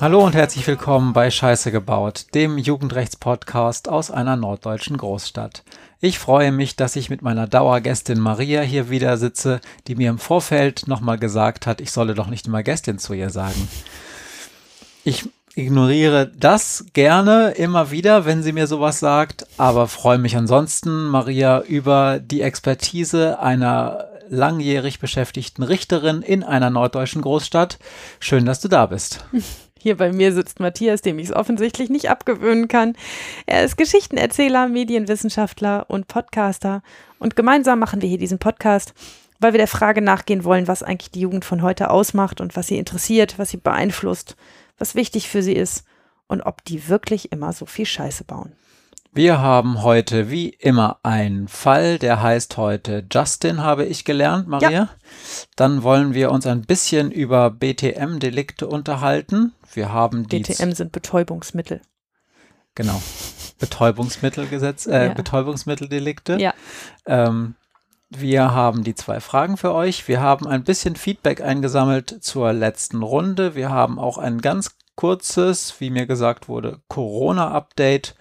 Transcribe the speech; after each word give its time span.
Hallo 0.00 0.24
und 0.24 0.34
herzlich 0.36 0.64
willkommen 0.64 1.12
bei 1.12 1.28
Scheiße 1.28 1.72
gebaut, 1.72 2.26
dem 2.34 2.56
Jugendrechtspodcast 2.56 3.88
aus 3.88 4.12
einer 4.12 4.36
norddeutschen 4.36 4.96
Großstadt. 4.96 5.64
Ich 6.00 6.20
freue 6.20 6.52
mich, 6.52 6.76
dass 6.76 6.94
ich 6.94 7.10
mit 7.10 7.22
meiner 7.22 7.48
Dauergästin 7.48 8.20
Maria 8.20 8.60
hier 8.60 8.90
wieder 8.90 9.16
sitze, 9.16 9.60
die 9.88 9.96
mir 9.96 10.08
im 10.08 10.18
Vorfeld 10.18 10.86
nochmal 10.86 11.18
gesagt 11.18 11.66
hat, 11.66 11.80
ich 11.80 11.90
solle 11.90 12.14
doch 12.14 12.28
nicht 12.28 12.46
immer 12.46 12.62
Gästin 12.62 13.00
zu 13.00 13.12
ihr 13.12 13.30
sagen. 13.30 13.68
Ich 15.02 15.28
ignoriere 15.56 16.30
das 16.38 16.84
gerne 16.92 17.50
immer 17.56 17.90
wieder, 17.90 18.24
wenn 18.24 18.44
sie 18.44 18.52
mir 18.52 18.68
sowas 18.68 19.00
sagt, 19.00 19.48
aber 19.58 19.88
freue 19.88 20.18
mich 20.18 20.36
ansonsten, 20.36 21.06
Maria, 21.06 21.60
über 21.62 22.20
die 22.20 22.42
Expertise 22.42 23.40
einer 23.40 24.06
langjährig 24.30 25.00
beschäftigten 25.00 25.62
Richterin 25.62 26.22
in 26.22 26.42
einer 26.42 26.70
norddeutschen 26.70 27.20
Großstadt. 27.20 27.78
Schön, 28.20 28.46
dass 28.46 28.60
du 28.60 28.68
da 28.68 28.86
bist. 28.86 29.24
Hier 29.82 29.96
bei 29.96 30.12
mir 30.12 30.32
sitzt 30.34 30.60
Matthias, 30.60 31.00
dem 31.00 31.18
ich 31.18 31.28
es 31.28 31.34
offensichtlich 31.34 31.88
nicht 31.88 32.10
abgewöhnen 32.10 32.68
kann. 32.68 32.96
Er 33.46 33.64
ist 33.64 33.78
Geschichtenerzähler, 33.78 34.68
Medienwissenschaftler 34.68 35.86
und 35.88 36.06
Podcaster. 36.06 36.82
Und 37.18 37.34
gemeinsam 37.34 37.78
machen 37.78 38.02
wir 38.02 38.08
hier 38.08 38.18
diesen 38.18 38.38
Podcast, 38.38 38.92
weil 39.38 39.54
wir 39.54 39.58
der 39.58 39.66
Frage 39.66 40.02
nachgehen 40.02 40.44
wollen, 40.44 40.68
was 40.68 40.82
eigentlich 40.82 41.12
die 41.12 41.20
Jugend 41.20 41.46
von 41.46 41.62
heute 41.62 41.88
ausmacht 41.88 42.42
und 42.42 42.56
was 42.56 42.66
sie 42.66 42.76
interessiert, 42.76 43.38
was 43.38 43.48
sie 43.50 43.56
beeinflusst, 43.56 44.36
was 44.76 44.94
wichtig 44.94 45.30
für 45.30 45.42
sie 45.42 45.54
ist 45.54 45.84
und 46.26 46.42
ob 46.42 46.62
die 46.66 46.88
wirklich 46.88 47.32
immer 47.32 47.54
so 47.54 47.64
viel 47.64 47.86
Scheiße 47.86 48.24
bauen. 48.24 48.52
Wir 49.12 49.40
haben 49.40 49.82
heute 49.82 50.30
wie 50.30 50.50
immer 50.50 51.00
einen 51.02 51.48
Fall, 51.48 51.98
der 51.98 52.22
heißt 52.22 52.56
heute 52.56 53.04
Justin, 53.10 53.60
habe 53.60 53.84
ich 53.84 54.04
gelernt, 54.04 54.46
Maria. 54.46 54.70
Ja. 54.70 54.88
Dann 55.56 55.82
wollen 55.82 56.14
wir 56.14 56.30
uns 56.30 56.46
ein 56.46 56.62
bisschen 56.62 57.10
über 57.10 57.50
BTM-Delikte 57.50 58.68
unterhalten. 58.68 59.52
Wir 59.72 59.92
haben 59.92 60.28
die 60.28 60.38
BTM 60.38 60.72
sind 60.72 60.92
Betäubungsmittel. 60.92 61.80
Genau. 62.76 63.02
Betäubungsmittelgesetz, 63.58 64.86
äh, 64.86 65.06
ja. 65.06 65.14
Betäubungsmitteldelikte. 65.14 66.38
Ja. 66.38 66.54
Ähm, 67.04 67.56
wir 68.10 68.54
haben 68.54 68.84
die 68.84 68.94
zwei 68.94 69.18
Fragen 69.18 69.56
für 69.56 69.74
euch. 69.74 70.06
Wir 70.06 70.20
haben 70.20 70.46
ein 70.46 70.62
bisschen 70.62 70.94
Feedback 70.94 71.40
eingesammelt 71.40 72.18
zur 72.20 72.52
letzten 72.52 73.02
Runde. 73.02 73.56
Wir 73.56 73.70
haben 73.70 73.98
auch 73.98 74.18
ein 74.18 74.40
ganz 74.40 74.76
kurzes, 74.94 75.74
wie 75.80 75.90
mir 75.90 76.06
gesagt 76.06 76.48
wurde, 76.48 76.80
Corona-Update 76.86 78.14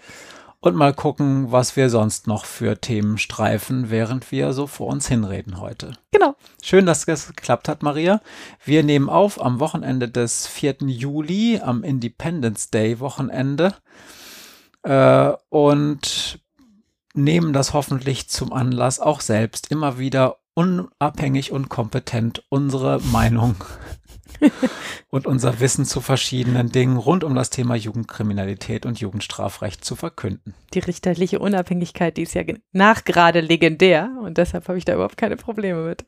und 0.61 0.75
mal 0.75 0.93
gucken, 0.93 1.51
was 1.51 1.75
wir 1.75 1.89
sonst 1.89 2.27
noch 2.27 2.45
für 2.45 2.79
Themen 2.79 3.17
streifen, 3.17 3.89
während 3.89 4.31
wir 4.31 4.53
so 4.53 4.67
vor 4.67 4.87
uns 4.87 5.07
hinreden 5.07 5.59
heute. 5.59 5.93
Genau. 6.11 6.35
Schön, 6.61 6.85
dass 6.85 7.05
das 7.05 7.27
geklappt 7.27 7.69
hat, 7.69 7.81
Maria. 7.81 8.21
Wir 8.65 8.83
nehmen 8.83 9.09
auf 9.09 9.41
am 9.43 9.59
Wochenende 9.59 10.09
des 10.09 10.47
4. 10.47 10.77
Juli, 10.87 11.59
am 11.63 11.83
Independence 11.83 12.69
Day 12.69 12.99
Wochenende. 12.99 13.73
Äh, 14.83 15.31
und 15.49 16.39
nehmen 17.13 17.53
das 17.53 17.73
hoffentlich 17.73 18.29
zum 18.29 18.51
Anlass, 18.53 18.99
auch 18.99 19.21
selbst 19.21 19.71
immer 19.71 19.97
wieder 19.97 20.37
unabhängig 20.53 21.51
und 21.51 21.69
kompetent 21.69 22.43
unsere 22.49 22.99
Meinung 22.99 23.55
und 25.09 25.27
unser 25.27 25.59
Wissen 25.59 25.85
zu 25.85 26.01
verschiedenen 26.01 26.71
Dingen 26.71 26.97
rund 26.97 27.23
um 27.23 27.35
das 27.35 27.49
Thema 27.49 27.75
Jugendkriminalität 27.75 28.85
und 28.85 28.99
Jugendstrafrecht 28.99 29.83
zu 29.83 29.95
verkünden. 29.95 30.53
Die 30.73 30.79
richterliche 30.79 31.39
Unabhängigkeit, 31.39 32.17
die 32.17 32.23
ist 32.23 32.33
ja 32.33 32.43
nachgerade 32.71 33.41
legendär 33.41 34.11
und 34.21 34.37
deshalb 34.37 34.67
habe 34.67 34.77
ich 34.77 34.85
da 34.85 34.93
überhaupt 34.93 35.17
keine 35.17 35.37
Probleme 35.37 35.83
mit. 35.83 36.05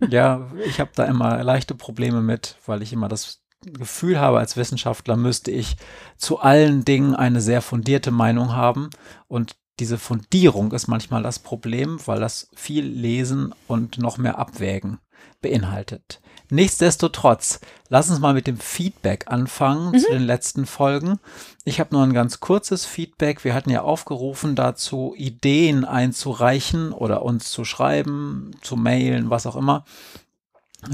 Ja, 0.10 0.52
ich 0.64 0.78
habe 0.78 0.92
da 0.94 1.06
immer 1.06 1.42
leichte 1.42 1.74
Probleme 1.74 2.20
mit, 2.20 2.56
weil 2.66 2.82
ich 2.82 2.92
immer 2.92 3.08
das 3.08 3.42
Gefühl 3.64 4.20
habe, 4.20 4.38
als 4.38 4.56
Wissenschaftler 4.56 5.16
müsste 5.16 5.50
ich 5.50 5.76
zu 6.16 6.38
allen 6.38 6.84
Dingen 6.84 7.16
eine 7.16 7.40
sehr 7.40 7.62
fundierte 7.62 8.12
Meinung 8.12 8.52
haben 8.52 8.90
und 9.26 9.56
diese 9.80 9.98
Fundierung 9.98 10.72
ist 10.72 10.88
manchmal 10.88 11.22
das 11.22 11.38
Problem, 11.38 11.98
weil 12.06 12.20
das 12.20 12.48
viel 12.54 12.84
Lesen 12.84 13.54
und 13.66 13.98
noch 13.98 14.18
mehr 14.18 14.38
Abwägen 14.38 14.98
beinhaltet. 15.40 16.20
Nichtsdestotrotz, 16.50 17.60
lass 17.88 18.08
uns 18.08 18.20
mal 18.20 18.32
mit 18.32 18.46
dem 18.46 18.56
Feedback 18.56 19.26
anfangen 19.28 19.92
mhm. 19.92 19.98
zu 19.98 20.10
den 20.10 20.22
letzten 20.22 20.64
Folgen. 20.64 21.20
Ich 21.64 21.78
habe 21.78 21.94
nur 21.94 22.02
ein 22.02 22.14
ganz 22.14 22.40
kurzes 22.40 22.86
Feedback. 22.86 23.44
Wir 23.44 23.54
hatten 23.54 23.70
ja 23.70 23.82
aufgerufen 23.82 24.54
dazu, 24.54 25.14
Ideen 25.16 25.84
einzureichen 25.84 26.92
oder 26.92 27.22
uns 27.22 27.50
zu 27.50 27.64
schreiben, 27.64 28.52
zu 28.62 28.76
mailen, 28.76 29.28
was 29.28 29.46
auch 29.46 29.56
immer, 29.56 29.84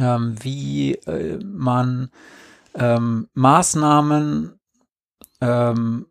ähm, 0.00 0.36
wie 0.42 0.94
äh, 0.94 1.38
man 1.44 2.10
ähm, 2.74 3.28
Maßnahmen 3.34 4.58
ähm, 5.40 6.06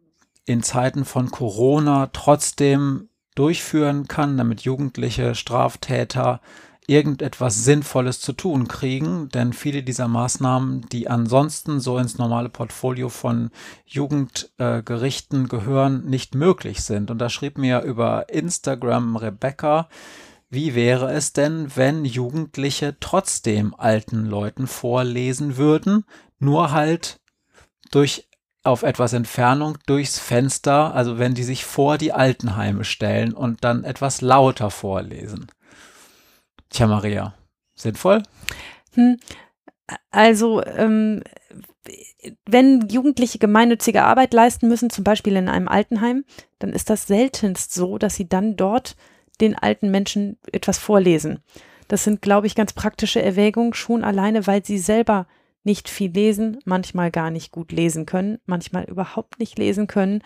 in 0.45 0.63
Zeiten 0.63 1.03
von 1.03 1.31
Corona 1.31 2.07
trotzdem 2.13 3.09
durchführen 3.35 4.07
kann, 4.07 4.37
damit 4.37 4.61
Jugendliche 4.61 5.35
Straftäter 5.35 6.41
irgendetwas 6.87 7.63
Sinnvolles 7.63 8.19
zu 8.19 8.33
tun 8.33 8.67
kriegen, 8.67 9.29
denn 9.29 9.53
viele 9.53 9.83
dieser 9.83 10.07
Maßnahmen, 10.07 10.81
die 10.91 11.09
ansonsten 11.09 11.79
so 11.79 11.97
ins 11.97 12.17
normale 12.17 12.49
Portfolio 12.49 13.09
von 13.09 13.51
Jugendgerichten 13.85 15.45
äh, 15.45 15.47
gehören, 15.47 16.05
nicht 16.05 16.35
möglich 16.35 16.81
sind. 16.81 17.09
Und 17.09 17.19
da 17.19 17.29
schrieb 17.29 17.57
mir 17.57 17.81
über 17.81 18.29
Instagram 18.29 19.15
Rebecca, 19.15 19.87
wie 20.49 20.75
wäre 20.75 21.11
es 21.11 21.33
denn, 21.33 21.75
wenn 21.75 22.05
Jugendliche 22.05 22.97
trotzdem 22.99 23.73
alten 23.75 24.25
Leuten 24.25 24.67
vorlesen 24.67 25.57
würden, 25.57 26.05
nur 26.37 26.71
halt 26.71 27.19
durch 27.91 28.27
auf 28.63 28.83
etwas 28.83 29.13
Entfernung 29.13 29.77
durchs 29.85 30.19
Fenster, 30.19 30.93
also 30.95 31.19
wenn 31.19 31.33
die 31.33 31.43
sich 31.43 31.65
vor 31.65 31.97
die 31.97 32.13
Altenheime 32.13 32.85
stellen 32.85 33.33
und 33.33 33.63
dann 33.63 33.83
etwas 33.83 34.21
lauter 34.21 34.69
vorlesen. 34.69 35.47
Tja, 36.73 36.87
Maria, 36.87 37.35
sinnvoll? 37.75 38.23
Hm, 38.95 39.17
also, 40.09 40.65
ähm, 40.65 41.21
wenn 42.47 42.87
Jugendliche 42.89 43.37
gemeinnützige 43.37 44.03
Arbeit 44.03 44.33
leisten 44.33 44.67
müssen, 44.67 44.89
zum 44.89 45.03
Beispiel 45.03 45.35
in 45.35 45.49
einem 45.49 45.67
Altenheim, 45.67 46.25
dann 46.57 46.73
ist 46.73 46.89
das 46.89 47.05
seltenst 47.05 47.73
so, 47.73 47.99
dass 47.99 48.15
sie 48.15 48.27
dann 48.27 48.55
dort 48.55 48.95
den 49.39 49.55
alten 49.55 49.91
Menschen 49.91 50.37
etwas 50.51 50.79
vorlesen. 50.79 51.39
Das 51.89 52.03
sind, 52.03 52.23
glaube 52.23 52.47
ich, 52.47 52.55
ganz 52.55 52.73
praktische 52.73 53.21
Erwägungen, 53.21 53.75
schon 53.75 54.03
alleine, 54.03 54.47
weil 54.47 54.65
sie 54.65 54.79
selber 54.79 55.27
nicht 55.63 55.89
viel 55.89 56.11
lesen, 56.11 56.59
manchmal 56.65 57.11
gar 57.11 57.31
nicht 57.31 57.51
gut 57.51 57.71
lesen 57.71 58.05
können, 58.05 58.39
manchmal 58.45 58.83
überhaupt 58.83 59.39
nicht 59.39 59.57
lesen 59.57 59.87
können. 59.87 60.21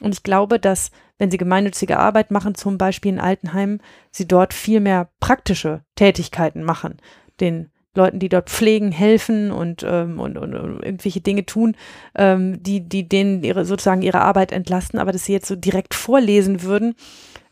Und 0.00 0.14
ich 0.14 0.22
glaube, 0.22 0.58
dass, 0.58 0.90
wenn 1.18 1.30
sie 1.30 1.36
gemeinnützige 1.36 1.98
Arbeit 1.98 2.30
machen, 2.30 2.54
zum 2.54 2.78
Beispiel 2.78 3.12
in 3.12 3.20
Altenheimen, 3.20 3.80
sie 4.10 4.26
dort 4.26 4.52
viel 4.54 4.80
mehr 4.80 5.10
praktische 5.20 5.82
Tätigkeiten 5.94 6.64
machen. 6.64 6.98
Den 7.40 7.70
Leuten, 7.94 8.20
die 8.20 8.28
dort 8.28 8.50
pflegen, 8.50 8.92
helfen 8.92 9.50
und, 9.50 9.84
ähm, 9.86 10.20
und, 10.20 10.38
und, 10.38 10.54
und, 10.54 10.82
irgendwelche 10.82 11.20
Dinge 11.20 11.44
tun, 11.44 11.76
ähm, 12.14 12.62
die, 12.62 12.88
die 12.88 13.08
denen 13.08 13.42
ihre, 13.42 13.64
sozusagen 13.64 14.02
ihre 14.02 14.20
Arbeit 14.20 14.52
entlasten, 14.52 15.00
aber 15.00 15.10
dass 15.10 15.24
sie 15.24 15.32
jetzt 15.32 15.48
so 15.48 15.56
direkt 15.56 15.94
vorlesen 15.94 16.62
würden, 16.62 16.94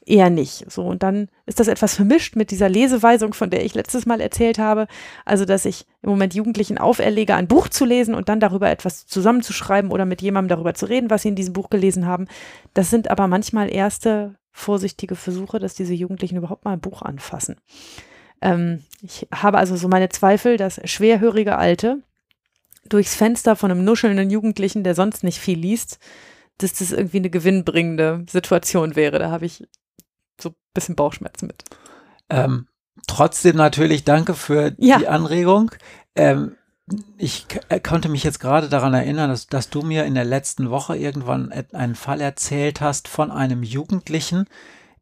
eher 0.09 0.31
nicht. 0.31 0.71
So, 0.71 0.85
und 0.85 1.03
dann 1.03 1.29
ist 1.47 1.61
das 1.61 1.69
etwas 1.69 1.95
vermischt 1.95 2.37
mit 2.37 2.51
dieser 2.51 2.69
Leseweisung, 2.69 3.35
von 3.35 3.51
der 3.51 3.65
ich 3.65 3.75
letztes 3.75 4.07
Mal 4.07 4.21
erzählt 4.21 4.59
habe. 4.59 4.87
Also, 5.25 5.45
dass 5.45 5.65
ich 5.65 5.87
im 6.03 6.11
Moment 6.11 6.35
Jugendlichen 6.35 6.79
auferlege, 6.79 7.35
ein 7.35 7.49
Buch 7.49 7.69
zu 7.69 7.85
lesen 7.85 8.15
und 8.15 8.29
dann 8.29 8.41
darüber 8.41 8.71
etwas 8.71 9.07
zusammenzuschreiben 9.07 9.91
oder 9.91 10.05
mit 10.05 10.23
jemandem 10.23 10.49
darüber 10.49 10.75
zu 10.75 10.87
reden, 10.87 11.11
was 11.11 11.23
sie 11.23 11.29
in 11.29 11.37
diesem 11.37 11.53
Buch 11.53 11.71
gelesen 11.71 12.07
haben. 12.07 12.27
Das 12.75 12.91
sind 12.91 13.11
aber 13.11 13.29
manchmal 13.29 13.73
erste 13.73 14.35
vorsichtige 14.53 15.15
Versuche, 15.15 15.59
dass 15.59 15.75
diese 15.75 15.95
Jugendlichen 15.95 16.37
überhaupt 16.37 16.65
mal 16.65 16.73
ein 16.73 16.81
Buch 16.81 17.03
anfassen. 17.03 17.57
Ähm, 18.41 18.83
ich 19.03 19.27
habe 19.33 19.59
also 19.59 19.77
so 19.77 19.89
meine 19.89 20.09
Zweifel, 20.09 20.57
dass 20.57 20.81
schwerhörige 20.85 21.57
Alte 21.57 22.03
durchs 22.89 23.15
Fenster 23.15 23.57
von 23.57 23.71
einem 23.71 23.85
nuschelnden 23.85 24.31
Jugendlichen, 24.31 24.85
der 24.85 24.95
sonst 24.95 25.23
nicht 25.23 25.39
viel 25.39 25.59
liest, 25.59 25.99
dass 26.59 26.75
das 26.75 26.93
irgendwie 26.93 27.19
eine 27.19 27.31
gewinnbringende 27.31 28.25
Situation 28.29 28.97
wäre. 28.97 29.19
Da 29.19 29.31
habe 29.31 29.47
ich 29.47 29.65
so 30.41 30.51
ein 30.51 30.55
bisschen 30.75 30.97
Bauchschmerzen 30.97 31.47
mit. 31.47 31.65
Ähm, 32.31 32.69
trotzdem 33.07 33.57
natürlich 33.57 34.05
danke 34.05 34.35
für 34.35 34.75
ja. 34.79 34.99
die 34.99 35.09
Anregung. 35.09 35.71
Ähm, 36.15 36.57
ich 37.19 37.47
äh, 37.69 37.81
konnte 37.81 38.09
mich 38.09 38.25
jetzt 38.25 38.41
gerade 38.41 38.69
daran 38.69 38.95
erinnern, 38.95 39.31
dass, 39.31 39.47
dass, 39.47 39.71
du 39.71 39.83
mir 39.83 40.05
in 40.05 40.15
der 40.15 40.25
letzten 40.25 40.71
Woche 40.71 40.97
irgendwann 40.97 41.53
einen 41.73 41.95
Fall 41.95 42.21
erzählt 42.21 42.81
hast 42.81 43.09
von 43.09 43.31
einem 43.31 43.63
Jugendlichen, 43.63 44.47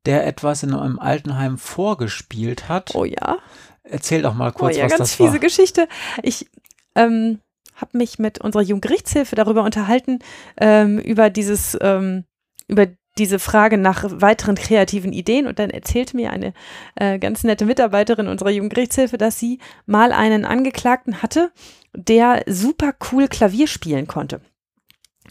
der 0.05 0.27
etwas 0.27 0.63
in 0.63 0.75
einem 0.75 0.99
Altenheim 0.99 1.59
vorgespielt 1.59 2.69
hat. 2.69 2.95
Oh 2.95 3.05
ja. 3.05 3.39
Erzähl 3.83 4.23
doch 4.23 4.35
mal 4.35 4.53
kurz, 4.53 4.75
oh 4.75 4.79
ja, 4.79 4.85
was 4.85 4.93
ganz 4.93 5.11
das 5.11 5.21
war. 5.21 5.27
fiese 5.27 5.41
Geschichte. 5.41 5.89
Ich 6.23 6.49
ähm, 6.97 7.41
habe 7.75 7.99
mich 7.99 8.19
mit 8.19 8.41
unserer 8.41 8.63
Jugendgerichtshilfe 8.63 9.37
darüber 9.37 9.63
unterhalten, 9.63 10.19
ähm, 10.57 10.99
über 10.99 11.31
dieses, 11.31 11.77
ähm, 11.81 12.25
über 12.67 12.87
diese 13.19 13.39
Frage 13.39 13.79
nach 13.79 14.05
weiteren 14.09 14.57
kreativen 14.57 15.13
Ideen 15.13 15.47
und 15.47 15.59
dann 15.59 15.71
erzählte 15.71 16.17
mir 16.17 16.31
eine 16.31 16.53
äh, 16.97 17.19
ganz 17.19 17.45
nette 17.45 17.65
Mitarbeiterin 17.65 18.29
unserer 18.29 18.51
Jugendgerichtshilfe, 18.51 19.19
dass 19.19 19.39
sie 19.39 19.59
mal 19.87 20.13
einen 20.13 20.45
Angeklagten 20.45 21.23
hatte, 21.23 21.51
der 21.95 22.43
super 22.47 22.95
cool 23.11 23.29
Klavier 23.29 23.67
spielen 23.67 24.07
konnte 24.07 24.41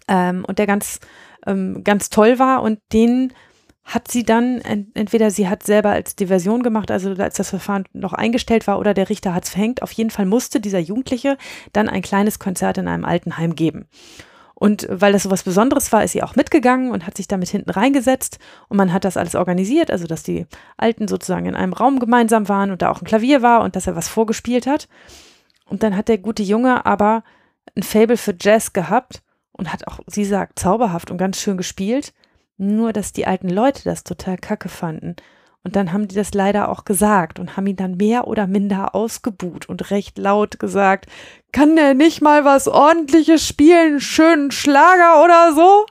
ähm, 0.08 0.46
und 0.48 0.60
der 0.60 0.68
ganz, 0.68 1.00
ähm, 1.46 1.84
ganz 1.84 2.10
toll 2.10 2.40
war 2.40 2.62
und 2.62 2.80
den 2.94 3.34
hat 3.84 4.10
sie 4.10 4.24
dann, 4.24 4.62
entweder 4.96 5.30
sie 5.30 5.48
hat 5.48 5.62
selber 5.62 5.92
als 5.92 6.16
Diversion 6.16 6.64
gemacht, 6.64 6.90
also 6.90 7.12
als 7.12 7.36
das 7.36 7.52
Verfahren 7.52 7.86
noch 7.94 8.14
eingestellt 8.14 8.66
war, 8.66 8.80
oder 8.80 8.96
der 8.96 9.10
Richter 9.10 9.36
hat 9.36 9.44
es 9.44 9.52
verhängt. 9.52 9.84
Auf 9.84 9.92
jeden 9.92 10.10
Fall 10.10 10.26
musste 10.26 10.60
dieser 10.60 10.80
Jugendliche 10.80 11.38
dann 11.72 11.88
ein 11.88 12.02
kleines 12.02 12.40
Konzert 12.40 12.80
in 12.80 12.88
einem 12.88 13.06
Altenheim 13.06 13.56
geben. 13.56 13.88
Und 14.58 14.88
weil 14.90 15.12
das 15.12 15.24
so 15.24 15.32
was 15.32 15.44
Besonderes 15.44 15.92
war, 15.92 16.04
ist 16.04 16.14
sie 16.14 16.24
auch 16.24 16.38
mitgegangen 16.38 16.92
und 16.92 17.06
hat 17.06 17.18
sich 17.18 17.28
damit 17.28 17.50
hinten 17.50 17.70
reingesetzt. 17.70 18.40
Und 18.70 18.78
man 18.78 18.94
hat 18.94 19.04
das 19.04 19.18
alles 19.18 19.36
organisiert, 19.36 19.92
also 19.92 20.08
dass 20.08 20.24
die 20.24 20.48
Alten 20.78 21.10
sozusagen 21.10 21.46
in 21.46 21.56
einem 21.56 21.74
Raum 21.74 22.00
gemeinsam 22.00 22.48
waren 22.48 22.72
und 22.72 22.82
da 22.82 22.90
auch 22.90 23.02
ein 23.02 23.06
Klavier 23.06 23.42
war 23.42 23.62
und 23.64 23.76
dass 23.76 23.86
er 23.86 23.98
was 23.98 24.08
vorgespielt 24.08 24.66
hat. 24.66 24.88
Und 25.66 25.84
dann 25.84 25.96
hat 25.96 26.08
der 26.08 26.18
gute 26.18 26.42
Junge 26.42 26.86
aber 26.86 27.24
ein 27.76 27.84
Fable 27.84 28.18
für 28.18 28.34
Jazz 28.40 28.72
gehabt 28.72 29.24
und 29.52 29.74
hat 29.74 29.88
auch, 29.88 30.00
sie 30.08 30.26
sagt, 30.26 30.58
zauberhaft 30.58 31.12
und 31.12 31.18
ganz 31.18 31.40
schön 31.40 31.58
gespielt. 31.58 32.14
Nur, 32.58 32.94
dass 32.94 33.12
die 33.12 33.28
alten 33.28 33.50
Leute 33.50 33.84
das 33.84 34.06
total 34.06 34.38
kacke 34.38 34.70
fanden. 34.70 35.18
Und 35.66 35.76
dann 35.76 35.92
haben 35.92 36.08
die 36.08 36.14
das 36.14 36.36
leider 36.36 36.70
auch 36.70 36.86
gesagt 36.86 37.40
und 37.40 37.58
haben 37.58 37.66
ihn 37.66 37.76
dann 37.76 37.98
mehr 37.98 38.28
oder 38.28 38.46
minder 38.46 38.94
ausgebuht 38.94 39.68
und 39.68 39.90
recht 39.90 40.20
laut 40.20 40.60
gesagt, 40.60 41.08
kann 41.52 41.76
der 41.76 41.96
nicht 41.96 42.22
mal 42.22 42.46
was 42.46 42.68
ordentliches 42.68 43.46
spielen, 43.48 44.00
schönen 44.00 44.52
Schlager 44.52 45.24
oder 45.24 45.54
so? 45.56 45.88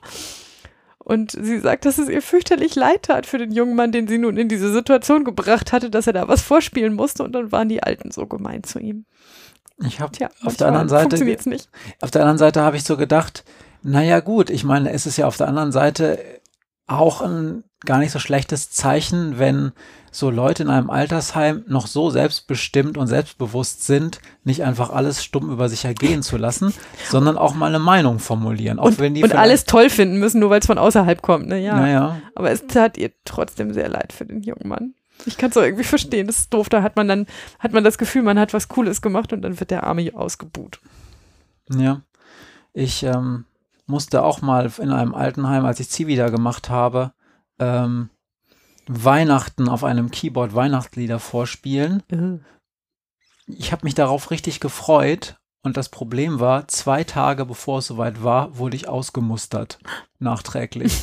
Und 0.97 1.31
sie 1.31 1.59
sagt, 1.59 1.83
dass 1.83 1.97
es 1.97 2.07
ihr 2.07 2.21
fürchterlich 2.21 2.75
leid 2.75 3.03
tat 3.03 3.25
für 3.25 3.37
den 3.37 3.51
jungen 3.51 3.75
Mann, 3.75 3.91
den 3.91 4.07
sie 4.07 4.17
nun 4.17 4.37
in 4.37 4.47
diese 4.47 4.71
Situation 4.71 5.25
gebracht 5.25 5.73
hatte, 5.73 5.89
dass 5.89 6.07
er 6.07 6.13
da 6.13 6.29
was 6.29 6.41
vorspielen 6.41 6.93
musste. 6.93 7.23
Und 7.23 7.33
dann 7.33 7.51
waren 7.51 7.67
die 7.67 7.83
Alten 7.83 8.11
so 8.11 8.27
gemein 8.27 8.63
zu 8.63 8.79
ihm. 8.79 9.05
Ich 9.85 9.99
habe 9.99 10.13
auf 10.45 10.55
der 10.55 10.67
anderen 10.67 10.87
Seite, 10.87 11.21
nicht. 11.49 11.69
auf 11.99 12.11
der 12.11 12.21
anderen 12.21 12.37
Seite 12.37 12.61
habe 12.61 12.77
ich 12.77 12.85
so 12.85 12.95
gedacht, 12.95 13.43
naja 13.83 14.21
gut, 14.21 14.49
ich 14.49 14.63
meine, 14.63 14.93
es 14.93 15.05
ist 15.05 15.17
ja 15.17 15.27
auf 15.27 15.35
der 15.35 15.49
anderen 15.49 15.73
Seite 15.73 16.17
auch 16.87 17.21
ein 17.21 17.65
gar 17.85 17.99
nicht 17.99 18.11
so 18.11 18.19
schlechtes 18.19 18.71
Zeichen, 18.71 19.39
wenn 19.39 19.71
so 20.11 20.29
Leute 20.29 20.63
in 20.63 20.69
einem 20.69 20.89
Altersheim 20.89 21.63
noch 21.67 21.87
so 21.87 22.09
selbstbestimmt 22.09 22.97
und 22.97 23.07
selbstbewusst 23.07 23.85
sind, 23.85 24.19
nicht 24.43 24.63
einfach 24.63 24.89
alles 24.89 25.23
stumm 25.23 25.51
über 25.51 25.67
sich 25.67 25.83
ergehen 25.85 26.23
zu 26.23 26.37
lassen, 26.37 26.73
sondern 27.09 27.37
auch 27.37 27.53
mal 27.53 27.67
eine 27.67 27.79
Meinung 27.79 28.19
formulieren. 28.19 28.79
und, 28.79 28.99
und 28.99 29.35
alles 29.35 29.65
toll 29.65 29.89
finden 29.89 30.19
müssen, 30.19 30.39
nur 30.39 30.49
weil 30.49 30.61
es 30.61 30.67
von 30.67 30.77
außerhalb 30.77 31.21
kommt. 31.21 31.47
Ne? 31.47 31.59
Ja. 31.59 31.75
Naja. 31.75 32.21
Aber 32.33 32.51
es 32.51 32.65
tat 32.67 32.97
ihr 32.97 33.11
trotzdem 33.25 33.73
sehr 33.73 33.89
leid 33.89 34.13
für 34.13 34.25
den 34.25 34.41
jungen 34.41 34.67
Mann. 34.67 34.93
Ich 35.25 35.37
kann 35.37 35.49
es 35.49 35.57
auch 35.57 35.63
irgendwie 35.63 35.83
verstehen. 35.83 36.27
Das 36.27 36.39
ist 36.39 36.53
doof. 36.53 36.69
Da 36.69 36.81
hat 36.81 36.95
man 36.95 37.07
dann, 37.07 37.25
hat 37.59 37.73
man 37.73 37.83
das 37.83 37.97
Gefühl, 37.97 38.21
man 38.21 38.39
hat 38.39 38.53
was 38.53 38.67
Cooles 38.67 39.01
gemacht 39.01 39.33
und 39.33 39.41
dann 39.41 39.59
wird 39.59 39.71
der 39.71 39.83
Arme 39.83 40.11
ausgebuht. 40.13 40.79
Ja. 41.69 42.01
Ich 42.73 43.03
ähm, 43.03 43.45
musste 43.85 44.23
auch 44.23 44.41
mal 44.41 44.71
in 44.79 44.91
einem 44.91 45.13
Altenheim, 45.13 45.65
als 45.65 45.79
ich 45.79 45.89
Zivi 45.89 46.15
da 46.15 46.29
gemacht 46.29 46.69
habe, 46.69 47.13
ähm, 47.59 48.09
Weihnachten 48.87 49.67
auf 49.69 49.83
einem 49.83 50.11
Keyboard 50.11 50.53
Weihnachtslieder 50.55 51.19
vorspielen. 51.19 52.03
Mhm. 52.09 52.45
Ich 53.47 53.71
habe 53.71 53.85
mich 53.85 53.95
darauf 53.95 54.31
richtig 54.31 54.59
gefreut 54.59 55.37
und 55.61 55.77
das 55.77 55.89
Problem 55.89 56.39
war, 56.39 56.67
zwei 56.67 57.03
Tage 57.03 57.45
bevor 57.45 57.79
es 57.79 57.87
soweit 57.87 58.23
war, 58.23 58.57
wurde 58.57 58.75
ich 58.75 58.87
ausgemustert, 58.87 59.79
nachträglich. 60.19 60.93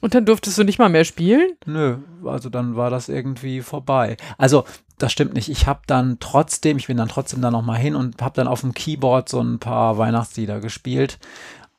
Und 0.00 0.14
dann 0.14 0.26
durftest 0.26 0.58
du 0.58 0.64
nicht 0.64 0.78
mal 0.78 0.90
mehr 0.90 1.06
spielen? 1.06 1.52
Nö, 1.64 1.96
also 2.26 2.50
dann 2.50 2.76
war 2.76 2.90
das 2.90 3.08
irgendwie 3.08 3.62
vorbei. 3.62 4.18
Also 4.36 4.64
das 4.98 5.12
stimmt 5.12 5.32
nicht. 5.32 5.48
Ich 5.48 5.66
habe 5.66 5.80
dann 5.86 6.18
trotzdem, 6.20 6.76
ich 6.76 6.88
bin 6.88 6.98
dann 6.98 7.08
trotzdem 7.08 7.40
da 7.40 7.50
nochmal 7.50 7.78
hin 7.78 7.94
und 7.94 8.20
habe 8.20 8.34
dann 8.34 8.46
auf 8.46 8.60
dem 8.60 8.74
Keyboard 8.74 9.30
so 9.30 9.40
ein 9.40 9.60
paar 9.60 9.96
Weihnachtslieder 9.96 10.60
gespielt. 10.60 11.18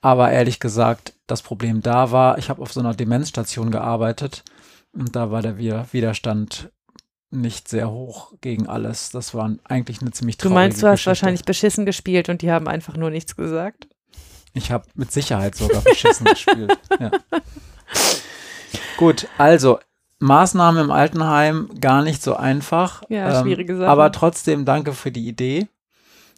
Aber 0.02 0.32
ehrlich 0.32 0.60
gesagt, 0.60 1.14
das 1.28 1.42
Problem 1.42 1.82
da 1.82 2.12
war, 2.12 2.38
ich 2.38 2.50
habe 2.50 2.62
auf 2.62 2.72
so 2.72 2.80
einer 2.80 2.94
Demenzstation 2.94 3.72
gearbeitet 3.72 4.44
und 4.94 5.16
da 5.16 5.32
war 5.32 5.42
der 5.42 5.58
Widerstand 5.58 6.72
nicht 7.32 7.68
sehr 7.68 7.92
hoch 7.92 8.34
gegen 8.42 8.68
alles. 8.68 9.10
Das 9.10 9.34
war 9.34 9.56
eigentlich 9.66 10.02
eine 10.02 10.12
ziemlich 10.12 10.38
traurige 10.38 10.54
Du 10.54 10.56
meinst, 10.56 10.82
du 10.82 10.88
hast 10.88 10.94
Geschichte. 10.94 11.10
wahrscheinlich 11.10 11.44
beschissen 11.44 11.86
gespielt 11.86 12.30
und 12.30 12.42
die 12.42 12.52
haben 12.52 12.68
einfach 12.68 12.96
nur 12.96 13.10
nichts 13.10 13.36
gesagt? 13.36 13.88
Ich 14.54 14.72
habe 14.72 14.86
mit 14.94 15.12
Sicherheit 15.12 15.56
sogar 15.56 15.82
beschissen 15.82 16.26
gespielt. 16.26 16.78
Ja. 17.00 17.12
Gut, 18.98 19.28
also 19.38 19.80
Maßnahmen 20.20 20.86
im 20.86 20.92
Altenheim 20.92 21.70
gar 21.80 22.02
nicht 22.02 22.24
so 22.24 22.36
einfach. 22.36 23.04
Ja, 23.10 23.42
schwierige 23.42 23.74
ähm, 23.74 23.80
Sache. 23.80 23.90
Aber 23.90 24.12
trotzdem 24.12 24.66
danke 24.66 24.94
für 24.94 25.12
die 25.12 25.28
Idee. 25.28 25.68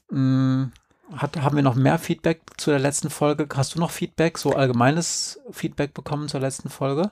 Hm, 0.10 0.72
hat, 1.16 1.38
haben 1.38 1.56
wir 1.56 1.64
noch 1.64 1.76
mehr 1.76 1.98
Feedback 1.98 2.42
zu 2.58 2.70
der 2.70 2.80
letzten 2.80 3.10
Folge? 3.10 3.48
Hast 3.56 3.76
du 3.76 3.80
noch 3.80 3.92
Feedback, 3.92 4.38
so 4.38 4.52
allgemeines 4.52 5.40
Feedback 5.52 5.94
bekommen 5.94 6.28
zur 6.28 6.42
letzten 6.42 6.70
Folge? 6.70 7.12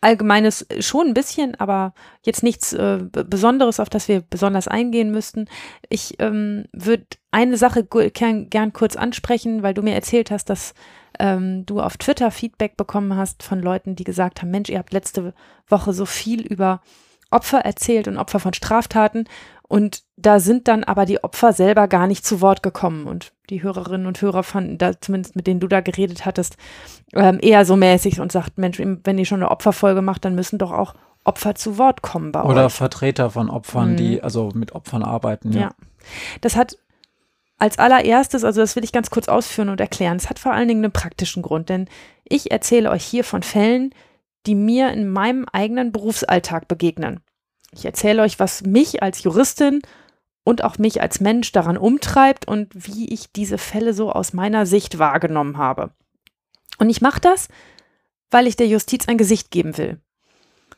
Allgemeines 0.00 0.66
schon 0.80 1.08
ein 1.08 1.14
bisschen, 1.14 1.54
aber 1.60 1.94
jetzt 2.22 2.42
nichts 2.42 2.72
äh, 2.72 2.98
Besonderes, 3.10 3.78
auf 3.78 3.88
das 3.88 4.08
wir 4.08 4.20
besonders 4.20 4.68
eingehen 4.68 5.10
müssten. 5.10 5.48
Ich 5.88 6.16
ähm, 6.18 6.64
würde 6.72 7.06
eine 7.30 7.56
Sache 7.56 7.84
gern, 7.84 8.50
gern 8.50 8.72
kurz 8.72 8.96
ansprechen, 8.96 9.62
weil 9.62 9.74
du 9.74 9.82
mir 9.82 9.94
erzählt 9.94 10.30
hast, 10.30 10.50
dass 10.50 10.74
ähm, 11.18 11.64
du 11.66 11.80
auf 11.80 11.96
Twitter 11.96 12.30
Feedback 12.30 12.76
bekommen 12.76 13.16
hast 13.16 13.42
von 13.42 13.60
Leuten, 13.60 13.96
die 13.96 14.04
gesagt 14.04 14.42
haben, 14.42 14.50
Mensch, 14.50 14.70
ihr 14.70 14.78
habt 14.78 14.92
letzte 14.92 15.34
Woche 15.68 15.92
so 15.92 16.04
viel 16.04 16.42
über 16.42 16.80
Opfer 17.30 17.58
erzählt 17.58 18.06
und 18.08 18.18
Opfer 18.18 18.38
von 18.38 18.54
Straftaten. 18.54 19.24
Und 19.68 20.04
da 20.16 20.38
sind 20.38 20.68
dann 20.68 20.84
aber 20.84 21.06
die 21.06 21.22
Opfer 21.24 21.52
selber 21.52 21.88
gar 21.88 22.06
nicht 22.06 22.24
zu 22.24 22.40
Wort 22.40 22.62
gekommen. 22.62 23.06
Und 23.06 23.32
die 23.50 23.62
Hörerinnen 23.62 24.06
und 24.06 24.20
Hörer 24.22 24.42
fanden 24.42 24.78
da, 24.78 25.00
zumindest 25.00 25.34
mit 25.34 25.46
denen 25.46 25.60
du 25.60 25.66
da 25.66 25.80
geredet 25.80 26.24
hattest, 26.24 26.56
ähm, 27.14 27.38
eher 27.40 27.64
so 27.64 27.76
mäßig 27.76 28.20
und 28.20 28.30
sagt, 28.30 28.58
Mensch, 28.58 28.78
wenn 28.80 29.18
ihr 29.18 29.24
schon 29.24 29.42
eine 29.42 29.50
Opferfolge 29.50 30.02
macht, 30.02 30.24
dann 30.24 30.34
müssen 30.34 30.58
doch 30.58 30.70
auch 30.70 30.94
Opfer 31.24 31.56
zu 31.56 31.78
Wort 31.78 32.02
kommen 32.02 32.30
bei 32.30 32.42
Oder 32.42 32.66
euch. 32.66 32.72
Vertreter 32.72 33.30
von 33.30 33.50
Opfern, 33.50 33.92
mhm. 33.92 33.96
die 33.96 34.22
also 34.22 34.50
mit 34.54 34.72
Opfern 34.72 35.02
arbeiten. 35.02 35.52
Ja. 35.52 35.60
ja. 35.60 35.70
Das 36.40 36.54
hat 36.54 36.78
als 37.58 37.78
allererstes, 37.78 38.44
also 38.44 38.60
das 38.60 38.76
will 38.76 38.84
ich 38.84 38.92
ganz 38.92 39.10
kurz 39.10 39.28
ausführen 39.28 39.70
und 39.70 39.80
erklären, 39.80 40.18
es 40.18 40.28
hat 40.28 40.38
vor 40.38 40.52
allen 40.52 40.68
Dingen 40.68 40.84
einen 40.84 40.92
praktischen 40.92 41.42
Grund, 41.42 41.68
denn 41.68 41.88
ich 42.24 42.50
erzähle 42.50 42.90
euch 42.90 43.04
hier 43.04 43.24
von 43.24 43.42
Fällen, 43.42 43.90
die 44.46 44.54
mir 44.54 44.90
in 44.90 45.08
meinem 45.10 45.46
eigenen 45.52 45.90
Berufsalltag 45.90 46.68
begegnen. 46.68 47.20
Ich 47.76 47.84
erzähle 47.84 48.22
euch, 48.22 48.40
was 48.40 48.62
mich 48.62 49.02
als 49.02 49.22
Juristin 49.22 49.82
und 50.44 50.64
auch 50.64 50.78
mich 50.78 51.02
als 51.02 51.20
Mensch 51.20 51.52
daran 51.52 51.76
umtreibt 51.76 52.48
und 52.48 52.70
wie 52.72 53.12
ich 53.12 53.30
diese 53.32 53.58
Fälle 53.58 53.92
so 53.92 54.10
aus 54.10 54.32
meiner 54.32 54.64
Sicht 54.64 54.98
wahrgenommen 54.98 55.58
habe. 55.58 55.90
Und 56.78 56.88
ich 56.88 57.02
mache 57.02 57.20
das, 57.20 57.48
weil 58.30 58.46
ich 58.46 58.56
der 58.56 58.66
Justiz 58.66 59.08
ein 59.08 59.18
Gesicht 59.18 59.50
geben 59.50 59.76
will. 59.76 60.00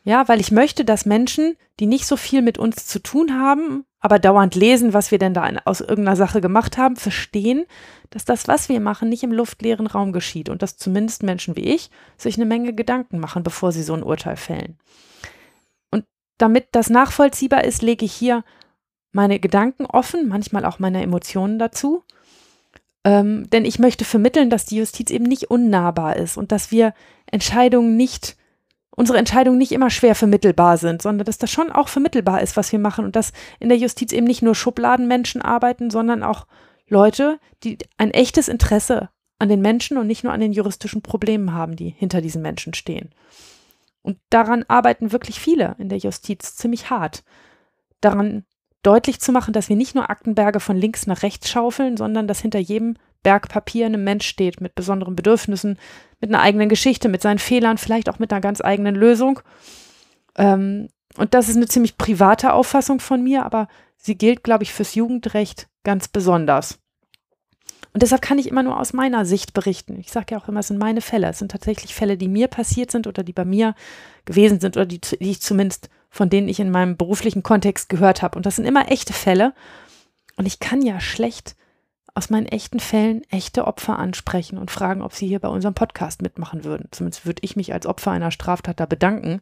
Ja, 0.02 0.26
weil 0.26 0.40
ich 0.40 0.50
möchte, 0.50 0.84
dass 0.84 1.06
Menschen, 1.06 1.56
die 1.78 1.86
nicht 1.86 2.06
so 2.06 2.16
viel 2.16 2.42
mit 2.42 2.58
uns 2.58 2.86
zu 2.86 2.98
tun 2.98 3.38
haben, 3.38 3.84
aber 4.00 4.18
dauernd 4.18 4.56
lesen, 4.56 4.92
was 4.92 5.12
wir 5.12 5.18
denn 5.18 5.34
da 5.34 5.48
aus 5.66 5.80
irgendeiner 5.80 6.16
Sache 6.16 6.40
gemacht 6.40 6.78
haben, 6.78 6.96
verstehen, 6.96 7.64
dass 8.10 8.24
das, 8.24 8.48
was 8.48 8.68
wir 8.68 8.80
machen, 8.80 9.08
nicht 9.08 9.22
im 9.22 9.32
luftleeren 9.32 9.86
Raum 9.86 10.12
geschieht 10.12 10.48
und 10.48 10.62
dass 10.62 10.76
zumindest 10.76 11.22
Menschen 11.22 11.56
wie 11.56 11.74
ich 11.74 11.90
sich 12.16 12.36
eine 12.36 12.46
Menge 12.46 12.74
Gedanken 12.74 13.20
machen, 13.20 13.44
bevor 13.44 13.70
sie 13.70 13.82
so 13.82 13.94
ein 13.94 14.02
Urteil 14.02 14.36
fällen. 14.36 14.78
Damit 16.38 16.68
das 16.72 16.90
nachvollziehbar 16.90 17.64
ist, 17.64 17.82
lege 17.82 18.04
ich 18.04 18.12
hier 18.12 18.44
meine 19.12 19.40
Gedanken 19.40 19.86
offen, 19.86 20.28
manchmal 20.28 20.64
auch 20.64 20.78
meine 20.78 21.02
Emotionen 21.02 21.58
dazu. 21.58 22.04
Ähm, 23.04 23.48
denn 23.50 23.64
ich 23.64 23.78
möchte 23.78 24.04
vermitteln, 24.04 24.50
dass 24.50 24.64
die 24.64 24.76
Justiz 24.76 25.10
eben 25.10 25.24
nicht 25.24 25.50
unnahbar 25.50 26.16
ist 26.16 26.36
und 26.36 26.52
dass 26.52 26.70
wir 26.70 26.94
Entscheidungen 27.26 27.96
nicht 27.96 28.36
unsere 28.98 29.18
Entscheidungen 29.18 29.58
nicht 29.58 29.70
immer 29.70 29.90
schwer 29.90 30.16
vermittelbar 30.16 30.76
sind, 30.76 31.02
sondern 31.02 31.24
dass 31.24 31.38
das 31.38 31.52
schon 31.52 31.70
auch 31.70 31.86
vermittelbar 31.86 32.42
ist, 32.42 32.56
was 32.56 32.72
wir 32.72 32.80
machen 32.80 33.04
und 33.04 33.14
dass 33.14 33.32
in 33.60 33.68
der 33.68 33.78
Justiz 33.78 34.12
eben 34.12 34.26
nicht 34.26 34.42
nur 34.42 34.56
Schubladenmenschen 34.56 35.40
arbeiten, 35.40 35.88
sondern 35.90 36.24
auch 36.24 36.48
Leute, 36.88 37.38
die 37.62 37.78
ein 37.96 38.10
echtes 38.10 38.48
Interesse 38.48 39.08
an 39.38 39.48
den 39.48 39.60
Menschen 39.60 39.98
und 39.98 40.08
nicht 40.08 40.24
nur 40.24 40.32
an 40.32 40.40
den 40.40 40.52
juristischen 40.52 41.00
Problemen 41.00 41.52
haben, 41.52 41.76
die 41.76 41.90
hinter 41.90 42.20
diesen 42.20 42.42
Menschen 42.42 42.74
stehen. 42.74 43.10
Und 44.08 44.18
daran 44.30 44.64
arbeiten 44.68 45.12
wirklich 45.12 45.38
viele 45.38 45.76
in 45.76 45.90
der 45.90 45.98
Justiz 45.98 46.56
ziemlich 46.56 46.88
hart. 46.88 47.24
Daran 48.00 48.46
deutlich 48.82 49.20
zu 49.20 49.32
machen, 49.32 49.52
dass 49.52 49.68
wir 49.68 49.76
nicht 49.76 49.94
nur 49.94 50.08
Aktenberge 50.08 50.60
von 50.60 50.78
links 50.78 51.06
nach 51.06 51.22
rechts 51.22 51.50
schaufeln, 51.50 51.98
sondern 51.98 52.26
dass 52.26 52.40
hinter 52.40 52.58
jedem 52.58 52.96
Berg 53.22 53.50
Papier 53.50 53.84
einem 53.84 54.04
Mensch 54.04 54.26
steht 54.26 54.62
mit 54.62 54.74
besonderen 54.74 55.14
Bedürfnissen, 55.14 55.78
mit 56.22 56.30
einer 56.30 56.40
eigenen 56.40 56.70
Geschichte, 56.70 57.10
mit 57.10 57.20
seinen 57.20 57.38
Fehlern, 57.38 57.76
vielleicht 57.76 58.08
auch 58.08 58.18
mit 58.18 58.32
einer 58.32 58.40
ganz 58.40 58.62
eigenen 58.62 58.94
Lösung. 58.94 59.40
Ähm, 60.38 60.88
und 61.18 61.34
das 61.34 61.50
ist 61.50 61.56
eine 61.56 61.68
ziemlich 61.68 61.98
private 61.98 62.54
Auffassung 62.54 63.00
von 63.00 63.22
mir, 63.22 63.44
aber 63.44 63.68
sie 63.98 64.16
gilt, 64.16 64.42
glaube 64.42 64.62
ich, 64.62 64.72
fürs 64.72 64.94
Jugendrecht 64.94 65.68
ganz 65.84 66.08
besonders. 66.08 66.78
Und 67.92 68.02
deshalb 68.02 68.22
kann 68.22 68.38
ich 68.38 68.48
immer 68.48 68.62
nur 68.62 68.78
aus 68.78 68.92
meiner 68.92 69.24
Sicht 69.24 69.54
berichten. 69.54 69.98
Ich 69.98 70.12
sage 70.12 70.26
ja 70.30 70.38
auch 70.38 70.48
immer, 70.48 70.60
es 70.60 70.68
sind 70.68 70.78
meine 70.78 71.00
Fälle. 71.00 71.28
Es 71.28 71.38
sind 71.38 71.50
tatsächlich 71.50 71.94
Fälle, 71.94 72.16
die 72.16 72.28
mir 72.28 72.48
passiert 72.48 72.90
sind 72.90 73.06
oder 73.06 73.22
die 73.22 73.32
bei 73.32 73.44
mir 73.44 73.74
gewesen 74.24 74.60
sind 74.60 74.76
oder 74.76 74.86
die, 74.86 75.00
die 75.00 75.30
ich 75.30 75.40
zumindest 75.40 75.88
von 76.10 76.30
denen 76.30 76.48
ich 76.48 76.60
in 76.60 76.70
meinem 76.70 76.96
beruflichen 76.96 77.42
Kontext 77.42 77.88
gehört 77.88 78.22
habe. 78.22 78.36
Und 78.36 78.46
das 78.46 78.56
sind 78.56 78.64
immer 78.64 78.90
echte 78.90 79.12
Fälle. 79.12 79.52
Und 80.36 80.46
ich 80.46 80.60
kann 80.60 80.82
ja 80.82 81.00
schlecht 81.00 81.56
aus 82.14 82.30
meinen 82.30 82.46
echten 82.46 82.80
Fällen 82.80 83.22
echte 83.30 83.66
Opfer 83.66 83.98
ansprechen 83.98 84.58
und 84.58 84.70
fragen, 84.70 85.02
ob 85.02 85.12
sie 85.12 85.28
hier 85.28 85.38
bei 85.38 85.48
unserem 85.48 85.74
Podcast 85.74 86.22
mitmachen 86.22 86.64
würden. 86.64 86.88
Zumindest 86.90 87.26
würde 87.26 87.42
ich 87.44 87.54
mich 87.54 87.72
als 87.72 87.86
Opfer 87.86 88.10
einer 88.10 88.30
Straftat 88.30 88.80
da 88.80 88.86
bedanken, 88.86 89.40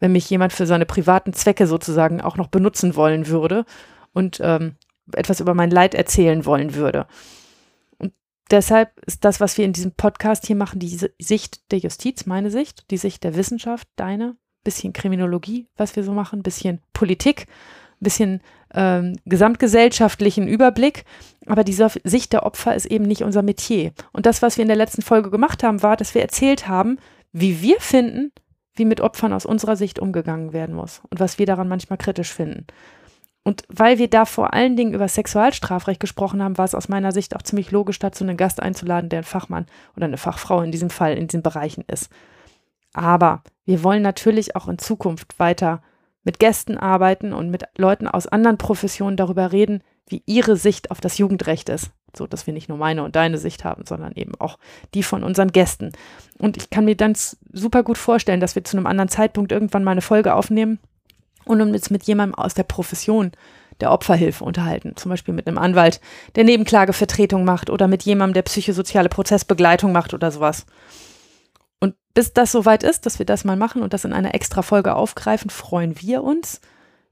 wenn 0.00 0.12
mich 0.12 0.28
jemand 0.28 0.52
für 0.52 0.66
seine 0.66 0.86
privaten 0.86 1.32
Zwecke 1.32 1.66
sozusagen 1.66 2.20
auch 2.20 2.36
noch 2.36 2.48
benutzen 2.48 2.96
wollen 2.96 3.28
würde 3.28 3.64
und 4.12 4.38
ähm, 4.42 4.76
etwas 5.12 5.40
über 5.40 5.54
mein 5.54 5.70
Leid 5.70 5.94
erzählen 5.94 6.44
wollen 6.44 6.74
würde. 6.74 7.06
Deshalb 8.50 8.90
ist 9.06 9.24
das, 9.24 9.40
was 9.40 9.56
wir 9.58 9.64
in 9.64 9.72
diesem 9.72 9.92
Podcast 9.92 10.46
hier 10.46 10.56
machen, 10.56 10.80
die 10.80 10.98
Sicht 11.20 11.70
der 11.70 11.78
Justiz, 11.78 12.26
meine 12.26 12.50
Sicht, 12.50 12.90
die 12.90 12.96
Sicht 12.96 13.22
der 13.22 13.36
Wissenschaft, 13.36 13.86
deine, 13.96 14.36
bisschen 14.64 14.92
Kriminologie, 14.92 15.68
was 15.76 15.94
wir 15.94 16.02
so 16.02 16.12
machen, 16.12 16.42
bisschen 16.42 16.80
Politik, 16.92 17.46
bisschen 18.00 18.40
ähm, 18.74 19.16
gesamtgesellschaftlichen 19.24 20.48
Überblick. 20.48 21.04
Aber 21.46 21.64
diese 21.64 21.88
Sicht 22.04 22.32
der 22.32 22.44
Opfer 22.44 22.74
ist 22.74 22.86
eben 22.86 23.04
nicht 23.04 23.22
unser 23.22 23.42
Metier. 23.42 23.92
Und 24.12 24.26
das, 24.26 24.42
was 24.42 24.56
wir 24.56 24.62
in 24.62 24.68
der 24.68 24.76
letzten 24.76 25.02
Folge 25.02 25.30
gemacht 25.30 25.62
haben, 25.62 25.82
war, 25.82 25.96
dass 25.96 26.14
wir 26.14 26.22
erzählt 26.22 26.66
haben, 26.66 26.98
wie 27.32 27.62
wir 27.62 27.80
finden, 27.80 28.32
wie 28.74 28.84
mit 28.84 29.00
Opfern 29.00 29.32
aus 29.32 29.46
unserer 29.46 29.76
Sicht 29.76 29.98
umgegangen 29.98 30.52
werden 30.52 30.74
muss 30.74 31.02
und 31.10 31.20
was 31.20 31.38
wir 31.38 31.46
daran 31.46 31.68
manchmal 31.68 31.98
kritisch 31.98 32.32
finden. 32.32 32.66
Und 33.42 33.64
weil 33.68 33.98
wir 33.98 34.08
da 34.08 34.26
vor 34.26 34.52
allen 34.52 34.76
Dingen 34.76 34.92
über 34.92 35.08
Sexualstrafrecht 35.08 35.98
gesprochen 35.98 36.42
haben, 36.42 36.58
war 36.58 36.66
es 36.66 36.74
aus 36.74 36.88
meiner 36.88 37.12
Sicht 37.12 37.34
auch 37.34 37.42
ziemlich 37.42 37.70
logisch, 37.70 37.98
dazu 37.98 38.22
einen 38.22 38.36
Gast 38.36 38.62
einzuladen, 38.62 39.08
der 39.08 39.20
ein 39.20 39.24
Fachmann 39.24 39.66
oder 39.96 40.06
eine 40.06 40.18
Fachfrau 40.18 40.60
in 40.60 40.72
diesem 40.72 40.90
Fall 40.90 41.14
in 41.16 41.26
diesen 41.26 41.42
Bereichen 41.42 41.84
ist. 41.86 42.10
Aber 42.92 43.42
wir 43.64 43.82
wollen 43.82 44.02
natürlich 44.02 44.56
auch 44.56 44.68
in 44.68 44.78
Zukunft 44.78 45.38
weiter 45.38 45.82
mit 46.22 46.38
Gästen 46.38 46.76
arbeiten 46.76 47.32
und 47.32 47.50
mit 47.50 47.64
Leuten 47.78 48.06
aus 48.06 48.26
anderen 48.26 48.58
Professionen 48.58 49.16
darüber 49.16 49.52
reden, 49.52 49.82
wie 50.06 50.22
ihre 50.26 50.56
Sicht 50.56 50.90
auf 50.90 51.00
das 51.00 51.16
Jugendrecht 51.16 51.70
ist. 51.70 51.92
So, 52.14 52.26
dass 52.26 52.46
wir 52.46 52.52
nicht 52.52 52.68
nur 52.68 52.76
meine 52.76 53.04
und 53.04 53.16
deine 53.16 53.38
Sicht 53.38 53.64
haben, 53.64 53.86
sondern 53.86 54.12
eben 54.16 54.34
auch 54.38 54.58
die 54.92 55.04
von 55.04 55.22
unseren 55.22 55.52
Gästen. 55.52 55.92
Und 56.38 56.56
ich 56.56 56.68
kann 56.68 56.84
mir 56.84 56.96
dann 56.96 57.14
super 57.52 57.84
gut 57.84 57.96
vorstellen, 57.96 58.40
dass 58.40 58.56
wir 58.56 58.64
zu 58.64 58.76
einem 58.76 58.86
anderen 58.86 59.08
Zeitpunkt 59.08 59.52
irgendwann 59.52 59.84
mal 59.84 59.92
eine 59.92 60.02
Folge 60.02 60.34
aufnehmen 60.34 60.80
und 61.44 61.60
uns 61.60 61.90
mit 61.90 62.04
jemandem 62.04 62.34
aus 62.34 62.54
der 62.54 62.62
Profession 62.64 63.32
der 63.80 63.92
Opferhilfe 63.92 64.44
unterhalten. 64.44 64.94
Zum 64.96 65.10
Beispiel 65.10 65.34
mit 65.34 65.46
einem 65.46 65.58
Anwalt, 65.58 66.00
der 66.34 66.44
Nebenklagevertretung 66.44 67.44
macht 67.44 67.70
oder 67.70 67.88
mit 67.88 68.02
jemandem, 68.02 68.34
der 68.34 68.42
psychosoziale 68.42 69.08
Prozessbegleitung 69.08 69.92
macht 69.92 70.14
oder 70.14 70.30
sowas. 70.30 70.66
Und 71.80 71.94
bis 72.14 72.32
das 72.32 72.52
soweit 72.52 72.82
ist, 72.82 73.06
dass 73.06 73.18
wir 73.18 73.26
das 73.26 73.44
mal 73.44 73.56
machen 73.56 73.82
und 73.82 73.92
das 73.92 74.04
in 74.04 74.12
einer 74.12 74.34
extra 74.34 74.62
Folge 74.62 74.94
aufgreifen, 74.94 75.50
freuen 75.50 76.00
wir 76.00 76.22
uns 76.22 76.60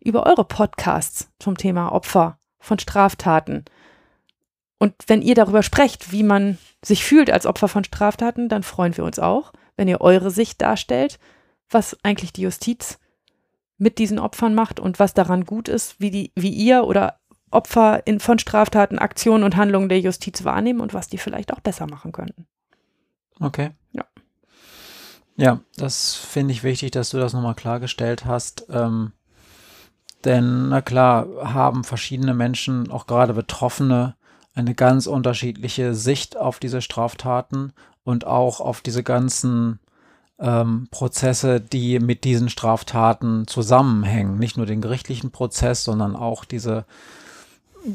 über 0.00 0.26
eure 0.26 0.44
Podcasts 0.44 1.30
zum 1.38 1.56
Thema 1.56 1.92
Opfer 1.92 2.38
von 2.60 2.78
Straftaten. 2.78 3.64
Und 4.78 4.94
wenn 5.06 5.22
ihr 5.22 5.34
darüber 5.34 5.62
sprecht, 5.62 6.12
wie 6.12 6.22
man 6.22 6.58
sich 6.84 7.04
fühlt 7.04 7.30
als 7.30 7.46
Opfer 7.46 7.68
von 7.68 7.84
Straftaten, 7.84 8.48
dann 8.48 8.62
freuen 8.62 8.96
wir 8.96 9.04
uns 9.04 9.18
auch, 9.18 9.52
wenn 9.76 9.88
ihr 9.88 10.00
eure 10.00 10.30
Sicht 10.30 10.60
darstellt, 10.62 11.18
was 11.70 11.96
eigentlich 12.02 12.32
die 12.32 12.42
Justiz 12.42 12.98
mit 13.78 13.98
diesen 13.98 14.18
Opfern 14.18 14.54
macht 14.54 14.80
und 14.80 14.98
was 14.98 15.14
daran 15.14 15.44
gut 15.44 15.68
ist, 15.68 16.00
wie, 16.00 16.10
die, 16.10 16.32
wie 16.34 16.50
ihr 16.50 16.84
oder 16.84 17.20
Opfer 17.50 18.06
in, 18.06 18.20
von 18.20 18.38
Straftaten, 18.38 18.98
Aktionen 18.98 19.44
und 19.44 19.56
Handlungen 19.56 19.88
der 19.88 20.00
Justiz 20.00 20.44
wahrnehmen 20.44 20.80
und 20.80 20.92
was 20.92 21.08
die 21.08 21.18
vielleicht 21.18 21.52
auch 21.52 21.60
besser 21.60 21.86
machen 21.86 22.12
könnten. 22.12 22.46
Okay. 23.40 23.70
Ja. 23.92 24.04
Ja, 25.36 25.60
das 25.76 26.14
finde 26.14 26.52
ich 26.52 26.64
wichtig, 26.64 26.90
dass 26.90 27.10
du 27.10 27.18
das 27.18 27.32
nochmal 27.32 27.54
klargestellt 27.54 28.24
hast. 28.24 28.66
Ähm, 28.70 29.12
denn, 30.24 30.68
na 30.70 30.82
klar, 30.82 31.28
haben 31.54 31.84
verschiedene 31.84 32.34
Menschen, 32.34 32.90
auch 32.90 33.06
gerade 33.06 33.34
Betroffene, 33.34 34.16
eine 34.54 34.74
ganz 34.74 35.06
unterschiedliche 35.06 35.94
Sicht 35.94 36.36
auf 36.36 36.58
diese 36.58 36.82
Straftaten 36.82 37.72
und 38.02 38.26
auch 38.26 38.60
auf 38.60 38.80
diese 38.80 39.04
ganzen 39.04 39.78
ähm, 40.38 40.88
Prozesse, 40.90 41.60
die 41.60 41.98
mit 41.98 42.24
diesen 42.24 42.48
Straftaten 42.48 43.46
zusammenhängen. 43.46 44.38
Nicht 44.38 44.56
nur 44.56 44.66
den 44.66 44.80
gerichtlichen 44.80 45.30
Prozess, 45.30 45.84
sondern 45.84 46.16
auch 46.16 46.44
diese 46.44 46.84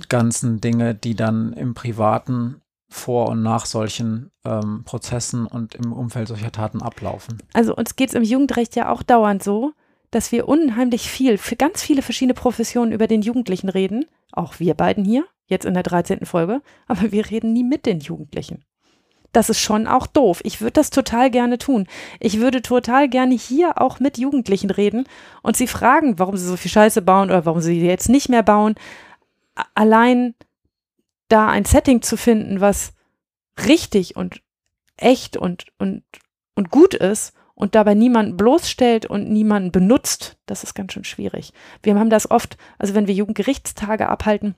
ganzen 0.09 0.61
Dinge, 0.61 0.95
die 0.95 1.15
dann 1.15 1.53
im 1.53 1.73
privaten 1.73 2.61
vor 2.89 3.29
und 3.29 3.41
nach 3.41 3.65
solchen 3.65 4.31
ähm, 4.45 4.83
Prozessen 4.85 5.47
und 5.47 5.75
im 5.75 5.91
Umfeld 5.91 6.27
solcher 6.27 6.51
Taten 6.51 6.81
ablaufen. 6.81 7.41
Also 7.53 7.75
uns 7.75 7.95
geht 7.95 8.09
es 8.09 8.15
im 8.15 8.23
Jugendrecht 8.23 8.75
ja 8.75 8.89
auch 8.89 9.03
dauernd 9.03 9.43
so, 9.43 9.73
dass 10.11 10.31
wir 10.31 10.47
unheimlich 10.47 11.09
viel 11.09 11.37
für 11.39 11.55
ganz 11.55 11.81
viele 11.81 12.03
verschiedene 12.03 12.35
Professionen 12.35 12.91
über 12.91 13.07
den 13.07 13.23
Jugendlichen 13.23 13.69
reden. 13.69 14.05
Auch 14.31 14.59
wir 14.59 14.75
beiden 14.75 15.03
hier, 15.03 15.25
jetzt 15.47 15.65
in 15.65 15.73
der 15.73 15.83
13. 15.83 16.25
Folge, 16.25 16.61
aber 16.87 17.11
wir 17.11 17.29
reden 17.29 17.51
nie 17.51 17.63
mit 17.63 17.85
den 17.87 17.99
Jugendlichen. 17.99 18.63
Das 19.33 19.49
ist 19.49 19.59
schon 19.59 19.87
auch 19.87 20.07
doof. 20.07 20.39
Ich 20.43 20.61
würde 20.61 20.73
das 20.73 20.91
total 20.91 21.29
gerne 21.29 21.57
tun. 21.57 21.87
Ich 22.19 22.39
würde 22.39 22.61
total 22.61 23.09
gerne 23.09 23.35
hier 23.35 23.81
auch 23.81 23.99
mit 23.99 24.17
Jugendlichen 24.17 24.69
reden 24.69 25.05
und 25.41 25.57
sie 25.57 25.67
fragen, 25.67 26.19
warum 26.19 26.37
sie 26.37 26.47
so 26.47 26.55
viel 26.55 26.71
Scheiße 26.71 27.01
bauen 27.01 27.29
oder 27.29 27.45
warum 27.45 27.59
sie 27.59 27.81
jetzt 27.81 28.09
nicht 28.09 28.29
mehr 28.29 28.43
bauen. 28.43 28.75
Allein 29.73 30.35
da 31.27 31.47
ein 31.47 31.65
Setting 31.65 32.01
zu 32.01 32.15
finden, 32.15 32.61
was 32.61 32.93
richtig 33.67 34.15
und 34.15 34.41
echt 34.97 35.35
und, 35.35 35.65
und, 35.79 36.03
und 36.55 36.69
gut 36.69 36.93
ist 36.93 37.33
und 37.55 37.75
dabei 37.75 37.95
niemanden 37.95 38.37
bloßstellt 38.37 39.05
und 39.07 39.29
niemanden 39.31 39.71
benutzt, 39.71 40.37
das 40.45 40.63
ist 40.63 40.75
ganz 40.75 40.93
schön 40.93 41.03
schwierig. 41.03 41.53
Wir 41.81 41.95
haben 41.95 42.09
das 42.09 42.29
oft, 42.29 42.57
also 42.77 42.93
wenn 42.93 43.07
wir 43.07 43.15
Jugendgerichtstage 43.15 44.09
abhalten, 44.09 44.55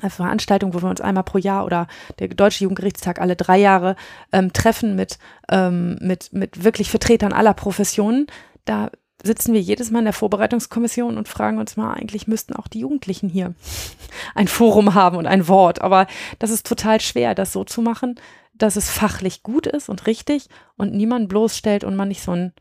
eine 0.00 0.10
Veranstaltung, 0.10 0.74
wo 0.74 0.82
wir 0.82 0.88
uns 0.88 1.00
einmal 1.00 1.24
pro 1.24 1.38
Jahr 1.38 1.64
oder 1.64 1.86
der 2.18 2.28
Deutsche 2.28 2.64
Jugendgerichtstag 2.64 3.20
alle 3.20 3.36
drei 3.36 3.58
Jahre 3.58 3.96
ähm, 4.32 4.52
treffen 4.52 4.96
mit, 4.96 5.18
ähm, 5.50 5.96
mit, 6.00 6.32
mit 6.32 6.64
wirklich 6.64 6.90
Vertretern 6.90 7.32
aller 7.32 7.54
Professionen, 7.54 8.26
da 8.64 8.90
sitzen 9.22 9.54
wir 9.54 9.60
jedes 9.60 9.90
Mal 9.90 10.00
in 10.00 10.06
der 10.06 10.14
Vorbereitungskommission 10.14 11.16
und 11.16 11.28
fragen 11.28 11.58
uns 11.58 11.76
mal, 11.76 11.94
eigentlich 11.94 12.26
müssten 12.26 12.54
auch 12.54 12.66
die 12.66 12.80
Jugendlichen 12.80 13.28
hier 13.28 13.54
ein 14.34 14.48
Forum 14.48 14.94
haben 14.94 15.16
und 15.16 15.26
ein 15.26 15.46
Wort. 15.48 15.80
Aber 15.80 16.06
das 16.38 16.50
ist 16.50 16.66
total 16.66 17.00
schwer, 17.00 17.34
das 17.34 17.52
so 17.52 17.64
zu 17.64 17.82
machen, 17.82 18.16
dass 18.54 18.76
es 18.76 18.90
fachlich 18.90 19.42
gut 19.42 19.66
ist 19.66 19.88
und 19.88 20.06
richtig 20.06 20.48
und 20.76 20.94
niemand 20.94 21.28
bloßstellt 21.28 21.84
und 21.84 21.96
man 21.96 22.08
nicht 22.08 22.22
so 22.22 22.32
ein, 22.32 22.52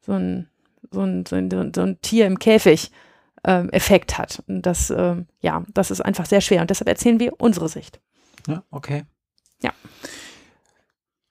so 0.00 0.12
ein, 0.12 0.48
so 0.90 1.00
ein, 1.00 1.24
so 1.26 1.36
ein, 1.36 1.72
so 1.74 1.82
ein 1.82 2.00
Tier 2.00 2.26
im 2.26 2.38
Käfig 2.38 2.90
äh, 2.90 3.07
Effekt 3.42 4.18
hat. 4.18 4.42
Und 4.46 4.62
das, 4.62 4.90
äh, 4.90 5.16
ja, 5.40 5.64
das 5.74 5.90
ist 5.90 6.00
einfach 6.00 6.26
sehr 6.26 6.40
schwer 6.40 6.60
und 6.60 6.70
deshalb 6.70 6.88
erzählen 6.88 7.20
wir 7.20 7.34
unsere 7.40 7.68
Sicht. 7.68 8.00
Ja, 8.46 8.62
okay. 8.70 9.04
Ja. 9.62 9.72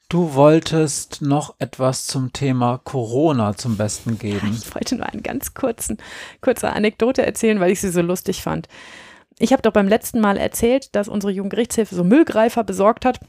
Du 0.09 0.35
wolltest 0.35 1.21
noch 1.21 1.55
etwas 1.59 2.05
zum 2.05 2.31
Thema 2.31 2.77
Corona 2.77 3.57
zum 3.57 3.75
Besten 3.75 4.17
geben. 4.17 4.57
Ich 4.57 4.73
wollte 4.73 4.95
nur 4.95 5.05
eine 5.05 5.21
ganz 5.21 5.53
kurzen, 5.53 5.97
kurze 6.39 6.71
Anekdote 6.71 7.25
erzählen, 7.25 7.59
weil 7.59 7.71
ich 7.71 7.81
sie 7.81 7.89
so 7.89 8.01
lustig 8.01 8.41
fand. 8.41 8.69
Ich 9.37 9.51
habe 9.51 9.61
doch 9.61 9.73
beim 9.73 9.87
letzten 9.87 10.21
Mal 10.21 10.37
erzählt, 10.37 10.95
dass 10.95 11.09
unsere 11.09 11.31
Jugendgerichtshilfe 11.33 11.93
so 11.93 12.03
Müllgreifer 12.05 12.63
besorgt 12.63 13.03
hat 13.03 13.19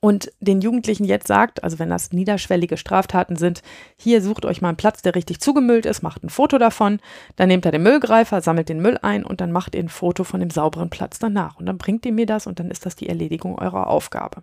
und 0.00 0.32
den 0.40 0.62
Jugendlichen 0.62 1.04
jetzt 1.04 1.26
sagt, 1.26 1.62
also 1.62 1.78
wenn 1.78 1.90
das 1.90 2.12
niederschwellige 2.12 2.78
Straftaten 2.78 3.36
sind, 3.36 3.62
hier 3.96 4.22
sucht 4.22 4.46
euch 4.46 4.62
mal 4.62 4.68
einen 4.68 4.78
Platz, 4.78 5.02
der 5.02 5.14
richtig 5.14 5.40
zugemüllt 5.40 5.84
ist, 5.84 6.02
macht 6.02 6.24
ein 6.24 6.30
Foto 6.30 6.56
davon, 6.56 7.00
dann 7.36 7.48
nehmt 7.48 7.66
ihr 7.66 7.70
den 7.70 7.82
Müllgreifer, 7.82 8.40
sammelt 8.40 8.70
den 8.70 8.80
Müll 8.80 8.98
ein 9.02 9.24
und 9.24 9.42
dann 9.42 9.52
macht 9.52 9.74
ihr 9.74 9.82
ein 9.82 9.90
Foto 9.90 10.24
von 10.24 10.40
dem 10.40 10.48
sauberen 10.48 10.88
Platz 10.88 11.18
danach. 11.18 11.56
Und 11.56 11.66
dann 11.66 11.76
bringt 11.76 12.06
ihr 12.06 12.12
mir 12.12 12.24
das 12.24 12.46
und 12.46 12.58
dann 12.58 12.70
ist 12.70 12.86
das 12.86 12.96
die 12.96 13.10
Erledigung 13.10 13.58
eurer 13.58 13.88
Aufgabe. 13.88 14.42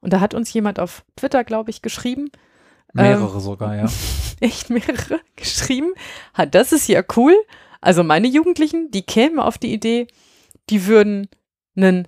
Und 0.00 0.12
da 0.12 0.20
hat 0.20 0.34
uns 0.34 0.52
jemand 0.52 0.78
auf 0.78 1.04
Twitter, 1.16 1.42
glaube 1.42 1.70
ich, 1.70 1.80
geschrieben. 1.80 2.30
Mehrere 2.92 3.34
ähm, 3.34 3.40
sogar, 3.40 3.76
ja. 3.76 3.86
Echt 4.40 4.68
mehrere 4.68 5.20
geschrieben. 5.36 5.92
Hat, 6.34 6.54
das 6.54 6.72
ist 6.72 6.86
ja 6.86 7.02
cool. 7.16 7.34
Also 7.80 8.04
meine 8.04 8.28
Jugendlichen, 8.28 8.90
die 8.90 9.02
kämen 9.02 9.38
auf 9.38 9.56
die 9.56 9.72
Idee, 9.72 10.06
die 10.68 10.86
würden 10.86 11.28
einen 11.76 12.06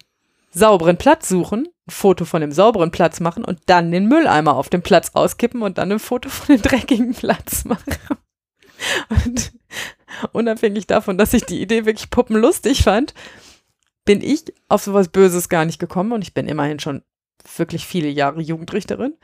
sauberen 0.53 0.99
Platz 0.99 1.29
suchen, 1.29 1.69
ein 1.87 1.91
Foto 1.91 2.25
von 2.25 2.41
dem 2.41 2.53
sauberen 2.53 2.91
Platz 2.91 3.21
machen 3.21 3.45
und 3.45 3.61
dann 3.67 3.91
den 3.91 4.07
Mülleimer 4.07 4.55
auf 4.55 4.69
dem 4.69 4.83
Platz 4.83 5.11
auskippen 5.15 5.63
und 5.63 5.79
dann 5.79 5.91
ein 5.91 5.99
Foto 5.99 6.29
von 6.29 6.57
dem 6.57 6.63
dreckigen 6.63 7.15
Platz 7.15 7.65
machen. 7.65 7.97
Und 9.09 9.53
unabhängig 10.33 10.87
davon, 10.87 11.19
dass 11.19 11.33
ich 11.33 11.45
die 11.45 11.61
Idee 11.61 11.87
wirklich 11.87 12.11
puppenlustig 12.11 12.83
fand, 12.83 13.15
bin 14.05 14.21
ich 14.21 14.53
auf 14.69 14.83
sowas 14.83 15.09
Böses 15.09 15.49
gar 15.49 15.65
nicht 15.65 15.79
gekommen 15.79 16.13
und 16.13 16.23
ich 16.23 16.35
bin 16.35 16.49
immerhin 16.49 16.81
schon 16.81 17.03
wirklich 17.57 17.87
viele 17.87 18.09
Jahre 18.09 18.41
Jugendrichterin. 18.41 19.15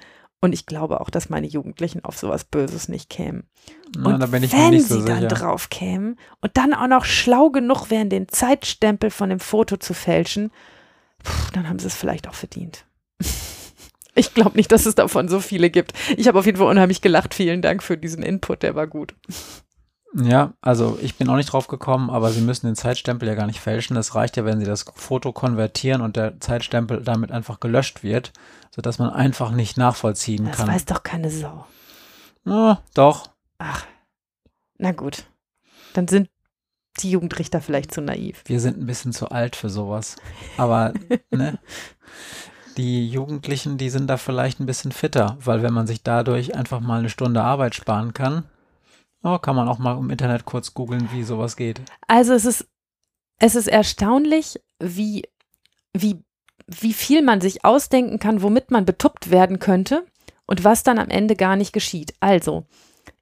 Und 0.41 0.53
ich 0.53 0.67
glaube 0.67 1.01
auch, 1.01 1.11
dass 1.11 1.31
meine 1.31 1.49
Jugendlichen 1.49 2.05
auf 2.05 2.17
sowas 2.17 2.45
Böses 2.45 2.89
nicht 2.89 3.11
kämen. 3.11 3.49
Na, 3.97 4.15
und 4.15 4.33
wenn 4.33 4.43
sie 4.43 4.81
so 4.81 5.05
dann 5.05 5.23
sicher. 5.23 5.27
drauf 5.27 5.69
kämen 5.69 6.17
und 6.41 6.57
dann 6.57 6.73
auch 6.73 6.87
noch 6.87 7.05
schlau 7.05 7.51
genug 7.51 7.91
wären, 7.91 8.09
den 8.09 8.29
Zeitstempel 8.29 9.11
von 9.11 9.31
dem 9.31 9.41
Foto 9.41 9.79
zu 9.79 9.95
fälschen, 9.95 10.53
puh, 11.23 11.51
dann 11.53 11.69
haben 11.69 11.79
sie 11.79 11.87
es 11.87 11.95
vielleicht 11.95 12.29
auch 12.29 12.35
verdient. 12.35 12.87
Ich 14.15 14.35
glaube 14.35 14.57
nicht, 14.57 14.73
dass 14.73 14.85
es 14.85 14.97
davon 14.97 15.29
so 15.29 15.39
viele 15.39 15.71
gibt. 15.71 15.93
Ich 16.17 16.27
habe 16.27 16.41
auf 16.41 16.45
jeden 16.47 16.59
Fall 16.59 16.67
unheimlich 16.67 17.03
gelacht. 17.03 17.35
Vielen 17.35 17.63
Dank 17.63 17.85
für 17.85 17.97
diesen 17.97 18.25
Input, 18.25 18.65
der 18.65 18.75
war 18.75 18.89
gut. 18.89 19.15
Ja, 20.15 20.55
also 20.61 20.99
ich 21.01 21.15
bin 21.15 21.29
auch 21.29 21.37
nicht 21.37 21.53
drauf 21.53 21.69
gekommen, 21.69 22.11
aber 22.11 22.31
Sie 22.31 22.41
müssen 22.41 22.67
den 22.67 22.75
Zeitstempel 22.75 23.29
ja 23.29 23.37
gar 23.37 23.47
nicht 23.47 23.61
fälschen. 23.61 23.95
Das 23.95 24.17
reicht 24.17 24.37
ja, 24.37 24.45
wenn 24.45 24.59
Sie 24.59 24.67
das 24.67 24.87
Foto 24.95 25.33
konvertieren 25.33 26.01
und 26.01 26.17
der 26.17 26.41
Zeitstempel 26.41 27.03
damit 27.05 27.31
einfach 27.31 27.61
gelöscht 27.61 28.03
wird, 28.03 28.33
sodass 28.75 28.99
man 28.99 29.11
einfach 29.11 29.53
nicht 29.53 29.77
nachvollziehen 29.77 30.47
das 30.47 30.57
kann. 30.57 30.67
weiß 30.69 30.87
doch 30.87 31.05
keine 31.05 31.31
Sau. 31.31 31.67
Ja, 32.45 32.83
doch. 32.95 33.29
Ach, 33.59 33.87
na 34.79 34.93
gut. 34.93 35.25
Dann 35.93 36.09
sind 36.09 36.29
die 37.03 37.11
Jugendrichter 37.11 37.61
vielleicht 37.61 37.93
zu 37.93 38.01
naiv. 38.01 38.43
Wir 38.47 38.61
sind 38.61 38.79
ein 38.79 38.87
bisschen 38.87 39.13
zu 39.13 39.31
alt 39.31 39.57
für 39.57 39.71
sowas. 39.71 40.17
Aber 40.57 40.93
ne, 41.31 41.59
die 42.77 43.09
Jugendlichen, 43.09 43.77
die 43.77 43.91
sind 43.91 44.09
da 44.09 44.17
vielleicht 44.17 44.61
ein 44.61 44.67
bisschen 44.67 44.93
fitter, 44.93 45.37
weil 45.41 45.63
wenn 45.63 45.75
man 45.75 45.87
sich 45.87 46.03
dadurch 46.03 46.55
einfach 46.55 46.81
mal 46.81 47.01
eine 47.01 47.11
Stunde 47.11 47.43
Arbeit 47.43 47.75
sparen 47.75 48.15
kann, 48.15 48.45
oh, 49.23 49.39
kann 49.39 49.57
man 49.57 49.69
auch 49.69 49.79
mal 49.79 49.99
im 49.99 50.11
Internet 50.11 50.45
kurz 50.45 50.75
googeln, 50.75 51.09
wie 51.13 51.25
sowas 51.25 51.57
geht. 51.57 51.81
Also 52.07 52.33
es 52.35 52.45
ist, 52.45 52.69
es 53.39 53.55
ist 53.55 53.69
erstaunlich, 53.69 54.61
wie, 54.79 55.25
wie, 55.93 56.23
wie 56.67 56.93
viel 56.93 57.23
man 57.23 57.41
sich 57.41 57.65
ausdenken 57.65 58.19
kann, 58.19 58.43
womit 58.43 58.71
man 58.71 58.85
betuppt 58.85 59.31
werden 59.31 59.59
könnte 59.59 60.07
und 60.47 60.65
was 60.65 60.83
dann 60.83 60.99
am 60.99 61.09
Ende 61.09 61.37
gar 61.37 61.57
nicht 61.57 61.73
geschieht. 61.73 62.15
Also, 62.21 62.65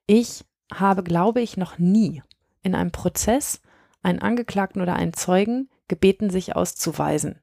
ich 0.07 0.45
habe, 0.73 1.03
glaube 1.03 1.41
ich, 1.41 1.57
noch 1.57 1.79
nie 1.79 2.23
in 2.63 2.75
einem 2.75 2.91
Prozess 2.91 3.61
einen 4.07 4.21
Angeklagten 4.21 4.81
oder 4.81 4.95
einen 4.95 5.13
Zeugen 5.13 5.69
gebeten, 5.89 6.31
sich 6.31 6.57
auszuweisen 6.57 7.41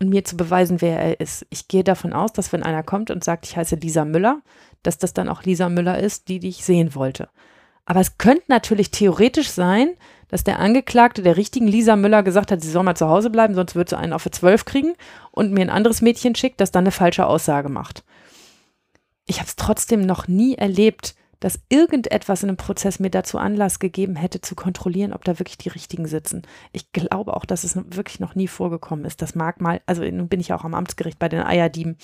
und 0.00 0.08
mir 0.08 0.24
zu 0.24 0.36
beweisen, 0.36 0.80
wer 0.80 0.98
er 0.98 1.20
ist. 1.20 1.46
Ich 1.50 1.68
gehe 1.68 1.84
davon 1.84 2.12
aus, 2.12 2.32
dass 2.32 2.52
wenn 2.52 2.62
einer 2.62 2.82
kommt 2.82 3.10
und 3.10 3.24
sagt, 3.24 3.46
ich 3.46 3.56
heiße 3.56 3.76
Lisa 3.76 4.04
Müller, 4.04 4.42
dass 4.82 4.98
das 4.98 5.14
dann 5.14 5.28
auch 5.28 5.42
Lisa 5.42 5.68
Müller 5.68 5.98
ist, 5.98 6.28
die, 6.28 6.38
die 6.38 6.48
ich 6.48 6.64
sehen 6.64 6.94
wollte. 6.94 7.28
Aber 7.86 8.00
es 8.00 8.18
könnte 8.18 8.44
natürlich 8.48 8.90
theoretisch 8.90 9.50
sein, 9.50 9.90
dass 10.28 10.44
der 10.44 10.58
Angeklagte 10.58 11.22
der 11.22 11.36
richtigen 11.36 11.68
Lisa 11.68 11.94
Müller 11.94 12.22
gesagt 12.22 12.50
hat, 12.50 12.60
sie 12.60 12.70
soll 12.70 12.82
mal 12.82 12.96
zu 12.96 13.08
Hause 13.08 13.30
bleiben, 13.30 13.54
sonst 13.54 13.76
wird 13.76 13.88
sie 13.88 13.96
einen 13.96 14.12
auf 14.12 14.22
für 14.22 14.32
zwölf 14.32 14.64
kriegen 14.64 14.94
und 15.30 15.52
mir 15.52 15.62
ein 15.62 15.70
anderes 15.70 16.02
Mädchen 16.02 16.34
schickt, 16.34 16.60
das 16.60 16.72
dann 16.72 16.82
eine 16.84 16.90
falsche 16.90 17.26
Aussage 17.26 17.68
macht. 17.68 18.04
Ich 19.24 19.38
habe 19.38 19.46
es 19.46 19.56
trotzdem 19.56 20.00
noch 20.00 20.26
nie 20.26 20.56
erlebt, 20.56 21.14
dass 21.40 21.60
irgendetwas 21.68 22.42
in 22.42 22.48
einem 22.48 22.56
Prozess 22.56 22.98
mir 22.98 23.10
dazu 23.10 23.38
Anlass 23.38 23.78
gegeben 23.78 24.16
hätte, 24.16 24.40
zu 24.40 24.54
kontrollieren, 24.54 25.12
ob 25.12 25.24
da 25.24 25.38
wirklich 25.38 25.58
die 25.58 25.68
richtigen 25.68 26.06
sitzen. 26.06 26.42
Ich 26.72 26.92
glaube 26.92 27.36
auch, 27.36 27.44
dass 27.44 27.64
es 27.64 27.76
wirklich 27.76 28.20
noch 28.20 28.34
nie 28.34 28.48
vorgekommen 28.48 29.04
ist. 29.04 29.22
Das 29.22 29.34
mag 29.34 29.60
mal, 29.60 29.80
also 29.86 30.02
nun 30.02 30.28
bin 30.28 30.40
ich 30.40 30.52
auch 30.52 30.64
am 30.64 30.74
Amtsgericht 30.74 31.18
bei 31.18 31.28
den 31.28 31.42
Eierdieben, 31.42 31.96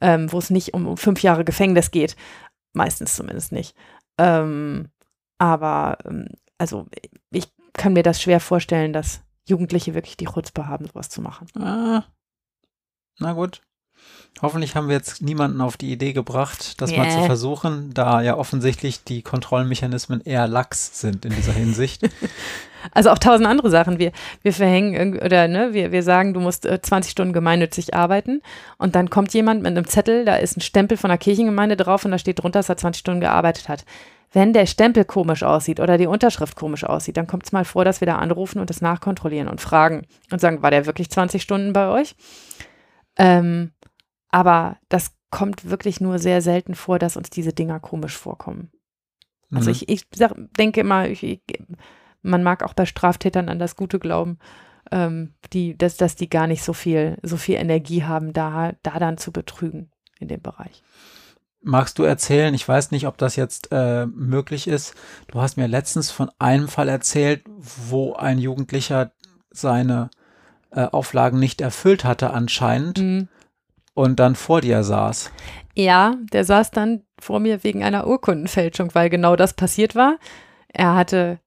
ähm, 0.00 0.30
wo 0.32 0.38
es 0.38 0.50
nicht 0.50 0.74
um 0.74 0.96
fünf 0.96 1.22
Jahre 1.22 1.44
Gefängnis 1.44 1.90
geht. 1.90 2.16
Meistens 2.72 3.16
zumindest 3.16 3.52
nicht. 3.52 3.74
Ähm, 4.18 4.88
aber 5.38 5.98
ähm, 6.04 6.28
also 6.58 6.86
ich 7.30 7.48
kann 7.72 7.94
mir 7.94 8.02
das 8.02 8.20
schwer 8.20 8.40
vorstellen, 8.40 8.92
dass 8.92 9.22
Jugendliche 9.48 9.94
wirklich 9.94 10.16
die 10.16 10.26
Chutzpe 10.26 10.68
haben, 10.68 10.86
sowas 10.86 11.08
zu 11.08 11.22
machen. 11.22 11.48
Ah, 11.58 12.04
na 13.18 13.32
gut. 13.32 13.62
Hoffentlich 14.42 14.74
haben 14.74 14.88
wir 14.88 14.96
jetzt 14.96 15.20
niemanden 15.20 15.60
auf 15.60 15.76
die 15.76 15.92
Idee 15.92 16.14
gebracht, 16.14 16.80
das 16.80 16.96
mal 16.96 17.10
zu 17.10 17.24
versuchen, 17.24 17.92
da 17.92 18.22
ja 18.22 18.38
offensichtlich 18.38 19.04
die 19.04 19.20
Kontrollmechanismen 19.20 20.22
eher 20.22 20.48
lax 20.48 20.98
sind 20.98 21.26
in 21.26 21.34
dieser 21.34 21.52
Hinsicht. 21.52 22.08
Also 22.92 23.10
auch 23.10 23.18
tausend 23.18 23.46
andere 23.46 23.68
Sachen. 23.68 23.98
Wir, 23.98 24.10
wir 24.40 24.54
verhängen 24.54 25.18
oder 25.18 25.48
ne, 25.48 25.74
wir, 25.74 25.92
wir 25.92 26.02
sagen, 26.02 26.32
du 26.32 26.40
musst 26.40 26.64
äh, 26.64 26.80
20 26.80 27.12
Stunden 27.12 27.34
gemeinnützig 27.34 27.92
arbeiten 27.92 28.40
und 28.78 28.94
dann 28.94 29.10
kommt 29.10 29.34
jemand 29.34 29.62
mit 29.62 29.76
einem 29.76 29.86
Zettel, 29.86 30.24
da 30.24 30.36
ist 30.36 30.56
ein 30.56 30.62
Stempel 30.62 30.96
von 30.96 31.08
der 31.08 31.18
Kirchengemeinde 31.18 31.76
drauf 31.76 32.06
und 32.06 32.10
da 32.10 32.18
steht 32.18 32.42
drunter, 32.42 32.60
dass 32.60 32.70
er 32.70 32.78
20 32.78 33.00
Stunden 33.00 33.20
gearbeitet 33.20 33.68
hat. 33.68 33.84
Wenn 34.32 34.54
der 34.54 34.64
Stempel 34.64 35.04
komisch 35.04 35.42
aussieht 35.42 35.78
oder 35.78 35.98
die 35.98 36.06
Unterschrift 36.06 36.56
komisch 36.56 36.84
aussieht, 36.84 37.18
dann 37.18 37.26
kommt 37.26 37.44
es 37.44 37.52
mal 37.52 37.66
vor, 37.66 37.84
dass 37.84 38.00
wir 38.00 38.06
da 38.06 38.16
anrufen 38.16 38.60
und 38.60 38.70
das 38.70 38.80
nachkontrollieren 38.80 39.48
und 39.48 39.60
fragen 39.60 40.06
und 40.32 40.40
sagen, 40.40 40.62
war 40.62 40.70
der 40.70 40.86
wirklich 40.86 41.10
20 41.10 41.42
Stunden 41.42 41.74
bei 41.74 41.88
euch? 41.88 42.14
Ähm, 43.18 43.72
aber 44.30 44.78
das 44.88 45.12
kommt 45.30 45.70
wirklich 45.70 46.00
nur 46.00 46.18
sehr 46.18 46.42
selten 46.42 46.74
vor, 46.74 46.98
dass 46.98 47.16
uns 47.16 47.30
diese 47.30 47.52
Dinger 47.52 47.80
komisch 47.80 48.16
vorkommen. 48.16 48.70
Also 49.52 49.70
Mhm. 49.70 49.76
ich, 49.76 49.88
ich 49.88 50.06
sag, 50.14 50.34
denke 50.58 50.80
immer, 50.80 51.08
ich, 51.08 51.22
ich, 51.22 51.40
man 52.22 52.42
mag 52.42 52.62
auch 52.62 52.74
bei 52.74 52.86
Straftätern 52.86 53.48
an 53.48 53.58
das 53.58 53.76
Gute 53.76 53.98
glauben, 53.98 54.38
ähm, 54.90 55.34
die, 55.52 55.76
dass, 55.76 55.96
dass 55.96 56.16
die 56.16 56.28
gar 56.28 56.46
nicht 56.46 56.62
so 56.62 56.72
viel, 56.72 57.18
so 57.22 57.36
viel 57.36 57.56
Energie 57.56 58.04
haben, 58.04 58.32
da, 58.32 58.72
da 58.82 58.98
dann 58.98 59.18
zu 59.18 59.32
betrügen 59.32 59.90
in 60.18 60.28
dem 60.28 60.42
Bereich. 60.42 60.82
Magst 61.62 61.98
du 61.98 62.04
erzählen, 62.04 62.54
ich 62.54 62.66
weiß 62.66 62.90
nicht, 62.90 63.06
ob 63.06 63.18
das 63.18 63.36
jetzt 63.36 63.68
äh, 63.70 64.06
möglich 64.06 64.66
ist, 64.66 64.94
du 65.28 65.40
hast 65.42 65.56
mir 65.56 65.68
letztens 65.68 66.10
von 66.10 66.30
einem 66.38 66.68
Fall 66.68 66.88
erzählt, 66.88 67.44
wo 67.46 68.14
ein 68.14 68.38
Jugendlicher 68.38 69.12
seine 69.50 70.10
äh, 70.70 70.84
Auflagen 70.84 71.38
nicht 71.38 71.60
erfüllt 71.60 72.04
hatte 72.04 72.30
anscheinend 72.32 72.98
Mhm. 72.98 73.28
Und 73.94 74.20
dann 74.20 74.34
vor 74.34 74.60
dir 74.60 74.82
saß. 74.82 75.30
Ja, 75.74 76.14
der 76.32 76.44
saß 76.44 76.70
dann 76.70 77.02
vor 77.18 77.40
mir 77.40 77.62
wegen 77.64 77.82
einer 77.82 78.06
Urkundenfälschung, 78.06 78.94
weil 78.94 79.10
genau 79.10 79.36
das 79.36 79.54
passiert 79.54 79.94
war. 79.94 80.18
Er 80.68 80.94
hatte 80.94 81.40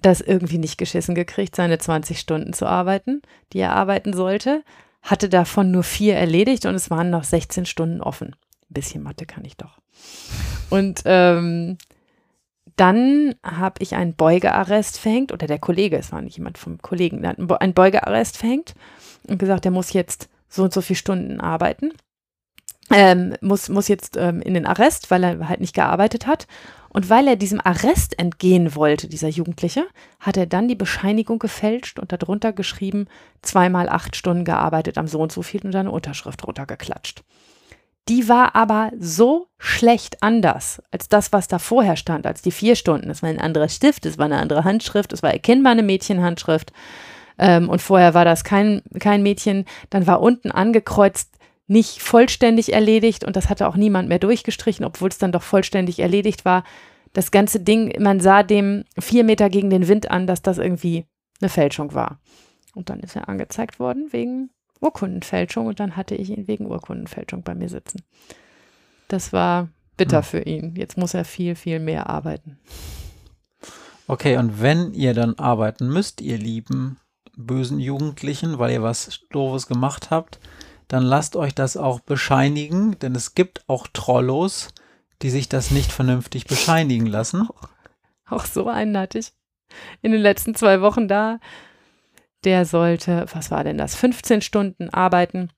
das 0.00 0.20
irgendwie 0.20 0.58
nicht 0.58 0.78
geschissen 0.78 1.14
gekriegt, 1.14 1.56
seine 1.56 1.78
20 1.78 2.18
Stunden 2.18 2.52
zu 2.52 2.66
arbeiten, 2.66 3.22
die 3.52 3.58
er 3.58 3.72
arbeiten 3.72 4.12
sollte, 4.12 4.64
hatte 5.02 5.28
davon 5.28 5.70
nur 5.70 5.82
vier 5.82 6.16
erledigt 6.16 6.66
und 6.66 6.74
es 6.74 6.90
waren 6.90 7.10
noch 7.10 7.24
16 7.24 7.66
Stunden 7.66 8.00
offen. 8.00 8.36
Ein 8.70 8.74
bisschen 8.74 9.02
Mathe 9.02 9.26
kann 9.26 9.44
ich 9.44 9.56
doch. 9.56 9.78
Und 10.70 11.02
ähm, 11.04 11.76
dann 12.76 13.34
habe 13.42 13.82
ich 13.82 13.94
einen 13.94 14.14
Beugearrest 14.14 14.98
verhängt, 14.98 15.32
oder 15.32 15.46
der 15.46 15.58
Kollege, 15.58 15.98
es 15.98 16.12
war 16.12 16.22
nicht 16.22 16.38
jemand 16.38 16.56
vom 16.56 16.78
Kollegen, 16.78 17.22
der 17.22 17.36
einen 17.60 17.74
Beugearrest 17.74 18.38
verhängt 18.38 18.74
und 19.26 19.38
gesagt, 19.38 19.64
er 19.64 19.70
muss 19.70 19.92
jetzt 19.92 20.28
so 20.50 20.64
und 20.64 20.74
so 20.74 20.82
viele 20.82 20.98
Stunden 20.98 21.40
arbeiten 21.40 21.92
ähm, 22.90 23.34
muss, 23.40 23.68
muss 23.68 23.88
jetzt 23.88 24.16
ähm, 24.16 24.42
in 24.42 24.54
den 24.54 24.66
Arrest, 24.66 25.10
weil 25.10 25.24
er 25.24 25.48
halt 25.48 25.60
nicht 25.60 25.74
gearbeitet 25.74 26.26
hat. 26.26 26.46
Und 26.92 27.08
weil 27.08 27.28
er 27.28 27.36
diesem 27.36 27.60
Arrest 27.62 28.18
entgehen 28.18 28.74
wollte, 28.74 29.06
dieser 29.06 29.28
Jugendliche, 29.28 29.86
hat 30.18 30.36
er 30.36 30.46
dann 30.46 30.66
die 30.66 30.74
Bescheinigung 30.74 31.38
gefälscht 31.38 32.00
und 32.00 32.10
darunter 32.10 32.52
geschrieben, 32.52 33.06
zweimal 33.42 33.88
acht 33.88 34.16
Stunden 34.16 34.44
gearbeitet 34.44 34.98
am 34.98 35.06
so 35.06 35.20
und 35.20 35.30
so 35.30 35.42
viel 35.42 35.64
und 35.64 35.74
eine 35.76 35.92
Unterschrift 35.92 36.44
runtergeklatscht. 36.44 37.22
Die 38.08 38.28
war 38.28 38.56
aber 38.56 38.90
so 38.98 39.46
schlecht 39.56 40.20
anders 40.20 40.82
als 40.90 41.08
das, 41.08 41.32
was 41.32 41.46
da 41.46 41.60
vorher 41.60 41.94
stand, 41.94 42.26
als 42.26 42.42
die 42.42 42.50
vier 42.50 42.74
Stunden. 42.74 43.08
Es 43.08 43.22
war 43.22 43.28
ein 43.28 43.38
anderer 43.38 43.68
Stift, 43.68 44.04
es 44.04 44.18
war 44.18 44.24
eine 44.24 44.38
andere 44.38 44.64
Handschrift, 44.64 45.12
es 45.12 45.22
war 45.22 45.30
erkennbar 45.30 45.72
eine 45.72 45.84
Mädchenhandschrift. 45.84 46.72
Ähm, 47.40 47.70
und 47.70 47.80
vorher 47.80 48.12
war 48.12 48.26
das 48.26 48.44
kein, 48.44 48.82
kein 49.00 49.22
Mädchen. 49.22 49.64
Dann 49.88 50.06
war 50.06 50.20
unten 50.20 50.50
angekreuzt, 50.50 51.34
nicht 51.66 52.02
vollständig 52.02 52.72
erledigt 52.74 53.24
und 53.24 53.34
das 53.34 53.48
hatte 53.48 53.66
auch 53.66 53.76
niemand 53.76 54.08
mehr 54.08 54.18
durchgestrichen, 54.18 54.84
obwohl 54.84 55.08
es 55.08 55.18
dann 55.18 55.32
doch 55.32 55.42
vollständig 55.42 56.00
erledigt 56.00 56.44
war. 56.44 56.64
Das 57.14 57.30
ganze 57.30 57.60
Ding, 57.60 57.94
man 57.98 58.20
sah 58.20 58.42
dem 58.42 58.84
vier 58.98 59.24
Meter 59.24 59.48
gegen 59.48 59.70
den 59.70 59.88
Wind 59.88 60.10
an, 60.10 60.26
dass 60.26 60.42
das 60.42 60.58
irgendwie 60.58 61.06
eine 61.40 61.48
Fälschung 61.48 61.94
war. 61.94 62.20
Und 62.74 62.90
dann 62.90 63.00
ist 63.00 63.16
er 63.16 63.28
angezeigt 63.28 63.80
worden 63.80 64.08
wegen 64.10 64.50
Urkundenfälschung 64.80 65.66
und 65.66 65.80
dann 65.80 65.96
hatte 65.96 66.14
ich 66.14 66.30
ihn 66.30 66.46
wegen 66.46 66.66
Urkundenfälschung 66.66 67.42
bei 67.42 67.54
mir 67.54 67.68
sitzen. 67.68 68.02
Das 69.08 69.32
war 69.32 69.68
bitter 69.96 70.18
Hm. 70.18 70.24
für 70.24 70.40
ihn. 70.40 70.74
Jetzt 70.76 70.98
muss 70.98 71.14
er 71.14 71.24
viel, 71.24 71.54
viel 71.54 71.80
mehr 71.80 72.08
arbeiten. 72.10 72.58
Okay, 74.06 74.36
und 74.36 74.60
wenn 74.60 74.92
ihr 74.92 75.14
dann 75.14 75.34
arbeiten 75.38 75.88
müsst, 75.88 76.20
ihr 76.20 76.36
lieben 76.36 76.98
bösen 77.46 77.78
Jugendlichen, 77.80 78.58
weil 78.58 78.72
ihr 78.72 78.82
was 78.82 79.20
Doofes 79.30 79.66
gemacht 79.66 80.10
habt, 80.10 80.40
dann 80.88 81.02
lasst 81.02 81.36
euch 81.36 81.54
das 81.54 81.76
auch 81.76 82.00
bescheinigen, 82.00 82.98
denn 82.98 83.14
es 83.14 83.34
gibt 83.34 83.68
auch 83.68 83.86
Trollos, 83.92 84.68
die 85.22 85.30
sich 85.30 85.48
das 85.48 85.70
nicht 85.70 85.92
vernünftig 85.92 86.46
bescheinigen 86.46 87.06
lassen. 87.06 87.48
Auch 88.28 88.44
so 88.44 88.68
ich 89.18 89.32
in 90.02 90.12
den 90.12 90.20
letzten 90.20 90.54
zwei 90.54 90.80
Wochen 90.80 91.08
da. 91.08 91.38
Der 92.44 92.64
sollte, 92.64 93.26
was 93.32 93.50
war 93.50 93.64
denn 93.64 93.76
das, 93.76 93.94
15 93.94 94.40
Stunden 94.40 94.88
arbeiten. 94.88 95.50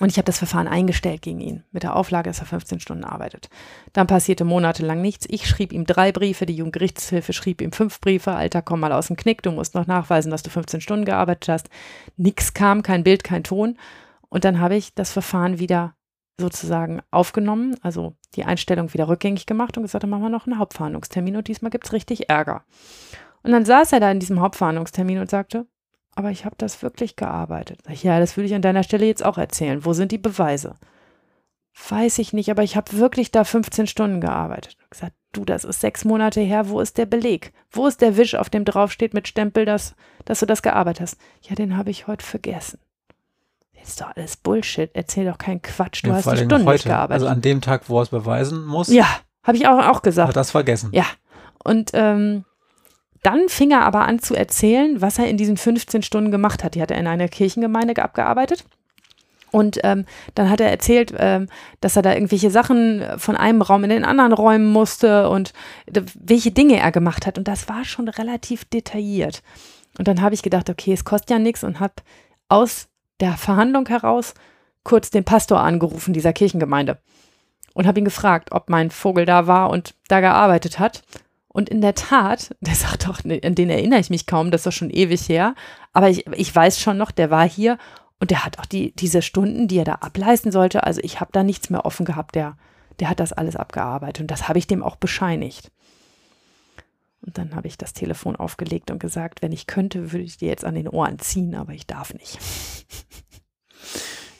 Und 0.00 0.10
ich 0.10 0.16
habe 0.16 0.26
das 0.26 0.38
Verfahren 0.38 0.66
eingestellt 0.66 1.22
gegen 1.22 1.40
ihn, 1.40 1.62
mit 1.70 1.84
der 1.84 1.94
Auflage, 1.94 2.28
dass 2.28 2.40
er 2.40 2.46
15 2.46 2.80
Stunden 2.80 3.04
arbeitet. 3.04 3.48
Dann 3.92 4.08
passierte 4.08 4.44
monatelang 4.44 5.00
nichts. 5.00 5.24
Ich 5.28 5.46
schrieb 5.46 5.72
ihm 5.72 5.86
drei 5.86 6.10
Briefe, 6.10 6.46
die 6.46 6.56
Jugendgerichtshilfe 6.56 7.32
schrieb 7.32 7.60
ihm 7.60 7.70
fünf 7.70 8.00
Briefe. 8.00 8.32
Alter, 8.32 8.60
komm 8.60 8.80
mal 8.80 8.92
aus 8.92 9.06
dem 9.06 9.16
Knick, 9.16 9.42
du 9.42 9.52
musst 9.52 9.76
noch 9.76 9.86
nachweisen, 9.86 10.32
dass 10.32 10.42
du 10.42 10.50
15 10.50 10.80
Stunden 10.80 11.04
gearbeitet 11.04 11.48
hast. 11.48 11.70
Nix 12.16 12.54
kam, 12.54 12.82
kein 12.82 13.04
Bild, 13.04 13.22
kein 13.22 13.44
Ton. 13.44 13.78
Und 14.28 14.44
dann 14.44 14.58
habe 14.58 14.74
ich 14.74 14.94
das 14.94 15.12
Verfahren 15.12 15.60
wieder 15.60 15.94
sozusagen 16.40 17.00
aufgenommen, 17.12 17.76
also 17.82 18.16
die 18.34 18.44
Einstellung 18.44 18.92
wieder 18.92 19.06
rückgängig 19.06 19.46
gemacht 19.46 19.76
und 19.76 19.84
gesagt, 19.84 20.02
dann 20.02 20.10
machen 20.10 20.22
wir 20.22 20.28
noch 20.28 20.46
einen 20.46 20.58
Hauptverhandlungstermin 20.58 21.36
und 21.36 21.46
diesmal 21.46 21.70
gibt 21.70 21.86
es 21.86 21.92
richtig 21.92 22.28
Ärger. 22.28 22.64
Und 23.44 23.52
dann 23.52 23.64
saß 23.64 23.92
er 23.92 24.00
da 24.00 24.10
in 24.10 24.18
diesem 24.18 24.40
Hauptverhandlungstermin 24.40 25.18
und 25.18 25.30
sagte, 25.30 25.66
aber 26.16 26.30
ich 26.30 26.44
habe 26.44 26.54
das 26.58 26.82
wirklich 26.82 27.16
gearbeitet. 27.16 27.80
Ja, 28.02 28.20
das 28.20 28.36
würde 28.36 28.46
ich 28.48 28.54
an 28.54 28.62
deiner 28.62 28.82
Stelle 28.82 29.06
jetzt 29.06 29.24
auch 29.24 29.38
erzählen. 29.38 29.84
Wo 29.84 29.92
sind 29.92 30.12
die 30.12 30.18
Beweise? 30.18 30.76
Weiß 31.88 32.18
ich 32.18 32.32
nicht, 32.32 32.50
aber 32.50 32.62
ich 32.62 32.76
habe 32.76 32.96
wirklich 32.98 33.32
da 33.32 33.42
15 33.44 33.86
Stunden 33.88 34.20
gearbeitet. 34.20 34.76
Ich 34.84 34.90
gesagt, 34.90 35.14
du, 35.32 35.44
das 35.44 35.64
ist 35.64 35.80
sechs 35.80 36.04
Monate 36.04 36.40
her, 36.40 36.68
wo 36.68 36.80
ist 36.80 36.98
der 36.98 37.06
Beleg? 37.06 37.52
Wo 37.70 37.86
ist 37.88 38.00
der 38.00 38.16
Wisch, 38.16 38.36
auf 38.36 38.48
dem 38.48 38.64
draufsteht 38.64 39.12
mit 39.12 39.26
Stempel, 39.26 39.64
dass, 39.64 39.96
dass 40.24 40.40
du 40.40 40.46
das 40.46 40.62
gearbeitet 40.62 41.00
hast? 41.02 41.18
Ja, 41.42 41.56
den 41.56 41.76
habe 41.76 41.90
ich 41.90 42.06
heute 42.06 42.24
vergessen. 42.24 42.78
Das 43.74 43.88
ist 43.88 44.00
doch 44.00 44.16
alles 44.16 44.36
Bullshit. 44.36 44.90
Erzähl 44.94 45.26
doch 45.26 45.36
keinen 45.36 45.60
Quatsch. 45.60 46.04
Du 46.04 46.08
Ja, 46.10 46.14
hast 46.14 46.26
die 46.26 46.30
heute, 46.30 46.58
nicht 46.60 46.84
gearbeitet. 46.84 47.12
Also 47.22 47.26
an 47.26 47.42
dem 47.42 47.60
Tag, 47.60 47.88
wo 47.88 47.98
er 47.98 48.02
es 48.02 48.08
beweisen 48.08 48.64
muss, 48.64 48.88
ja, 48.88 49.06
habe 49.42 49.56
ich 49.58 49.66
auch, 49.66 49.78
auch 49.88 50.00
gesagt. 50.02 50.28
hat 50.28 50.36
das 50.36 50.52
vergessen. 50.52 50.90
Ja. 50.92 51.04
Und 51.64 51.90
ähm, 51.92 52.44
dann 53.24 53.48
fing 53.48 53.70
er 53.70 53.82
aber 53.82 54.06
an 54.06 54.18
zu 54.18 54.34
erzählen, 54.34 55.00
was 55.00 55.18
er 55.18 55.28
in 55.28 55.36
diesen 55.36 55.56
15 55.56 56.02
Stunden 56.02 56.30
gemacht 56.30 56.62
hat. 56.62 56.74
Die 56.74 56.82
hat 56.82 56.90
er 56.90 56.98
in 56.98 57.06
einer 57.06 57.28
Kirchengemeinde 57.28 58.00
abgearbeitet. 58.02 58.64
Und 59.50 59.78
ähm, 59.84 60.04
dann 60.34 60.50
hat 60.50 60.60
er 60.60 60.70
erzählt, 60.70 61.14
ähm, 61.16 61.48
dass 61.80 61.96
er 61.96 62.02
da 62.02 62.12
irgendwelche 62.12 62.50
Sachen 62.50 63.04
von 63.18 63.36
einem 63.36 63.62
Raum 63.62 63.84
in 63.84 63.90
den 63.90 64.04
anderen 64.04 64.32
räumen 64.32 64.66
musste 64.66 65.28
und 65.28 65.52
welche 66.20 66.50
Dinge 66.50 66.78
er 66.78 66.90
gemacht 66.90 67.24
hat. 67.24 67.38
Und 67.38 67.48
das 67.48 67.68
war 67.68 67.84
schon 67.84 68.08
relativ 68.08 68.64
detailliert. 68.64 69.42
Und 69.96 70.08
dann 70.08 70.20
habe 70.20 70.34
ich 70.34 70.42
gedacht, 70.42 70.68
okay, 70.68 70.92
es 70.92 71.04
kostet 71.04 71.30
ja 71.30 71.38
nichts 71.38 71.62
und 71.62 71.80
habe 71.80 71.94
aus 72.48 72.88
der 73.20 73.34
Verhandlung 73.34 73.86
heraus 73.88 74.34
kurz 74.82 75.10
den 75.10 75.24
Pastor 75.24 75.60
angerufen 75.60 76.12
dieser 76.12 76.32
Kirchengemeinde 76.32 76.98
und 77.74 77.86
habe 77.86 78.00
ihn 78.00 78.04
gefragt, 78.04 78.52
ob 78.52 78.68
mein 78.68 78.90
Vogel 78.90 79.24
da 79.24 79.46
war 79.46 79.70
und 79.70 79.94
da 80.08 80.20
gearbeitet 80.20 80.78
hat. 80.78 81.02
Und 81.54 81.68
in 81.68 81.80
der 81.80 81.94
Tat, 81.94 82.56
der 82.60 82.74
sagt 82.74 83.06
doch, 83.06 83.22
ne, 83.22 83.40
an 83.44 83.54
den 83.54 83.70
erinnere 83.70 84.00
ich 84.00 84.10
mich 84.10 84.26
kaum, 84.26 84.50
das 84.50 84.62
ist 84.62 84.66
doch 84.66 84.72
schon 84.72 84.90
ewig 84.90 85.28
her. 85.28 85.54
Aber 85.92 86.10
ich, 86.10 86.26
ich 86.32 86.54
weiß 86.54 86.80
schon 86.80 86.98
noch, 86.98 87.12
der 87.12 87.30
war 87.30 87.48
hier 87.48 87.78
und 88.18 88.32
der 88.32 88.44
hat 88.44 88.58
auch 88.58 88.66
die, 88.66 88.92
diese 88.96 89.22
Stunden, 89.22 89.68
die 89.68 89.78
er 89.78 89.84
da 89.84 89.94
ableisten 90.00 90.50
sollte. 90.50 90.82
Also 90.82 91.00
ich 91.04 91.20
habe 91.20 91.30
da 91.32 91.44
nichts 91.44 91.70
mehr 91.70 91.86
offen 91.86 92.06
gehabt. 92.06 92.34
Der, 92.34 92.56
der 92.98 93.08
hat 93.08 93.20
das 93.20 93.32
alles 93.32 93.54
abgearbeitet 93.54 94.22
und 94.22 94.32
das 94.32 94.48
habe 94.48 94.58
ich 94.58 94.66
dem 94.66 94.82
auch 94.82 94.96
bescheinigt. 94.96 95.70
Und 97.20 97.38
dann 97.38 97.54
habe 97.54 97.68
ich 97.68 97.78
das 97.78 97.92
Telefon 97.92 98.34
aufgelegt 98.34 98.90
und 98.90 98.98
gesagt, 98.98 99.40
wenn 99.40 99.52
ich 99.52 99.68
könnte, 99.68 100.10
würde 100.10 100.24
ich 100.24 100.38
dir 100.38 100.48
jetzt 100.48 100.64
an 100.64 100.74
den 100.74 100.88
Ohren 100.88 101.20
ziehen, 101.20 101.54
aber 101.54 101.72
ich 101.72 101.86
darf 101.86 102.14
nicht. 102.14 102.36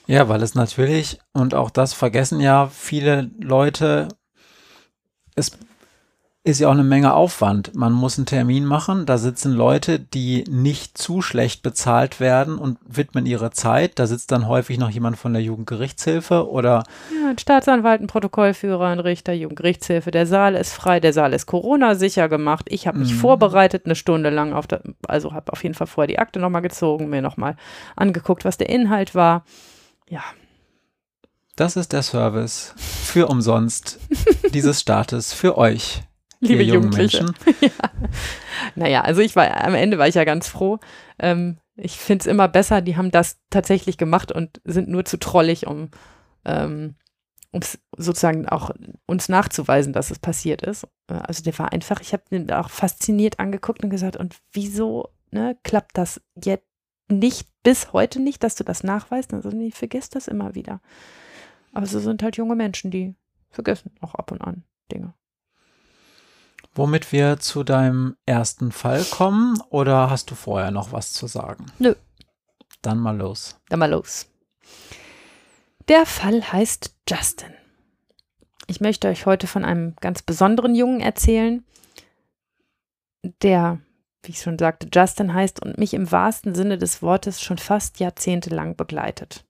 Ja, 0.08 0.28
weil 0.28 0.42
es 0.42 0.56
natürlich, 0.56 1.20
und 1.32 1.54
auch 1.54 1.70
das 1.70 1.94
vergessen 1.94 2.40
ja 2.40 2.66
viele 2.66 3.30
Leute, 3.38 4.08
es 5.36 5.52
ist 6.46 6.60
ja 6.60 6.68
auch 6.68 6.72
eine 6.72 6.84
Menge 6.84 7.14
Aufwand. 7.14 7.74
Man 7.74 7.94
muss 7.94 8.18
einen 8.18 8.26
Termin 8.26 8.66
machen, 8.66 9.06
da 9.06 9.16
sitzen 9.16 9.52
Leute, 9.52 9.98
die 9.98 10.44
nicht 10.46 10.98
zu 10.98 11.22
schlecht 11.22 11.62
bezahlt 11.62 12.20
werden 12.20 12.58
und 12.58 12.76
widmen 12.86 13.24
ihre 13.24 13.50
Zeit. 13.50 13.98
Da 13.98 14.06
sitzt 14.06 14.30
dann 14.30 14.46
häufig 14.46 14.76
noch 14.78 14.90
jemand 14.90 15.16
von 15.16 15.32
der 15.32 15.40
Jugendgerichtshilfe 15.40 16.46
oder 16.50 16.84
Ja, 17.18 17.30
ein 17.30 17.38
Staatsanwalt, 17.38 18.02
ein 18.02 18.08
Protokollführer, 18.08 18.88
ein 18.88 19.00
Richter, 19.00 19.32
Jugendgerichtshilfe. 19.32 20.10
Der 20.10 20.26
Saal 20.26 20.54
ist 20.54 20.74
frei, 20.74 21.00
der 21.00 21.14
Saal 21.14 21.32
ist 21.32 21.46
Corona-sicher 21.46 22.28
gemacht. 22.28 22.66
Ich 22.68 22.86
habe 22.86 22.98
mich 22.98 23.14
Mhm. 23.14 23.18
vorbereitet, 23.18 23.86
eine 23.86 23.94
Stunde 23.96 24.28
lang 24.28 24.52
auf 24.52 24.66
der, 24.66 24.82
also 25.08 25.32
habe 25.32 25.50
auf 25.50 25.62
jeden 25.62 25.74
Fall 25.74 25.86
vorher 25.86 26.08
die 26.08 26.18
Akte 26.18 26.40
nochmal 26.40 26.60
gezogen, 26.62 27.08
mir 27.08 27.22
nochmal 27.22 27.56
angeguckt, 27.96 28.44
was 28.44 28.58
der 28.58 28.68
Inhalt 28.68 29.14
war. 29.14 29.46
Ja, 30.10 30.20
das 31.56 31.76
ist 31.76 31.94
der 31.94 32.02
Service 32.02 32.74
für 32.76 33.28
umsonst 33.28 33.98
dieses 34.52 34.80
Staates 34.82 35.32
für 35.32 35.56
euch, 35.56 36.02
liebe 36.44 36.62
Jugendliche. 36.62 37.24
Menschen. 37.24 37.36
Naja, 38.76 39.02
also 39.02 39.20
ich 39.20 39.36
war, 39.36 39.64
am 39.64 39.74
Ende 39.74 39.98
war 39.98 40.08
ich 40.08 40.14
ja 40.14 40.24
ganz 40.24 40.48
froh. 40.48 40.78
Ähm, 41.18 41.58
ich 41.76 41.98
finde 41.98 42.22
es 42.22 42.26
immer 42.26 42.48
besser, 42.48 42.80
die 42.80 42.96
haben 42.96 43.10
das 43.10 43.38
tatsächlich 43.50 43.98
gemacht 43.98 44.32
und 44.32 44.60
sind 44.64 44.88
nur 44.88 45.04
zu 45.04 45.18
trollig, 45.18 45.66
um 45.66 45.90
ähm, 46.44 46.94
sozusagen 47.96 48.48
auch 48.48 48.70
uns 49.06 49.28
nachzuweisen, 49.28 49.92
dass 49.92 50.10
es 50.10 50.18
passiert 50.18 50.62
ist. 50.62 50.86
Also 51.06 51.42
der 51.42 51.56
war 51.58 51.72
einfach, 51.72 52.00
ich 52.00 52.12
habe 52.12 52.22
ihn 52.30 52.50
auch 52.50 52.70
fasziniert 52.70 53.38
angeguckt 53.38 53.82
und 53.84 53.90
gesagt, 53.90 54.16
und 54.16 54.36
wieso 54.52 55.10
ne, 55.30 55.56
klappt 55.62 55.96
das 55.96 56.20
jetzt 56.42 56.66
nicht, 57.08 57.48
bis 57.62 57.92
heute 57.92 58.20
nicht, 58.20 58.42
dass 58.42 58.56
du 58.56 58.64
das 58.64 58.82
nachweist? 58.82 59.32
Also 59.34 59.50
ich 59.50 59.74
vergesse 59.74 60.10
das 60.12 60.28
immer 60.28 60.54
wieder. 60.54 60.80
Aber 61.72 61.86
so 61.86 61.98
sind 62.00 62.22
halt 62.22 62.36
junge 62.36 62.56
Menschen, 62.56 62.90
die 62.90 63.14
vergessen 63.50 63.92
auch 64.00 64.14
ab 64.14 64.32
und 64.32 64.40
an 64.40 64.64
Dinge. 64.90 65.14
Womit 66.76 67.12
wir 67.12 67.38
zu 67.38 67.62
deinem 67.62 68.16
ersten 68.26 68.72
Fall 68.72 69.04
kommen 69.04 69.60
oder 69.70 70.10
hast 70.10 70.30
du 70.30 70.34
vorher 70.34 70.72
noch 70.72 70.90
was 70.92 71.12
zu 71.12 71.28
sagen? 71.28 71.66
Nö. 71.78 71.94
Dann 72.82 72.98
mal 72.98 73.16
los. 73.16 73.60
Dann 73.68 73.78
mal 73.78 73.90
los. 73.90 74.26
Der 75.88 76.04
Fall 76.04 76.52
heißt 76.52 76.94
Justin. 77.08 77.54
Ich 78.66 78.80
möchte 78.80 79.08
euch 79.08 79.26
heute 79.26 79.46
von 79.46 79.64
einem 79.64 79.94
ganz 80.00 80.22
besonderen 80.22 80.74
Jungen 80.74 81.00
erzählen, 81.00 81.64
der, 83.42 83.80
wie 84.22 84.32
ich 84.32 84.40
schon 84.40 84.58
sagte, 84.58 84.88
Justin 84.92 85.32
heißt 85.32 85.62
und 85.62 85.78
mich 85.78 85.94
im 85.94 86.10
wahrsten 86.10 86.54
Sinne 86.54 86.76
des 86.76 87.02
Wortes 87.02 87.40
schon 87.40 87.58
fast 87.58 88.00
jahrzehntelang 88.00 88.74
begleitet. 88.74 89.44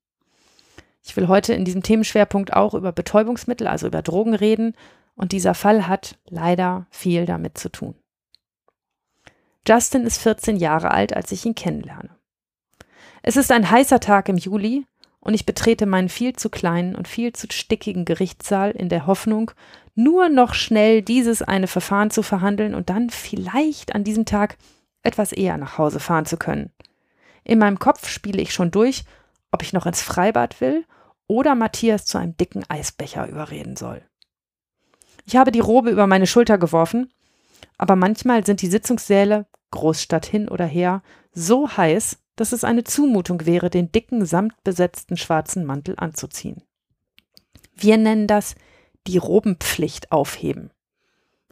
Ich 1.02 1.16
will 1.16 1.28
heute 1.28 1.54
in 1.54 1.64
diesem 1.64 1.82
Themenschwerpunkt 1.82 2.52
auch 2.52 2.74
über 2.74 2.92
Betäubungsmittel, 2.92 3.66
also 3.66 3.86
über 3.86 4.02
Drogen 4.02 4.34
reden, 4.34 4.74
und 5.14 5.32
dieser 5.32 5.54
Fall 5.54 5.86
hat 5.86 6.18
leider 6.28 6.86
viel 6.90 7.26
damit 7.26 7.58
zu 7.58 7.70
tun. 7.70 7.94
Justin 9.66 10.04
ist 10.04 10.18
14 10.20 10.56
Jahre 10.56 10.90
alt, 10.90 11.14
als 11.14 11.32
ich 11.32 11.46
ihn 11.46 11.54
kennenlerne. 11.54 12.10
Es 13.22 13.36
ist 13.36 13.50
ein 13.50 13.70
heißer 13.70 14.00
Tag 14.00 14.28
im 14.28 14.36
Juli 14.36 14.86
und 15.20 15.32
ich 15.32 15.46
betrete 15.46 15.86
meinen 15.86 16.10
viel 16.10 16.34
zu 16.34 16.50
kleinen 16.50 16.94
und 16.94 17.08
viel 17.08 17.32
zu 17.32 17.46
stickigen 17.50 18.04
Gerichtssaal 18.04 18.72
in 18.72 18.90
der 18.90 19.06
Hoffnung, 19.06 19.52
nur 19.94 20.28
noch 20.28 20.52
schnell 20.52 21.00
dieses 21.00 21.40
eine 21.40 21.66
Verfahren 21.66 22.10
zu 22.10 22.22
verhandeln 22.22 22.74
und 22.74 22.90
dann 22.90 23.08
vielleicht 23.08 23.94
an 23.94 24.04
diesem 24.04 24.26
Tag 24.26 24.58
etwas 25.02 25.32
eher 25.32 25.56
nach 25.56 25.78
Hause 25.78 26.00
fahren 26.00 26.26
zu 26.26 26.36
können. 26.36 26.70
In 27.44 27.58
meinem 27.58 27.78
Kopf 27.78 28.08
spiele 28.08 28.42
ich 28.42 28.52
schon 28.52 28.70
durch, 28.70 29.04
ob 29.50 29.62
ich 29.62 29.72
noch 29.72 29.86
ins 29.86 30.02
Freibad 30.02 30.60
will 30.60 30.84
oder 31.26 31.54
Matthias 31.54 32.04
zu 32.04 32.18
einem 32.18 32.36
dicken 32.36 32.64
Eisbecher 32.68 33.26
überreden 33.28 33.76
soll. 33.76 34.02
Ich 35.24 35.36
habe 35.36 35.52
die 35.52 35.60
Robe 35.60 35.90
über 35.90 36.06
meine 36.06 36.26
Schulter 36.26 36.58
geworfen, 36.58 37.12
aber 37.78 37.96
manchmal 37.96 38.44
sind 38.44 38.62
die 38.62 38.68
Sitzungssäle, 38.68 39.46
Großstadt 39.70 40.26
hin 40.26 40.48
oder 40.48 40.66
her, 40.66 41.02
so 41.32 41.76
heiß, 41.76 42.18
dass 42.36 42.52
es 42.52 42.64
eine 42.64 42.84
Zumutung 42.84 43.46
wäre, 43.46 43.70
den 43.70 43.90
dicken, 43.90 44.24
samtbesetzten 44.24 45.16
schwarzen 45.16 45.64
Mantel 45.64 45.94
anzuziehen. 45.98 46.62
Wir 47.74 47.96
nennen 47.96 48.26
das 48.26 48.54
die 49.06 49.18
Robenpflicht 49.18 50.12
aufheben. 50.12 50.70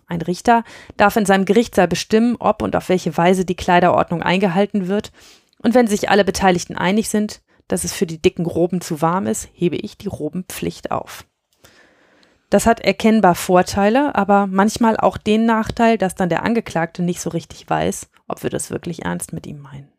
Ein 0.07 0.23
Richter 0.23 0.65
darf 0.97 1.17
in 1.17 1.27
seinem 1.27 1.45
Gerichtssaal 1.45 1.89
bestimmen, 1.89 2.37
ob 2.39 2.63
und 2.63 2.77
auf 2.77 2.89
welche 2.89 3.17
Weise 3.17 3.45
die 3.45 3.57
Kleiderordnung 3.57 4.23
eingehalten 4.23 4.89
wird, 4.89 5.13
und 5.59 5.75
wenn 5.75 5.87
sich 5.87 6.11
alle 6.11 6.25
Beteiligten 6.25 6.77
einig 6.77 7.09
sind, 7.09 7.41
dass 7.69 7.85
es 7.85 7.93
für 7.93 8.07
die 8.07 8.21
dicken 8.21 8.47
Roben 8.47 8.81
zu 8.81 9.01
warm 9.01 9.27
ist, 9.27 9.49
hebe 9.55 9.77
ich 9.77 9.97
die 9.97 10.09
Robenpflicht 10.09 10.91
auf. 10.91 11.25
Das 12.53 12.67
hat 12.67 12.81
erkennbar 12.81 13.35
Vorteile, 13.35 14.15
aber 14.15 14.47
manchmal 14.47 14.99
auch 14.99 15.17
den 15.17 15.47
Nachteil, 15.47 15.97
dass 15.97 16.17
dann 16.17 16.29
der 16.29 16.43
Angeklagte 16.43 17.03
nicht 17.03 17.23
so 17.23 17.31
richtig 17.31 17.71
weiß, 17.71 18.11
ob 18.29 18.43
wir 18.43 18.51
das 18.51 18.71
wirklich 18.71 19.07
ernst 19.07 19.33
mit 19.33 19.47
ihm 19.47 19.59
meinen. 19.59 19.91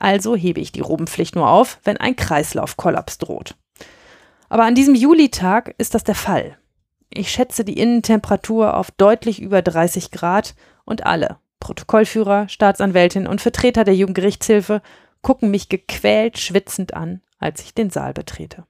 Also 0.00 0.34
hebe 0.34 0.58
ich 0.60 0.72
die 0.72 0.80
Robenpflicht 0.80 1.36
nur 1.36 1.48
auf, 1.48 1.78
wenn 1.84 1.96
ein 1.96 2.16
Kreislaufkollaps 2.16 3.18
droht. 3.18 3.54
Aber 4.48 4.64
an 4.64 4.74
diesem 4.74 4.96
Julitag 4.96 5.76
ist 5.78 5.94
das 5.94 6.02
der 6.02 6.16
Fall. 6.16 6.58
Ich 7.08 7.30
schätze 7.30 7.64
die 7.64 7.78
Innentemperatur 7.78 8.76
auf 8.76 8.90
deutlich 8.90 9.40
über 9.40 9.62
30 9.62 10.10
Grad 10.10 10.56
und 10.84 11.06
alle, 11.06 11.36
Protokollführer, 11.60 12.48
Staatsanwältin 12.48 13.28
und 13.28 13.40
Vertreter 13.40 13.84
der 13.84 13.94
Jugendgerichtshilfe, 13.94 14.82
gucken 15.22 15.52
mich 15.52 15.68
gequält 15.68 16.36
schwitzend 16.36 16.94
an, 16.94 17.22
als 17.38 17.62
ich 17.62 17.74
den 17.74 17.90
Saal 17.90 18.12
betrete. 18.12 18.64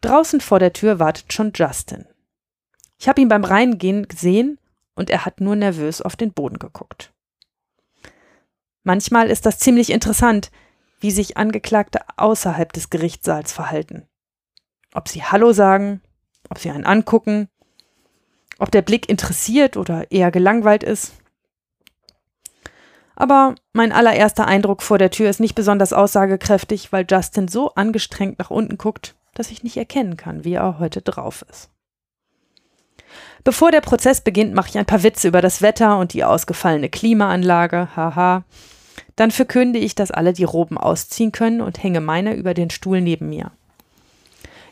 Draußen 0.00 0.40
vor 0.40 0.58
der 0.58 0.72
Tür 0.72 0.98
wartet 0.98 1.32
schon 1.32 1.52
Justin. 1.54 2.06
Ich 2.98 3.08
habe 3.08 3.20
ihn 3.20 3.28
beim 3.28 3.44
Reingehen 3.44 4.08
gesehen 4.08 4.58
und 4.94 5.10
er 5.10 5.24
hat 5.24 5.40
nur 5.40 5.56
nervös 5.56 6.00
auf 6.00 6.16
den 6.16 6.32
Boden 6.32 6.58
geguckt. 6.58 7.12
Manchmal 8.82 9.30
ist 9.30 9.46
das 9.46 9.58
ziemlich 9.58 9.90
interessant, 9.90 10.50
wie 11.00 11.10
sich 11.10 11.36
Angeklagte 11.36 12.00
außerhalb 12.16 12.72
des 12.72 12.90
Gerichtssaals 12.90 13.52
verhalten. 13.52 14.06
Ob 14.92 15.08
sie 15.08 15.22
Hallo 15.22 15.52
sagen, 15.52 16.00
ob 16.50 16.58
sie 16.58 16.70
einen 16.70 16.86
angucken, 16.86 17.48
ob 18.58 18.70
der 18.70 18.82
Blick 18.82 19.08
interessiert 19.08 19.76
oder 19.76 20.10
eher 20.10 20.30
gelangweilt 20.30 20.82
ist. 20.82 21.12
Aber 23.16 23.54
mein 23.72 23.92
allererster 23.92 24.46
Eindruck 24.46 24.82
vor 24.82 24.98
der 24.98 25.10
Tür 25.10 25.30
ist 25.30 25.40
nicht 25.40 25.54
besonders 25.54 25.92
aussagekräftig, 25.92 26.92
weil 26.92 27.06
Justin 27.08 27.48
so 27.48 27.72
angestrengt 27.74 28.38
nach 28.38 28.50
unten 28.50 28.76
guckt, 28.76 29.14
dass 29.34 29.50
ich 29.50 29.62
nicht 29.62 29.76
erkennen 29.76 30.16
kann, 30.16 30.44
wie 30.44 30.54
er 30.54 30.78
heute 30.78 31.02
drauf 31.02 31.44
ist. 31.50 31.70
Bevor 33.44 33.70
der 33.70 33.82
Prozess 33.82 34.22
beginnt, 34.22 34.54
mache 34.54 34.70
ich 34.70 34.78
ein 34.78 34.86
paar 34.86 35.02
Witze 35.02 35.28
über 35.28 35.42
das 35.42 35.60
Wetter 35.60 35.98
und 35.98 36.14
die 36.14 36.24
ausgefallene 36.24 36.88
Klimaanlage, 36.88 37.88
haha. 37.94 38.44
Dann 39.16 39.30
verkünde 39.30 39.78
ich, 39.78 39.94
dass 39.94 40.10
alle 40.10 40.32
die 40.32 40.44
Roben 40.44 40.78
ausziehen 40.78 41.30
können 41.30 41.60
und 41.60 41.82
hänge 41.82 42.00
meine 42.00 42.34
über 42.34 42.54
den 42.54 42.70
Stuhl 42.70 43.00
neben 43.00 43.28
mir. 43.28 43.52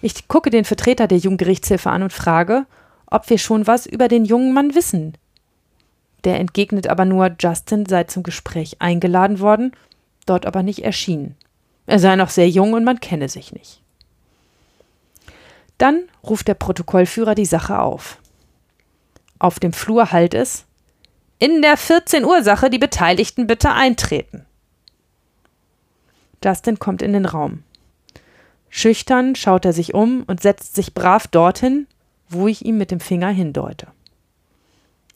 Ich 0.01 0.27
gucke 0.27 0.51
den 0.51 0.65
Vertreter 0.65 1.07
der 1.07 1.19
Jugendgerichtshilfe 1.19 1.91
an 1.91 2.03
und 2.03 2.13
frage, 2.13 2.67
ob 3.07 3.29
wir 3.31 3.39
schon 3.39 3.67
was 3.67 3.87
über 3.87 4.09
den 4.09 4.25
jungen 4.25 4.53
Mann 4.55 4.75
wissen. 4.75 5.17
Der 6.25 6.41
entgegnet 6.41 6.89
aber 6.89 7.05
nur, 7.05 7.37
Justin 7.39 7.87
sei 7.87 8.05
zum 8.05 8.23
Gespräch 8.23 8.77
eingeladen 8.81 9.39
worden, 9.41 9.73
dort 10.27 10.47
aber 10.47 10.63
nicht 10.63 10.85
erschienen. 10.85 11.37
Er 11.87 11.99
sei 11.99 12.17
noch 12.17 12.31
sehr 12.31 12.49
jung 12.49 12.73
und 12.73 12.85
man 12.85 13.01
kenne 13.01 13.29
sich 13.29 13.53
nicht. 13.53 13.82
Dann 15.83 16.05
ruft 16.23 16.47
der 16.47 16.55
Protokollführer 16.55 17.35
die 17.35 17.45
Sache 17.45 17.81
auf. 17.81 18.19
Auf 19.41 19.59
dem 19.59 19.73
Flur 19.73 20.13
halt 20.13 20.33
es 20.33 20.65
In 21.41 21.61
der 21.61 21.77
14 21.77 22.25
Uhr 22.25 22.45
Sache 22.45 22.71
die 22.71 22.79
Beteiligten 22.79 23.49
bitte 23.49 23.73
eintreten. 23.73 24.47
Justin 26.45 26.79
kommt 26.79 27.03
in 27.03 27.13
den 27.13 27.27
Raum. 27.27 27.65
Schüchtern 28.71 29.35
schaut 29.35 29.65
er 29.65 29.73
sich 29.73 29.93
um 29.93 30.23
und 30.29 30.41
setzt 30.41 30.77
sich 30.77 30.95
brav 30.95 31.27
dorthin, 31.27 31.89
wo 32.29 32.47
ich 32.47 32.65
ihm 32.65 32.79
mit 32.79 32.93
dem 32.93 33.01
Finger 33.01 33.31
hindeute. 33.31 33.89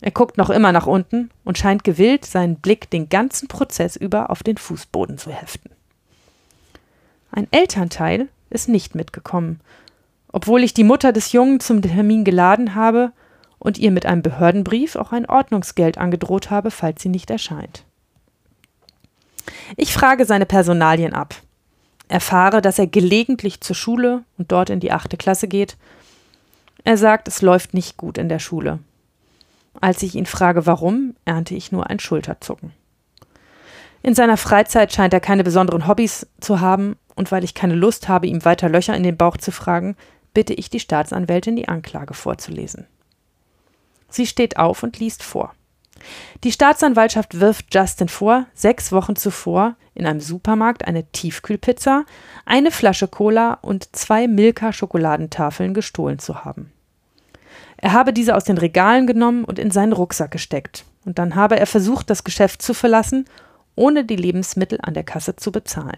Er 0.00 0.10
guckt 0.10 0.36
noch 0.36 0.50
immer 0.50 0.72
nach 0.72 0.88
unten 0.88 1.30
und 1.44 1.58
scheint 1.58 1.84
gewillt, 1.84 2.24
seinen 2.24 2.56
Blick 2.56 2.90
den 2.90 3.08
ganzen 3.08 3.46
Prozess 3.46 3.94
über 3.94 4.30
auf 4.30 4.42
den 4.42 4.56
Fußboden 4.56 5.16
zu 5.16 5.30
heften. 5.30 5.70
Ein 7.30 7.46
Elternteil 7.52 8.26
ist 8.50 8.68
nicht 8.68 8.96
mitgekommen, 8.96 9.60
obwohl 10.36 10.62
ich 10.62 10.74
die 10.74 10.84
Mutter 10.84 11.14
des 11.14 11.32
Jungen 11.32 11.60
zum 11.60 11.80
Termin 11.80 12.22
geladen 12.22 12.74
habe 12.74 13.12
und 13.58 13.78
ihr 13.78 13.90
mit 13.90 14.04
einem 14.04 14.20
Behördenbrief 14.20 14.94
auch 14.94 15.10
ein 15.12 15.24
Ordnungsgeld 15.24 15.96
angedroht 15.96 16.50
habe, 16.50 16.70
falls 16.70 17.00
sie 17.00 17.08
nicht 17.08 17.30
erscheint. 17.30 17.86
Ich 19.78 19.94
frage 19.94 20.26
seine 20.26 20.44
Personalien 20.44 21.14
ab 21.14 21.36
erfahre, 22.08 22.60
dass 22.60 22.78
er 22.78 22.86
gelegentlich 22.86 23.62
zur 23.62 23.74
Schule 23.74 24.24
und 24.36 24.52
dort 24.52 24.68
in 24.68 24.78
die 24.78 24.92
achte 24.92 25.16
Klasse 25.16 25.48
geht. 25.48 25.78
Er 26.84 26.98
sagt, 26.98 27.28
es 27.28 27.40
läuft 27.40 27.72
nicht 27.72 27.96
gut 27.96 28.18
in 28.18 28.28
der 28.28 28.38
Schule. 28.38 28.78
Als 29.80 30.02
ich 30.02 30.14
ihn 30.14 30.26
frage, 30.26 30.66
warum, 30.66 31.16
ernte 31.24 31.54
ich 31.54 31.72
nur 31.72 31.88
ein 31.88 31.98
Schulterzucken. 31.98 32.72
In 34.02 34.14
seiner 34.14 34.36
Freizeit 34.36 34.92
scheint 34.92 35.14
er 35.14 35.20
keine 35.20 35.42
besonderen 35.44 35.88
Hobbys 35.88 36.26
zu 36.40 36.60
haben, 36.60 36.96
und 37.16 37.32
weil 37.32 37.44
ich 37.44 37.54
keine 37.54 37.74
Lust 37.74 38.08
habe, 38.08 38.26
ihm 38.26 38.44
weiter 38.44 38.68
Löcher 38.68 38.94
in 38.94 39.02
den 39.02 39.16
Bauch 39.16 39.38
zu 39.38 39.50
fragen, 39.50 39.96
bitte 40.36 40.52
ich 40.52 40.68
die 40.68 40.80
Staatsanwältin, 40.80 41.56
die 41.56 41.66
Anklage 41.66 42.12
vorzulesen. 42.12 42.86
Sie 44.10 44.26
steht 44.26 44.58
auf 44.58 44.82
und 44.82 44.98
liest 44.98 45.22
vor. 45.22 45.54
Die 46.44 46.52
Staatsanwaltschaft 46.52 47.40
wirft 47.40 47.74
Justin 47.74 48.10
vor, 48.10 48.44
sechs 48.52 48.92
Wochen 48.92 49.16
zuvor 49.16 49.76
in 49.94 50.04
einem 50.04 50.20
Supermarkt 50.20 50.86
eine 50.86 51.10
Tiefkühlpizza, 51.10 52.04
eine 52.44 52.70
Flasche 52.70 53.08
Cola 53.08 53.54
und 53.62 53.96
zwei 53.96 54.28
Milka-Schokoladentafeln 54.28 55.72
gestohlen 55.72 56.18
zu 56.18 56.44
haben. 56.44 56.70
Er 57.78 57.94
habe 57.94 58.12
diese 58.12 58.36
aus 58.36 58.44
den 58.44 58.58
Regalen 58.58 59.06
genommen 59.06 59.42
und 59.42 59.58
in 59.58 59.70
seinen 59.70 59.94
Rucksack 59.94 60.32
gesteckt. 60.32 60.84
Und 61.06 61.18
dann 61.18 61.34
habe 61.34 61.58
er 61.58 61.66
versucht, 61.66 62.10
das 62.10 62.24
Geschäft 62.24 62.60
zu 62.60 62.74
verlassen, 62.74 63.24
ohne 63.74 64.04
die 64.04 64.16
Lebensmittel 64.16 64.80
an 64.82 64.92
der 64.92 65.04
Kasse 65.04 65.36
zu 65.36 65.50
bezahlen. 65.50 65.96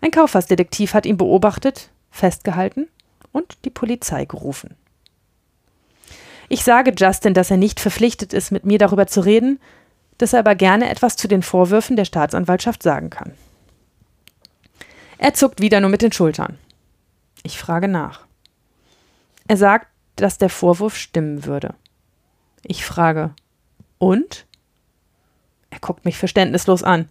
Ein 0.00 0.10
Kaufhausdetektiv 0.10 0.94
hat 0.94 1.06
ihn 1.06 1.16
beobachtet, 1.16 1.90
festgehalten 2.10 2.88
und 3.32 3.64
die 3.64 3.70
Polizei 3.70 4.24
gerufen. 4.24 4.76
Ich 6.48 6.64
sage 6.64 6.94
Justin, 6.96 7.34
dass 7.34 7.50
er 7.50 7.56
nicht 7.58 7.78
verpflichtet 7.78 8.32
ist, 8.32 8.50
mit 8.50 8.64
mir 8.64 8.78
darüber 8.78 9.06
zu 9.06 9.20
reden, 9.20 9.60
dass 10.16 10.32
er 10.32 10.40
aber 10.40 10.54
gerne 10.54 10.88
etwas 10.90 11.16
zu 11.16 11.28
den 11.28 11.42
Vorwürfen 11.42 11.96
der 11.96 12.04
Staatsanwaltschaft 12.04 12.82
sagen 12.82 13.10
kann. 13.10 13.32
Er 15.18 15.34
zuckt 15.34 15.60
wieder 15.60 15.80
nur 15.80 15.90
mit 15.90 16.02
den 16.02 16.12
Schultern. 16.12 16.58
Ich 17.42 17.58
frage 17.58 17.88
nach. 17.88 18.26
Er 19.46 19.56
sagt, 19.56 19.88
dass 20.16 20.38
der 20.38 20.50
Vorwurf 20.50 20.96
stimmen 20.96 21.44
würde. 21.44 21.74
Ich 22.62 22.84
frage, 22.84 23.34
und? 23.98 24.46
Er 25.70 25.80
guckt 25.80 26.04
mich 26.04 26.16
verständnislos 26.16 26.82
an. 26.82 27.08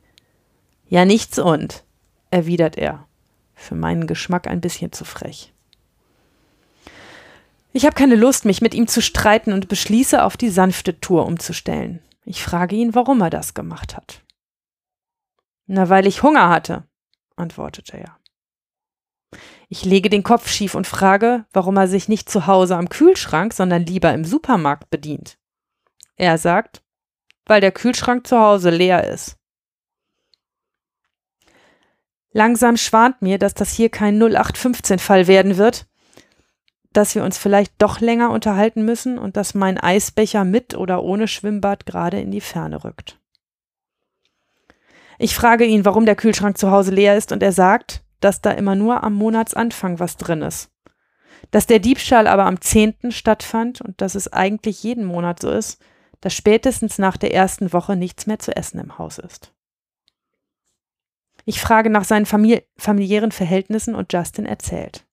Ja, 0.90 1.06
nichts 1.06 1.38
und, 1.38 1.84
erwidert 2.32 2.78
er, 2.78 3.06
für 3.58 3.76
meinen 3.76 4.08
Geschmack 4.08 4.48
ein 4.48 4.62
bisschen 4.62 4.94
zu 4.94 5.04
frech. 5.04 5.54
Ich 7.74 7.86
habe 7.86 7.96
keine 7.96 8.16
Lust, 8.16 8.46
mich 8.46 8.62
mit 8.62 8.74
ihm 8.74 8.88
zu 8.88 9.02
streiten 9.02 9.52
und 9.52 9.68
beschließe, 9.68 10.24
auf 10.24 10.38
die 10.38 10.50
sanfte 10.50 11.00
Tour 11.00 11.26
umzustellen. 11.26 12.02
Ich 12.24 12.44
frage 12.44 12.76
ihn, 12.76 12.96
warum 12.96 13.22
er 13.22 13.30
das 13.30 13.54
gemacht 13.54 13.96
hat. 13.96 14.22
Na, 15.66 15.90
weil 15.90 16.08
ich 16.08 16.24
Hunger 16.24 16.50
hatte, 16.50 16.88
antwortete 17.36 17.98
er. 17.98 18.18
Ich 19.70 19.84
lege 19.84 20.10
den 20.10 20.24
Kopf 20.24 20.50
schief 20.50 20.76
und 20.76 20.88
frage, 20.88 21.46
warum 21.52 21.76
er 21.76 21.88
sich 21.88 22.08
nicht 22.08 22.30
zu 22.30 22.48
Hause 22.48 22.78
am 22.78 22.90
Kühlschrank, 22.90 23.54
sondern 23.54 23.86
lieber 23.86 24.14
im 24.14 24.24
Supermarkt 24.24 24.90
bedient. 24.90 25.38
Er 26.16 26.38
sagt, 26.38 26.82
weil 27.46 27.62
der 27.62 27.72
Kühlschrank 27.72 28.26
zu 28.26 28.40
Hause 28.40 28.70
leer 28.70 29.04
ist. 29.04 29.38
Langsam 32.38 32.78
schwant 32.78 33.24
mir, 33.24 33.40
dass 33.40 33.56
das 33.56 33.72
hier 33.72 33.90
kein 33.90 34.22
0815-Fall 34.22 35.26
werden 35.26 35.58
wird, 35.58 35.88
dass 36.94 37.16
wir 37.16 37.24
uns 37.24 37.40
vielleicht 37.40 37.74
doch 37.80 38.00
länger 38.00 38.30
unterhalten 38.30 38.86
müssen 38.86 39.18
und 39.18 39.36
dass 39.38 39.56
mein 39.56 39.80
Eisbecher 39.80 40.44
mit 40.44 40.76
oder 40.78 41.02
ohne 41.02 41.28
Schwimmbad 41.28 41.88
gerade 41.88 42.22
in 42.22 42.30
die 42.30 42.42
Ferne 42.42 42.84
rückt. 42.84 43.20
Ich 45.18 45.34
frage 45.34 45.66
ihn, 45.66 45.84
warum 45.84 46.06
der 46.06 46.16
Kühlschrank 46.16 46.60
zu 46.60 46.70
Hause 46.70 46.92
leer 46.92 47.18
ist, 47.18 47.32
und 47.32 47.42
er 47.42 47.54
sagt, 47.54 48.04
dass 48.20 48.40
da 48.40 48.52
immer 48.52 48.76
nur 48.76 49.04
am 49.04 49.16
Monatsanfang 49.16 49.98
was 49.98 50.18
drin 50.18 50.44
ist. 50.44 50.70
Dass 51.50 51.66
der 51.66 51.80
Diebstahl 51.80 52.28
aber 52.28 52.46
am 52.46 52.62
10. 52.62 53.10
stattfand 53.10 53.82
und 53.82 54.00
dass 54.00 54.14
es 54.14 54.32
eigentlich 54.32 54.84
jeden 54.84 55.06
Monat 55.06 55.42
so 55.42 55.50
ist, 55.50 55.82
dass 56.22 56.36
spätestens 56.36 57.00
nach 57.00 57.18
der 57.18 57.34
ersten 57.34 57.74
Woche 57.74 57.96
nichts 57.96 58.28
mehr 58.28 58.38
zu 58.38 58.56
essen 58.56 58.80
im 58.80 59.00
Haus 59.00 59.18
ist. 59.18 59.57
Ich 61.50 61.62
frage 61.62 61.90
nach 61.90 62.04
seinen 62.04 62.26
famili 62.26 62.62
familiären 62.76 63.32
Verhältnissen 63.32 63.96
und 63.96 64.12
Justin 64.12 64.46
erzählt. 64.46 65.06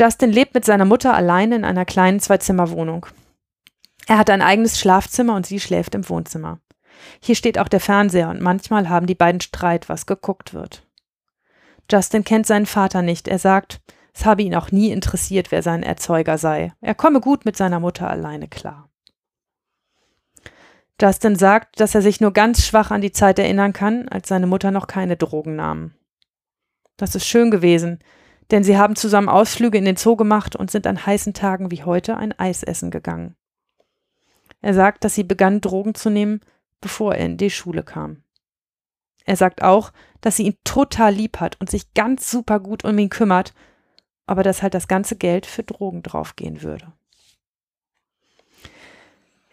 Justin 0.00 0.32
lebt 0.32 0.54
mit 0.54 0.64
seiner 0.64 0.86
Mutter 0.86 1.12
alleine 1.12 1.56
in 1.56 1.64
einer 1.66 1.84
kleinen 1.84 2.20
Zwei-Zimmer-Wohnung. 2.20 3.04
Er 4.06 4.16
hat 4.16 4.30
ein 4.30 4.40
eigenes 4.40 4.80
Schlafzimmer 4.80 5.36
und 5.36 5.44
sie 5.44 5.60
schläft 5.60 5.94
im 5.94 6.08
Wohnzimmer. 6.08 6.58
Hier 7.20 7.34
steht 7.34 7.58
auch 7.58 7.68
der 7.68 7.80
Fernseher 7.80 8.30
und 8.30 8.40
manchmal 8.40 8.88
haben 8.88 9.06
die 9.06 9.14
beiden 9.14 9.42
Streit, 9.42 9.90
was 9.90 10.06
geguckt 10.06 10.54
wird. 10.54 10.86
Justin 11.92 12.24
kennt 12.24 12.46
seinen 12.46 12.64
Vater 12.64 13.02
nicht. 13.02 13.28
Er 13.28 13.38
sagt, 13.38 13.82
es 14.14 14.24
habe 14.24 14.42
ihn 14.42 14.54
auch 14.54 14.72
nie 14.72 14.90
interessiert, 14.90 15.50
wer 15.50 15.62
sein 15.62 15.82
Erzeuger 15.82 16.38
sei. 16.38 16.72
Er 16.80 16.94
komme 16.94 17.20
gut 17.20 17.44
mit 17.44 17.58
seiner 17.58 17.78
Mutter 17.78 18.08
alleine 18.08 18.48
klar. 18.48 18.88
Justin 21.00 21.36
sagt, 21.36 21.80
dass 21.80 21.94
er 21.94 22.02
sich 22.02 22.20
nur 22.20 22.32
ganz 22.32 22.64
schwach 22.64 22.90
an 22.90 23.00
die 23.00 23.12
Zeit 23.12 23.38
erinnern 23.38 23.72
kann, 23.72 24.08
als 24.08 24.28
seine 24.28 24.46
Mutter 24.46 24.70
noch 24.70 24.86
keine 24.86 25.16
Drogen 25.16 25.56
nahm. 25.56 25.94
Das 26.96 27.14
ist 27.14 27.26
schön 27.26 27.50
gewesen, 27.50 27.98
denn 28.50 28.62
sie 28.62 28.78
haben 28.78 28.94
zusammen 28.94 29.28
Ausflüge 29.28 29.78
in 29.78 29.84
den 29.84 29.96
Zoo 29.96 30.16
gemacht 30.16 30.54
und 30.54 30.70
sind 30.70 30.86
an 30.86 31.04
heißen 31.04 31.34
Tagen 31.34 31.70
wie 31.70 31.82
heute 31.82 32.16
ein 32.16 32.38
Eis 32.38 32.62
essen 32.62 32.90
gegangen. 32.90 33.34
Er 34.60 34.74
sagt, 34.74 35.04
dass 35.04 35.14
sie 35.14 35.24
begann, 35.24 35.60
Drogen 35.60 35.94
zu 35.94 36.10
nehmen, 36.10 36.40
bevor 36.80 37.14
er 37.14 37.26
in 37.26 37.36
die 37.36 37.50
Schule 37.50 37.82
kam. 37.82 38.22
Er 39.24 39.36
sagt 39.36 39.62
auch, 39.62 39.92
dass 40.20 40.36
sie 40.36 40.44
ihn 40.44 40.56
total 40.64 41.12
lieb 41.12 41.40
hat 41.40 41.60
und 41.60 41.70
sich 41.70 41.94
ganz 41.94 42.30
super 42.30 42.60
gut 42.60 42.84
um 42.84 42.96
ihn 42.98 43.10
kümmert, 43.10 43.54
aber 44.26 44.42
dass 44.42 44.62
halt 44.62 44.74
das 44.74 44.88
ganze 44.88 45.16
Geld 45.16 45.46
für 45.46 45.62
Drogen 45.62 46.02
draufgehen 46.02 46.62
würde. 46.62 46.92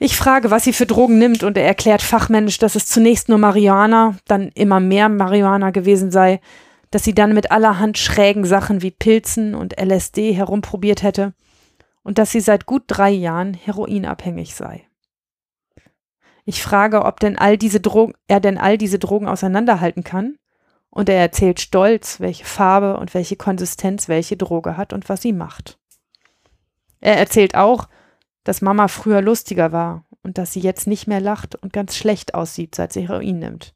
Ich 0.03 0.17
frage, 0.17 0.49
was 0.49 0.63
sie 0.63 0.73
für 0.73 0.87
Drogen 0.87 1.19
nimmt, 1.19 1.43
und 1.43 1.55
er 1.59 1.63
erklärt 1.67 2.01
fachmännisch, 2.01 2.57
dass 2.57 2.73
es 2.73 2.87
zunächst 2.87 3.29
nur 3.29 3.37
Marihuana, 3.37 4.15
dann 4.25 4.49
immer 4.55 4.79
mehr 4.79 5.09
Marihuana 5.09 5.69
gewesen 5.69 6.09
sei, 6.09 6.41
dass 6.89 7.03
sie 7.03 7.13
dann 7.13 7.35
mit 7.35 7.51
allerhand 7.51 7.99
schrägen 7.99 8.43
Sachen 8.43 8.81
wie 8.81 8.89
Pilzen 8.89 9.53
und 9.53 9.79
LSD 9.79 10.33
herumprobiert 10.33 11.03
hätte 11.03 11.35
und 12.01 12.17
dass 12.17 12.31
sie 12.31 12.39
seit 12.39 12.65
gut 12.65 12.85
drei 12.87 13.11
Jahren 13.11 13.53
heroinabhängig 13.53 14.55
sei. 14.55 14.87
Ich 16.45 16.63
frage, 16.63 17.05
ob 17.05 17.19
denn 17.19 17.37
all 17.37 17.55
diese 17.55 17.79
Drogen, 17.79 18.15
er 18.27 18.39
denn 18.39 18.57
all 18.57 18.79
diese 18.79 18.97
Drogen 18.97 19.27
auseinanderhalten 19.27 20.03
kann, 20.03 20.39
und 20.89 21.09
er 21.09 21.19
erzählt 21.19 21.61
stolz, 21.61 22.19
welche 22.19 22.43
Farbe 22.43 22.97
und 22.97 23.13
welche 23.13 23.35
Konsistenz 23.35 24.09
welche 24.09 24.35
Droge 24.35 24.77
hat 24.77 24.93
und 24.93 25.09
was 25.09 25.21
sie 25.21 25.31
macht. 25.31 25.77
Er 27.01 27.17
erzählt 27.17 27.53
auch, 27.53 27.87
dass 28.43 28.62
Mama 28.62 28.88
früher 28.88 29.21
lustiger 29.21 29.71
war 29.71 30.06
und 30.23 30.38
dass 30.38 30.54
sie 30.54 30.60
jetzt 30.60 30.88
nicht 30.88 31.08
mehr 31.08 31.21
lacht 31.21 31.56
und 31.56 31.73
ganz 31.73 31.95
schlecht 31.95 32.34
aussieht, 32.34 32.75
seit 32.75 32.93
sie 32.93 33.08
Heroin 33.08 33.39
nimmt. 33.39 33.73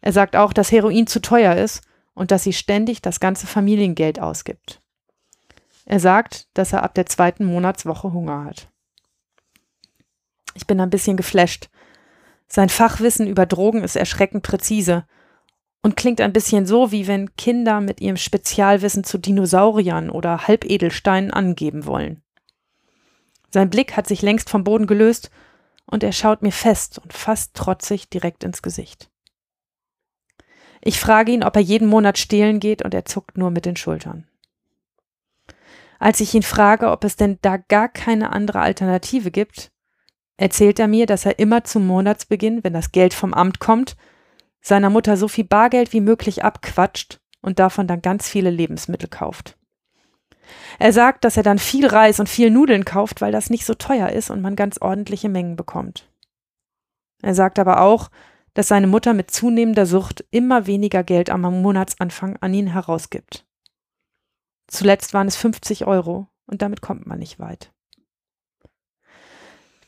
Er 0.00 0.12
sagt 0.12 0.36
auch, 0.36 0.52
dass 0.52 0.72
Heroin 0.72 1.06
zu 1.06 1.20
teuer 1.20 1.56
ist 1.56 1.82
und 2.14 2.30
dass 2.30 2.44
sie 2.44 2.52
ständig 2.52 3.02
das 3.02 3.20
ganze 3.20 3.46
Familiengeld 3.46 4.20
ausgibt. 4.20 4.80
Er 5.84 6.00
sagt, 6.00 6.48
dass 6.54 6.72
er 6.72 6.82
ab 6.82 6.94
der 6.94 7.06
zweiten 7.06 7.44
Monatswoche 7.44 8.12
Hunger 8.12 8.44
hat. 8.44 8.68
Ich 10.54 10.66
bin 10.66 10.80
ein 10.80 10.90
bisschen 10.90 11.16
geflasht. 11.16 11.70
Sein 12.46 12.68
Fachwissen 12.68 13.26
über 13.26 13.46
Drogen 13.46 13.82
ist 13.82 13.96
erschreckend 13.96 14.42
präzise 14.42 15.06
und 15.82 15.96
klingt 15.96 16.20
ein 16.20 16.32
bisschen 16.32 16.66
so, 16.66 16.90
wie 16.90 17.06
wenn 17.06 17.34
Kinder 17.36 17.80
mit 17.80 18.00
ihrem 18.00 18.16
Spezialwissen 18.16 19.04
zu 19.04 19.18
Dinosauriern 19.18 20.10
oder 20.10 20.46
Halbedelsteinen 20.46 21.30
angeben 21.30 21.86
wollen. 21.86 22.22
Sein 23.50 23.70
Blick 23.70 23.96
hat 23.96 24.06
sich 24.06 24.22
längst 24.22 24.50
vom 24.50 24.64
Boden 24.64 24.86
gelöst 24.86 25.30
und 25.86 26.02
er 26.02 26.12
schaut 26.12 26.42
mir 26.42 26.52
fest 26.52 26.98
und 26.98 27.12
fast 27.12 27.54
trotzig 27.54 28.08
direkt 28.10 28.44
ins 28.44 28.62
Gesicht. 28.62 29.10
Ich 30.80 31.00
frage 31.00 31.32
ihn, 31.32 31.42
ob 31.42 31.56
er 31.56 31.62
jeden 31.62 31.88
Monat 31.88 32.18
stehlen 32.18 32.60
geht 32.60 32.82
und 32.84 32.94
er 32.94 33.04
zuckt 33.04 33.36
nur 33.36 33.50
mit 33.50 33.66
den 33.66 33.76
Schultern. 33.76 34.26
Als 35.98 36.20
ich 36.20 36.34
ihn 36.34 36.42
frage, 36.42 36.90
ob 36.90 37.02
es 37.04 37.16
denn 37.16 37.38
da 37.42 37.56
gar 37.56 37.88
keine 37.88 38.32
andere 38.32 38.60
Alternative 38.60 39.30
gibt, 39.30 39.72
erzählt 40.36 40.78
er 40.78 40.86
mir, 40.86 41.06
dass 41.06 41.26
er 41.26 41.40
immer 41.40 41.64
zum 41.64 41.86
Monatsbeginn, 41.86 42.62
wenn 42.62 42.72
das 42.72 42.92
Geld 42.92 43.12
vom 43.12 43.34
Amt 43.34 43.58
kommt, 43.58 43.96
seiner 44.60 44.90
Mutter 44.90 45.16
so 45.16 45.26
viel 45.26 45.44
Bargeld 45.44 45.92
wie 45.92 46.00
möglich 46.00 46.44
abquatscht 46.44 47.20
und 47.40 47.58
davon 47.58 47.88
dann 47.88 48.02
ganz 48.02 48.28
viele 48.28 48.50
Lebensmittel 48.50 49.08
kauft. 49.08 49.57
Er 50.78 50.92
sagt, 50.92 51.24
dass 51.24 51.36
er 51.36 51.42
dann 51.42 51.58
viel 51.58 51.86
Reis 51.86 52.20
und 52.20 52.28
viel 52.28 52.50
Nudeln 52.50 52.84
kauft, 52.84 53.20
weil 53.20 53.32
das 53.32 53.50
nicht 53.50 53.64
so 53.64 53.74
teuer 53.74 54.10
ist 54.10 54.30
und 54.30 54.40
man 54.40 54.56
ganz 54.56 54.78
ordentliche 54.80 55.28
Mengen 55.28 55.56
bekommt. 55.56 56.10
Er 57.22 57.34
sagt 57.34 57.58
aber 57.58 57.80
auch, 57.80 58.10
dass 58.54 58.68
seine 58.68 58.86
Mutter 58.86 59.14
mit 59.14 59.30
zunehmender 59.30 59.86
Sucht 59.86 60.24
immer 60.30 60.66
weniger 60.66 61.04
Geld 61.04 61.30
am 61.30 61.42
Monatsanfang 61.42 62.36
an 62.40 62.54
ihn 62.54 62.68
herausgibt. 62.68 63.46
Zuletzt 64.68 65.14
waren 65.14 65.28
es 65.28 65.36
50 65.36 65.86
Euro 65.86 66.28
und 66.46 66.62
damit 66.62 66.80
kommt 66.80 67.06
man 67.06 67.18
nicht 67.18 67.38
weit. 67.38 67.72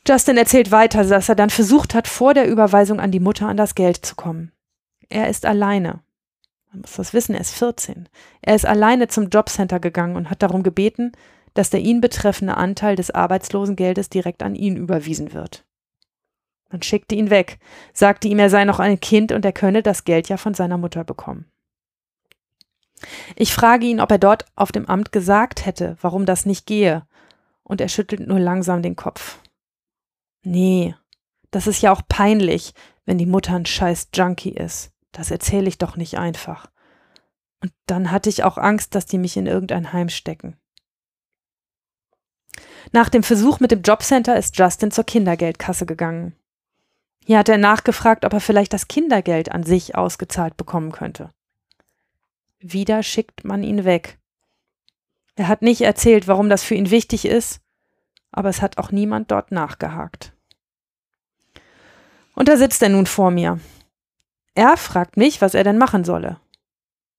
Justin 0.07 0.37
erzählt 0.37 0.71
weiter, 0.71 1.03
dass 1.03 1.29
er 1.29 1.35
dann 1.35 1.51
versucht 1.51 1.93
hat, 1.93 2.07
vor 2.07 2.33
der 2.33 2.47
Überweisung 2.47 2.99
an 2.99 3.11
die 3.11 3.19
Mutter 3.19 3.47
an 3.47 3.57
das 3.57 3.75
Geld 3.75 4.03
zu 4.05 4.15
kommen. 4.15 4.51
Er 5.09 5.29
ist 5.29 5.45
alleine. 5.45 6.01
Man 6.71 6.81
muss 6.81 6.95
das 6.95 7.13
wissen, 7.13 7.35
er 7.35 7.41
ist 7.41 7.53
14. 7.53 8.07
Er 8.41 8.55
ist 8.55 8.65
alleine 8.65 9.07
zum 9.07 9.29
Jobcenter 9.29 9.79
gegangen 9.79 10.15
und 10.15 10.29
hat 10.29 10.41
darum 10.41 10.63
gebeten, 10.63 11.11
dass 11.53 11.69
der 11.69 11.81
ihn 11.81 11.99
betreffende 11.99 12.55
Anteil 12.55 12.95
des 12.95 13.11
Arbeitslosengeldes 13.11 14.09
direkt 14.09 14.41
an 14.41 14.55
ihn 14.55 14.77
überwiesen 14.77 15.33
wird. 15.33 15.65
Man 16.69 16.81
schickte 16.81 17.15
ihn 17.15 17.29
weg, 17.29 17.59
sagte 17.93 18.29
ihm, 18.29 18.39
er 18.39 18.49
sei 18.49 18.63
noch 18.63 18.79
ein 18.79 19.01
Kind 19.01 19.33
und 19.33 19.43
er 19.43 19.51
könne 19.51 19.83
das 19.83 20.05
Geld 20.05 20.29
ja 20.29 20.37
von 20.37 20.53
seiner 20.53 20.77
Mutter 20.77 21.03
bekommen. 21.03 21.51
Ich 23.35 23.53
frage 23.53 23.85
ihn, 23.85 23.99
ob 23.99 24.11
er 24.11 24.19
dort 24.19 24.45
auf 24.55 24.71
dem 24.71 24.85
Amt 24.85 25.11
gesagt 25.11 25.65
hätte, 25.65 25.97
warum 26.01 26.25
das 26.25 26.45
nicht 26.45 26.65
gehe, 26.65 27.05
und 27.63 27.81
er 27.81 27.89
schüttelt 27.89 28.25
nur 28.27 28.39
langsam 28.39 28.81
den 28.81 28.95
Kopf. 28.95 29.39
Nee, 30.43 30.95
das 31.51 31.67
ist 31.67 31.81
ja 31.81 31.91
auch 31.91 32.01
peinlich, 32.07 32.73
wenn 33.05 33.17
die 33.17 33.25
Mutter 33.25 33.55
ein 33.55 33.65
scheiß 33.65 34.09
Junkie 34.13 34.51
ist. 34.51 34.91
Das 35.11 35.31
erzähle 35.31 35.67
ich 35.67 35.77
doch 35.77 35.97
nicht 35.97 36.17
einfach. 36.17 36.69
Und 37.61 37.71
dann 37.85 38.11
hatte 38.11 38.29
ich 38.29 38.43
auch 38.43 38.57
Angst, 38.57 38.95
dass 38.95 39.05
die 39.05 39.17
mich 39.17 39.37
in 39.37 39.45
irgendein 39.45 39.93
Heim 39.93 40.09
stecken. 40.09 40.57
Nach 42.91 43.09
dem 43.09 43.23
Versuch 43.23 43.59
mit 43.59 43.71
dem 43.71 43.81
Jobcenter 43.81 44.35
ist 44.37 44.57
Justin 44.57 44.91
zur 44.91 45.03
Kindergeldkasse 45.03 45.85
gegangen. 45.85 46.35
Hier 47.23 47.37
hat 47.37 47.49
er 47.49 47.57
nachgefragt, 47.57 48.25
ob 48.25 48.33
er 48.33 48.41
vielleicht 48.41 48.73
das 48.73 48.87
Kindergeld 48.87 49.51
an 49.51 49.63
sich 49.63 49.95
ausgezahlt 49.95 50.57
bekommen 50.57 50.91
könnte. 50.91 51.29
Wieder 52.59 53.03
schickt 53.03 53.43
man 53.43 53.63
ihn 53.63 53.85
weg. 53.85 54.19
Er 55.35 55.47
hat 55.47 55.61
nicht 55.61 55.81
erzählt, 55.81 56.27
warum 56.27 56.49
das 56.49 56.63
für 56.63 56.75
ihn 56.75 56.91
wichtig 56.91 57.25
ist, 57.25 57.61
aber 58.31 58.49
es 58.49 58.61
hat 58.61 58.77
auch 58.77 58.91
niemand 58.91 59.31
dort 59.31 59.51
nachgehakt. 59.51 60.33
Und 62.33 62.47
da 62.47 62.57
sitzt 62.57 62.81
er 62.81 62.89
nun 62.89 63.05
vor 63.05 63.31
mir. 63.31 63.59
Er 64.53 64.77
fragt 64.77 65.17
mich, 65.17 65.41
was 65.41 65.53
er 65.53 65.63
denn 65.63 65.77
machen 65.77 66.03
solle. 66.03 66.39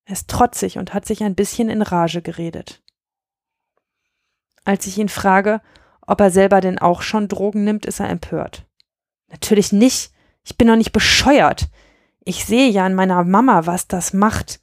Er 0.04 0.12
ist 0.12 0.28
trotzig 0.28 0.78
und 0.78 0.94
hat 0.94 1.06
sich 1.06 1.22
ein 1.22 1.34
bisschen 1.34 1.68
in 1.68 1.82
Rage 1.82 2.22
geredet. 2.22 2.82
Als 4.64 4.86
ich 4.86 4.98
ihn 4.98 5.08
frage, 5.08 5.60
ob 6.06 6.20
er 6.20 6.30
selber 6.30 6.60
denn 6.60 6.78
auch 6.78 7.02
schon 7.02 7.28
Drogen 7.28 7.64
nimmt, 7.64 7.86
ist 7.86 8.00
er 8.00 8.10
empört. 8.10 8.66
Natürlich 9.28 9.72
nicht. 9.72 10.12
Ich 10.44 10.56
bin 10.56 10.68
doch 10.68 10.76
nicht 10.76 10.92
bescheuert. 10.92 11.68
Ich 12.24 12.44
sehe 12.44 12.68
ja 12.68 12.84
an 12.84 12.94
meiner 12.94 13.24
Mama, 13.24 13.66
was 13.66 13.88
das 13.88 14.12
macht. 14.12 14.60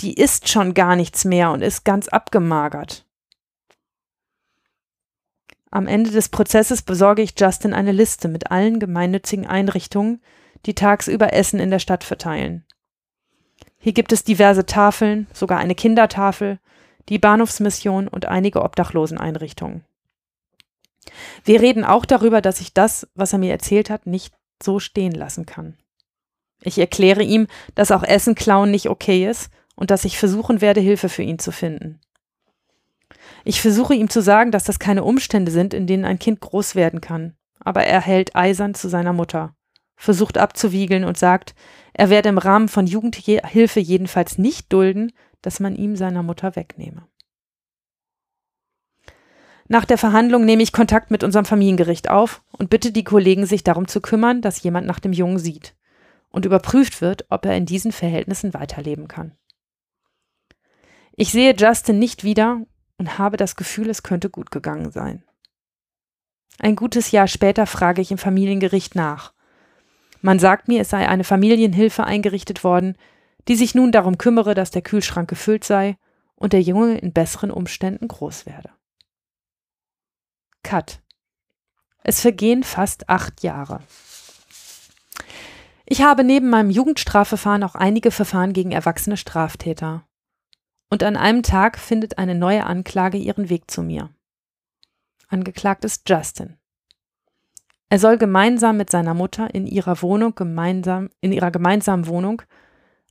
Die 0.00 0.14
isst 0.14 0.48
schon 0.48 0.74
gar 0.74 0.96
nichts 0.96 1.24
mehr 1.24 1.50
und 1.50 1.62
ist 1.62 1.84
ganz 1.84 2.08
abgemagert. 2.08 3.06
Am 5.70 5.86
Ende 5.86 6.10
des 6.10 6.28
Prozesses 6.28 6.82
besorge 6.82 7.22
ich 7.22 7.34
Justin 7.38 7.72
eine 7.72 7.92
Liste 7.92 8.28
mit 8.28 8.50
allen 8.50 8.78
gemeinnützigen 8.78 9.46
Einrichtungen, 9.46 10.22
die 10.66 10.74
tagsüber 10.74 11.32
Essen 11.32 11.60
in 11.60 11.70
der 11.70 11.78
Stadt 11.78 12.04
verteilen. 12.04 12.64
Hier 13.78 13.92
gibt 13.92 14.12
es 14.12 14.22
diverse 14.22 14.64
Tafeln, 14.64 15.26
sogar 15.32 15.58
eine 15.58 15.74
Kindertafel, 15.74 16.60
die 17.08 17.18
Bahnhofsmission 17.18 18.06
und 18.06 18.26
einige 18.26 18.62
Obdachloseneinrichtungen. 18.62 19.84
Wir 21.44 21.60
reden 21.60 21.84
auch 21.84 22.04
darüber, 22.04 22.40
dass 22.40 22.60
ich 22.60 22.74
das, 22.74 23.08
was 23.16 23.32
er 23.32 23.40
mir 23.40 23.50
erzählt 23.50 23.90
hat, 23.90 24.06
nicht 24.06 24.34
so 24.62 24.78
stehen 24.78 25.12
lassen 25.12 25.46
kann. 25.46 25.76
Ich 26.62 26.78
erkläre 26.78 27.24
ihm, 27.24 27.48
dass 27.74 27.90
auch 27.90 28.04
Essen 28.04 28.36
klauen 28.36 28.70
nicht 28.70 28.88
okay 28.88 29.28
ist 29.28 29.50
und 29.74 29.90
dass 29.90 30.04
ich 30.04 30.16
versuchen 30.16 30.60
werde, 30.60 30.80
Hilfe 30.80 31.08
für 31.08 31.24
ihn 31.24 31.40
zu 31.40 31.50
finden. 31.50 32.00
Ich 33.44 33.60
versuche 33.60 33.94
ihm 33.94 34.08
zu 34.08 34.22
sagen, 34.22 34.52
dass 34.52 34.62
das 34.62 34.78
keine 34.78 35.02
Umstände 35.02 35.50
sind, 35.50 35.74
in 35.74 35.88
denen 35.88 36.04
ein 36.04 36.20
Kind 36.20 36.40
groß 36.40 36.76
werden 36.76 37.00
kann, 37.00 37.34
aber 37.58 37.82
er 37.82 38.00
hält 38.00 38.36
eisern 38.36 38.74
zu 38.74 38.88
seiner 38.88 39.12
Mutter 39.12 39.56
versucht 40.02 40.36
abzuwiegeln 40.36 41.04
und 41.04 41.16
sagt, 41.16 41.54
er 41.94 42.10
werde 42.10 42.28
im 42.28 42.38
Rahmen 42.38 42.66
von 42.66 42.88
Jugendhilfe 42.88 43.78
jedenfalls 43.78 44.36
nicht 44.36 44.72
dulden, 44.72 45.12
dass 45.42 45.60
man 45.60 45.76
ihm 45.76 45.94
seiner 45.94 46.24
Mutter 46.24 46.56
wegnehme. 46.56 47.06
Nach 49.68 49.84
der 49.84 49.98
Verhandlung 49.98 50.44
nehme 50.44 50.64
ich 50.64 50.72
Kontakt 50.72 51.12
mit 51.12 51.22
unserem 51.22 51.44
Familiengericht 51.44 52.10
auf 52.10 52.42
und 52.50 52.68
bitte 52.68 52.90
die 52.90 53.04
Kollegen, 53.04 53.46
sich 53.46 53.62
darum 53.62 53.86
zu 53.86 54.00
kümmern, 54.00 54.42
dass 54.42 54.62
jemand 54.64 54.88
nach 54.88 54.98
dem 54.98 55.12
Jungen 55.12 55.38
sieht 55.38 55.76
und 56.30 56.44
überprüft 56.46 57.00
wird, 57.00 57.26
ob 57.30 57.46
er 57.46 57.56
in 57.56 57.64
diesen 57.64 57.92
Verhältnissen 57.92 58.54
weiterleben 58.54 59.06
kann. 59.06 59.36
Ich 61.14 61.30
sehe 61.30 61.54
Justin 61.54 62.00
nicht 62.00 62.24
wieder 62.24 62.60
und 62.98 63.18
habe 63.18 63.36
das 63.36 63.54
Gefühl, 63.54 63.88
es 63.88 64.02
könnte 64.02 64.30
gut 64.30 64.50
gegangen 64.50 64.90
sein. 64.90 65.22
Ein 66.58 66.74
gutes 66.74 67.12
Jahr 67.12 67.28
später 67.28 67.66
frage 67.66 68.02
ich 68.02 68.10
im 68.10 68.18
Familiengericht 68.18 68.96
nach 68.96 69.32
man 70.22 70.38
sagt 70.38 70.68
mir, 70.68 70.80
es 70.80 70.90
sei 70.90 71.08
eine 71.08 71.24
Familienhilfe 71.24 72.04
eingerichtet 72.04 72.64
worden, 72.64 72.96
die 73.48 73.56
sich 73.56 73.74
nun 73.74 73.92
darum 73.92 74.18
kümmere, 74.18 74.54
dass 74.54 74.70
der 74.70 74.82
Kühlschrank 74.82 75.28
gefüllt 75.28 75.64
sei 75.64 75.96
und 76.36 76.52
der 76.52 76.62
Junge 76.62 76.96
in 76.98 77.12
besseren 77.12 77.50
Umständen 77.50 78.08
groß 78.08 78.46
werde. 78.46 78.70
Cut. 80.62 81.02
Es 82.04 82.20
vergehen 82.20 82.62
fast 82.62 83.08
acht 83.08 83.42
Jahre. 83.42 83.80
Ich 85.86 86.02
habe 86.02 86.24
neben 86.24 86.48
meinem 86.48 86.70
Jugendstrafverfahren 86.70 87.64
auch 87.64 87.74
einige 87.74 88.10
Verfahren 88.10 88.52
gegen 88.52 88.72
erwachsene 88.72 89.16
Straftäter. 89.16 90.06
Und 90.88 91.02
an 91.02 91.16
einem 91.16 91.42
Tag 91.42 91.78
findet 91.78 92.18
eine 92.18 92.34
neue 92.34 92.64
Anklage 92.64 93.18
ihren 93.18 93.48
Weg 93.48 93.70
zu 93.70 93.82
mir. 93.82 94.10
Angeklagt 95.28 95.84
ist 95.84 96.08
Justin. 96.08 96.58
Er 97.92 97.98
soll 97.98 98.16
gemeinsam 98.16 98.78
mit 98.78 98.88
seiner 98.88 99.12
Mutter 99.12 99.54
in 99.54 99.66
ihrer 99.66 100.00
Wohnung 100.00 100.34
gemeinsam 100.34 101.10
in 101.20 101.30
ihrer 101.30 101.50
gemeinsamen 101.50 102.06
Wohnung 102.06 102.40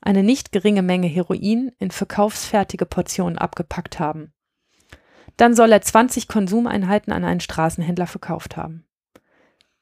eine 0.01 0.23
nicht 0.23 0.51
geringe 0.51 0.81
Menge 0.81 1.05
Heroin 1.05 1.71
in 1.77 1.91
verkaufsfertige 1.91 2.87
Portionen 2.87 3.37
abgepackt 3.37 3.99
haben. 3.99 4.33
Dann 5.37 5.53
soll 5.53 5.71
er 5.71 5.83
20 5.83 6.27
Konsumeinheiten 6.27 7.13
an 7.13 7.23
einen 7.23 7.41
Straßenhändler 7.41 8.07
verkauft 8.07 8.57
haben. 8.57 8.87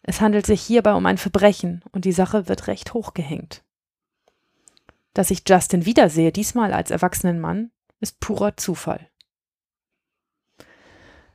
Es 0.01 0.19
handelt 0.19 0.45
sich 0.45 0.61
hierbei 0.61 0.93
um 0.93 1.05
ein 1.05 1.17
Verbrechen 1.17 1.81
und 1.93 2.03
die 2.03 2.11
Sache 2.11 2.49
wird 2.49 2.67
recht 2.67 2.93
hochgehängt. 2.93 3.63
Dass 5.13 5.31
ich 5.31 5.43
Justin 5.47 5.85
wiedersehe, 5.85 6.33
diesmal 6.33 6.73
als 6.73 6.91
erwachsenen 6.91 7.39
Mann, 7.39 7.71
ist 8.01 8.19
purer 8.19 8.57
Zufall. 8.57 9.07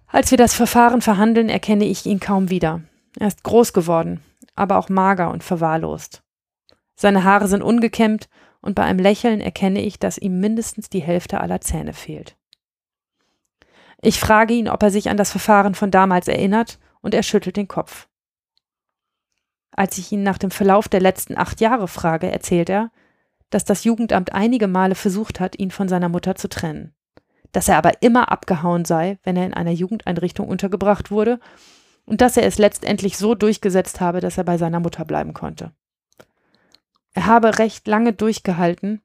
Als 0.06 0.32
wir 0.32 0.36
das 0.36 0.52
Verfahren 0.52 1.00
verhandeln, 1.00 1.48
erkenne 1.48 1.86
ich 1.86 2.04
ihn 2.04 2.20
kaum 2.20 2.50
wieder. 2.50 2.82
Er 3.18 3.28
ist 3.28 3.44
groß 3.44 3.72
geworden, 3.72 4.22
aber 4.54 4.78
auch 4.78 4.88
mager 4.88 5.30
und 5.30 5.44
verwahrlost. 5.44 6.22
Seine 6.96 7.24
Haare 7.24 7.48
sind 7.48 7.62
ungekämmt 7.62 8.28
und 8.60 8.74
bei 8.74 8.82
einem 8.84 8.98
Lächeln 8.98 9.40
erkenne 9.40 9.82
ich, 9.82 9.98
dass 9.98 10.18
ihm 10.18 10.40
mindestens 10.40 10.88
die 10.88 11.02
Hälfte 11.02 11.40
aller 11.40 11.60
Zähne 11.60 11.92
fehlt. 11.92 12.36
Ich 14.00 14.20
frage 14.20 14.54
ihn, 14.54 14.68
ob 14.68 14.82
er 14.82 14.90
sich 14.90 15.08
an 15.08 15.16
das 15.16 15.30
Verfahren 15.30 15.74
von 15.74 15.90
damals 15.90 16.28
erinnert, 16.28 16.78
und 17.00 17.14
er 17.14 17.22
schüttelt 17.22 17.56
den 17.56 17.68
Kopf. 17.68 18.08
Als 19.72 19.98
ich 19.98 20.10
ihn 20.10 20.22
nach 20.22 20.38
dem 20.38 20.50
Verlauf 20.50 20.88
der 20.88 21.00
letzten 21.00 21.36
acht 21.36 21.60
Jahre 21.60 21.88
frage, 21.88 22.30
erzählt 22.30 22.70
er, 22.70 22.90
dass 23.50 23.64
das 23.64 23.84
Jugendamt 23.84 24.32
einige 24.32 24.68
Male 24.68 24.94
versucht 24.94 25.38
hat, 25.38 25.58
ihn 25.58 25.70
von 25.70 25.88
seiner 25.88 26.08
Mutter 26.08 26.34
zu 26.34 26.48
trennen. 26.48 26.94
dass 27.54 27.68
er 27.68 27.78
aber 27.78 28.02
immer 28.02 28.32
abgehauen 28.32 28.84
sei, 28.84 29.18
wenn 29.22 29.36
er 29.36 29.46
in 29.46 29.54
einer 29.54 29.70
Jugendeinrichtung 29.70 30.48
untergebracht 30.48 31.10
wurde 31.10 31.38
und 32.04 32.20
dass 32.20 32.36
er 32.36 32.46
es 32.46 32.58
letztendlich 32.58 33.16
so 33.16 33.34
durchgesetzt 33.34 34.00
habe, 34.00 34.20
dass 34.20 34.38
er 34.38 34.44
bei 34.44 34.58
seiner 34.58 34.80
Mutter 34.80 35.04
bleiben 35.04 35.32
konnte. 35.32 35.72
Er 37.12 37.26
habe 37.26 37.58
recht 37.58 37.86
lange 37.86 38.12
durchgehalten, 38.12 39.00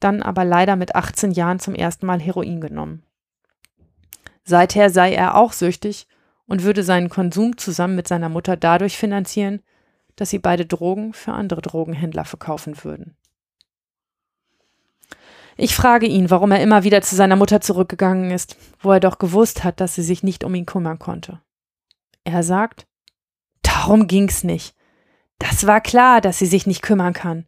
dann 0.00 0.22
aber 0.22 0.44
leider 0.44 0.76
mit 0.76 0.94
18 0.94 1.30
Jahren 1.30 1.58
zum 1.58 1.74
ersten 1.74 2.06
Mal 2.06 2.20
Heroin 2.20 2.60
genommen. 2.60 3.04
Seither 4.44 4.90
sei 4.90 5.14
er 5.14 5.36
auch 5.36 5.52
süchtig 5.52 6.06
und 6.46 6.62
würde 6.62 6.82
seinen 6.82 7.08
Konsum 7.08 7.56
zusammen 7.56 7.96
mit 7.96 8.08
seiner 8.08 8.28
Mutter 8.28 8.56
dadurch 8.56 8.96
finanzieren, 8.96 9.62
dass 10.16 10.30
sie 10.30 10.38
beide 10.38 10.66
Drogen 10.66 11.12
für 11.12 11.32
andere 11.32 11.62
Drogenhändler 11.62 12.24
verkaufen 12.24 12.84
würden. 12.84 13.16
Ich 15.56 15.74
frage 15.74 16.06
ihn, 16.06 16.30
warum 16.30 16.52
er 16.52 16.60
immer 16.60 16.84
wieder 16.84 17.00
zu 17.00 17.16
seiner 17.16 17.36
Mutter 17.36 17.60
zurückgegangen 17.60 18.30
ist, 18.30 18.56
wo 18.80 18.92
er 18.92 19.00
doch 19.00 19.18
gewusst 19.18 19.64
hat, 19.64 19.80
dass 19.80 19.94
sie 19.94 20.02
sich 20.02 20.22
nicht 20.22 20.44
um 20.44 20.54
ihn 20.54 20.66
kümmern 20.66 20.98
konnte. 20.98 21.40
Er 22.26 22.42
sagt, 22.42 22.88
darum 23.62 24.08
ging's 24.08 24.42
nicht. 24.42 24.74
Das 25.38 25.64
war 25.68 25.80
klar, 25.80 26.20
dass 26.20 26.40
sie 26.40 26.46
sich 26.46 26.66
nicht 26.66 26.82
kümmern 26.82 27.12
kann. 27.12 27.46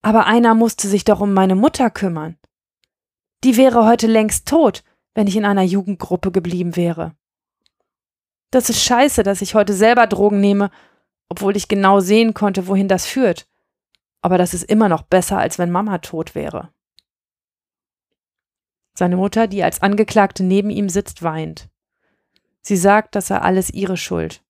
Aber 0.00 0.24
einer 0.24 0.54
musste 0.54 0.88
sich 0.88 1.04
doch 1.04 1.20
um 1.20 1.34
meine 1.34 1.54
Mutter 1.54 1.90
kümmern. 1.90 2.38
Die 3.44 3.58
wäre 3.58 3.84
heute 3.84 4.06
längst 4.06 4.48
tot, 4.48 4.82
wenn 5.12 5.26
ich 5.26 5.36
in 5.36 5.44
einer 5.44 5.62
Jugendgruppe 5.62 6.32
geblieben 6.32 6.74
wäre. 6.74 7.14
Das 8.50 8.70
ist 8.70 8.82
scheiße, 8.82 9.24
dass 9.24 9.42
ich 9.42 9.54
heute 9.54 9.74
selber 9.74 10.06
Drogen 10.06 10.40
nehme, 10.40 10.70
obwohl 11.28 11.54
ich 11.54 11.68
genau 11.68 12.00
sehen 12.00 12.32
konnte, 12.32 12.68
wohin 12.68 12.88
das 12.88 13.04
führt. 13.04 13.46
Aber 14.22 14.38
das 14.38 14.54
ist 14.54 14.64
immer 14.64 14.88
noch 14.88 15.02
besser, 15.02 15.36
als 15.36 15.58
wenn 15.58 15.70
Mama 15.70 15.98
tot 15.98 16.34
wäre. 16.34 16.72
Seine 18.94 19.16
Mutter, 19.16 19.48
die 19.48 19.62
als 19.62 19.82
Angeklagte 19.82 20.44
neben 20.44 20.70
ihm 20.70 20.88
sitzt, 20.88 21.22
weint. 21.22 21.68
Sie 22.62 22.76
sagt, 22.76 23.14
dass 23.14 23.30
er 23.30 23.42
alles 23.42 23.70
ihre 23.70 23.96
Schuld 23.96 24.42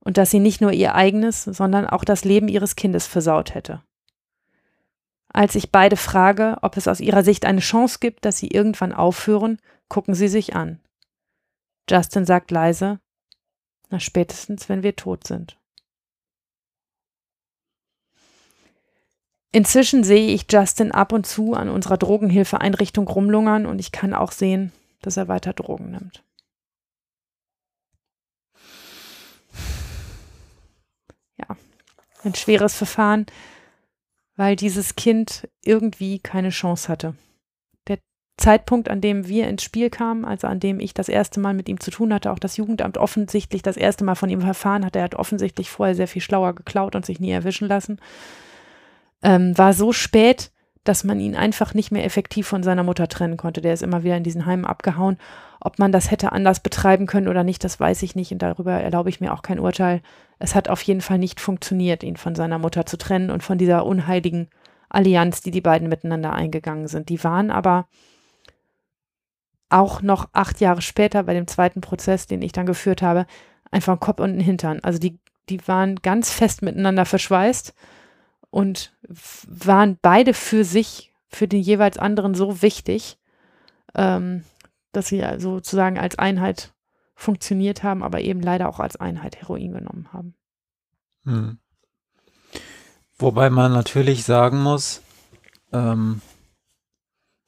und 0.00 0.16
dass 0.16 0.30
sie 0.30 0.40
nicht 0.40 0.60
nur 0.60 0.72
ihr 0.72 0.94
eigenes, 0.94 1.44
sondern 1.44 1.86
auch 1.86 2.04
das 2.04 2.24
Leben 2.24 2.48
ihres 2.48 2.76
Kindes 2.76 3.06
versaut 3.06 3.54
hätte. 3.54 3.82
Als 5.30 5.54
ich 5.54 5.70
beide 5.70 5.96
frage, 5.96 6.56
ob 6.62 6.76
es 6.76 6.88
aus 6.88 7.00
ihrer 7.00 7.22
Sicht 7.22 7.44
eine 7.44 7.60
Chance 7.60 7.98
gibt, 8.00 8.24
dass 8.24 8.38
sie 8.38 8.48
irgendwann 8.48 8.92
aufhören, 8.92 9.58
gucken 9.88 10.14
sie 10.14 10.28
sich 10.28 10.56
an. 10.56 10.80
Justin 11.90 12.24
sagt 12.24 12.50
leise, 12.50 13.00
na 13.90 14.00
spätestens, 14.00 14.68
wenn 14.68 14.82
wir 14.82 14.96
tot 14.96 15.26
sind. 15.26 15.58
Inzwischen 19.50 20.04
sehe 20.04 20.28
ich 20.28 20.46
Justin 20.50 20.92
ab 20.92 21.12
und 21.12 21.26
zu 21.26 21.54
an 21.54 21.70
unserer 21.70 21.96
Drogenhilfeeinrichtung 21.96 23.08
rumlungern 23.08 23.66
und 23.66 23.78
ich 23.78 23.92
kann 23.92 24.12
auch 24.12 24.32
sehen, 24.32 24.72
dass 25.00 25.16
er 25.16 25.28
weiter 25.28 25.54
Drogen 25.54 25.90
nimmt. 25.90 26.22
Ja, 31.38 31.56
ein 32.24 32.34
schweres 32.34 32.74
Verfahren, 32.74 33.26
weil 34.36 34.56
dieses 34.56 34.96
Kind 34.96 35.48
irgendwie 35.62 36.18
keine 36.18 36.50
Chance 36.50 36.88
hatte. 36.88 37.14
Der 37.86 37.98
Zeitpunkt, 38.36 38.90
an 38.90 39.00
dem 39.00 39.28
wir 39.28 39.48
ins 39.48 39.62
Spiel 39.62 39.90
kamen, 39.90 40.24
also 40.24 40.46
an 40.46 40.60
dem 40.60 40.80
ich 40.80 40.94
das 40.94 41.08
erste 41.08 41.40
Mal 41.40 41.54
mit 41.54 41.68
ihm 41.68 41.80
zu 41.80 41.90
tun 41.90 42.12
hatte, 42.12 42.32
auch 42.32 42.38
das 42.38 42.56
Jugendamt 42.56 42.98
offensichtlich 42.98 43.62
das 43.62 43.76
erste 43.76 44.04
Mal 44.04 44.14
von 44.14 44.30
ihm 44.30 44.40
erfahren 44.40 44.84
hat, 44.84 44.96
er 44.96 45.04
hat 45.04 45.14
offensichtlich 45.14 45.70
vorher 45.70 45.94
sehr 45.94 46.08
viel 46.08 46.22
schlauer 46.22 46.54
geklaut 46.54 46.94
und 46.94 47.06
sich 47.06 47.20
nie 47.20 47.30
erwischen 47.30 47.68
lassen 47.68 48.00
ähm, 49.22 49.56
war 49.56 49.72
so 49.72 49.92
spät, 49.92 50.50
dass 50.84 51.04
man 51.04 51.20
ihn 51.20 51.36
einfach 51.36 51.74
nicht 51.74 51.90
mehr 51.90 52.04
effektiv 52.04 52.46
von 52.46 52.62
seiner 52.62 52.82
Mutter 52.82 53.08
trennen 53.08 53.36
konnte. 53.36 53.60
Der 53.60 53.74
ist 53.74 53.82
immer 53.82 54.04
wieder 54.04 54.16
in 54.16 54.22
diesen 54.22 54.46
Heimen 54.46 54.64
abgehauen. 54.64 55.18
Ob 55.68 55.78
man 55.78 55.92
das 55.92 56.10
hätte 56.10 56.32
anders 56.32 56.60
betreiben 56.60 57.04
können 57.04 57.28
oder 57.28 57.44
nicht, 57.44 57.62
das 57.62 57.78
weiß 57.78 58.02
ich 58.02 58.16
nicht 58.16 58.32
und 58.32 58.38
darüber 58.38 58.72
erlaube 58.72 59.10
ich 59.10 59.20
mir 59.20 59.34
auch 59.34 59.42
kein 59.42 59.60
Urteil. 59.60 60.00
Es 60.38 60.54
hat 60.54 60.70
auf 60.70 60.80
jeden 60.80 61.02
Fall 61.02 61.18
nicht 61.18 61.40
funktioniert, 61.40 62.02
ihn 62.02 62.16
von 62.16 62.34
seiner 62.34 62.58
Mutter 62.58 62.86
zu 62.86 62.96
trennen 62.96 63.30
und 63.30 63.42
von 63.42 63.58
dieser 63.58 63.84
unheiligen 63.84 64.48
Allianz, 64.88 65.42
die 65.42 65.50
die 65.50 65.60
beiden 65.60 65.90
miteinander 65.90 66.32
eingegangen 66.32 66.88
sind. 66.88 67.10
Die 67.10 67.22
waren 67.22 67.50
aber 67.50 67.86
auch 69.68 70.00
noch 70.00 70.30
acht 70.32 70.58
Jahre 70.62 70.80
später 70.80 71.24
bei 71.24 71.34
dem 71.34 71.46
zweiten 71.46 71.82
Prozess, 71.82 72.26
den 72.26 72.40
ich 72.40 72.52
dann 72.52 72.64
geführt 72.64 73.02
habe, 73.02 73.26
einfach 73.70 74.00
Kopf 74.00 74.20
und 74.20 74.38
ein 74.38 74.40
Hintern. 74.40 74.80
Also 74.80 74.98
die, 74.98 75.18
die 75.50 75.68
waren 75.68 75.96
ganz 75.96 76.32
fest 76.32 76.62
miteinander 76.62 77.04
verschweißt 77.04 77.74
und 78.48 78.94
waren 79.46 79.98
beide 80.00 80.32
für 80.32 80.64
sich, 80.64 81.12
für 81.28 81.46
den 81.46 81.60
jeweils 81.60 81.98
anderen 81.98 82.34
so 82.34 82.62
wichtig, 82.62 83.18
ähm, 83.94 84.44
dass 84.92 85.08
sie 85.08 85.22
sozusagen 85.38 85.98
als 85.98 86.18
Einheit 86.18 86.72
funktioniert 87.14 87.82
haben, 87.82 88.02
aber 88.02 88.20
eben 88.20 88.40
leider 88.40 88.68
auch 88.68 88.80
als 88.80 88.96
Einheit 88.96 89.36
Heroin 89.36 89.72
genommen 89.72 90.12
haben. 90.12 90.34
Hm. 91.24 91.58
Wobei 93.18 93.50
man 93.50 93.72
natürlich 93.72 94.24
sagen 94.24 94.62
muss, 94.62 95.02
ähm, 95.72 96.20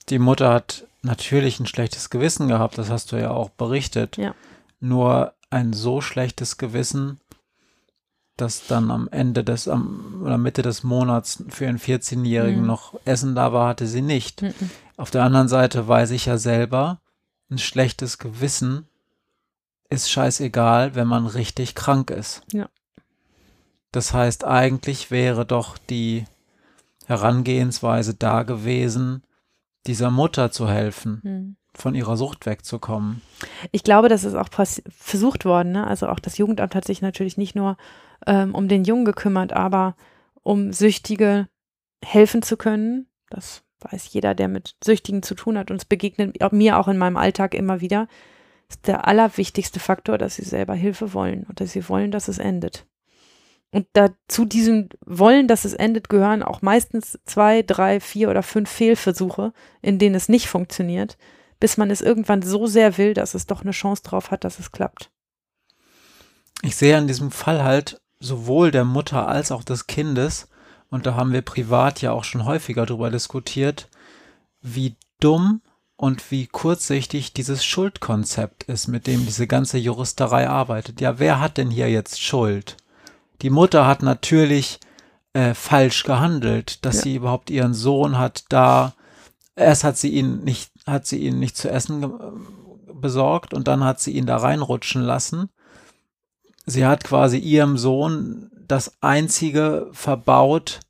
die 0.08 0.18
Mutter 0.18 0.52
hat 0.52 0.86
natürlich 1.02 1.60
ein 1.60 1.66
schlechtes 1.66 2.10
Gewissen 2.10 2.48
gehabt, 2.48 2.78
das 2.78 2.90
hast 2.90 3.12
du 3.12 3.16
ja 3.16 3.30
auch 3.30 3.50
berichtet. 3.50 4.16
Ja. 4.16 4.34
Nur 4.80 5.34
ein 5.50 5.72
so 5.72 6.00
schlechtes 6.00 6.58
Gewissen 6.58 7.20
dass 8.40 8.66
dann 8.66 8.90
am 8.90 9.08
Ende 9.10 9.44
des 9.44 9.68
am, 9.68 10.22
oder 10.24 10.38
Mitte 10.38 10.62
des 10.62 10.82
Monats 10.82 11.44
für 11.48 11.68
einen 11.68 11.78
14-Jährigen 11.78 12.62
mhm. 12.62 12.66
noch 12.66 12.98
Essen 13.04 13.34
da 13.34 13.52
war, 13.52 13.68
hatte 13.68 13.86
sie 13.86 14.02
nicht. 14.02 14.42
Mhm. 14.42 14.54
Auf 14.96 15.10
der 15.10 15.24
anderen 15.24 15.48
Seite 15.48 15.86
weiß 15.86 16.10
ich 16.12 16.26
ja 16.26 16.38
selber, 16.38 17.00
ein 17.50 17.58
schlechtes 17.58 18.18
Gewissen 18.18 18.86
ist 19.88 20.10
scheißegal, 20.10 20.94
wenn 20.94 21.08
man 21.08 21.26
richtig 21.26 21.74
krank 21.74 22.10
ist. 22.10 22.42
Ja. 22.52 22.68
Das 23.92 24.14
heißt, 24.14 24.44
eigentlich 24.44 25.10
wäre 25.10 25.44
doch 25.44 25.76
die 25.78 26.24
Herangehensweise 27.06 28.14
da 28.14 28.44
gewesen, 28.44 29.24
dieser 29.86 30.10
Mutter 30.10 30.52
zu 30.52 30.68
helfen. 30.68 31.20
Mhm 31.24 31.56
von 31.74 31.94
ihrer 31.94 32.16
Sucht 32.16 32.46
wegzukommen. 32.46 33.22
Ich 33.72 33.84
glaube, 33.84 34.08
das 34.08 34.24
ist 34.24 34.34
auch 34.34 34.48
versucht 34.50 35.44
worden. 35.44 35.72
Ne? 35.72 35.86
Also 35.86 36.08
auch 36.08 36.18
das 36.18 36.38
Jugendamt 36.38 36.74
hat 36.74 36.84
sich 36.84 37.02
natürlich 37.02 37.36
nicht 37.36 37.54
nur 37.54 37.76
ähm, 38.26 38.54
um 38.54 38.68
den 38.68 38.84
Jungen 38.84 39.04
gekümmert, 39.04 39.52
aber 39.52 39.96
um 40.42 40.72
Süchtige 40.72 41.48
helfen 42.04 42.42
zu 42.42 42.56
können. 42.56 43.06
Das 43.28 43.62
weiß 43.80 44.12
jeder, 44.12 44.34
der 44.34 44.48
mit 44.48 44.76
Süchtigen 44.82 45.22
zu 45.22 45.34
tun 45.34 45.58
hat 45.58 45.70
und 45.70 45.78
es 45.78 45.84
begegnet 45.84 46.36
mir 46.52 46.78
auch 46.78 46.88
in 46.88 46.98
meinem 46.98 47.16
Alltag 47.16 47.54
immer 47.54 47.80
wieder. 47.80 48.08
Ist 48.68 48.86
der 48.86 49.06
allerwichtigste 49.06 49.80
Faktor, 49.80 50.18
dass 50.18 50.36
sie 50.36 50.44
selber 50.44 50.74
Hilfe 50.74 51.12
wollen 51.12 51.44
und 51.44 51.60
dass 51.60 51.72
sie 51.72 51.88
wollen, 51.88 52.10
dass 52.10 52.28
es 52.28 52.38
endet. 52.38 52.86
Und 53.72 53.86
da 53.92 54.10
zu 54.28 54.44
diesem 54.44 54.88
Wollen, 55.04 55.48
dass 55.48 55.64
es 55.64 55.74
endet, 55.74 56.08
gehören 56.08 56.42
auch 56.42 56.60
meistens 56.62 57.18
zwei, 57.24 57.62
drei, 57.62 58.00
vier 58.00 58.30
oder 58.30 58.42
fünf 58.42 58.68
Fehlversuche, 58.68 59.52
in 59.80 59.98
denen 59.98 60.14
es 60.14 60.28
nicht 60.28 60.48
funktioniert 60.48 61.16
bis 61.60 61.76
man 61.76 61.90
es 61.90 62.00
irgendwann 62.00 62.42
so 62.42 62.66
sehr 62.66 62.98
will, 62.98 63.14
dass 63.14 63.34
es 63.34 63.46
doch 63.46 63.60
eine 63.60 63.70
Chance 63.70 64.02
drauf 64.02 64.30
hat, 64.30 64.44
dass 64.44 64.58
es 64.58 64.72
klappt. 64.72 65.10
Ich 66.62 66.74
sehe 66.74 66.98
in 66.98 67.06
diesem 67.06 67.30
Fall 67.30 67.62
halt 67.62 68.00
sowohl 68.18 68.70
der 68.70 68.84
Mutter 68.84 69.28
als 69.28 69.52
auch 69.52 69.62
des 69.62 69.86
Kindes, 69.86 70.48
und 70.90 71.06
da 71.06 71.14
haben 71.14 71.32
wir 71.32 71.42
privat 71.42 72.02
ja 72.02 72.12
auch 72.12 72.24
schon 72.24 72.44
häufiger 72.44 72.84
drüber 72.86 73.10
diskutiert, 73.10 73.88
wie 74.60 74.96
dumm 75.20 75.62
und 75.96 76.30
wie 76.30 76.46
kurzsichtig 76.46 77.32
dieses 77.32 77.64
Schuldkonzept 77.64 78.64
ist, 78.64 78.88
mit 78.88 79.06
dem 79.06 79.24
diese 79.26 79.46
ganze 79.46 79.78
Juristerei 79.78 80.48
arbeitet. 80.48 81.00
Ja, 81.00 81.18
wer 81.18 81.40
hat 81.40 81.58
denn 81.58 81.70
hier 81.70 81.90
jetzt 81.90 82.22
Schuld? 82.22 82.76
Die 83.42 83.50
Mutter 83.50 83.86
hat 83.86 84.02
natürlich 84.02 84.80
äh, 85.32 85.54
falsch 85.54 86.04
gehandelt, 86.04 86.84
dass 86.84 86.96
ja. 86.96 87.02
sie 87.02 87.14
überhaupt 87.16 87.50
ihren 87.50 87.74
Sohn 87.74 88.18
hat 88.18 88.44
da, 88.48 88.94
erst 89.54 89.84
hat 89.84 89.96
sie 89.96 90.10
ihn 90.10 90.42
nicht 90.42 90.70
hat 90.86 91.06
sie 91.06 91.18
ihn 91.18 91.38
nicht 91.38 91.56
zu 91.56 91.70
essen 91.70 92.04
besorgt 92.94 93.54
und 93.54 93.68
dann 93.68 93.84
hat 93.84 94.00
sie 94.00 94.12
ihn 94.12 94.26
da 94.26 94.38
reinrutschen 94.38 95.02
lassen. 95.02 95.50
Sie 96.66 96.86
hat 96.86 97.04
quasi 97.04 97.38
ihrem 97.38 97.78
Sohn 97.78 98.50
das 98.70 99.02
einzige 99.02 99.88
verbaut, 99.92 100.80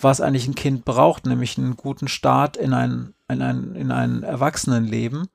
was 0.00 0.20
eigentlich 0.20 0.46
ein 0.46 0.54
Kind 0.54 0.84
braucht, 0.84 1.26
nämlich 1.26 1.58
einen 1.58 1.76
guten 1.76 2.08
Start 2.08 2.56
in 2.56 2.72
ein, 2.72 3.14
in 3.28 3.42
ein, 3.42 3.74
in 3.74 3.90
ein 3.90 4.22
Erwachsenenleben. 4.22 5.28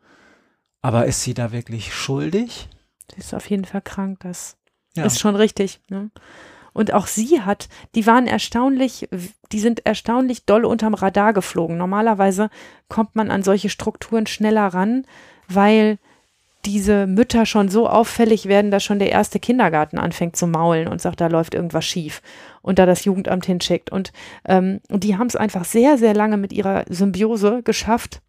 Aber 0.81 1.05
ist 1.05 1.21
sie 1.21 1.33
da 1.33 1.51
wirklich 1.51 1.93
schuldig? 1.93 2.69
Sie 3.13 3.19
ist 3.19 3.33
auf 3.33 3.49
jeden 3.49 3.65
Fall 3.65 3.81
krank, 3.81 4.19
das 4.21 4.57
ja. 4.95 5.05
ist 5.05 5.19
schon 5.19 5.35
richtig. 5.35 5.81
Ne? 5.89 6.11
Und 6.73 6.93
auch 6.93 7.07
sie 7.07 7.41
hat, 7.41 7.69
die 7.95 8.07
waren 8.07 8.27
erstaunlich, 8.27 9.07
die 9.51 9.59
sind 9.59 9.85
erstaunlich 9.85 10.45
doll 10.45 10.65
unterm 10.65 10.93
Radar 10.93 11.33
geflogen. 11.33 11.77
Normalerweise 11.77 12.49
kommt 12.89 13.15
man 13.15 13.31
an 13.31 13.43
solche 13.43 13.69
Strukturen 13.69 14.25
schneller 14.25 14.67
ran, 14.67 15.05
weil 15.47 15.99
diese 16.65 17.07
Mütter 17.07 17.45
schon 17.45 17.69
so 17.69 17.89
auffällig 17.89 18.47
werden, 18.47 18.71
dass 18.71 18.83
schon 18.83 18.99
der 18.99 19.11
erste 19.11 19.39
Kindergarten 19.39 19.97
anfängt 19.97 20.35
zu 20.35 20.47
maulen 20.47 20.87
und 20.87 21.01
sagt, 21.01 21.19
da 21.19 21.27
läuft 21.27 21.53
irgendwas 21.53 21.85
schief 21.85 22.21
und 22.61 22.79
da 22.79 22.85
das 22.85 23.03
Jugendamt 23.03 23.45
hinschickt. 23.45 23.91
Und, 23.91 24.13
ähm, 24.47 24.79
und 24.89 25.03
die 25.03 25.17
haben 25.17 25.27
es 25.27 25.35
einfach 25.35 25.65
sehr, 25.65 25.97
sehr 25.97 26.13
lange 26.13 26.37
mit 26.37 26.53
ihrer 26.53 26.85
Symbiose 26.87 27.63
geschafft, 27.63 28.21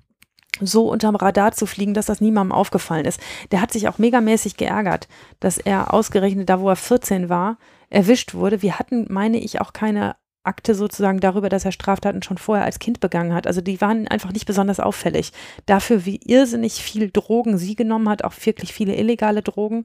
so 0.60 0.90
unterm 0.90 1.16
Radar 1.16 1.52
zu 1.52 1.66
fliegen, 1.66 1.94
dass 1.94 2.06
das 2.06 2.20
niemandem 2.20 2.52
aufgefallen 2.52 3.04
ist. 3.04 3.20
Der 3.50 3.60
hat 3.60 3.72
sich 3.72 3.88
auch 3.88 3.98
megamäßig 3.98 4.56
geärgert, 4.56 5.08
dass 5.40 5.58
er 5.58 5.92
ausgerechnet 5.92 6.48
da, 6.48 6.60
wo 6.60 6.68
er 6.68 6.76
14 6.76 7.28
war, 7.28 7.58
erwischt 7.90 8.34
wurde. 8.34 8.62
Wir 8.62 8.78
hatten, 8.78 9.06
meine 9.08 9.38
ich, 9.38 9.60
auch 9.60 9.72
keine 9.72 10.16
Akte 10.44 10.74
sozusagen 10.74 11.20
darüber, 11.20 11.48
dass 11.48 11.64
er 11.64 11.72
Straftaten 11.72 12.22
schon 12.22 12.38
vorher 12.38 12.64
als 12.64 12.78
Kind 12.78 13.00
begangen 13.00 13.34
hat. 13.34 13.46
Also 13.46 13.60
die 13.60 13.80
waren 13.80 14.06
einfach 14.08 14.32
nicht 14.32 14.46
besonders 14.46 14.80
auffällig. 14.80 15.32
Dafür, 15.66 16.04
wie 16.04 16.20
irrsinnig 16.24 16.74
viel 16.74 17.10
Drogen 17.10 17.58
sie 17.58 17.74
genommen 17.74 18.08
hat, 18.08 18.24
auch 18.24 18.34
wirklich 18.44 18.72
viele 18.72 18.94
illegale 18.94 19.42
Drogen 19.42 19.84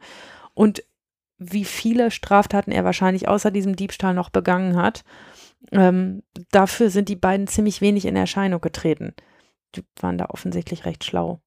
und 0.53 0.83
wie 1.37 1.63
viele 1.63 2.11
Straftaten 2.11 2.71
er 2.71 2.83
wahrscheinlich 2.83 3.27
außer 3.27 3.49
diesem 3.49 3.75
Diebstahl 3.75 4.13
noch 4.13 4.29
begangen 4.29 4.75
hat. 4.75 5.03
Ähm, 5.71 6.23
dafür 6.51 6.89
sind 6.89 7.09
die 7.09 7.15
beiden 7.15 7.47
ziemlich 7.47 7.81
wenig 7.81 8.05
in 8.05 8.15
Erscheinung 8.15 8.61
getreten. 8.61 9.13
Die 9.75 9.83
waren 9.99 10.17
da 10.17 10.25
offensichtlich 10.25 10.85
recht 10.85 11.03
schlau. 11.03 11.39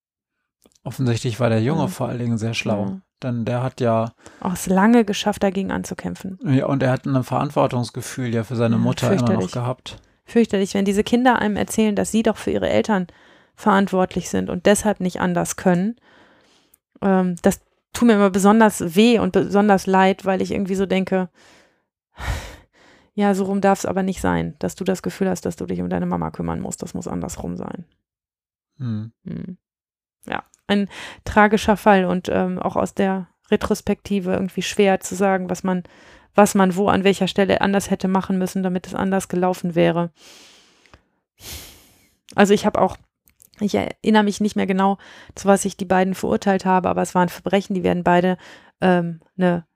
Offensichtlich 0.85 1.39
war 1.41 1.51
der 1.51 1.63
Junge 1.63 1.83
ja. 1.83 1.89
vor 1.89 2.09
allen 2.09 2.19
Dingen 2.19 2.39
sehr 2.39 2.55
schlau. 2.55 2.87
Ja. 2.87 3.01
Denn 3.23 3.45
der 3.45 3.63
hat 3.63 3.81
ja 3.81 4.13
auch 4.41 4.53
es 4.53 4.67
lange 4.67 5.05
geschafft, 5.05 5.43
dagegen 5.43 5.71
anzukämpfen. 5.71 6.39
Ja, 6.45 6.67
und 6.67 6.83
er 6.83 6.91
hat 6.91 7.07
ein 7.07 7.23
Verantwortungsgefühl 7.23 8.35
ja 8.35 8.45
für 8.45 8.57
seine 8.57 8.79
Mutter 8.79 9.13
immer 9.13 9.35
noch 9.35 9.51
gehabt. 9.51 9.99
Fürchterlich, 10.25 10.75
wenn 10.75 10.85
diese 10.85 11.05
Kinder 11.05 11.39
einem 11.39 11.57
erzählen, 11.57 11.95
dass 11.95 12.11
sie 12.11 12.23
doch 12.23 12.37
für 12.37 12.51
ihre 12.51 12.69
Eltern 12.69 13.07
verantwortlich 13.55 14.31
sind 14.31 14.51
und 14.51 14.67
deshalb 14.67 15.01
nicht 15.01 15.21
anders 15.21 15.57
können. 15.57 15.97
Ähm, 17.01 17.37
das 17.43 17.61
tut 17.93 18.09
mir 18.09 18.15
immer 18.15 18.31
besonders 18.31 18.97
weh 18.97 19.19
und 19.19 19.33
besonders 19.33 19.87
leid, 19.87 20.25
weil 20.25 20.41
ich 20.43 20.53
irgendwie 20.53 20.75
so 20.75 20.87
denke, 20.87 21.29
ja, 23.15 23.35
so 23.35 23.45
rum 23.45 23.61
darf 23.61 23.81
es 23.81 23.87
aber 23.87 24.03
nicht 24.03 24.21
sein, 24.21 24.55
dass 24.59 24.75
du 24.75 24.85
das 24.85 25.03
Gefühl 25.03 25.29
hast, 25.29 25.45
dass 25.45 25.57
du 25.57 25.67
dich 25.67 25.81
um 25.81 25.91
deine 25.91 26.07
Mama 26.07 26.31
kümmern 26.31 26.61
musst. 26.61 26.83
Das 26.83 26.95
muss 26.95 27.09
andersrum 27.09 27.57
sein. 27.57 27.85
Hm. 28.79 29.13
Hm. 29.25 29.59
Ja, 30.27 30.45
ein 30.67 30.89
tragischer 31.25 31.77
Fall 31.77 32.05
und 32.05 32.29
ähm, 32.29 32.59
auch 32.59 32.77
aus 32.77 32.95
der 32.95 33.29
Retrospektive 33.51 34.33
irgendwie 34.33 34.63
schwer 34.63 35.01
zu 35.01 35.15
sagen, 35.15 35.51
was 35.51 35.63
man, 35.63 35.83
was 36.35 36.55
man 36.55 36.77
wo 36.77 36.89
an 36.89 37.05
welcher 37.05 37.29
Stelle 37.29 37.61
anders 37.61 37.91
hätte 37.91 38.09
machen 38.09 38.39
müssen, 38.39 38.63
damit 38.63 38.87
es 38.87 38.95
anders 38.95 39.29
gelaufen 39.29 39.75
wäre. 39.75 40.11
Also 42.35 42.55
ich 42.55 42.65
habe 42.65 42.81
auch, 42.81 42.97
ich 43.61 43.75
erinnere 43.75 44.23
mich 44.23 44.41
nicht 44.41 44.57
mehr 44.57 44.67
genau, 44.67 44.99
zu 45.35 45.49
was 45.49 45.65
ich 45.65 45.77
die 45.77 45.85
beiden 45.85 46.15
verurteilt 46.15 46.65
habe, 46.65 46.89
aber 46.89 47.03
es 47.03 47.15
waren 47.15 47.29
Verbrechen, 47.29 47.75
die 47.75 47.83
werden 47.83 48.05
beide 48.05 48.39
ähm, 48.81 49.21
eine 49.37 49.67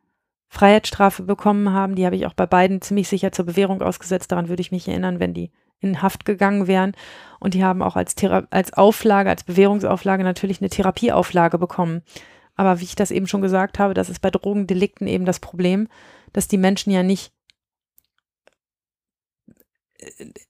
Freiheitsstrafe 0.49 1.23
bekommen 1.23 1.73
haben. 1.73 1.97
Die 1.97 2.07
habe 2.07 2.17
ich 2.17 2.27
auch 2.27 2.33
bei 2.33 2.47
beiden 2.47 2.81
ziemlich 2.81 3.09
sicher 3.09 3.33
zur 3.33 3.45
Bewährung 3.45 3.83
ausgesetzt. 3.83 4.33
Daran 4.33 4.49
würde 4.49 4.63
ich 4.63 4.73
mich 4.73 4.89
erinnern, 4.89 5.21
wenn 5.21 5.35
die 5.35 5.53
in 5.81 6.03
Haft 6.03 6.25
gegangen 6.25 6.67
wären. 6.67 6.93
Und 7.41 7.55
die 7.55 7.65
haben 7.65 7.83
auch 7.83 7.97
als, 7.97 8.15
Thera 8.15 8.47
als 8.51 8.73
Auflage, 8.73 9.31
als 9.31 9.45
Bewährungsauflage 9.45 10.25
natürlich 10.25 10.61
eine 10.61 10.71
Therapieauflage 10.71 11.59
bekommen. 11.59 12.03
Aber 12.55 12.81
wie 12.81 12.85
ich 12.85 12.97
das 12.97 13.11
eben 13.11 13.27
schon 13.27 13.43
gesagt 13.43 13.79
habe, 13.79 13.95
das 13.95 14.09
ist 14.09 14.21
bei 14.21 14.31
Drogendelikten 14.31 15.07
eben 15.07 15.27
das 15.27 15.41
Problem, 15.41 15.89
dass 16.33 16.49
die 16.49 16.59
Menschen 16.59 16.91
ja 16.91 17.03
nicht 17.03 17.33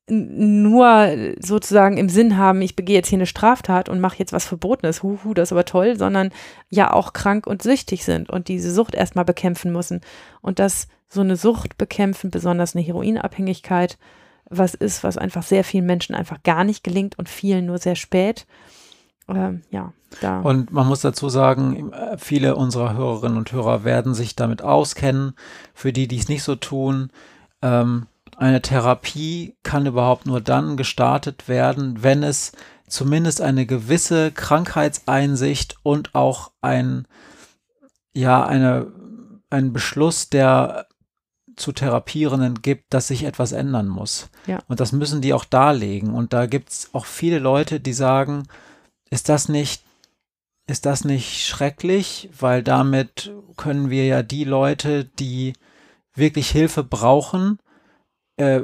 nur 0.09 1.35
sozusagen 1.41 1.97
im 1.97 2.09
Sinn 2.09 2.37
haben, 2.37 2.63
ich 2.63 2.77
begehe 2.77 2.97
jetzt 2.97 3.09
hier 3.09 3.19
eine 3.19 3.27
Straftat 3.27 3.89
und 3.89 4.01
mache 4.01 4.19
jetzt 4.19 4.33
was 4.33 4.45
Verbotenes, 4.45 5.03
huhu, 5.03 5.35
das 5.35 5.49
ist 5.49 5.53
aber 5.53 5.65
toll, 5.65 5.97
sondern 5.97 6.31
ja 6.69 6.93
auch 6.93 7.13
krank 7.13 7.47
und 7.47 7.63
süchtig 7.63 8.05
sind 8.05 8.29
und 8.29 8.49
diese 8.49 8.73
Sucht 8.73 8.95
erstmal 8.95 9.25
bekämpfen 9.25 9.73
müssen. 9.73 10.01
Und 10.43 10.59
dass 10.59 10.89
so 11.09 11.21
eine 11.21 11.37
Sucht 11.37 11.79
bekämpfen, 11.79 12.31
besonders 12.31 12.75
eine 12.75 12.85
Heroinabhängigkeit, 12.85 13.99
was 14.49 14.75
ist, 14.75 15.05
was 15.05 15.19
einfach 15.19 15.43
sehr 15.43 15.65
vielen 15.65 15.87
Menschen 15.87 16.15
einfach 16.15 16.43
gar 16.43 16.65
nicht 16.65 16.85
gelingt 16.85 17.19
und 17.19 17.29
vielen 17.29 17.67
nur 17.67 17.79
sehr 17.79 17.97
spät. 17.97 18.47
Ähm, 19.29 19.63
ja, 19.71 19.93
da. 20.21 20.41
Und 20.41 20.73
man 20.73 20.87
muss 20.87 21.01
dazu 21.01 21.29
sagen, 21.29 21.93
viele 22.17 22.55
unserer 22.55 22.95
Hörerinnen 22.95 23.39
und 23.39 23.51
Hörer 23.51 23.85
werden 23.85 24.15
sich 24.15 24.37
damit 24.37 24.63
auskennen. 24.63 25.35
Für 25.75 25.93
die, 25.93 26.07
die 26.07 26.19
es 26.19 26.29
nicht 26.29 26.45
so 26.45 26.55
tun, 26.55 27.11
ähm, 27.63 28.07
eine 28.37 28.63
Therapie 28.63 29.57
kann 29.63 29.87
überhaupt 29.87 30.27
nur 30.27 30.41
dann 30.41 30.77
gestartet 30.77 31.49
werden, 31.49 32.03
wenn 32.03 32.23
es 32.23 32.53
zumindest 32.87 33.41
eine 33.41 33.67
gewisse 33.67 34.31
Krankheitseinsicht 34.31 35.77
und 35.83 36.15
auch 36.15 36.53
ein, 36.61 37.09
ja, 38.13 38.45
eine, 38.47 38.93
ein 39.51 39.73
Beschluss 39.73 40.29
der 40.29 40.87
zu 41.57 41.73
Therapierenden 41.73 42.63
gibt, 42.63 42.93
dass 42.93 43.09
sich 43.09 43.25
etwas 43.25 43.53
ändern 43.53 43.89
muss. 43.89 44.29
Ja. 44.47 44.59
Und 44.69 44.81
das 44.81 44.93
müssen 44.93 45.21
die 45.21 45.33
auch 45.33 45.45
darlegen. 45.45 46.15
Und 46.15 46.33
da 46.33 46.47
gibt 46.47 46.71
es 46.71 46.91
auch 46.93 47.07
viele 47.07 47.39
Leute, 47.39 47.81
die 47.81 47.93
sagen, 47.93 48.45
ist 49.11 49.29
das 49.29 49.49
nicht, 49.49 49.83
ist 50.67 50.87
das 50.87 51.05
nicht 51.05 51.47
schrecklich? 51.47 52.31
Weil 52.39 52.63
damit 52.63 53.33
können 53.57 53.91
wir 53.91 54.07
ja 54.07 54.23
die 54.23 54.45
Leute, 54.45 55.05
die 55.05 55.55
wirklich 56.15 56.51
Hilfe 56.51 56.85
brauchen, 56.85 57.59
äh, 58.37 58.61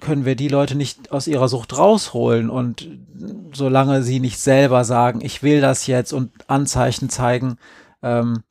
können 0.00 0.24
wir 0.24 0.36
die 0.36 0.48
Leute 0.48 0.76
nicht 0.76 1.10
aus 1.10 1.26
ihrer 1.26 1.48
Sucht 1.48 1.76
rausholen 1.76 2.50
und 2.50 2.88
solange 3.52 4.02
sie 4.02 4.20
nicht 4.20 4.38
selber 4.38 4.84
sagen, 4.84 5.20
ich 5.22 5.42
will 5.42 5.60
das 5.60 5.86
jetzt 5.86 6.12
und 6.12 6.30
Anzeichen 6.48 7.10
zeigen, 7.10 7.56
ähm, 8.02 8.44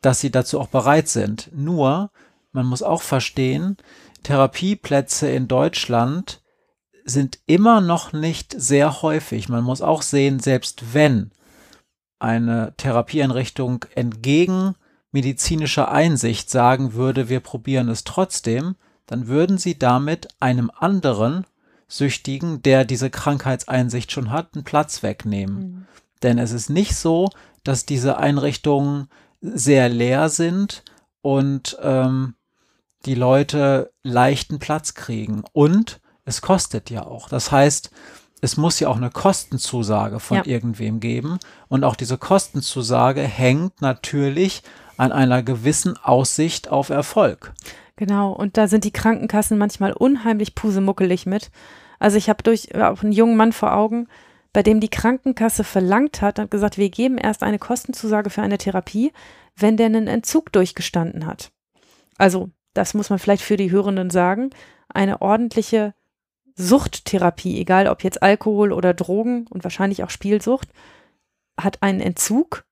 dass 0.00 0.20
sie 0.20 0.30
dazu 0.30 0.60
auch 0.60 0.68
bereit 0.68 1.08
sind. 1.08 1.50
Nur, 1.54 2.10
man 2.54 2.66
muss 2.66 2.82
auch 2.82 3.02
verstehen, 3.02 3.76
Therapieplätze 4.22 5.28
in 5.28 5.48
Deutschland 5.48 6.42
sind 7.04 7.38
immer 7.46 7.80
noch 7.80 8.12
nicht 8.12 8.54
sehr 8.58 9.02
häufig. 9.02 9.48
Man 9.48 9.64
muss 9.64 9.82
auch 9.82 10.02
sehen, 10.02 10.40
selbst 10.40 10.94
wenn 10.94 11.32
eine 12.18 12.72
Therapieeinrichtung 12.78 13.84
entgegen 13.94 14.74
medizinischer 15.14 15.92
Einsicht 15.92 16.50
sagen 16.50 16.94
würde, 16.94 17.28
wir 17.28 17.38
probieren 17.38 17.88
es 17.88 18.02
trotzdem, 18.02 18.74
dann 19.06 19.28
würden 19.28 19.58
sie 19.58 19.78
damit 19.78 20.26
einem 20.40 20.72
anderen 20.74 21.46
Süchtigen, 21.86 22.62
der 22.62 22.84
diese 22.84 23.10
Krankheitseinsicht 23.10 24.10
schon 24.10 24.32
hat, 24.32 24.54
einen 24.54 24.64
Platz 24.64 25.04
wegnehmen. 25.04 25.56
Mhm. 25.56 25.86
Denn 26.24 26.38
es 26.38 26.50
ist 26.50 26.68
nicht 26.68 26.96
so, 26.96 27.30
dass 27.62 27.86
diese 27.86 28.16
Einrichtungen 28.16 29.08
sehr 29.40 29.88
leer 29.88 30.30
sind 30.30 30.82
und 31.22 31.78
ähm, 31.80 32.34
die 33.06 33.14
Leute 33.14 33.92
leichten 34.02 34.58
Platz 34.58 34.94
kriegen. 34.94 35.44
Und 35.52 36.00
es 36.24 36.40
kostet 36.40 36.90
ja 36.90 37.06
auch. 37.06 37.28
Das 37.28 37.52
heißt, 37.52 37.90
es 38.40 38.56
muss 38.56 38.80
ja 38.80 38.88
auch 38.88 38.96
eine 38.96 39.10
Kostenzusage 39.10 40.20
von 40.20 40.38
ja. 40.38 40.46
irgendwem 40.46 41.00
geben. 41.00 41.38
Und 41.68 41.84
auch 41.84 41.96
diese 41.96 42.18
Kostenzusage 42.18 43.22
hängt 43.22 43.80
natürlich 43.80 44.62
an 44.96 45.12
einer 45.12 45.42
gewissen 45.42 45.96
Aussicht 45.96 46.68
auf 46.68 46.90
Erfolg. 46.90 47.52
Genau, 47.96 48.32
und 48.32 48.56
da 48.56 48.68
sind 48.68 48.84
die 48.84 48.92
Krankenkassen 48.92 49.56
manchmal 49.56 49.92
unheimlich 49.92 50.54
pusemuckelig 50.54 51.26
mit. 51.26 51.50
Also 51.98 52.16
ich 52.16 52.28
habe 52.28 52.42
durch 52.42 52.74
auch 52.74 53.02
einen 53.02 53.12
jungen 53.12 53.36
Mann 53.36 53.52
vor 53.52 53.74
Augen, 53.74 54.08
bei 54.52 54.62
dem 54.62 54.80
die 54.80 54.88
Krankenkasse 54.88 55.64
verlangt 55.64 56.20
hat 56.20 56.38
und 56.38 56.50
gesagt, 56.50 56.76
wir 56.76 56.90
geben 56.90 57.18
erst 57.18 57.42
eine 57.42 57.58
Kostenzusage 57.58 58.30
für 58.30 58.42
eine 58.42 58.58
Therapie, 58.58 59.12
wenn 59.56 59.76
der 59.76 59.86
einen 59.86 60.06
Entzug 60.06 60.52
durchgestanden 60.52 61.26
hat. 61.26 61.50
Also, 62.18 62.50
das 62.74 62.94
muss 62.94 63.10
man 63.10 63.18
vielleicht 63.18 63.42
für 63.42 63.56
die 63.56 63.70
Hörenden 63.70 64.10
sagen, 64.10 64.50
eine 64.88 65.22
ordentliche 65.22 65.94
Suchttherapie, 66.56 67.58
egal 67.58 67.88
ob 67.88 68.04
jetzt 68.04 68.22
Alkohol 68.22 68.72
oder 68.72 68.94
Drogen 68.94 69.46
und 69.48 69.64
wahrscheinlich 69.64 70.04
auch 70.04 70.10
Spielsucht, 70.10 70.68
hat 71.58 71.82
einen 71.82 72.00
Entzug, 72.00 72.64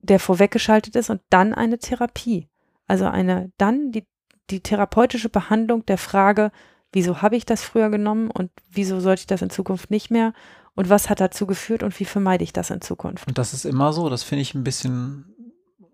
der 0.00 0.18
vorweggeschaltet 0.18 0.96
ist 0.96 1.10
und 1.10 1.20
dann 1.30 1.52
eine 1.52 1.78
Therapie. 1.78 2.48
Also 2.86 3.06
eine, 3.06 3.52
dann 3.58 3.92
die 3.92 4.06
die 4.50 4.60
therapeutische 4.60 5.28
Behandlung 5.28 5.84
der 5.86 5.98
Frage, 5.98 6.52
wieso 6.92 7.22
habe 7.22 7.36
ich 7.36 7.46
das 7.46 7.62
früher 7.62 7.90
genommen 7.90 8.30
und 8.30 8.50
wieso 8.70 9.00
sollte 9.00 9.20
ich 9.20 9.26
das 9.26 9.42
in 9.42 9.50
Zukunft 9.50 9.90
nicht 9.90 10.10
mehr 10.10 10.32
und 10.74 10.88
was 10.88 11.10
hat 11.10 11.20
dazu 11.20 11.46
geführt 11.46 11.82
und 11.82 11.98
wie 11.98 12.04
vermeide 12.04 12.44
ich 12.44 12.52
das 12.52 12.70
in 12.70 12.80
Zukunft. 12.80 13.26
Und 13.26 13.38
das 13.38 13.54
ist 13.54 13.64
immer 13.64 13.92
so, 13.92 14.08
das 14.08 14.22
finde 14.22 14.42
ich 14.42 14.54
ein 14.54 14.64
bisschen 14.64 15.34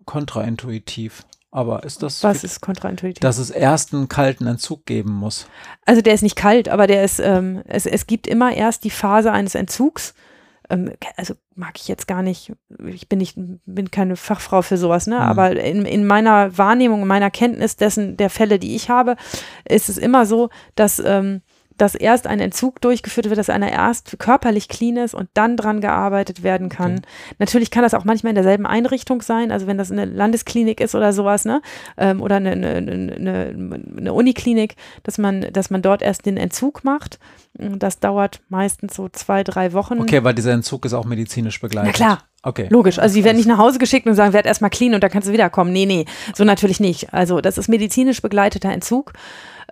kontraintuitiv. 0.05 1.25
Aber 1.55 1.83
ist 1.83 2.01
das. 2.01 2.23
Was 2.23 2.43
ist 2.43 2.61
kontraintuitiv? 2.61 3.19
Dass 3.19 3.37
es 3.37 3.51
erst 3.51 3.93
einen 3.93 4.07
kalten 4.07 4.47
Entzug 4.47 4.87
geben 4.87 5.11
muss. 5.11 5.45
Also 5.85 6.01
der 6.01 6.15
ist 6.15 6.23
nicht 6.23 6.35
kalt, 6.35 6.67
aber 6.67 6.87
der 6.87 7.03
ist, 7.03 7.19
ähm, 7.19 7.61
es, 7.67 7.85
es 7.85 8.07
gibt 8.07 8.25
immer 8.25 8.53
erst 8.53 8.83
die 8.83 8.89
Phase 8.89 9.31
eines 9.31 9.53
Entzugs 9.53 10.15
ähm, 10.69 10.91
also 11.17 11.35
mag 11.55 11.73
ich 11.75 11.87
jetzt 11.87 12.07
gar 12.07 12.21
nicht, 12.23 12.53
ich 12.85 13.09
bin 13.09 13.19
nicht, 13.19 13.35
bin 13.37 13.91
keine 13.91 14.15
Fachfrau 14.15 14.61
für 14.61 14.77
sowas, 14.77 15.07
ne? 15.07 15.15
Mhm. 15.15 15.21
Aber 15.21 15.51
in, 15.51 15.85
in 15.85 16.07
meiner 16.07 16.57
Wahrnehmung, 16.57 17.01
in 17.01 17.07
meiner 17.07 17.31
Kenntnis 17.31 17.75
dessen, 17.75 18.17
der 18.17 18.29
Fälle, 18.29 18.59
die 18.59 18.75
ich 18.75 18.89
habe, 18.89 19.15
ist 19.67 19.89
es 19.89 19.97
immer 19.97 20.25
so, 20.25 20.49
dass 20.75 20.99
ähm, 20.99 21.41
dass 21.77 21.95
erst 21.95 22.27
ein 22.27 22.39
Entzug 22.39 22.81
durchgeführt 22.81 23.29
wird, 23.29 23.37
dass 23.37 23.49
einer 23.49 23.71
erst 23.71 24.17
körperlich 24.19 24.67
clean 24.67 24.97
ist 24.97 25.13
und 25.13 25.29
dann 25.33 25.57
dran 25.57 25.81
gearbeitet 25.81 26.43
werden 26.43 26.69
kann. 26.69 26.93
Okay. 26.93 27.01
Natürlich 27.39 27.71
kann 27.71 27.83
das 27.83 27.93
auch 27.93 28.05
manchmal 28.05 28.31
in 28.31 28.35
derselben 28.35 28.65
Einrichtung 28.65 29.21
sein, 29.21 29.51
also 29.51 29.67
wenn 29.67 29.77
das 29.77 29.91
eine 29.91 30.05
Landesklinik 30.05 30.79
ist 30.79 30.95
oder 30.95 31.13
sowas, 31.13 31.45
ne? 31.45 31.61
Ähm, 31.97 32.21
oder 32.21 32.37
eine, 32.37 32.51
eine, 32.51 32.77
eine, 32.77 33.79
eine 33.97 34.13
Uniklinik, 34.13 34.75
dass 35.03 35.17
man, 35.17 35.41
dass 35.51 35.69
man 35.69 35.81
dort 35.81 36.01
erst 36.01 36.25
den 36.25 36.37
Entzug 36.37 36.83
macht. 36.83 37.19
Das 37.53 37.99
dauert 37.99 38.41
meistens 38.49 38.95
so 38.95 39.09
zwei, 39.09 39.43
drei 39.43 39.73
Wochen. 39.73 39.99
Okay, 39.99 40.23
weil 40.23 40.33
dieser 40.33 40.53
Entzug 40.53 40.85
ist 40.85 40.93
auch 40.93 41.05
medizinisch 41.05 41.59
begleitet. 41.61 41.91
Na 41.91 41.93
klar. 41.93 42.23
Okay. 42.43 42.67
Logisch. 42.69 42.99
Also 42.99 43.13
sie 43.13 43.23
werden 43.23 43.37
nicht 43.37 43.47
nach 43.47 43.57
Hause 43.57 43.79
geschickt 43.79 44.05
und 44.05 44.15
sagen, 44.15 44.33
werd 44.33 44.45
erstmal 44.45 44.69
clean 44.69 44.93
und 44.93 45.01
dann 45.01 45.09
kannst 45.09 45.29
du 45.29 45.33
wiederkommen. 45.33 45.71
Nee, 45.71 45.85
nee, 45.85 46.05
so 46.35 46.43
natürlich 46.43 46.79
nicht. 46.79 47.13
Also 47.13 47.39
das 47.39 47.57
ist 47.57 47.69
medizinisch 47.69 48.21
begleiteter 48.21 48.69
Entzug 48.69 49.13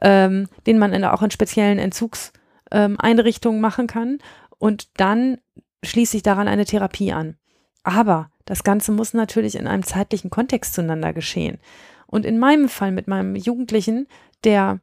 ähm, 0.02 0.48
den 0.66 0.78
man 0.78 0.94
in, 0.94 1.06
auch 1.06 1.22
in 1.22 1.32
speziellen 1.32 1.80
Entzugseinrichtungen 1.80 3.58
ähm, 3.58 3.62
machen 3.62 3.88
kann. 3.88 4.18
Und 4.58 4.90
dann 5.00 5.38
schließt 5.84 6.12
sich 6.12 6.24
daran 6.24 6.48
eine 6.48 6.66
Therapie 6.66 7.14
an. 7.14 7.36
Aber 7.84 8.30
das 8.46 8.64
Ganze 8.64 8.92
muss 8.92 9.14
natürlich 9.14 9.56
in 9.56 9.68
einem 9.68 9.84
zeitlichen 9.84 10.30
Kontext 10.30 10.74
zueinander 10.74 11.14
geschehen. 11.14 11.60
Und 12.08 12.26
in 12.26 12.38
meinem 12.38 12.68
Fall 12.68 12.92
mit 12.92 13.08
meinem 13.08 13.36
Jugendlichen, 13.36 14.08
der 14.44 14.82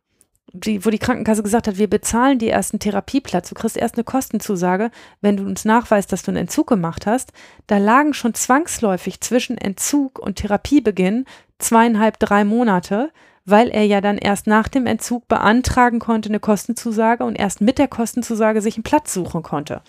die, 0.52 0.84
wo 0.84 0.90
die 0.90 0.98
Krankenkasse 0.98 1.42
gesagt 1.42 1.68
hat, 1.68 1.78
wir 1.78 1.90
bezahlen 1.90 2.38
die 2.38 2.48
ersten 2.48 2.78
Therapieplatz, 2.78 3.48
du 3.48 3.54
kriegst 3.54 3.76
erst 3.76 3.96
eine 3.96 4.04
Kostenzusage, 4.04 4.90
wenn 5.20 5.36
du 5.36 5.44
uns 5.44 5.64
nachweist, 5.64 6.12
dass 6.12 6.22
du 6.22 6.30
einen 6.30 6.38
Entzug 6.38 6.66
gemacht 6.66 7.06
hast, 7.06 7.32
da 7.66 7.78
lagen 7.78 8.14
schon 8.14 8.34
zwangsläufig 8.34 9.20
zwischen 9.20 9.58
Entzug 9.58 10.18
und 10.18 10.36
Therapiebeginn 10.36 11.26
zweieinhalb, 11.58 12.18
drei 12.18 12.44
Monate, 12.44 13.10
weil 13.44 13.68
er 13.68 13.84
ja 13.84 14.00
dann 14.00 14.18
erst 14.18 14.46
nach 14.46 14.68
dem 14.68 14.86
Entzug 14.86 15.26
beantragen 15.28 15.98
konnte, 15.98 16.28
eine 16.28 16.40
Kostenzusage 16.40 17.24
und 17.24 17.34
erst 17.34 17.60
mit 17.60 17.78
der 17.78 17.88
Kostenzusage 17.88 18.60
sich 18.60 18.76
einen 18.76 18.84
Platz 18.84 19.12
suchen 19.12 19.42
konnte. 19.42 19.82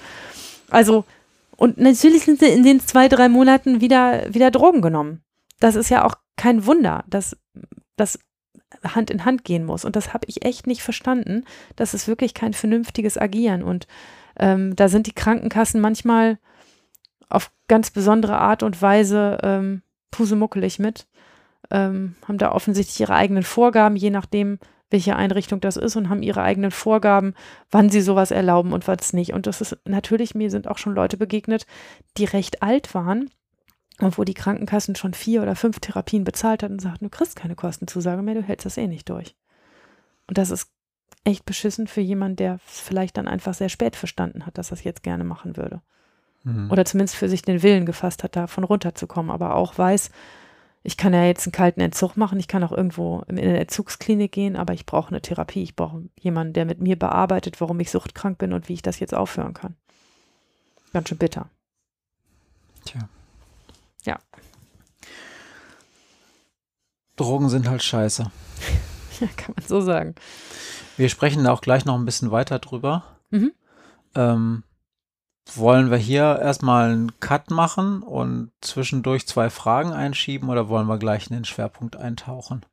Also, 0.70 1.05
und 1.57 1.78
natürlich 1.78 2.24
sind 2.24 2.39
sie 2.39 2.47
in 2.47 2.64
den 2.64 2.80
zwei, 2.80 3.10
drei 3.10 3.28
Monaten 3.28 3.82
wieder, 3.82 4.34
wieder 4.34 4.49
Drogen 4.51 4.82
genommen. 4.82 5.24
Das 5.60 5.76
ist 5.76 5.89
ja 5.89 6.05
auch 6.05 6.16
kein 6.38 6.66
Wunder, 6.66 7.03
dass 7.07 7.36
das 7.97 8.18
Hand 8.84 9.10
in 9.10 9.26
Hand 9.26 9.44
gehen 9.44 9.66
muss. 9.66 9.86
Und 9.86 9.96
das 9.96 10.14
habe 10.14 10.26
ich 10.28 10.46
echt 10.46 10.68
nicht 10.68 10.82
verstanden. 10.82 11.46
Das 11.76 11.94
ist 11.94 12.08
wirklich 12.08 12.34
kein 12.34 12.54
vernünftiges 12.54 13.18
Agieren. 13.18 13.64
Und 13.64 13.88
ähm, 14.38 14.76
da 14.76 14.90
sind 14.90 15.08
die 15.08 15.14
Krankenkassen 15.14 15.82
manchmal 15.82 16.38
auf 17.30 17.52
ganz 17.68 17.92
besondere 17.92 18.38
Art 18.38 18.64
und 18.64 18.82
Weise 18.82 19.38
ähm, 19.44 19.82
pusemuckelig 20.12 20.80
mit 20.80 21.08
ähm, 21.72 22.16
haben 22.28 22.38
da 22.38 22.52
offensichtlich 22.52 23.00
ihre 23.00 23.16
eigenen 23.16 23.44
Vorgaben, 23.44 23.96
je 23.96 24.10
nachdem, 24.10 24.60
welche 24.90 25.16
Einrichtung 25.16 25.62
das 25.62 25.78
ist 25.78 25.96
und 25.96 26.10
haben 26.10 26.24
ihre 26.24 26.42
eigenen 26.42 26.72
Vorgaben, 26.72 27.36
wann 27.70 27.90
sie 27.90 28.02
sowas 28.02 28.32
erlauben 28.32 28.74
und 28.74 28.88
was 28.88 29.14
nicht. 29.14 29.34
Und 29.34 29.46
das 29.46 29.62
ist 29.62 29.78
natürlich, 29.86 30.34
mir 30.34 30.50
sind 30.50 30.68
auch 30.68 30.80
schon 30.80 30.96
Leute 30.96 31.18
begegnet, 31.18 31.68
die 32.18 32.26
recht 32.26 32.64
alt 32.64 32.96
waren 32.96 33.30
und 34.00 34.18
wo 34.18 34.24
die 34.24 34.34
Krankenkassen 34.34 34.95
schon 34.95 35.14
vier 35.14 35.41
oder 35.41 35.56
fünf 35.56 35.80
Therapien 35.80 36.24
bezahlt 36.24 36.64
hatten 36.64 36.74
und 36.74 36.82
sagten, 36.82 37.06
du 37.06 37.10
kriegst 37.10 37.36
keine 37.36 37.56
Kostenzusage 37.56 38.22
mehr, 38.22 38.36
du 38.36 38.43
hältst 38.43 38.66
das 38.66 38.78
eh 38.78 38.88
nicht 38.88 39.10
durch. 39.10 39.36
Und 40.28 40.38
das 40.38 40.52
ist 40.52 40.70
echt 41.24 41.45
beschissen 41.45 41.88
für 41.88 42.02
jemanden, 42.02 42.38
der 42.38 42.60
vielleicht 42.66 43.18
dann 43.18 43.28
einfach 43.28 43.54
sehr 43.54 43.70
spät 43.70 43.95
verstanden 43.95 44.45
hat, 44.45 44.58
dass 44.58 44.72
er 44.72 44.76
es 44.78 44.84
jetzt 44.84 45.04
gerne 45.04 45.24
machen 45.24 45.58
würde. 45.58 45.82
Mhm. 46.43 46.72
Oder 46.72 46.86
zumindest 46.86 47.16
für 47.16 47.30
sich 47.30 47.41
den 47.41 47.62
Willen 47.62 47.86
gefasst 47.86 48.24
hat, 48.24 48.36
davon 48.36 48.64
runterzukommen, 48.64 49.32
aber 49.32 49.56
auch 49.56 49.78
weiß, 49.78 50.12
ich 50.82 50.95
kann 50.95 51.14
ja 51.14 51.26
jetzt 51.26 51.45
einen 51.45 51.52
kalten 51.52 51.82
Entzug 51.82 52.16
machen, 52.16 52.39
ich 52.39 52.47
kann 52.47 52.64
auch 52.64 52.72
irgendwo 52.72 53.24
in 53.28 53.38
eine 53.38 53.60
Entzugsklinik 53.60 54.32
gehen, 54.32 54.56
aber 54.56 54.74
ich 54.74 54.86
brauche 54.86 55.10
eine 55.10 55.22
Therapie. 55.22 55.62
Ich 55.62 55.76
brauche 55.76 56.04
jemanden, 56.18 56.54
der 56.54 56.66
mit 56.66 56.80
mir 56.80 56.97
bearbeitet, 56.97 57.60
warum 57.60 57.80
ich 57.82 57.91
suchtkrank 57.91 58.38
bin 58.38 58.54
und 58.54 58.70
wie 58.70 58.74
ich 58.74 58.82
das 58.82 59.00
jetzt 59.00 59.14
aufhören 59.14 59.54
kann. 59.54 59.76
Ganz 60.93 61.10
schön 61.10 61.18
bitter. 61.18 61.50
Tja. 62.86 63.10
Drogen 67.20 67.50
sind 67.50 67.70
halt 67.70 67.84
scheiße. 67.84 68.32
ja, 69.20 69.28
kann 69.36 69.54
man 69.56 69.66
so 69.66 69.82
sagen. 69.82 70.16
Wir 70.98 71.10
sprechen 71.10 71.44
da 71.44 71.52
auch 71.52 71.62
gleich 71.62 71.86
noch 71.86 71.96
ein 71.96 72.06
bisschen 72.06 72.32
weiter 72.32 72.60
drüber. 72.60 73.04
Mhm. 73.30 73.52
Ähm, 74.16 74.64
wollen 75.56 75.92
wir 75.92 75.98
hier 75.98 76.40
erstmal 76.42 76.92
einen 76.92 77.20
Cut 77.20 77.52
machen 77.52 78.04
und 78.04 78.52
zwischendurch 78.62 79.28
zwei 79.28 79.50
Fragen 79.50 79.92
einschieben 79.92 80.50
oder 80.50 80.70
wollen 80.70 80.88
wir 80.88 80.98
gleich 80.98 81.30
in 81.30 81.36
den 81.36 81.46
Schwerpunkt 81.46 81.96
eintauchen? 81.96 82.66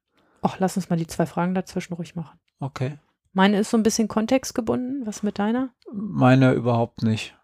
Ach, 0.43 0.59
lass 0.59 0.77
uns 0.77 0.91
mal 0.91 0.97
die 0.97 1.07
zwei 1.07 1.27
Fragen 1.27 1.55
dazwischen 1.55 1.95
ruhig 1.95 2.15
machen. 2.15 2.39
Okay. 2.61 2.99
Meine 3.33 3.59
ist 3.59 3.71
so 3.71 3.77
ein 3.77 3.83
bisschen 3.83 4.09
kontextgebunden. 4.09 5.07
Was 5.07 5.23
mit 5.23 5.39
deiner? 5.39 5.71
Meine 5.93 6.53
überhaupt 6.53 7.03
nicht. 7.03 7.35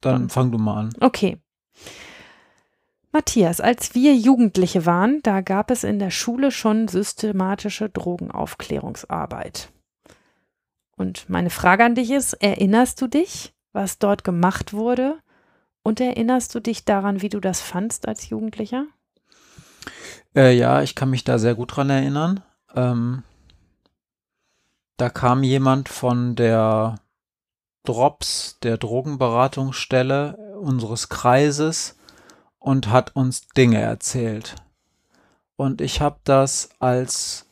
Dann 0.00 0.28
fang 0.28 0.52
du 0.52 0.58
mal 0.58 0.80
an. 0.80 0.92
Okay. 1.00 1.40
Matthias, 3.12 3.60
als 3.60 3.94
wir 3.94 4.16
Jugendliche 4.16 4.86
waren, 4.86 5.20
da 5.22 5.42
gab 5.42 5.70
es 5.70 5.84
in 5.84 5.98
der 5.98 6.10
Schule 6.10 6.50
schon 6.50 6.88
systematische 6.88 7.90
Drogenaufklärungsarbeit. 7.90 9.70
Und 10.96 11.28
meine 11.28 11.50
Frage 11.50 11.84
an 11.84 11.94
dich 11.94 12.10
ist, 12.10 12.32
erinnerst 12.34 13.00
du 13.02 13.08
dich, 13.08 13.52
was 13.72 13.98
dort 13.98 14.24
gemacht 14.24 14.72
wurde? 14.72 15.18
Und 15.82 16.00
erinnerst 16.00 16.54
du 16.54 16.60
dich 16.60 16.86
daran, 16.86 17.20
wie 17.20 17.28
du 17.28 17.40
das 17.40 17.60
fandst 17.60 18.08
als 18.08 18.30
Jugendlicher? 18.30 18.86
Äh, 20.34 20.56
ja, 20.56 20.80
ich 20.82 20.94
kann 20.94 21.10
mich 21.10 21.24
da 21.24 21.38
sehr 21.38 21.54
gut 21.54 21.76
dran 21.76 21.90
erinnern. 21.90 22.42
Ähm, 22.74 23.24
da 24.96 25.10
kam 25.10 25.42
jemand 25.42 25.88
von 25.88 26.34
der 26.34 26.94
Drops, 27.84 28.58
der 28.62 28.78
Drogenberatungsstelle 28.78 30.56
unseres 30.60 31.08
Kreises 31.08 31.98
und 32.62 32.88
hat 32.88 33.14
uns 33.16 33.48
Dinge 33.48 33.80
erzählt. 33.80 34.56
Und 35.56 35.80
ich 35.80 36.00
habe 36.00 36.18
das 36.24 36.70
als 36.78 37.46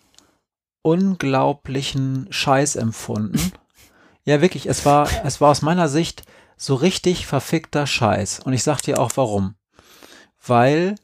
unglaublichen 0.82 2.28
Scheiß 2.30 2.76
empfunden. 2.76 3.52
Ja, 4.24 4.42
wirklich, 4.42 4.66
es 4.66 4.84
war, 4.84 5.08
es 5.24 5.40
war 5.40 5.50
aus 5.50 5.62
meiner 5.62 5.88
Sicht 5.88 6.24
so 6.58 6.74
richtig 6.74 7.26
verfickter 7.26 7.86
Scheiß. 7.86 8.40
Und 8.40 8.52
ich 8.52 8.62
sag 8.62 8.82
dir 8.82 9.00
auch 9.00 9.12
warum. 9.14 9.54
Weil 10.46 10.96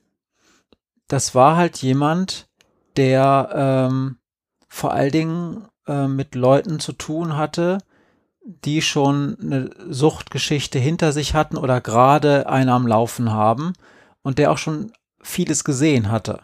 das 1.09 1.35
war 1.35 1.57
halt 1.57 1.79
jemand, 1.79 2.47
der 2.99 3.89
ähm, 3.91 4.19
vor 4.69 4.93
allen 4.93 5.13
Dingen 5.13 5.69
äh, 5.87 6.07
mit 6.07 6.35
Leuten 6.35 6.79
zu 6.79 6.93
tun 6.93 7.39
hatte, 7.39 7.79
die 8.45 8.83
schon 8.83 9.39
eine 9.41 9.71
Suchtgeschichte 9.89 10.79
hinter 10.79 11.13
sich 11.13 11.33
hatten 11.33 11.57
oder 11.57 11.81
gerade 11.81 12.49
eine 12.51 12.75
am 12.75 12.87
Laufen 12.87 13.33
haben 13.33 13.73
und 14.27 14.39
der 14.39 14.51
auch 14.51 14.59
schon 14.59 14.91
vieles 15.23 15.63
gesehen 15.63 16.11
hatte. 16.11 16.41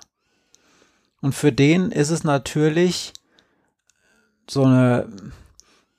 Und 1.20 1.34
für 1.34 1.50
den 1.50 1.90
ist 1.90 2.10
es 2.10 2.22
natürlich 2.22 3.12
so 4.48 4.62
eine 4.62 5.08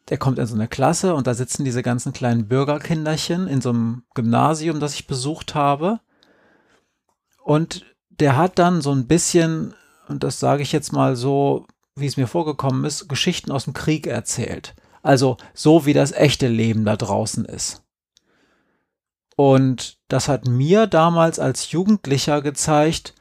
der 0.10 0.18
kommt 0.18 0.40
in 0.40 0.46
so 0.46 0.56
eine 0.56 0.70
Klasse 0.70 1.14
und 1.14 1.28
da 1.28 1.34
sitzen 1.34 1.66
diese 1.66 1.84
ganzen 1.84 2.14
kleinen 2.14 2.48
Bürgerkinderchen 2.48 3.48
in 3.48 3.60
so 3.60 3.70
einem 3.70 4.04
Gymnasium, 4.14 4.80
das 4.80 4.96
ich 4.96 5.08
besucht 5.08 5.56
habe. 5.56 6.00
Und 7.44 7.86
der 8.10 8.38
hat 8.38 8.60
dann 8.60 8.82
so 8.82 8.92
ein 8.92 9.08
bisschen, 9.08 9.74
und 10.08 10.24
das 10.24 10.40
sage 10.40 10.62
ich 10.62 10.72
jetzt 10.72 10.94
mal 10.94 11.18
so, 11.18 11.68
wie 11.96 12.06
es 12.06 12.18
mir 12.18 12.28
vorgekommen 12.28 12.86
ist, 12.86 13.10
Geschichten 13.10 13.52
aus 13.52 13.66
dem 13.66 13.74
Krieg 13.74 14.08
erzählt. 14.08 14.74
Also 15.02 15.36
so 15.54 15.86
wie 15.86 15.94
das 15.94 16.14
echte 16.14 16.48
Leben 16.48 16.86
da 16.86 16.96
draußen 16.96 17.44
ist. 17.46 17.83
Und 19.36 19.98
das 20.08 20.28
hat 20.28 20.48
mir 20.48 20.88
damals 20.88 21.40
als 21.40 21.72
Jugendlicher 21.72 22.42
gezeigt, 22.42 23.14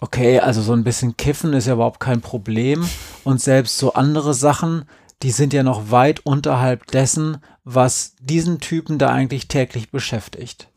okay, 0.00 0.40
also 0.40 0.60
so 0.60 0.72
ein 0.72 0.84
bisschen 0.84 1.16
Kiffen 1.16 1.52
ist 1.54 1.66
ja 1.66 1.74
überhaupt 1.74 2.00
kein 2.00 2.20
Problem. 2.20 2.86
Und 3.24 3.40
selbst 3.40 3.78
so 3.78 3.94
andere 3.94 4.34
Sachen, 4.34 4.84
die 5.22 5.30
sind 5.30 5.52
ja 5.52 5.62
noch 5.62 5.90
weit 5.90 6.20
unterhalb 6.26 6.86
dessen, 6.88 7.38
was 7.64 8.14
diesen 8.20 8.60
Typen 8.60 8.98
da 8.98 9.08
eigentlich 9.08 9.48
täglich 9.48 9.90
beschäftigt. 9.90 10.68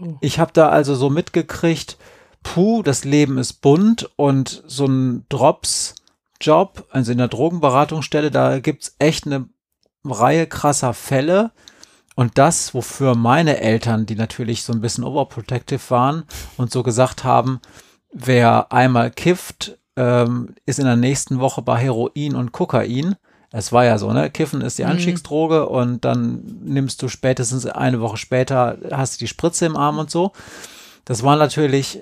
Oh. 0.00 0.16
Ich 0.22 0.38
habe 0.38 0.52
da 0.54 0.70
also 0.70 0.94
so 0.94 1.10
mitgekriegt, 1.10 1.98
puh, 2.42 2.82
das 2.82 3.04
Leben 3.04 3.36
ist 3.36 3.60
bunt 3.60 4.08
und 4.16 4.62
so 4.66 4.86
ein 4.86 5.26
Drops-Job, 5.28 6.86
also 6.90 7.12
in 7.12 7.18
der 7.18 7.28
Drogenberatungsstelle, 7.28 8.30
da 8.30 8.60
gibt 8.60 8.84
es 8.84 8.96
echt 8.98 9.26
eine 9.26 9.48
Reihe 10.04 10.46
krasser 10.46 10.94
Fälle. 10.94 11.50
Und 12.18 12.36
das, 12.36 12.74
wofür 12.74 13.14
meine 13.14 13.60
Eltern, 13.60 14.04
die 14.04 14.16
natürlich 14.16 14.64
so 14.64 14.72
ein 14.72 14.80
bisschen 14.80 15.04
overprotective 15.04 15.88
waren 15.90 16.24
und 16.56 16.72
so 16.72 16.82
gesagt 16.82 17.22
haben, 17.22 17.60
wer 18.12 18.72
einmal 18.72 19.12
kifft, 19.12 19.78
ähm, 19.94 20.56
ist 20.66 20.80
in 20.80 20.86
der 20.86 20.96
nächsten 20.96 21.38
Woche 21.38 21.62
bei 21.62 21.78
Heroin 21.78 22.34
und 22.34 22.50
Kokain. 22.50 23.14
Es 23.52 23.70
war 23.70 23.84
ja 23.84 23.98
so, 23.98 24.12
ne? 24.12 24.30
Kiffen 24.30 24.62
ist 24.62 24.78
die 24.78 24.82
mhm. 24.82 24.90
Anstiegsdroge 24.90 25.60
mhm. 25.60 25.76
und 25.76 26.04
dann 26.04 26.42
nimmst 26.64 27.00
du 27.02 27.08
spätestens 27.08 27.66
eine 27.66 28.00
Woche 28.00 28.16
später, 28.16 28.78
hast 28.90 29.14
du 29.14 29.18
die 29.20 29.28
Spritze 29.28 29.66
im 29.66 29.76
Arm 29.76 30.00
und 30.00 30.10
so. 30.10 30.32
Das 31.04 31.22
war 31.22 31.36
natürlich 31.36 32.00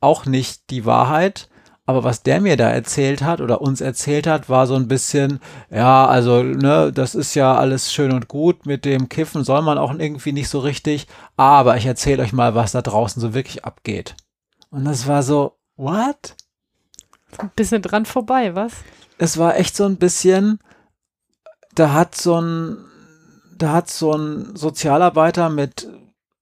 auch 0.00 0.26
nicht 0.26 0.68
die 0.70 0.84
Wahrheit, 0.84 1.48
Aber 1.88 2.04
was 2.04 2.22
der 2.22 2.42
mir 2.42 2.58
da 2.58 2.68
erzählt 2.68 3.22
hat 3.22 3.40
oder 3.40 3.62
uns 3.62 3.80
erzählt 3.80 4.26
hat, 4.26 4.50
war 4.50 4.66
so 4.66 4.74
ein 4.74 4.88
bisschen, 4.88 5.40
ja, 5.70 6.04
also, 6.06 6.42
ne, 6.42 6.92
das 6.92 7.14
ist 7.14 7.34
ja 7.34 7.56
alles 7.56 7.90
schön 7.90 8.12
und 8.12 8.28
gut. 8.28 8.66
Mit 8.66 8.84
dem 8.84 9.08
Kiffen 9.08 9.42
soll 9.42 9.62
man 9.62 9.78
auch 9.78 9.94
irgendwie 9.94 10.32
nicht 10.32 10.50
so 10.50 10.58
richtig. 10.58 11.06
Aber 11.38 11.78
ich 11.78 11.86
erzähle 11.86 12.22
euch 12.22 12.34
mal, 12.34 12.54
was 12.54 12.72
da 12.72 12.82
draußen 12.82 13.22
so 13.22 13.32
wirklich 13.32 13.64
abgeht. 13.64 14.16
Und 14.68 14.84
das 14.84 15.06
war 15.06 15.22
so, 15.22 15.56
what? 15.76 16.36
Ein 17.38 17.52
bisschen 17.56 17.80
dran 17.80 18.04
vorbei, 18.04 18.54
was? 18.54 18.74
Es 19.16 19.38
war 19.38 19.56
echt 19.56 19.74
so 19.74 19.86
ein 19.86 19.96
bisschen, 19.96 20.58
da 21.74 21.94
hat 21.94 22.16
so 22.16 22.38
ein, 22.38 22.76
da 23.56 23.72
hat 23.72 23.90
so 23.90 24.12
ein 24.12 24.54
Sozialarbeiter 24.54 25.48
mit 25.48 25.88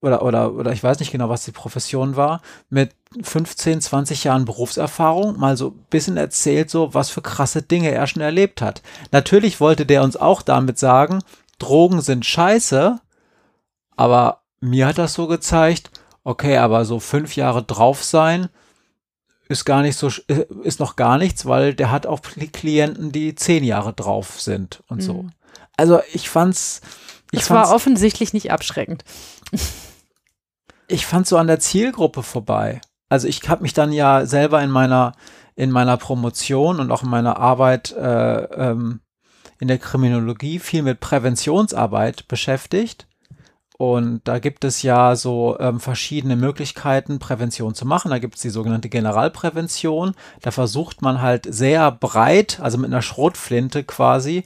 oder, 0.07 0.23
oder, 0.23 0.53
oder 0.53 0.71
ich 0.71 0.83
weiß 0.83 0.99
nicht 0.99 1.11
genau, 1.11 1.29
was 1.29 1.45
die 1.45 1.51
Profession 1.51 2.15
war, 2.15 2.41
mit 2.69 2.91
15, 3.21 3.81
20 3.81 4.23
Jahren 4.23 4.45
Berufserfahrung 4.45 5.37
mal 5.37 5.57
so 5.57 5.69
ein 5.69 5.85
bisschen 5.89 6.17
erzählt, 6.17 6.69
so 6.69 6.93
was 6.93 7.09
für 7.09 7.21
krasse 7.21 7.61
Dinge 7.61 7.91
er 7.91 8.07
schon 8.07 8.21
erlebt 8.21 8.61
hat. 8.61 8.81
Natürlich 9.11 9.59
wollte 9.59 9.85
der 9.85 10.03
uns 10.03 10.17
auch 10.17 10.41
damit 10.41 10.79
sagen, 10.79 11.19
Drogen 11.59 12.01
sind 12.01 12.25
scheiße, 12.25 12.99
aber 13.95 14.41
mir 14.59 14.87
hat 14.87 14.97
das 14.97 15.13
so 15.13 15.27
gezeigt, 15.27 15.91
okay, 16.23 16.57
aber 16.57 16.85
so 16.85 16.99
fünf 16.99 17.35
Jahre 17.35 17.63
drauf 17.63 18.03
sein, 18.03 18.49
ist 19.49 19.65
gar 19.65 19.81
nicht 19.81 19.97
so, 19.97 20.09
äh, 20.27 20.45
ist 20.63 20.79
noch 20.79 20.95
gar 20.95 21.17
nichts, 21.17 21.45
weil 21.45 21.73
der 21.73 21.91
hat 21.91 22.05
auch 22.05 22.21
Klienten, 22.21 23.11
die 23.11 23.35
zehn 23.35 23.63
Jahre 23.63 23.93
drauf 23.93 24.41
sind 24.41 24.83
und 24.87 24.97
mhm. 24.97 25.01
so. 25.01 25.25
Also 25.77 26.01
ich 26.11 26.29
fand's. 26.29 26.81
Ich 27.31 27.41
es 27.41 27.49
war 27.49 27.73
offensichtlich 27.73 28.33
nicht 28.33 28.51
abschreckend. 28.51 29.03
ich 30.87 31.05
fand 31.05 31.27
so 31.27 31.37
an 31.37 31.47
der 31.47 31.59
Zielgruppe 31.59 32.23
vorbei. 32.23 32.81
Also 33.09 33.27
ich 33.27 33.47
habe 33.47 33.63
mich 33.63 33.73
dann 33.73 33.91
ja 33.91 34.25
selber 34.25 34.61
in 34.61 34.71
meiner 34.71 35.13
in 35.55 35.71
meiner 35.71 35.97
Promotion 35.97 36.79
und 36.79 36.91
auch 36.91 37.03
in 37.03 37.09
meiner 37.09 37.37
Arbeit 37.37 37.91
äh, 37.93 38.43
ähm, 38.43 39.01
in 39.59 39.67
der 39.67 39.79
Kriminologie 39.79 40.59
viel 40.59 40.83
mit 40.83 40.99
Präventionsarbeit 40.99 42.27
beschäftigt. 42.27 43.07
Und 43.79 44.21
da 44.27 44.39
gibt 44.39 44.63
es 44.63 44.81
ja 44.81 45.15
so 45.15 45.57
ähm, 45.59 45.79
verschiedene 45.79 46.35
Möglichkeiten, 46.35 47.19
Prävention 47.19 47.73
zu 47.73 47.85
machen. 47.85 48.11
Da 48.11 48.19
gibt 48.19 48.35
es 48.35 48.41
die 48.41 48.49
sogenannte 48.49 48.89
Generalprävention. 48.89 50.13
Da 50.41 50.51
versucht 50.51 51.01
man 51.01 51.21
halt 51.21 51.47
sehr 51.51 51.91
breit, 51.91 52.59
also 52.59 52.77
mit 52.77 52.91
einer 52.91 53.03
Schrotflinte 53.03 53.83
quasi, 53.83 54.43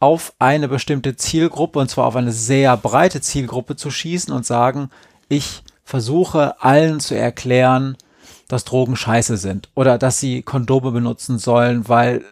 auf 0.00 0.32
eine 0.38 0.68
bestimmte 0.68 1.16
Zielgruppe, 1.16 1.80
und 1.80 1.90
zwar 1.90 2.06
auf 2.06 2.14
eine 2.14 2.30
sehr 2.30 2.76
breite 2.76 3.20
Zielgruppe 3.20 3.74
zu 3.74 3.90
schießen 3.90 4.32
und 4.32 4.46
sagen, 4.46 4.90
ich 5.28 5.62
versuche 5.88 6.60
allen 6.62 7.00
zu 7.00 7.16
erklären, 7.16 7.96
dass 8.46 8.64
Drogen 8.64 8.94
scheiße 8.94 9.38
sind 9.38 9.70
oder 9.74 9.96
dass 9.96 10.20
sie 10.20 10.42
Kondome 10.42 10.90
benutzen 10.90 11.38
sollen, 11.38 11.88
weil 11.88 12.26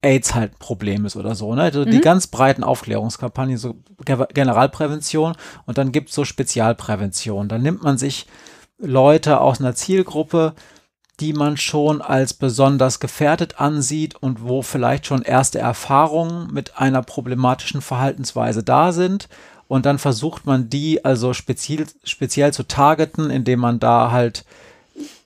AIDS 0.00 0.34
halt 0.34 0.52
ein 0.52 0.58
Problem 0.58 1.04
ist 1.04 1.14
oder 1.14 1.34
so. 1.34 1.54
Ne? 1.54 1.60
Also 1.60 1.80
mhm. 1.80 1.90
Die 1.90 2.00
ganz 2.00 2.28
breiten 2.28 2.64
Aufklärungskampagnen, 2.64 3.58
so 3.58 3.74
Generalprävention 4.06 5.36
und 5.66 5.76
dann 5.76 5.92
gibt 5.92 6.08
es 6.08 6.14
so 6.14 6.24
Spezialprävention. 6.24 7.48
Dann 7.48 7.60
nimmt 7.60 7.82
man 7.82 7.98
sich 7.98 8.26
Leute 8.78 9.38
aus 9.38 9.60
einer 9.60 9.74
Zielgruppe, 9.74 10.54
die 11.20 11.34
man 11.34 11.58
schon 11.58 12.00
als 12.00 12.32
besonders 12.32 13.00
gefährdet 13.00 13.60
ansieht 13.60 14.16
und 14.16 14.42
wo 14.44 14.62
vielleicht 14.62 15.04
schon 15.04 15.20
erste 15.20 15.58
Erfahrungen 15.58 16.50
mit 16.54 16.78
einer 16.78 17.02
problematischen 17.02 17.82
Verhaltensweise 17.82 18.62
da 18.62 18.92
sind 18.92 19.28
und 19.68 19.86
dann 19.86 19.98
versucht 19.98 20.46
man 20.46 20.68
die 20.68 21.04
also 21.04 21.32
speziell, 21.32 21.86
speziell 22.04 22.52
zu 22.52 22.64
targeten, 22.64 23.30
indem 23.30 23.60
man 23.60 23.80
da 23.80 24.10
halt 24.10 24.44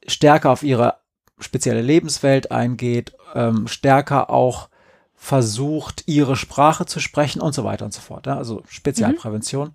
stärker 0.06 0.50
auf 0.50 0.62
ihre 0.62 0.96
spezielle 1.40 1.82
Lebenswelt 1.82 2.50
eingeht, 2.50 3.12
ähm, 3.34 3.68
stärker 3.68 4.30
auch 4.30 4.68
versucht, 5.14 6.04
ihre 6.06 6.36
Sprache 6.36 6.86
zu 6.86 7.00
sprechen 7.00 7.40
und 7.40 7.54
so 7.54 7.64
weiter 7.64 7.84
und 7.84 7.92
so 7.92 8.00
fort. 8.00 8.26
Ja? 8.26 8.36
Also 8.36 8.62
Spezialprävention. 8.68 9.68
Mhm. 9.68 9.74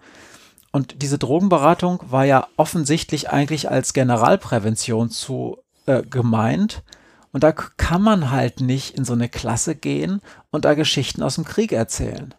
Und 0.71 1.01
diese 1.01 1.19
Drogenberatung 1.19 1.99
war 2.09 2.25
ja 2.25 2.47
offensichtlich 2.57 3.29
eigentlich 3.29 3.69
als 3.69 3.93
Generalprävention 3.93 5.11
zu 5.11 5.59
äh, 5.85 6.01
gemeint. 6.01 6.83
Und 7.31 7.43
da 7.43 7.51
kann 7.51 8.01
man 8.01 8.31
halt 8.31 8.59
nicht 8.59 8.97
in 8.97 9.05
so 9.05 9.13
eine 9.13 9.29
Klasse 9.29 9.75
gehen 9.75 10.21
und 10.49 10.65
da 10.65 10.73
Geschichten 10.73 11.21
aus 11.21 11.35
dem 11.35 11.45
Krieg 11.45 11.71
erzählen 11.71 12.33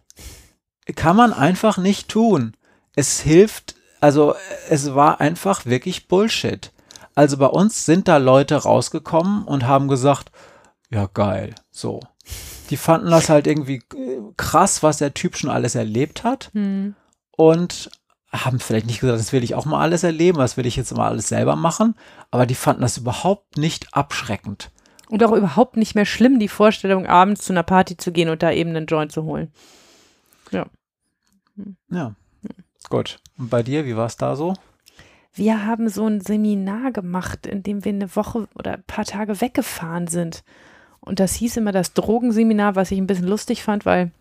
kann 0.93 1.17
man 1.17 1.33
einfach 1.33 1.79
nicht 1.79 2.09
tun. 2.09 2.57
Es 2.95 3.21
hilft, 3.21 3.75
also 4.01 4.35
es 4.69 4.95
war 4.95 5.21
einfach 5.21 5.67
wirklich 5.67 6.09
Bullshit. 6.09 6.73
Also 7.15 7.37
bei 7.39 7.47
uns 7.47 7.87
sind 7.87 8.09
da 8.09 8.17
Leute 8.17 8.57
rausgekommen 8.57 9.45
und 9.45 9.67
haben 9.67 9.89
gesagt, 9.89 10.31
ja 10.91 11.09
geil, 11.13 11.55
so. 11.71 12.01
Die 12.71 12.77
fanden 12.77 13.11
das 13.11 13.29
halt 13.29 13.47
irgendwie 13.47 13.83
äh, 13.95 14.21
krass, 14.37 14.83
was 14.83 14.99
der 14.99 15.15
Typ 15.15 15.37
schon 15.37 15.51
alles 15.51 15.75
erlebt 15.75 16.25
hat. 16.25 16.51
Hm. 16.55 16.95
Und 17.37 17.91
haben 18.33 18.59
vielleicht 18.59 18.87
nicht 18.87 19.01
gesagt, 19.01 19.21
das 19.21 19.33
will 19.33 19.45
ich 19.45 19.55
auch 19.55 19.65
mal 19.65 19.81
alles 19.81 20.03
erleben, 20.03 20.39
das 20.39 20.57
will 20.57 20.67
ich 20.67 20.77
jetzt 20.77 20.97
mal 20.97 21.09
alles 21.09 21.29
selber 21.29 21.57
machen. 21.57 21.95
Aber 22.31 22.47
die 22.47 22.55
fanden 22.55 22.83
das 22.83 22.97
überhaupt 22.97 23.59
nicht 23.59 23.89
abschreckend. 23.93 24.71
Und 25.09 25.23
auch 25.23 25.33
überhaupt 25.33 25.77
nicht 25.77 25.95
mehr 25.95 26.07
schlimm, 26.07 26.39
die 26.39 26.49
Vorstellung, 26.49 27.07
abends 27.07 27.43
zu 27.43 27.53
einer 27.53 27.63
Party 27.63 27.97
zu 27.97 28.11
gehen 28.11 28.31
und 28.31 28.43
da 28.43 28.51
eben 28.51 28.71
einen 28.71 28.87
Joint 28.87 29.13
zu 29.13 29.25
holen. 29.25 29.53
Ja. 30.55 30.67
Ja. 31.91 32.15
Gut. 32.89 33.19
Und 33.39 33.51
bei 33.51 33.63
dir, 33.63 33.85
wie 33.85 33.97
war 33.97 34.07
es 34.07 34.17
da 34.17 34.37
so? 34.37 34.55
Wir 35.33 35.67
haben 35.67 35.89
so 35.89 36.07
ein 36.07 36.21
Seminar 36.21 36.93
gemacht, 36.93 37.47
in 37.47 37.63
dem 37.63 37.85
wir 37.85 37.93
eine 37.93 38.15
Woche 38.15 38.47
oder 38.55 38.75
ein 38.75 38.85
paar 38.87 39.05
Tage 39.05 39.41
weggefahren 39.41 40.07
sind. 40.07 40.45
Und 41.01 41.21
das 41.21 41.35
hieß 41.35 41.57
immer 41.57 41.73
das 41.73 41.93
Drogenseminar, 41.93 42.77
was 42.77 42.91
ich 42.91 42.99
ein 42.99 43.07
bisschen 43.07 43.27
lustig 43.27 43.63
fand, 43.63 43.85
weil 43.85 44.13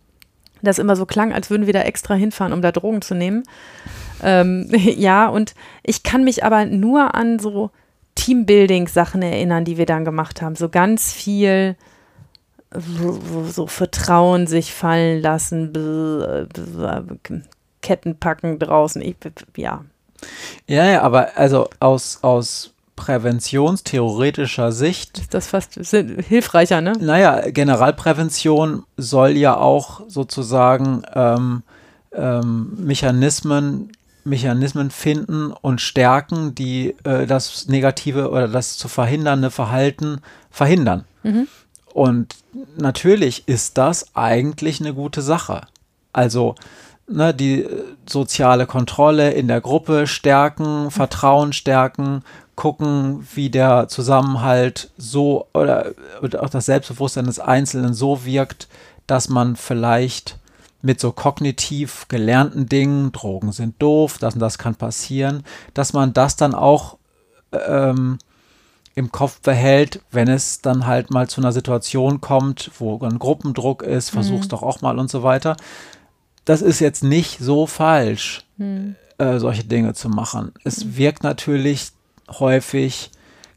das 0.63 0.79
immer 0.79 0.95
so 0.95 1.05
klang, 1.05 1.33
als 1.33 1.49
würden 1.49 1.65
wir 1.65 1.73
da 1.73 1.81
extra 1.81 2.15
hinfahren, 2.15 2.53
um 2.53 2.61
da 2.61 2.71
Drogen 2.71 3.01
zu 3.01 3.15
nehmen. 3.15 3.43
Ähm, 4.21 4.67
ja, 4.71 5.27
und 5.27 5.53
ich 5.83 6.03
kann 6.03 6.23
mich 6.23 6.43
aber 6.43 6.65
nur 6.65 7.13
an 7.15 7.37
so 7.37 7.69
Teambuilding-Sachen 8.15 9.21
erinnern, 9.21 9.65
die 9.65 9.77
wir 9.77 9.85
dann 9.85 10.05
gemacht 10.05 10.41
haben. 10.41 10.55
So 10.55 10.69
ganz 10.69 11.13
viel 11.13 11.75
so 13.49 13.67
Vertrauen 13.67 14.47
sich 14.47 14.73
fallen 14.73 15.21
lassen, 15.21 15.73
Ketten 17.81 18.17
packen 18.17 18.59
draußen, 18.59 19.01
ich, 19.01 19.15
ja. 19.57 19.83
Ja, 20.67 20.85
ja, 20.85 21.01
aber 21.01 21.31
also 21.35 21.69
aus, 21.79 22.19
aus 22.21 22.73
präventionstheoretischer 22.95 24.71
Sicht. 24.71 25.17
Ist 25.19 25.33
das 25.33 25.47
fast 25.47 25.73
hilfreicher, 25.73 26.81
ne? 26.81 26.93
Naja, 26.99 27.49
Generalprävention 27.49 28.83
soll 28.97 29.31
ja 29.31 29.57
auch 29.57 30.01
sozusagen 30.07 31.03
ähm, 31.13 31.63
ähm, 32.13 32.73
Mechanismen 32.77 33.91
Mechanismen 34.25 34.89
finden 34.89 35.51
und 35.51 35.81
stärken, 35.81 36.55
die 36.55 36.95
äh, 37.03 37.25
das 37.25 37.67
negative 37.67 38.29
oder 38.29 38.47
das 38.47 38.77
zu 38.77 38.87
verhindernde 38.87 39.51
Verhalten 39.51 40.21
verhindern. 40.49 41.03
Mhm. 41.23 41.47
Und 41.93 42.35
natürlich 42.75 43.47
ist 43.47 43.77
das 43.77 44.15
eigentlich 44.15 44.81
eine 44.81 44.95
gute 44.95 45.21
Sache. 45.21 45.61
Also 46.11 46.55
ne, 47.07 47.33
die 47.33 47.63
äh, 47.63 47.83
soziale 48.09 48.65
Kontrolle 48.65 49.31
in 49.31 49.47
der 49.47 49.61
Gruppe 49.61 50.07
stärken, 50.07 50.89
Vertrauen 50.89 51.53
stärken, 51.53 52.23
gucken, 52.55 53.27
wie 53.33 53.49
der 53.49 53.87
Zusammenhalt 53.87 54.91
so 54.97 55.47
oder, 55.53 55.91
oder 56.21 56.43
auch 56.43 56.49
das 56.49 56.65
Selbstbewusstsein 56.65 57.25
des 57.25 57.39
Einzelnen 57.39 57.93
so 57.93 58.25
wirkt, 58.25 58.67
dass 59.07 59.29
man 59.29 59.55
vielleicht 59.55 60.37
mit 60.81 60.99
so 60.99 61.11
kognitiv 61.11 62.07
gelernten 62.09 62.67
Dingen, 62.67 63.11
Drogen 63.11 63.51
sind 63.51 63.81
doof, 63.81 64.17
das 64.17 64.33
und 64.33 64.39
das 64.39 64.57
kann 64.57 64.75
passieren, 64.75 65.43
dass 65.73 65.93
man 65.93 66.13
das 66.13 66.35
dann 66.35 66.53
auch 66.53 66.97
ähm, 67.51 68.17
im 68.95 69.11
Kopf 69.11 69.39
behält, 69.41 70.01
wenn 70.11 70.27
es 70.27 70.61
dann 70.61 70.85
halt 70.85 71.09
mal 71.09 71.27
zu 71.27 71.41
einer 71.41 71.51
Situation 71.51 72.21
kommt, 72.21 72.71
wo 72.77 72.99
ein 72.99 73.19
Gruppendruck 73.19 73.81
ist, 73.81 74.11
versuch's 74.11 74.45
mhm. 74.47 74.49
doch 74.49 74.63
auch 74.63 74.81
mal 74.81 74.99
und 74.99 75.09
so 75.09 75.23
weiter. 75.23 75.57
Das 76.45 76.61
ist 76.61 76.79
jetzt 76.79 77.03
nicht 77.03 77.39
so 77.39 77.65
falsch, 77.65 78.45
mhm. 78.57 78.95
äh, 79.17 79.39
solche 79.39 79.63
Dinge 79.63 79.93
zu 79.93 80.09
machen. 80.09 80.51
Es 80.63 80.85
mhm. 80.85 80.97
wirkt 80.97 81.23
natürlich 81.23 81.91
häufig, 82.29 83.09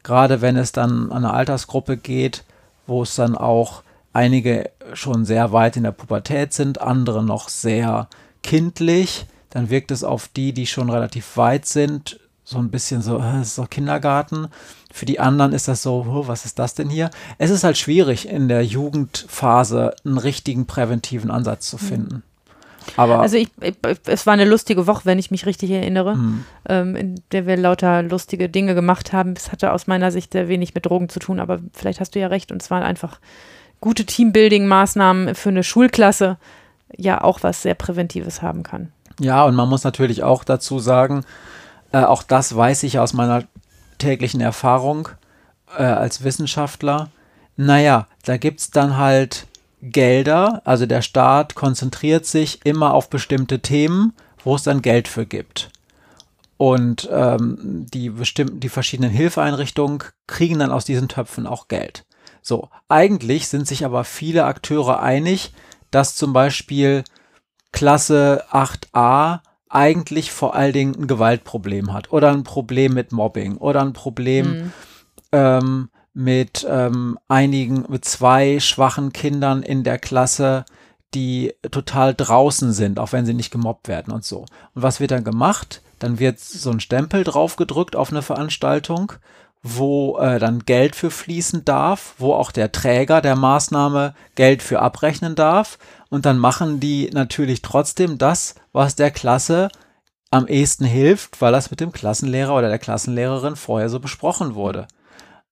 gerade 0.03 0.41
wenn 0.41 0.57
es 0.57 0.71
dann 0.71 1.11
an 1.11 1.25
eine 1.25 1.33
Altersgruppe 1.33 1.97
geht, 1.97 2.43
wo 2.87 3.03
es 3.03 3.15
dann 3.15 3.35
auch 3.35 3.83
einige 4.13 4.71
schon 4.93 5.25
sehr 5.25 5.51
weit 5.51 5.77
in 5.77 5.83
der 5.83 5.91
Pubertät 5.91 6.53
sind, 6.53 6.81
andere 6.81 7.23
noch 7.23 7.49
sehr 7.49 8.07
kindlich, 8.41 9.27
dann 9.51 9.69
wirkt 9.69 9.91
es 9.91 10.03
auf 10.03 10.27
die, 10.29 10.53
die 10.53 10.65
schon 10.65 10.89
relativ 10.89 11.37
weit 11.37 11.65
sind, 11.65 12.19
so 12.43 12.57
ein 12.57 12.71
bisschen 12.71 13.01
so, 13.01 13.17
das 13.19 13.49
ist 13.49 13.57
doch 13.57 13.69
Kindergarten. 13.69 14.47
Für 14.91 15.05
die 15.05 15.19
anderen 15.19 15.53
ist 15.53 15.67
das 15.67 15.83
so, 15.83 16.05
oh, 16.07 16.27
was 16.27 16.45
ist 16.45 16.59
das 16.59 16.73
denn 16.73 16.89
hier? 16.89 17.09
Es 17.37 17.49
ist 17.49 17.63
halt 17.63 17.77
schwierig, 17.77 18.27
in 18.27 18.47
der 18.47 18.63
Jugendphase 18.63 19.93
einen 20.05 20.17
richtigen 20.17 20.65
präventiven 20.65 21.29
Ansatz 21.29 21.69
zu 21.69 21.75
mhm. 21.77 21.81
finden. 21.81 22.23
Aber 22.95 23.19
Also 23.19 23.35
ich, 23.37 23.49
ich, 23.61 23.75
es 24.05 24.25
war 24.25 24.33
eine 24.33 24.45
lustige 24.45 24.87
Woche, 24.87 25.01
wenn 25.03 25.19
ich 25.19 25.29
mich 25.29 25.45
richtig 25.45 25.71
erinnere, 25.71 26.13
hm, 26.13 26.45
ähm, 26.69 26.95
in 26.95 27.21
der 27.33 27.45
wir 27.45 27.57
lauter 27.57 28.01
lustige 28.01 28.47
Dinge 28.47 28.75
gemacht 28.75 29.11
haben. 29.11 29.33
Es 29.35 29.51
hatte 29.51 29.73
aus 29.73 29.87
meiner 29.87 30.11
Sicht 30.11 30.31
sehr 30.31 30.47
wenig 30.47 30.73
mit 30.73 30.85
Drogen 30.85 31.09
zu 31.09 31.19
tun, 31.19 31.39
aber 31.39 31.59
vielleicht 31.73 31.99
hast 31.99 32.15
du 32.15 32.19
ja 32.19 32.27
recht. 32.27 32.51
Und 32.51 32.61
es 32.61 32.71
waren 32.71 32.83
einfach 32.83 33.19
gute 33.81 34.03
Teambuilding-Maßnahmen 34.03 35.35
für 35.35 35.49
eine 35.49 35.63
Schulklasse, 35.63 36.37
ja 36.95 37.21
auch 37.21 37.43
was 37.43 37.61
sehr 37.61 37.75
Präventives 37.75 38.41
haben 38.41 38.63
kann. 38.63 38.91
Ja, 39.19 39.43
und 39.43 39.55
man 39.55 39.67
muss 39.67 39.83
natürlich 39.83 40.23
auch 40.23 40.43
dazu 40.43 40.79
sagen, 40.79 41.25
äh, 41.91 42.03
auch 42.03 42.23
das 42.23 42.55
weiß 42.55 42.83
ich 42.83 42.99
aus 42.99 43.13
meiner 43.13 43.43
täglichen 43.97 44.41
Erfahrung 44.41 45.09
äh, 45.77 45.83
als 45.83 46.23
Wissenschaftler. 46.23 47.09
Naja, 47.55 48.07
da 48.23 48.37
gibt 48.37 48.59
es 48.59 48.71
dann 48.71 48.97
halt 48.97 49.47
Gelder, 49.81 50.61
also 50.65 50.85
der 50.85 51.01
Staat 51.01 51.55
konzentriert 51.55 52.25
sich 52.25 52.65
immer 52.65 52.93
auf 52.93 53.09
bestimmte 53.09 53.59
Themen, 53.59 54.13
wo 54.43 54.55
es 54.55 54.63
dann 54.63 54.81
Geld 54.81 55.07
für 55.07 55.25
gibt. 55.25 55.69
Und 56.57 57.07
ähm, 57.11 57.85
die 57.93 58.09
bestimmten, 58.09 58.59
die 58.59 58.69
verschiedenen 58.69 59.11
Hilfeeinrichtungen 59.11 60.03
kriegen 60.25 60.57
dann 60.57 60.71
aus 60.71 60.85
diesen 60.85 61.07
Töpfen 61.07 61.45
auch 61.45 61.67
Geld. 61.67 62.05
So, 62.41 62.69
eigentlich 62.89 63.47
sind 63.47 63.67
sich 63.67 63.85
aber 63.85 64.03
viele 64.03 64.45
Akteure 64.45 65.01
einig, 65.01 65.53
dass 65.91 66.15
zum 66.15 66.33
Beispiel 66.33 67.03
Klasse 67.71 68.43
8a 68.51 69.41
eigentlich 69.69 70.31
vor 70.31 70.55
allen 70.55 70.73
Dingen 70.73 70.95
ein 70.95 71.07
Gewaltproblem 71.07 71.93
hat 71.93 72.11
oder 72.11 72.31
ein 72.31 72.43
Problem 72.43 72.93
mit 72.93 73.11
Mobbing 73.11 73.57
oder 73.57 73.81
ein 73.81 73.93
Problem 73.93 74.47
Mhm. 74.47 74.73
ähm, 75.31 75.89
mit 76.13 76.65
ähm, 76.67 77.19
einigen, 77.27 77.85
mit 77.89 78.03
zwei 78.05 78.59
schwachen 78.59 79.13
Kindern 79.13 79.61
in 79.61 79.83
der 79.83 79.99
Klasse, 79.99 80.65
die 81.13 81.53
total 81.71 82.15
draußen 82.15 82.73
sind, 82.73 82.99
auch 82.99 83.11
wenn 83.11 83.25
sie 83.25 83.33
nicht 83.35 83.51
gemobbt 83.51 83.87
werden 83.87 84.11
und 84.11 84.25
so. 84.25 84.39
Und 84.39 84.81
was 84.81 84.99
wird 84.99 85.11
dann 85.11 85.23
gemacht? 85.23 85.81
Dann 85.99 86.19
wird 86.19 86.39
so 86.39 86.71
ein 86.71 86.79
Stempel 86.79 87.23
draufgedrückt 87.23 87.95
auf 87.95 88.11
eine 88.11 88.21
Veranstaltung, 88.21 89.13
wo 89.75 90.17
äh, 90.19 90.39
dann 90.39 90.65
Geld 90.65 90.95
für 90.95 91.11
fließen 91.11 91.65
darf, 91.65 92.15
wo 92.17 92.33
auch 92.33 92.51
der 92.51 92.71
Träger 92.71 93.21
der 93.21 93.35
Maßnahme 93.35 94.13
Geld 94.35 94.63
für 94.63 94.81
abrechnen 94.81 95.35
darf. 95.35 95.77
Und 96.09 96.25
dann 96.25 96.37
machen 96.37 96.79
die 96.79 97.09
natürlich 97.11 97.61
trotzdem 97.61 98.17
das, 98.17 98.55
was 98.71 98.95
der 98.95 99.11
Klasse 99.11 99.69
am 100.31 100.47
ehesten 100.47 100.85
hilft, 100.85 101.41
weil 101.41 101.51
das 101.51 101.71
mit 101.71 101.79
dem 101.79 101.91
Klassenlehrer 101.91 102.55
oder 102.55 102.69
der 102.69 102.79
Klassenlehrerin 102.79 103.55
vorher 103.55 103.89
so 103.89 103.99
besprochen 103.99 104.55
wurde. 104.55 104.87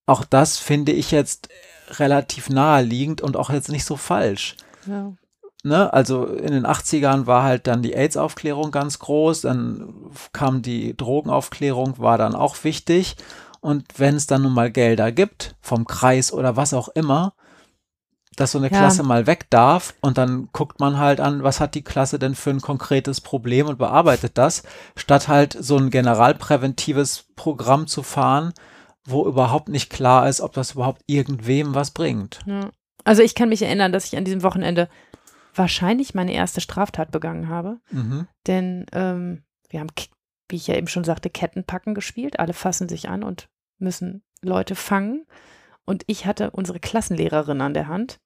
Auch 0.05 0.24
das 0.24 0.57
finde 0.57 0.91
ich 0.91 1.11
jetzt 1.11 1.49
relativ 1.91 2.49
naheliegend 2.49 3.22
und 3.22 3.38
auch 3.38 3.49
jetzt 3.49 3.70
nicht 3.70 3.86
so 3.86 3.95
falsch. 3.95 4.55
Ja. 4.86 5.13
Ne? 5.63 5.91
Also 5.91 6.26
in 6.26 6.51
den 6.51 6.68
80ern 6.68 7.26
war 7.26 7.41
halt 7.41 7.66
dann 7.66 7.82
die 7.82 7.95
AIDS-Aufklärung 7.95 8.70
ganz 8.70 8.99
groß, 8.99 9.41
dann 9.41 10.11
kam 10.32 10.61
die 10.61 10.95
Drogenaufklärung, 10.95 11.97
war 11.97 12.20
dann 12.20 12.36
auch 12.36 12.63
wichtig. 12.63 13.16
Und 13.66 13.97
wenn 13.97 14.16
es 14.16 14.28
dann 14.28 14.43
nun 14.43 14.53
mal 14.53 14.72
Gelder 14.72 15.11
gibt, 15.11 15.55
vom 15.59 15.86
Kreis 15.86 16.32
oder 16.32 16.55
was 16.55 16.74
auch 16.76 16.88
immer, 16.89 17.34
dass 18.36 18.51
so 18.51 18.59
eine 18.59 18.70
Ja. 18.70 18.78
Klasse 18.78 19.01
mal 19.01 19.26
weg 19.26 19.49
darf 19.49 19.95
und 20.01 20.20
dann 20.20 20.49
guckt 20.51 20.80
man 20.80 20.99
halt 20.99 21.20
an, 21.20 21.41
was 21.41 21.59
hat 21.59 21.74
die 21.74 21.84
Klasse 21.84 22.20
denn 22.20 22.36
für 22.36 22.51
ein 22.51 22.61
konkretes 22.61 23.22
Problem 23.22 23.66
und 23.66 23.80
bearbeitet 23.80 24.38
das, 24.38 24.61
statt 24.95 25.28
halt 25.28 25.57
so 25.59 25.78
ein 25.78 25.89
generalpräventives 25.89 27.26
Programm 27.36 27.88
zu 27.88 28.03
fahren, 28.03 28.53
wo 29.03 29.26
überhaupt 29.26 29.70
nicht 29.70 29.89
klar 29.89 30.30
ist, 30.30 30.41
ob 30.41 30.53
das 30.53 30.74
überhaupt 30.74 31.01
irgendwem 31.07 31.74
was 31.74 31.89
bringt. 31.89 32.41
Also 33.03 33.24
ich 33.24 33.34
kann 33.34 33.49
mich 33.49 33.63
erinnern, 33.63 33.91
dass 33.91 34.05
ich 34.05 34.16
an 34.16 34.26
diesem 34.26 34.43
Wochenende 34.43 34.89
wahrscheinlich 35.55 36.13
meine 36.13 36.34
erste 36.34 36.61
Straftat 36.61 37.11
begangen 37.11 37.49
habe. 37.49 37.80
Mhm. 37.89 38.28
Denn 38.45 38.86
ähm, 38.91 39.43
wir 39.70 39.80
haben, 39.80 39.89
wie 40.49 40.57
ich 40.57 40.68
ja 40.68 40.76
eben 40.76 40.88
schon 40.88 41.03
sagte, 41.03 41.32
Kettenpacken 41.32 41.95
gespielt. 41.95 42.39
Alle 42.39 42.53
fassen 42.53 42.89
sich 42.89 43.09
an 43.09 43.24
und 43.24 43.47
müssen 43.78 44.23
Leute 44.41 44.76
fangen. 44.76 45.26
Und 45.86 46.03
ich 46.07 46.26
hatte 46.26 46.51
unsere 46.51 46.80
Klassenlehrerin 46.80 47.61
an 47.61 47.73
der 47.73 47.88
Hand 47.88 48.19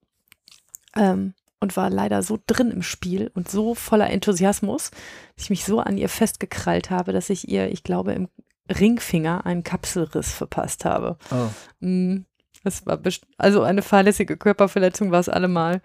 ähm, 0.96 1.34
und 1.60 1.76
war 1.76 1.90
leider 1.90 2.24
so 2.24 2.40
drin 2.48 2.72
im 2.72 2.84
Spiel 2.84 3.32
und 3.34 3.50
so 3.50 3.76
voller 3.76 4.10
Enthusiasmus, 4.10 4.92
dass 5.36 5.46
ich 5.46 5.50
mich 5.50 5.66
so 5.66 5.80
an 5.80 5.98
ihr 5.98 6.10
festgekrallt 6.10 6.90
habe, 6.90 7.12
dass 7.12 7.30
ich 7.30 7.50
ihr, 7.50 7.70
ich 7.72 7.84
glaube, 7.84 8.14
im 8.14 8.30
Ringfinger 8.70 9.46
einen 9.46 9.64
Kapselriss 9.64 10.32
verpasst 10.32 10.86
habe. 10.86 11.18
Oh. 11.32 11.50
Mm, 11.86 12.26
Das 12.64 12.86
war 12.86 13.00
also 13.38 13.64
eine 13.64 13.82
fahrlässige 13.82 14.38
Körperverletzung 14.38 15.12
war 15.12 15.20
es 15.20 15.30
allemal. 15.30 15.82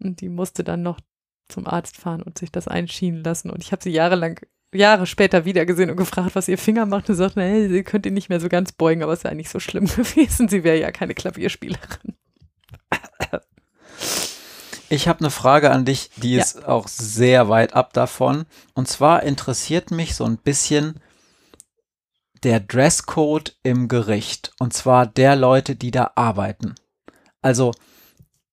Und 0.00 0.20
die 0.20 0.28
musste 0.28 0.64
dann 0.64 0.82
noch 0.82 0.98
zum 1.48 1.66
Arzt 1.66 1.96
fahren 1.96 2.22
und 2.22 2.38
sich 2.38 2.50
das 2.50 2.68
einschienen 2.68 3.22
lassen. 3.22 3.50
Und 3.50 3.62
ich 3.62 3.72
habe 3.72 3.82
sie 3.82 3.90
jahrelang, 3.90 4.40
Jahre 4.74 5.06
später 5.06 5.44
wiedergesehen 5.44 5.90
und 5.90 5.96
gefragt, 5.96 6.34
was 6.34 6.48
ihr 6.48 6.58
Finger 6.58 6.86
macht. 6.86 7.08
Und 7.10 7.16
sagte, 7.16 7.42
hey, 7.42 7.68
sie 7.68 7.82
könnte 7.82 8.08
ihn 8.08 8.14
nicht 8.14 8.28
mehr 8.28 8.40
so 8.40 8.48
ganz 8.48 8.72
beugen, 8.72 9.02
aber 9.02 9.12
es 9.12 9.24
wäre 9.24 9.34
nicht 9.34 9.50
so 9.50 9.60
schlimm 9.60 9.86
gewesen. 9.96 10.48
Sie 10.48 10.64
wäre 10.64 10.78
ja 10.80 10.90
keine 10.90 11.14
Klavierspielerin. 11.14 12.16
Ich 14.88 15.08
habe 15.08 15.20
eine 15.20 15.30
Frage 15.30 15.70
an 15.70 15.84
dich, 15.86 16.10
die 16.16 16.34
Ja. 16.34 16.42
ist 16.42 16.64
auch 16.66 16.86
sehr 16.86 17.48
weit 17.48 17.74
ab 17.74 17.92
davon. 17.94 18.44
Und 18.74 18.88
zwar 18.88 19.22
interessiert 19.22 19.90
mich 19.90 20.14
so 20.14 20.24
ein 20.24 20.36
bisschen 20.36 21.00
der 22.42 22.60
Dresscode 22.60 23.56
im 23.62 23.88
Gericht. 23.88 24.52
Und 24.58 24.74
zwar 24.74 25.06
der 25.06 25.34
Leute, 25.36 25.76
die 25.76 25.90
da 25.92 26.12
arbeiten. 26.14 26.74
Also, 27.40 27.72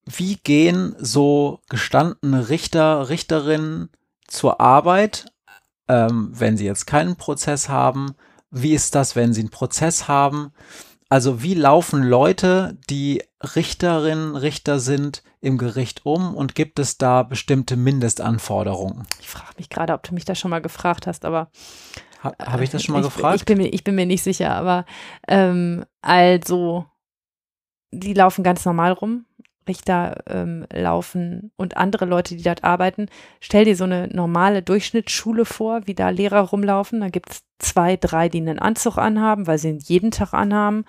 wie 0.06 0.38
gehen 0.38 0.96
so 0.98 1.60
gestandene 1.70 2.50
Richter, 2.50 3.10
Richterinnen 3.10 3.90
zur 4.28 4.62
Arbeit, 4.62 5.26
ähm, 5.90 6.32
wenn 6.34 6.56
sie 6.56 6.66
jetzt 6.66 6.88
keinen 6.88 7.18
Prozess 7.18 7.68
haben? 7.68 8.16
Wie 8.52 8.74
ist 8.74 8.96
das, 8.96 9.16
wenn 9.16 9.34
sie 9.34 9.42
einen 9.42 9.50
Prozess 9.50 10.08
haben? 10.08 10.54
Also 11.10 11.44
wie 11.44 11.56
laufen 11.56 12.04
Leute, 12.04 12.78
die 12.90 13.24
Richterinnen, 13.56 14.36
Richter 14.36 14.80
sind, 14.80 15.24
im 15.42 15.58
Gericht 15.58 16.06
um 16.06 16.36
und 16.36 16.54
gibt 16.56 16.80
es 16.80 16.98
da 16.98 17.24
bestimmte 17.24 17.76
Mindestanforderungen? 17.78 19.08
Ich 19.20 19.30
frage 19.30 19.54
mich 19.58 19.70
gerade, 19.70 19.94
ob 19.94 20.04
du 20.04 20.14
mich 20.14 20.26
das 20.26 20.38
schon 20.38 20.52
mal 20.52 20.62
gefragt 20.62 21.08
hast, 21.08 21.26
aber 21.26 21.50
Ha, 22.24 22.34
Habe 22.40 22.64
ich 22.64 22.70
das 22.70 22.84
schon 22.84 22.94
mal 22.94 23.00
ich, 23.00 23.14
gefragt? 23.14 23.36
Ich 23.38 23.46
bin, 23.46 23.58
mir, 23.58 23.68
ich 23.74 23.84
bin 23.84 23.96
mir 23.96 24.06
nicht 24.06 24.24
sicher, 24.24 24.54
aber 24.54 24.86
ähm, 25.28 25.86
also, 26.02 26.86
die 27.92 28.14
laufen 28.14 28.44
ganz 28.44 28.66
normal 28.66 28.92
rum. 28.92 29.26
Richter 29.68 30.24
ähm, 30.28 30.66
laufen 30.74 31.51
und 31.55 31.78
andere 31.78 32.05
Leute, 32.05 32.36
die 32.36 32.43
dort 32.43 32.64
arbeiten. 32.64 33.07
Stell 33.39 33.66
dir 33.66 33.76
so 33.76 33.84
eine 33.84 34.07
normale 34.07 34.62
Durchschnittsschule 34.62 35.45
vor, 35.45 35.86
wie 35.86 35.93
da 35.93 36.10
Lehrer 36.10 36.41
rumlaufen. 36.41 37.01
Da 37.01 37.10
gibt 37.10 37.30
es 37.32 37.43
zwei, 37.60 37.95
drei, 37.95 38.30
die 38.30 38.39
einen 38.39 38.60
Anzug 38.60 38.97
anhaben, 38.97 39.47
weil 39.47 39.57
sie 39.57 39.70
ihn 39.70 39.80
jeden 39.80 40.12
Tag 40.12 40.34
anhaben. 40.34 40.86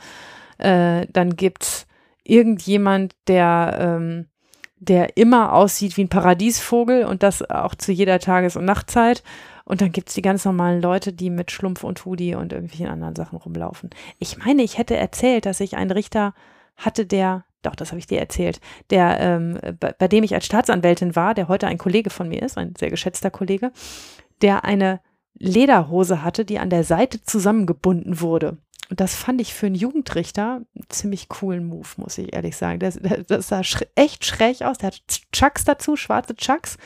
Äh, 0.58 1.06
dann 1.12 1.36
gibt 1.36 1.64
es 1.64 1.86
irgendjemand, 2.24 3.14
der, 3.26 3.76
ähm, 3.80 4.26
der 4.76 5.16
immer 5.16 5.52
aussieht 5.52 5.96
wie 5.96 6.04
ein 6.04 6.08
Paradiesvogel 6.08 7.04
und 7.04 7.22
das 7.22 7.48
auch 7.50 7.74
zu 7.74 7.92
jeder 7.92 8.18
Tages- 8.18 8.56
und 8.56 8.64
Nachtzeit. 8.64 9.22
Und 9.64 9.80
dann 9.82 9.92
gibt 9.92 10.08
es 10.08 10.14
die 10.14 10.22
ganz 10.22 10.44
normalen 10.44 10.82
Leute, 10.82 11.12
die 11.12 11.30
mit 11.30 11.50
Schlumpf 11.50 11.84
und 11.84 12.04
Hoodie 12.04 12.34
und 12.34 12.52
irgendwelchen 12.52 12.88
anderen 12.88 13.14
Sachen 13.14 13.38
rumlaufen. 13.38 13.90
Ich 14.18 14.38
meine, 14.38 14.62
ich 14.62 14.78
hätte 14.78 14.96
erzählt, 14.96 15.46
dass 15.46 15.60
ich 15.60 15.76
einen 15.76 15.90
Richter 15.90 16.34
hatte, 16.76 17.06
der, 17.06 17.44
doch, 17.62 17.74
das 17.74 17.90
habe 17.90 17.98
ich 17.98 18.06
dir 18.06 18.18
erzählt, 18.18 18.60
der, 18.90 19.20
ähm, 19.20 19.58
bei, 19.78 19.92
bei 19.92 20.08
dem 20.08 20.24
ich 20.24 20.34
als 20.34 20.46
Staatsanwältin 20.46 21.16
war, 21.16 21.34
der 21.34 21.48
heute 21.48 21.66
ein 21.66 21.78
Kollege 21.78 22.10
von 22.10 22.28
mir 22.28 22.42
ist, 22.42 22.58
ein 22.58 22.74
sehr 22.78 22.90
geschätzter 22.90 23.30
Kollege, 23.30 23.72
der 24.42 24.64
eine 24.64 25.00
Lederhose 25.34 26.22
hatte, 26.22 26.44
die 26.44 26.58
an 26.58 26.70
der 26.70 26.84
Seite 26.84 27.22
zusammengebunden 27.22 28.20
wurde. 28.20 28.58
Und 28.90 29.00
das 29.00 29.14
fand 29.14 29.40
ich 29.40 29.54
für 29.54 29.66
einen 29.66 29.76
Jugendrichter 29.76 30.62
einen 30.74 30.88
ziemlich 30.88 31.28
coolen 31.28 31.64
Move, 31.64 31.88
muss 31.96 32.18
ich 32.18 32.32
ehrlich 32.34 32.56
sagen. 32.56 32.80
Das, 32.80 32.98
das, 33.28 33.48
sah 33.48 33.62
sch 33.62 33.84
echt 33.94 34.24
schräg 34.24 34.62
aus. 34.62 34.78
Der 34.78 34.88
hatte 34.88 34.98
Chucks 35.32 35.64
dazu, 35.64 35.96
schwarze 35.96 36.34
Chucks 36.34 36.76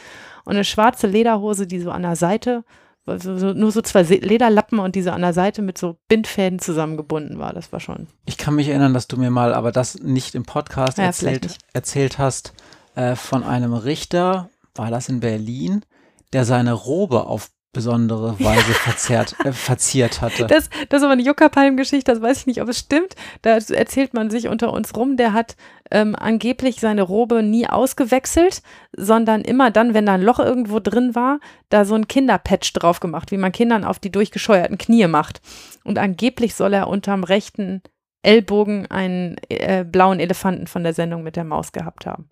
und 0.45 0.55
eine 0.55 0.65
schwarze 0.65 1.07
Lederhose, 1.07 1.67
die 1.67 1.81
so 1.81 1.91
an 1.91 2.03
der 2.03 2.17
Seite, 2.17 2.65
so, 3.07 3.37
so, 3.37 3.53
nur 3.53 3.71
so 3.71 3.83
zwei 3.83 4.03
Lederlappen 4.03 4.79
und 4.79 4.95
diese 4.95 5.13
an 5.13 5.21
der 5.21 5.33
Seite 5.33 5.63
mit 5.63 5.77
so 5.77 5.97
Bindfäden 6.09 6.59
zusammengebunden 6.59 7.39
war. 7.39 7.53
Das 7.53 7.73
war 7.73 7.81
schon. 7.81 8.07
Ich 8.25 8.39
kann 8.39 8.55
mich 8.55 8.69
erinnern, 8.69 8.95
dass 8.95 9.09
du 9.09 9.17
mir 9.17 9.31
mal, 9.31 9.55
aber 9.55 9.73
das 9.73 9.97
nicht 9.97 10.35
im 10.35 10.45
Podcast 10.45 10.99
Ja, 10.99 11.05
erzählt, 11.05 11.59
erzählt 11.73 12.19
hast, 12.19 12.55
äh, 12.95 13.15
von 13.17 13.43
einem 13.43 13.75
Richter, 13.75 14.49
war 14.75 14.91
das 14.91 15.09
in 15.09 15.21
Berlin, 15.21 15.85
der 16.33 16.45
seine 16.45 16.73
Robe 16.73 17.27
auf 17.27 17.51
besondere 17.75 18.41
Weise 18.41 18.73
verzerrt, 18.73 19.37
äh, 19.45 19.53
verziert 19.53 20.23
hatte. 20.23 20.47
Das, 20.55 20.71
das 20.89 21.01
ist 21.01 21.05
aber 21.05 21.13
eine 21.13 21.23
Juckerpalm-Geschichte, 21.23 22.13
das 22.13 22.23
weiß 22.23 22.41
ich 22.41 22.47
nicht, 22.47 22.63
ob 22.63 22.69
es 22.69 22.79
stimmt. 22.79 23.17
Da 23.43 23.51
erzählt 23.51 24.15
man 24.15 24.31
sich 24.31 24.49
unter 24.49 24.73
uns 24.73 24.97
rum, 24.97 25.17
der 25.17 25.33
hat 25.33 25.57
ähm, 25.91 26.15
angeblich 26.17 26.81
seine 26.81 27.03
Robe 27.03 27.43
nie 27.43 27.67
ausgewechselt, 27.67 28.63
sondern 28.97 29.43
immer 29.43 29.71
dann, 29.71 29.93
wenn 29.93 30.07
da 30.07 30.15
ein 30.15 30.23
Loch 30.23 30.39
irgendwo 30.39 30.81
drin 30.81 31.15
war, 31.15 31.41
da 31.69 31.85
so 31.85 31.95
ein 31.95 32.09
Kinderpatch 32.09 32.73
drauf 32.73 33.01
gemacht, 33.01 33.31
wie 33.33 33.37
man 33.37 33.53
Kindern 33.53 33.85
auf 33.85 33.99
die 33.99 34.13
durchgescheuerten 34.13 34.79
Knie 34.79 35.07
macht. 35.09 35.41
Und 35.83 35.99
angeblich 35.99 36.55
soll 36.55 36.73
er 36.73 36.89
unterm 36.89 37.25
rechten 37.25 37.83
Ellbogen 38.23 38.87
einen 38.91 39.37
äh, 39.49 39.85
blauen 39.85 40.21
Elefanten 40.21 40.67
von 40.67 40.85
der 40.85 40.95
Sendung 40.95 41.23
mit 41.23 41.37
der 41.37 41.45
Maus 41.45 41.73
gehabt 41.73 42.07
haben. 42.07 42.31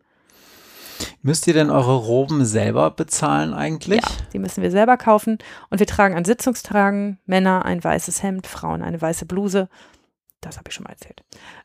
Müsst 1.23 1.47
ihr 1.47 1.55
denn 1.55 1.71
eure 1.71 1.97
Roben 1.97 2.45
selber 2.45 2.91
bezahlen 2.91 3.55
eigentlich? 3.55 4.01
Ja, 4.03 4.09
die 4.33 4.39
müssen 4.39 4.63
wir 4.63 4.71
selber 4.71 4.97
kaufen. 4.97 5.39
Und 5.71 5.79
wir 5.79 5.87
tragen 5.87 6.17
an 6.17 6.25
Sitzungstagen 6.25 7.19
Männer 7.27 7.65
ein 7.65 7.83
weißes 7.83 8.23
Hemd, 8.23 8.47
Frauen 8.47 8.83
eine 8.83 9.01
weiße 9.01 9.27
Bluse. 9.27 9.69
Das 10.43 10.59
habe 10.59 10.69
ich 10.69 10.75
schon 10.75 10.83
mal 10.83 10.91
erzählt. 10.91 11.23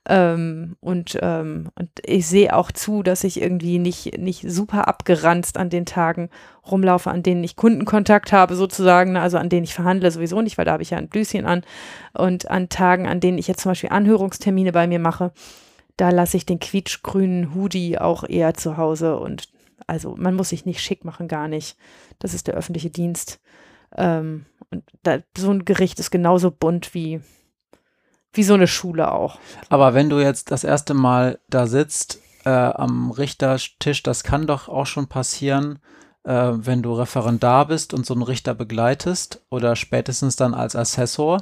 Ähm, 0.08 0.76
und, 0.82 1.18
ähm, 1.24 1.70
und 1.74 1.90
ich 2.06 2.28
sehe 2.28 2.56
auch 2.56 2.72
zu, 2.72 3.02
dass 3.02 3.24
ich 3.24 3.42
irgendwie 3.42 3.80
nicht, 3.80 4.20
nicht 4.20 4.44
super 4.48 4.88
abgeranzt 4.88 5.58
an 5.58 5.72
den 5.72 5.88
Tagen 5.88 6.30
rumlaufe, 6.70 7.10
an 7.10 7.24
denen 7.24 7.44
ich 7.44 7.56
Kundenkontakt 7.56 8.32
habe, 8.32 8.56
sozusagen, 8.56 9.18
also 9.18 9.40
an 9.40 9.50
denen 9.50 9.64
ich 9.64 9.74
verhandle 9.74 10.12
sowieso 10.12 10.42
nicht, 10.42 10.60
weil 10.60 10.66
da 10.66 10.74
habe 10.74 10.84
ich 10.84 10.92
ja 10.92 11.00
ein 11.00 11.10
Blüschen 11.10 11.48
an. 11.48 11.64
Und 12.14 12.52
an 12.52 12.70
Tagen, 12.70 13.08
an 13.08 13.20
denen 13.20 13.40
ich 13.40 13.48
jetzt 13.48 13.62
zum 13.62 13.72
Beispiel 13.72 13.90
Anhörungstermine 13.90 14.72
bei 14.72 14.86
mir 14.86 15.00
mache, 15.00 15.32
da 15.98 16.12
lasse 16.12 16.38
ich 16.38 16.46
den 16.46 16.60
quietschgrünen 16.60 17.54
Hoodie 17.54 17.98
auch 17.98 18.24
eher 18.24 18.54
zu 18.54 18.78
Hause 18.78 19.18
und 19.18 19.50
also 19.88 20.16
man 20.18 20.36
muss 20.36 20.50
sich 20.50 20.66
nicht 20.66 20.82
schick 20.82 21.06
machen, 21.06 21.28
gar 21.28 21.48
nicht. 21.48 21.78
Das 22.20 22.34
ist 22.34 22.48
der 22.48 22.56
öffentliche 22.56 22.90
Dienst. 22.90 23.40
Ähm, 23.96 24.46
und 24.70 24.84
da, 25.04 25.20
so 25.38 25.52
ein 25.52 25.66
Gericht 25.66 26.00
ist 26.00 26.12
genauso 26.12 26.52
bunt 26.52 26.94
wie, 26.94 27.22
wie 28.34 28.44
so 28.44 28.54
eine 28.54 28.68
Schule 28.68 29.12
auch. 29.12 29.40
Aber 29.70 29.94
wenn 29.94 30.10
du 30.10 30.20
jetzt 30.20 30.52
das 30.52 30.64
erste 30.64 30.94
Mal 30.94 31.40
da 31.50 31.68
sitzt 31.68 32.22
äh, 32.46 32.50
am 32.50 33.12
Richtertisch, 33.12 34.04
das 34.04 34.24
kann 34.24 34.48
doch 34.48 34.68
auch 34.68 34.86
schon 34.86 35.08
passieren, 35.08 35.80
äh, 36.24 36.52
wenn 36.54 36.84
du 36.84 36.94
Referendar 36.94 37.68
bist 37.68 37.94
und 37.94 38.06
so 38.06 38.14
einen 38.14 38.24
Richter 38.24 38.54
begleitest 38.54 39.46
oder 39.50 39.76
spätestens 39.76 40.36
dann 40.36 40.54
als 40.54 40.76
Assessor. 40.76 41.40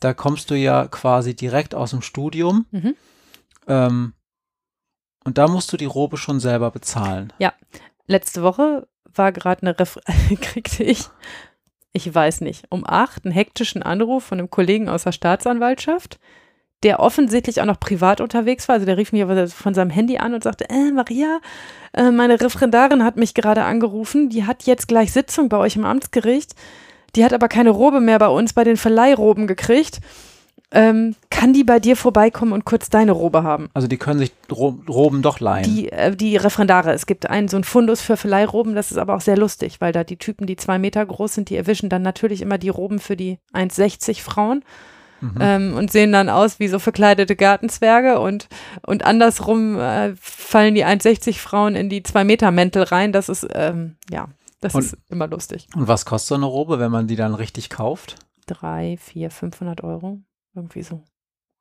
Da 0.00 0.14
kommst 0.14 0.50
du 0.50 0.54
ja 0.54 0.88
quasi 0.88 1.36
direkt 1.36 1.74
aus 1.74 1.90
dem 1.90 2.02
Studium. 2.02 2.66
Mhm. 2.70 2.94
Ähm, 3.66 4.14
und 5.24 5.38
da 5.38 5.48
musst 5.48 5.72
du 5.72 5.76
die 5.76 5.86
Robe 5.86 6.16
schon 6.16 6.40
selber 6.40 6.70
bezahlen. 6.70 7.32
Ja, 7.38 7.52
letzte 8.06 8.42
Woche 8.42 8.88
war 9.14 9.32
gerade 9.32 9.62
eine 9.62 9.78
Ref 9.78 9.98
kriegte 10.40 10.82
ich, 10.82 11.08
ich 11.92 12.12
weiß 12.12 12.40
nicht, 12.40 12.66
um 12.70 12.84
acht 12.86 13.24
einen 13.24 13.32
hektischen 13.32 13.82
Anruf 13.82 14.24
von 14.24 14.38
einem 14.38 14.50
Kollegen 14.50 14.88
aus 14.88 15.04
der 15.04 15.12
Staatsanwaltschaft, 15.12 16.18
der 16.82 17.00
offensichtlich 17.00 17.60
auch 17.60 17.66
noch 17.66 17.78
privat 17.78 18.20
unterwegs 18.20 18.66
war. 18.66 18.74
Also 18.74 18.86
der 18.86 18.96
rief 18.96 19.12
mich 19.12 19.24
von 19.52 19.74
seinem 19.74 19.90
Handy 19.90 20.18
an 20.18 20.34
und 20.34 20.42
sagte, 20.42 20.68
äh, 20.68 20.90
Maria, 20.90 21.40
äh, 21.92 22.10
meine 22.10 22.40
Referendarin 22.40 23.04
hat 23.04 23.16
mich 23.16 23.34
gerade 23.34 23.62
angerufen, 23.62 24.30
die 24.30 24.44
hat 24.44 24.64
jetzt 24.64 24.88
gleich 24.88 25.12
Sitzung 25.12 25.48
bei 25.48 25.58
euch 25.58 25.76
im 25.76 25.84
Amtsgericht. 25.84 26.54
Die 27.14 27.24
hat 27.24 27.34
aber 27.34 27.48
keine 27.48 27.70
Robe 27.70 28.00
mehr 28.00 28.18
bei 28.18 28.28
uns 28.28 28.54
bei 28.54 28.64
den 28.64 28.78
Verleihroben 28.78 29.46
gekriegt 29.46 30.00
ähm, 30.72 31.14
kann 31.30 31.52
die 31.52 31.64
bei 31.64 31.80
dir 31.80 31.96
vorbeikommen 31.96 32.52
und 32.52 32.64
kurz 32.64 32.88
deine 32.88 33.12
Robe 33.12 33.42
haben? 33.42 33.68
Also 33.74 33.88
die 33.88 33.98
können 33.98 34.18
sich 34.18 34.32
Ro 34.50 34.78
Roben 34.88 35.22
doch 35.22 35.40
leihen. 35.40 35.64
Die, 35.64 35.90
äh, 35.90 36.14
die 36.14 36.36
Referendare. 36.36 36.92
Es 36.92 37.06
gibt 37.06 37.28
einen 37.28 37.48
so 37.48 37.56
einen 37.56 37.64
Fundus 37.64 38.00
für 38.00 38.16
Verleihroben, 38.16 38.74
das 38.74 38.90
ist 38.90 38.98
aber 38.98 39.14
auch 39.14 39.20
sehr 39.20 39.36
lustig, 39.36 39.80
weil 39.80 39.92
da 39.92 40.04
die 40.04 40.16
Typen, 40.16 40.46
die 40.46 40.56
zwei 40.56 40.78
Meter 40.78 41.04
groß 41.04 41.34
sind, 41.34 41.50
die 41.50 41.56
erwischen 41.56 41.88
dann 41.88 42.02
natürlich 42.02 42.42
immer 42.42 42.58
die 42.58 42.68
Roben 42.68 43.00
für 43.00 43.16
die 43.16 43.38
1,60 43.52 44.22
Frauen. 44.22 44.64
Mhm. 45.20 45.38
Ähm, 45.38 45.74
und 45.74 45.92
sehen 45.92 46.10
dann 46.10 46.28
aus 46.28 46.58
wie 46.58 46.66
so 46.66 46.80
verkleidete 46.80 47.36
Gartenzwerge 47.36 48.18
und, 48.18 48.48
und 48.84 49.04
andersrum 49.04 49.78
äh, 49.78 50.14
fallen 50.16 50.74
die 50.74 50.84
1,60 50.84 51.38
Frauen 51.38 51.76
in 51.76 51.88
die 51.88 52.02
2 52.02 52.24
Meter 52.24 52.50
Mäntel 52.50 52.82
rein. 52.82 53.12
Das 53.12 53.28
ist, 53.28 53.46
ähm, 53.52 53.96
ja, 54.10 54.28
das 54.60 54.74
und, 54.74 54.84
ist 54.84 54.96
immer 55.10 55.28
lustig. 55.28 55.68
Und 55.76 55.86
was 55.86 56.06
kostet 56.06 56.28
so 56.28 56.34
eine 56.34 56.46
Robe, 56.46 56.80
wenn 56.80 56.90
man 56.90 57.06
die 57.06 57.14
dann 57.14 57.34
richtig 57.34 57.70
kauft? 57.70 58.16
Drei, 58.46 58.96
vier, 59.00 59.30
500 59.30 59.84
Euro. 59.84 60.18
Irgendwie 60.54 60.82
so. 60.82 61.04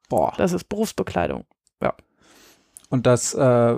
Boah. 0.10 0.34
Das 0.38 0.52
ist 0.52 0.66
Berufsbekleidung. 0.66 1.46
Ja. 1.82 1.96
Und 2.90 3.06
das, 3.06 3.34
äh, 3.34 3.76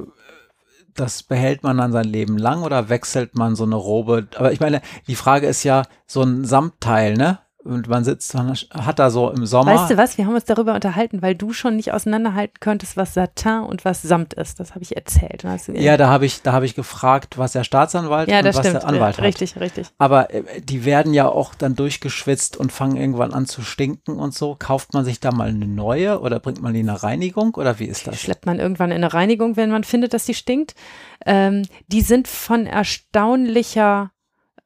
das 0.93 1.23
behält 1.23 1.63
man 1.63 1.77
dann 1.77 1.91
sein 1.91 2.05
Leben 2.05 2.37
lang 2.37 2.63
oder 2.63 2.89
wechselt 2.89 3.35
man 3.35 3.55
so 3.55 3.63
eine 3.63 3.75
Robe? 3.75 4.27
Aber 4.35 4.51
ich 4.51 4.59
meine, 4.59 4.81
die 5.07 5.15
Frage 5.15 5.47
ist 5.47 5.63
ja 5.63 5.83
so 6.07 6.21
ein 6.23 6.45
Samtteil, 6.45 7.15
ne? 7.15 7.39
Und 7.65 7.87
man 7.87 8.03
sitzt, 8.03 8.33
man 8.33 8.53
hat 8.53 8.99
da 8.99 9.09
so 9.09 9.29
im 9.29 9.45
Sommer. 9.45 9.73
Weißt 9.73 9.91
du 9.91 9.97
was, 9.97 10.17
wir 10.17 10.25
haben 10.25 10.35
uns 10.35 10.43
darüber 10.43 10.73
unterhalten, 10.73 11.21
weil 11.21 11.33
du 11.33 11.53
schon 11.53 11.77
nicht 11.77 11.93
auseinanderhalten 11.93 12.59
könntest, 12.59 12.97
was 12.97 13.13
Satin 13.13 13.61
und 13.61 13.85
was 13.85 14.01
Samt 14.01 14.33
ist. 14.33 14.59
Das 14.59 14.71
habe 14.71 14.83
ich 14.83 14.95
erzählt. 14.97 15.43
ja, 15.73 15.95
da 15.95 16.09
habe 16.09 16.25
ich, 16.25 16.41
da 16.41 16.51
habe 16.51 16.65
ich 16.65 16.75
gefragt, 16.75 17.37
was 17.37 17.53
der 17.53 17.63
Staatsanwalt 17.63 18.27
ja, 18.29 18.39
und 18.39 18.45
was 18.45 18.57
stimmt. 18.57 18.75
der 18.75 18.87
Anwalt 18.87 19.17
ja, 19.17 19.23
richtig, 19.23 19.55
hat. 19.55 19.61
Richtig, 19.61 19.85
richtig. 19.85 19.95
Aber 19.97 20.33
äh, 20.33 20.61
die 20.61 20.83
werden 20.83 21.13
ja 21.13 21.29
auch 21.29 21.55
dann 21.55 21.75
durchgeschwitzt 21.75 22.57
und 22.57 22.71
fangen 22.71 22.97
irgendwann 22.97 23.33
an 23.33 23.45
zu 23.45 23.61
stinken 23.61 24.19
und 24.19 24.33
so. 24.33 24.57
Kauft 24.59 24.93
man 24.93 25.05
sich 25.05 25.21
da 25.21 25.31
mal 25.31 25.47
eine 25.47 25.67
neue 25.67 26.19
oder 26.19 26.39
bringt 26.39 26.61
man 26.61 26.73
die 26.73 26.81
in 26.81 26.89
eine 26.89 27.01
Reinigung 27.01 27.55
oder 27.55 27.79
wie 27.79 27.85
ist 27.85 28.07
das? 28.07 28.19
Schleppt 28.19 28.45
man 28.45 28.59
irgendwann 28.59 28.91
in 28.91 28.97
eine 28.97 29.13
Reinigung, 29.13 29.55
wenn 29.55 29.71
man 29.71 29.85
findet, 29.85 30.13
dass 30.13 30.25
die 30.25 30.33
stinkt. 30.33 30.75
Ähm, 31.25 31.65
die 31.87 32.01
sind 32.01 32.27
von 32.27 32.65
erstaunlicher 32.65 34.11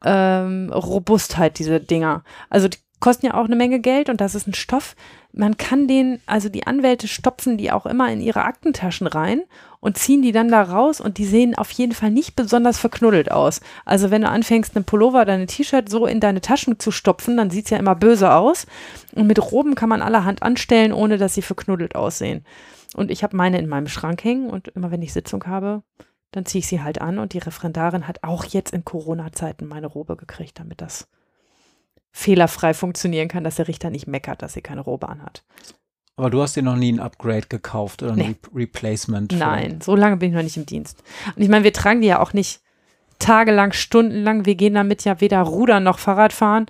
ähm, 0.03 0.71
Robustheit, 0.73 1.59
diese 1.59 1.79
Dinger. 1.79 2.23
Also 2.49 2.67
die 2.67 2.77
kosten 2.99 3.27
ja 3.27 3.33
auch 3.35 3.45
eine 3.45 3.55
Menge 3.55 3.79
Geld 3.79 4.09
und 4.09 4.21
das 4.21 4.35
ist 4.35 4.47
ein 4.47 4.53
Stoff. 4.53 4.95
Man 5.31 5.57
kann 5.57 5.87
den, 5.87 6.19
also 6.25 6.49
die 6.49 6.65
Anwälte 6.65 7.07
stopfen 7.07 7.57
die 7.57 7.71
auch 7.71 7.85
immer 7.85 8.11
in 8.11 8.21
ihre 8.21 8.43
Aktentaschen 8.43 9.05
rein 9.05 9.43
und 9.79 9.97
ziehen 9.97 10.21
die 10.21 10.31
dann 10.31 10.49
da 10.49 10.63
raus 10.63 10.99
und 10.99 11.19
die 11.19 11.25
sehen 11.25 11.55
auf 11.55 11.69
jeden 11.71 11.93
Fall 11.93 12.09
nicht 12.09 12.35
besonders 12.35 12.79
verknuddelt 12.79 13.31
aus. 13.31 13.61
Also 13.85 14.09
wenn 14.09 14.23
du 14.23 14.29
anfängst, 14.29 14.75
einen 14.75 14.85
Pullover 14.85 15.21
oder 15.21 15.33
ein 15.33 15.47
T-Shirt 15.47 15.89
so 15.89 16.07
in 16.07 16.19
deine 16.19 16.41
Taschen 16.41 16.79
zu 16.79 16.91
stopfen, 16.91 17.37
dann 17.37 17.51
sieht 17.51 17.65
es 17.65 17.71
ja 17.71 17.77
immer 17.77 17.95
böse 17.95 18.33
aus. 18.33 18.65
Und 19.13 19.27
mit 19.27 19.39
Roben 19.51 19.75
kann 19.75 19.89
man 19.89 20.01
allerhand 20.01 20.41
anstellen, 20.41 20.91
ohne 20.91 21.17
dass 21.17 21.35
sie 21.35 21.43
verknuddelt 21.43 21.95
aussehen. 21.95 22.43
Und 22.95 23.11
ich 23.11 23.23
habe 23.23 23.37
meine 23.37 23.59
in 23.59 23.67
meinem 23.67 23.87
Schrank 23.87 24.23
hängen 24.23 24.49
und 24.49 24.69
immer 24.69 24.89
wenn 24.89 25.03
ich 25.03 25.13
Sitzung 25.13 25.45
habe, 25.45 25.83
dann 26.31 26.45
ziehe 26.45 26.59
ich 26.59 26.67
sie 26.67 26.81
halt 26.81 26.99
an 26.99 27.19
und 27.19 27.33
die 27.33 27.39
Referendarin 27.39 28.07
hat 28.07 28.23
auch 28.23 28.45
jetzt 28.45 28.73
in 28.73 28.83
Corona-Zeiten 28.83 29.67
meine 29.67 29.87
Robe 29.87 30.15
gekriegt, 30.15 30.59
damit 30.59 30.81
das 30.81 31.07
fehlerfrei 32.11 32.73
funktionieren 32.73 33.27
kann, 33.27 33.43
dass 33.43 33.55
der 33.55 33.67
Richter 33.67 33.89
nicht 33.89 34.07
meckert, 34.07 34.41
dass 34.41 34.53
sie 34.53 34.61
keine 34.61 34.81
Robe 34.81 35.09
anhat. 35.09 35.43
Aber 36.15 36.31
du 36.31 36.41
hast 36.41 36.55
dir 36.55 36.63
noch 36.63 36.75
nie 36.75 36.91
ein 36.91 36.99
Upgrade 36.99 37.47
gekauft 37.47 38.01
oder 38.01 38.13
ein 38.13 38.17
nee. 38.17 38.35
Re 38.51 38.55
Replacement? 38.55 39.33
Nein, 39.33 39.81
so 39.81 39.95
lange 39.95 40.17
bin 40.17 40.29
ich 40.29 40.35
noch 40.35 40.43
nicht 40.43 40.57
im 40.57 40.65
Dienst. 40.65 41.03
Und 41.35 41.43
ich 41.43 41.49
meine, 41.49 41.63
wir 41.63 41.73
tragen 41.73 42.01
die 42.01 42.07
ja 42.07 42.19
auch 42.19 42.33
nicht 42.33 42.61
tagelang, 43.19 43.71
stundenlang. 43.71 44.45
Wir 44.45 44.55
gehen 44.55 44.73
damit 44.73 45.03
ja 45.03 45.21
weder 45.21 45.41
Rudern 45.41 45.83
noch 45.83 45.99
Fahrrad 45.99 46.33
fahren. 46.33 46.65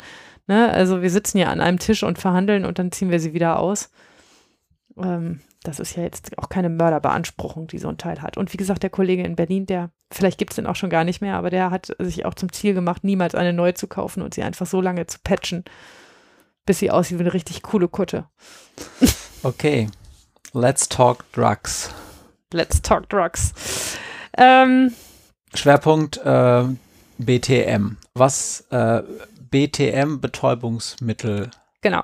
Ne? 0.47 0.69
Also 0.69 1.01
wir 1.01 1.09
sitzen 1.09 1.37
ja 1.37 1.47
an 1.47 1.61
einem 1.61 1.79
Tisch 1.79 2.03
und 2.03 2.19
verhandeln 2.19 2.65
und 2.65 2.77
dann 2.77 2.91
ziehen 2.91 3.09
wir 3.09 3.21
sie 3.21 3.33
wieder 3.33 3.59
aus. 3.59 3.89
Ähm, 4.97 5.41
das 5.67 5.79
ist 5.79 5.95
ja 5.95 6.03
jetzt 6.03 6.37
auch 6.37 6.49
keine 6.49 6.69
Mörderbeanspruchung, 6.69 7.67
die 7.67 7.77
so 7.77 7.89
ein 7.89 7.97
Teil 7.97 8.21
hat. 8.21 8.37
Und 8.37 8.53
wie 8.53 8.57
gesagt, 8.57 8.83
der 8.83 8.89
Kollege 8.89 9.23
in 9.23 9.35
Berlin, 9.35 9.65
der, 9.65 9.91
vielleicht 10.11 10.37
gibt 10.37 10.51
es 10.51 10.55
den 10.55 10.65
auch 10.65 10.75
schon 10.75 10.89
gar 10.89 11.03
nicht 11.03 11.21
mehr, 11.21 11.35
aber 11.35 11.49
der 11.49 11.71
hat 11.71 11.93
sich 11.99 12.25
auch 12.25 12.33
zum 12.33 12.51
Ziel 12.51 12.73
gemacht, 12.73 13.03
niemals 13.03 13.35
eine 13.35 13.53
neue 13.53 13.73
zu 13.73 13.87
kaufen 13.87 14.21
und 14.21 14.33
sie 14.33 14.43
einfach 14.43 14.65
so 14.65 14.81
lange 14.81 15.05
zu 15.07 15.19
patchen, 15.23 15.65
bis 16.65 16.79
sie 16.79 16.89
aussieht 16.89 17.19
wie 17.19 17.23
eine 17.23 17.33
richtig 17.33 17.63
coole 17.63 17.87
Kutte. 17.87 18.25
Okay, 19.43 19.87
let's 20.53 20.89
talk 20.89 21.31
drugs. 21.31 21.91
Let's 22.51 22.81
talk 22.81 23.07
drugs. 23.09 23.97
Ähm, 24.35 24.91
Schwerpunkt 25.53 26.17
äh, 26.17 26.63
BTM. 27.19 27.97
Was 28.15 28.61
äh, 28.71 29.03
BTM 29.51 30.19
Betäubungsmittel? 30.19 31.51
Genau. 31.81 32.03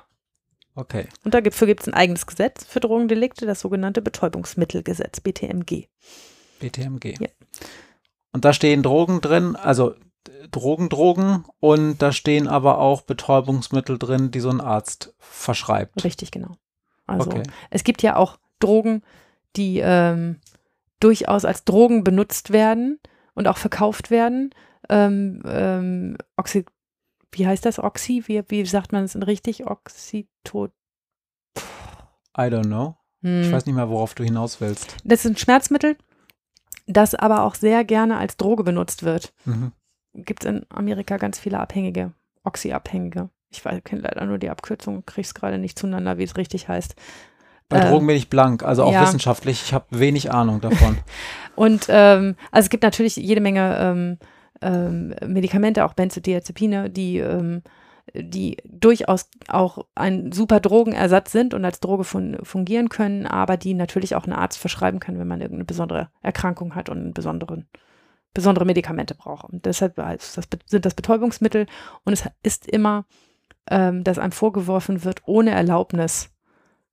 Okay. 0.74 1.08
Und 1.24 1.34
dafür 1.34 1.66
gibt 1.66 1.82
es 1.82 1.88
ein 1.88 1.94
eigenes 1.94 2.26
Gesetz 2.26 2.64
für 2.64 2.80
Drogendelikte, 2.80 3.46
das 3.46 3.60
sogenannte 3.60 4.02
Betäubungsmittelgesetz, 4.02 5.20
BTMG. 5.20 5.86
BTMG. 6.58 7.14
Ja. 7.20 7.28
Und 8.32 8.44
da 8.44 8.52
stehen 8.52 8.82
Drogen 8.82 9.20
drin, 9.20 9.54
also 9.54 9.94
Drogen, 10.50 10.88
Drogen 10.88 11.44
und 11.60 11.98
da 11.98 12.12
stehen 12.12 12.48
aber 12.48 12.78
auch 12.78 13.02
Betäubungsmittel 13.02 13.98
drin, 13.98 14.30
die 14.30 14.40
so 14.40 14.50
ein 14.50 14.60
Arzt 14.60 15.14
verschreibt. 15.18 16.02
Richtig, 16.04 16.30
genau. 16.30 16.56
Also 17.06 17.30
okay. 17.30 17.42
es 17.70 17.84
gibt 17.84 18.02
ja 18.02 18.16
auch 18.16 18.38
Drogen, 18.58 19.02
die 19.56 19.80
ähm, 19.82 20.40
durchaus 21.00 21.44
als 21.44 21.64
Drogen 21.64 22.02
benutzt 22.02 22.52
werden 22.52 22.98
und 23.34 23.46
auch 23.46 23.58
verkauft 23.58 24.10
werden. 24.10 24.50
Ähm, 24.88 25.42
ähm, 25.46 26.16
Oxy 26.36 26.64
wie 27.34 27.46
heißt 27.46 27.66
das? 27.66 27.78
Oxy? 27.78 28.24
Wie, 28.26 28.42
wie 28.48 28.64
sagt 28.64 28.92
man 28.92 29.04
es 29.04 29.16
richtig? 29.26 29.66
Oxytot. 29.66 30.72
I 32.36 32.42
don't 32.42 32.66
know. 32.66 32.96
Hm. 33.22 33.42
Ich 33.42 33.52
weiß 33.52 33.66
nicht 33.66 33.74
mehr, 33.74 33.88
worauf 33.88 34.14
du 34.14 34.24
hinaus 34.24 34.60
willst. 34.60 34.96
Das 35.04 35.24
ist 35.24 35.30
ein 35.30 35.36
Schmerzmittel, 35.36 35.96
das 36.86 37.14
aber 37.14 37.42
auch 37.42 37.54
sehr 37.54 37.84
gerne 37.84 38.18
als 38.18 38.36
Droge 38.36 38.64
benutzt 38.64 39.02
wird. 39.02 39.32
Mhm. 39.44 39.72
Gibt 40.14 40.44
es 40.44 40.50
in 40.50 40.66
Amerika 40.68 41.16
ganz 41.16 41.38
viele 41.38 41.58
Abhängige, 41.58 42.12
Oxy-Abhängige. 42.44 43.30
Ich 43.50 43.62
kenne 43.62 44.02
leider 44.02 44.26
nur 44.26 44.38
die 44.38 44.50
Abkürzung, 44.50 45.04
kriege 45.06 45.26
es 45.26 45.34
gerade 45.34 45.58
nicht 45.58 45.78
zueinander, 45.78 46.18
wie 46.18 46.24
es 46.24 46.36
richtig 46.36 46.68
heißt. 46.68 46.96
Bei 47.68 47.80
ähm, 47.80 47.90
Drogen 47.90 48.06
bin 48.06 48.16
ich 48.16 48.28
blank, 48.28 48.62
also 48.62 48.84
auch 48.84 48.92
ja. 48.92 49.02
wissenschaftlich. 49.02 49.62
Ich 49.64 49.74
habe 49.74 49.86
wenig 49.90 50.32
Ahnung 50.32 50.60
davon. 50.60 50.98
Und 51.56 51.86
ähm, 51.88 52.36
also 52.50 52.66
es 52.66 52.70
gibt 52.70 52.82
natürlich 52.82 53.16
jede 53.16 53.40
Menge 53.40 53.76
ähm, 53.78 54.18
ähm, 54.64 55.14
Medikamente, 55.26 55.84
auch 55.84 55.92
Benzodiazepine, 55.92 56.90
die, 56.90 57.18
ähm, 57.18 57.62
die 58.14 58.56
durchaus 58.64 59.28
auch 59.48 59.86
ein 59.94 60.32
super 60.32 60.60
Drogenersatz 60.60 61.32
sind 61.32 61.54
und 61.54 61.64
als 61.64 61.80
Droge 61.80 62.04
fun 62.04 62.38
fungieren 62.42 62.88
können, 62.88 63.26
aber 63.26 63.56
die 63.56 63.74
natürlich 63.74 64.14
auch 64.14 64.26
ein 64.26 64.32
Arzt 64.32 64.58
verschreiben 64.58 65.00
kann, 65.00 65.18
wenn 65.18 65.28
man 65.28 65.40
irgendeine 65.40 65.64
besondere 65.64 66.08
Erkrankung 66.22 66.74
hat 66.74 66.88
und 66.88 66.98
einen 66.98 67.14
besonderen 67.14 67.66
besondere 68.34 68.64
Medikamente 68.64 69.14
brauche. 69.14 69.46
Und 69.46 69.64
deshalb 69.64 70.02
sind 70.66 70.84
das 70.84 70.94
Betäubungsmittel 70.94 71.66
und 72.04 72.12
es 72.12 72.24
ist 72.42 72.66
immer, 72.66 73.06
ähm, 73.70 74.02
dass 74.02 74.18
einem 74.18 74.32
vorgeworfen 74.32 75.04
wird, 75.04 75.22
ohne 75.26 75.52
Erlaubnis 75.52 76.30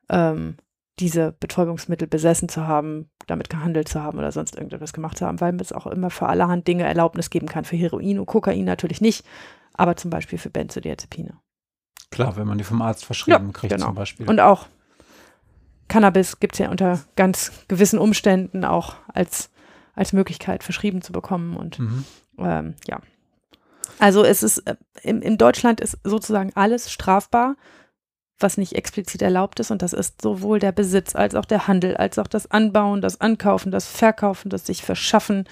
ähm, 0.09 0.57
diese 1.01 1.33
Betäubungsmittel 1.39 2.07
besessen 2.07 2.47
zu 2.47 2.67
haben, 2.67 3.09
damit 3.27 3.49
gehandelt 3.49 3.89
zu 3.89 4.01
haben 4.01 4.19
oder 4.19 4.31
sonst 4.31 4.55
irgendetwas 4.55 4.93
gemacht 4.93 5.17
zu 5.17 5.25
haben, 5.25 5.41
weil 5.41 5.59
es 5.59 5.73
auch 5.73 5.87
immer 5.87 6.11
für 6.11 6.27
allerhand 6.27 6.67
Dinge 6.67 6.83
Erlaubnis 6.83 7.29
geben 7.29 7.47
kann. 7.47 7.65
Für 7.65 7.75
Heroin 7.75 8.19
und 8.19 8.27
Kokain 8.27 8.63
natürlich 8.63 9.01
nicht, 9.01 9.25
aber 9.73 9.95
zum 9.95 10.11
Beispiel 10.11 10.37
für 10.37 10.51
Benzodiazepine. 10.51 11.33
Klar, 12.11 12.35
wenn 12.37 12.47
man 12.47 12.57
die 12.57 12.63
vom 12.63 12.81
Arzt 12.81 13.03
verschrieben 13.03 13.47
ja, 13.47 13.51
kriegt 13.51 13.73
genau. 13.73 13.87
zum 13.87 13.95
Beispiel. 13.95 14.29
Und 14.29 14.39
auch 14.39 14.67
Cannabis 15.87 16.39
gibt 16.39 16.53
es 16.53 16.59
ja 16.59 16.69
unter 16.69 16.99
ganz 17.15 17.51
gewissen 17.67 17.97
Umständen 17.97 18.63
auch 18.63 18.95
als, 19.07 19.49
als 19.95 20.13
Möglichkeit 20.13 20.63
verschrieben 20.63 21.01
zu 21.01 21.11
bekommen. 21.11 21.57
Und 21.57 21.79
mhm. 21.79 22.05
ähm, 22.37 22.75
ja. 22.87 23.01
Also 23.97 24.23
es 24.23 24.43
ist, 24.43 24.59
äh, 24.59 24.75
in, 25.01 25.21
in 25.21 25.37
Deutschland 25.37 25.81
ist 25.81 25.97
sozusagen 26.03 26.51
alles 26.55 26.91
strafbar, 26.91 27.55
was 28.43 28.57
nicht 28.57 28.73
explizit 28.73 29.21
erlaubt 29.21 29.59
ist. 29.59 29.71
Und 29.71 29.81
das 29.81 29.93
ist 29.93 30.21
sowohl 30.21 30.59
der 30.59 30.71
Besitz 30.71 31.15
als 31.15 31.35
auch 31.35 31.45
der 31.45 31.67
Handel, 31.67 31.97
als 31.97 32.19
auch 32.19 32.27
das 32.27 32.49
Anbauen, 32.49 33.01
das 33.01 33.21
Ankaufen, 33.21 33.71
das 33.71 33.87
Verkaufen, 33.87 34.49
das 34.49 34.65
sich 34.65 34.83
verschaffen, 34.83 35.45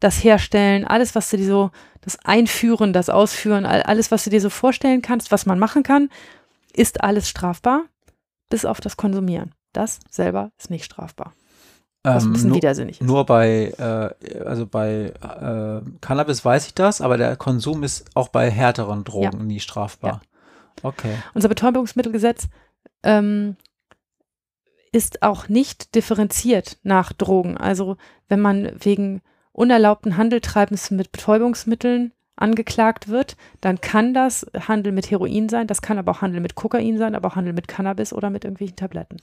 das 0.00 0.22
Herstellen, 0.22 0.84
alles, 0.84 1.14
was 1.14 1.30
du 1.30 1.36
dir 1.36 1.46
so, 1.46 1.70
das 2.02 2.18
Einführen, 2.24 2.92
das 2.92 3.08
Ausführen, 3.08 3.64
alles, 3.64 4.10
was 4.10 4.24
du 4.24 4.30
dir 4.30 4.40
so 4.40 4.50
vorstellen 4.50 5.00
kannst, 5.00 5.32
was 5.32 5.46
man 5.46 5.58
machen 5.58 5.82
kann, 5.82 6.10
ist 6.74 7.02
alles 7.02 7.28
strafbar, 7.28 7.84
bis 8.50 8.64
auf 8.64 8.80
das 8.80 8.96
Konsumieren. 8.96 9.54
Das 9.72 10.00
selber 10.10 10.50
ist 10.58 10.70
nicht 10.70 10.84
strafbar. 10.84 11.32
Was 12.06 12.24
ein 12.24 12.32
bisschen 12.32 12.50
nur, 12.50 12.58
widersinnig 12.58 13.00
ist. 13.00 13.06
Nur 13.06 13.24
bei, 13.24 13.72
äh, 13.78 14.44
also 14.44 14.66
bei 14.66 15.14
äh, 15.22 15.80
Cannabis 16.02 16.44
weiß 16.44 16.66
ich 16.66 16.74
das, 16.74 17.00
aber 17.00 17.16
der 17.16 17.34
Konsum 17.36 17.82
ist 17.82 18.04
auch 18.14 18.28
bei 18.28 18.50
härteren 18.50 19.04
Drogen 19.04 19.38
ja. 19.38 19.44
nie 19.44 19.60
strafbar. 19.60 20.20
Ja. 20.22 20.33
Okay. 20.84 21.16
Unser 21.32 21.48
Betäubungsmittelgesetz 21.48 22.48
ähm, 23.02 23.56
ist 24.92 25.22
auch 25.22 25.48
nicht 25.48 25.94
differenziert 25.94 26.76
nach 26.82 27.12
Drogen. 27.12 27.56
Also 27.56 27.96
wenn 28.28 28.40
man 28.40 28.70
wegen 28.78 29.22
unerlaubten 29.52 30.18
Handeltreibens 30.18 30.90
mit 30.90 31.10
Betäubungsmitteln 31.10 32.12
angeklagt 32.36 33.08
wird, 33.08 33.36
dann 33.62 33.80
kann 33.80 34.12
das 34.12 34.46
Handel 34.68 34.92
mit 34.92 35.10
Heroin 35.10 35.48
sein, 35.48 35.68
das 35.68 35.80
kann 35.82 35.98
aber 35.98 36.12
auch 36.12 36.20
Handel 36.20 36.40
mit 36.40 36.54
Kokain 36.54 36.98
sein, 36.98 37.14
aber 37.14 37.28
auch 37.28 37.36
Handel 37.36 37.54
mit 37.54 37.66
Cannabis 37.66 38.12
oder 38.12 38.28
mit 38.28 38.44
irgendwelchen 38.44 38.76
Tabletten. 38.76 39.16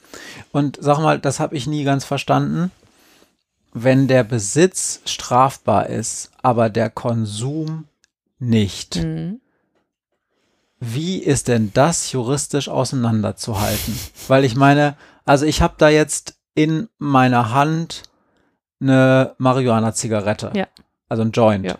Und 0.51 0.77
sag 0.81 0.99
mal, 0.99 1.19
das 1.19 1.39
habe 1.39 1.55
ich 1.55 1.67
nie 1.67 1.83
ganz 1.83 2.05
verstanden. 2.05 2.71
Wenn 3.73 4.07
der 4.07 4.23
Besitz 4.23 5.01
strafbar 5.05 5.87
ist, 5.87 6.31
aber 6.41 6.69
der 6.69 6.89
Konsum 6.89 7.85
nicht, 8.39 8.95
mhm 8.95 9.41
wie 10.81 11.19
ist 11.19 11.47
denn 11.47 11.71
das 11.73 12.11
juristisch 12.11 12.67
auseinanderzuhalten? 12.67 13.97
Weil 14.27 14.43
ich 14.43 14.55
meine, 14.55 14.97
also 15.25 15.45
ich 15.45 15.61
habe 15.61 15.75
da 15.77 15.89
jetzt 15.89 16.39
in 16.55 16.89
meiner 16.97 17.53
Hand 17.53 18.03
eine 18.81 19.35
Marihuana-Zigarette. 19.37 20.51
Ja. 20.55 20.67
Also 21.07 21.21
ein 21.21 21.31
Joint. 21.31 21.65
Ja. 21.65 21.75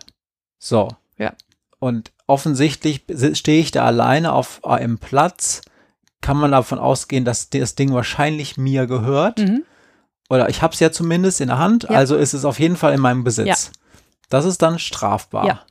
So. 0.58 0.88
Ja. 1.18 1.32
Und 1.80 2.12
offensichtlich 2.28 3.04
stehe 3.34 3.60
ich 3.60 3.72
da 3.72 3.84
alleine 3.84 4.32
auf 4.32 4.64
einem 4.64 4.98
Platz. 4.98 5.62
Kann 6.20 6.36
man 6.36 6.52
davon 6.52 6.78
ausgehen, 6.78 7.24
dass 7.24 7.50
das 7.50 7.74
Ding 7.74 7.92
wahrscheinlich 7.92 8.56
mir 8.56 8.86
gehört? 8.86 9.40
Mhm. 9.40 9.64
Oder 10.30 10.48
ich 10.48 10.62
habe 10.62 10.74
es 10.74 10.80
ja 10.80 10.92
zumindest 10.92 11.40
in 11.40 11.48
der 11.48 11.58
Hand, 11.58 11.84
ja. 11.84 11.90
also 11.90 12.16
ist 12.16 12.34
es 12.34 12.44
auf 12.44 12.60
jeden 12.60 12.76
Fall 12.76 12.94
in 12.94 13.00
meinem 13.00 13.24
Besitz. 13.24 13.46
Ja. 13.46 13.72
Das 14.28 14.44
ist 14.44 14.62
dann 14.62 14.78
strafbar. 14.78 15.44
Ja. 15.44 15.62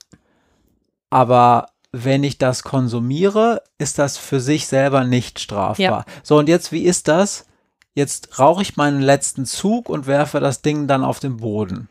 Aber 1.10 1.68
wenn 1.92 2.24
ich 2.24 2.38
das 2.38 2.64
konsumiere, 2.64 3.64
ist 3.78 4.00
das 4.00 4.18
für 4.18 4.40
sich 4.40 4.68
selber 4.68 5.04
nicht 5.04 5.40
strafbar. 5.40 5.78
Ja. 5.78 6.06
So, 6.24 6.38
und 6.38 6.48
jetzt, 6.48 6.72
wie 6.72 6.84
ist 6.84 7.08
das? 7.08 7.46
Jetzt 7.94 8.40
rauche 8.40 8.62
ich 8.62 8.78
meinen 8.78 9.02
letzten 9.02 9.46
Zug 9.46 9.90
und 9.90 10.08
werfe 10.08 10.40
das 10.40 10.62
Ding 10.62 10.88
dann 10.88 11.04
auf 11.04 11.20
den 11.20 11.38
Boden. 11.38 11.90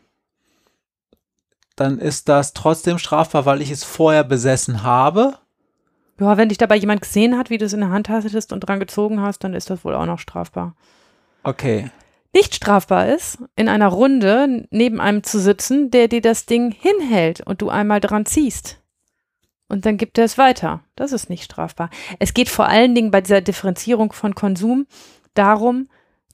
Dann 1.75 1.99
ist 1.99 2.29
das 2.29 2.53
trotzdem 2.53 2.97
strafbar, 2.97 3.45
weil 3.45 3.61
ich 3.61 3.69
es 3.69 3.83
vorher 3.83 4.23
besessen 4.23 4.81
habe. 4.83 5.37
Ja, 6.19 6.37
wenn 6.37 6.49
dich 6.49 6.57
dabei 6.57 6.75
jemand 6.75 7.01
gesehen 7.01 7.37
hat, 7.37 7.49
wie 7.49 7.57
du 7.57 7.65
es 7.65 7.73
in 7.73 7.79
der 7.81 7.89
Hand 7.89 8.09
hattest 8.09 8.51
und 8.51 8.61
dran 8.61 8.79
gezogen 8.79 9.21
hast, 9.21 9.43
dann 9.43 9.53
ist 9.53 9.69
das 9.69 9.85
wohl 9.85 9.95
auch 9.95 10.05
noch 10.05 10.19
strafbar. 10.19 10.75
Okay. 11.43 11.91
Nicht 12.33 12.55
strafbar 12.55 13.07
ist, 13.07 13.39
in 13.55 13.69
einer 13.69 13.87
Runde 13.87 14.67
neben 14.71 14.99
einem 14.99 15.23
zu 15.23 15.39
sitzen, 15.39 15.91
der 15.91 16.07
dir 16.07 16.21
das 16.21 16.45
Ding 16.45 16.71
hinhält 16.71 17.41
und 17.41 17.61
du 17.61 17.69
einmal 17.69 17.99
dran 17.99 18.25
ziehst 18.25 18.80
und 19.71 19.85
dann 19.85 19.97
gibt 19.97 20.17
er 20.17 20.25
es 20.25 20.37
weiter. 20.37 20.81
Das 20.95 21.13
ist 21.13 21.29
nicht 21.29 21.43
strafbar. 21.43 21.89
Es 22.19 22.33
geht 22.33 22.49
vor 22.49 22.67
allen 22.67 22.93
Dingen 22.93 23.09
bei 23.09 23.21
dieser 23.21 23.41
Differenzierung 23.41 24.11
von 24.11 24.35
Konsum 24.35 24.85
darum, 25.33 25.87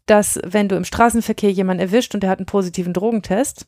dass 0.08 0.40
wenn 0.44 0.68
du 0.68 0.76
im 0.76 0.86
Straßenverkehr 0.86 1.52
jemanden 1.52 1.82
erwischt 1.82 2.16
und 2.16 2.24
der 2.24 2.30
hat 2.30 2.40
einen 2.40 2.48
positiven 2.48 2.94
Drogentest, 2.94 3.68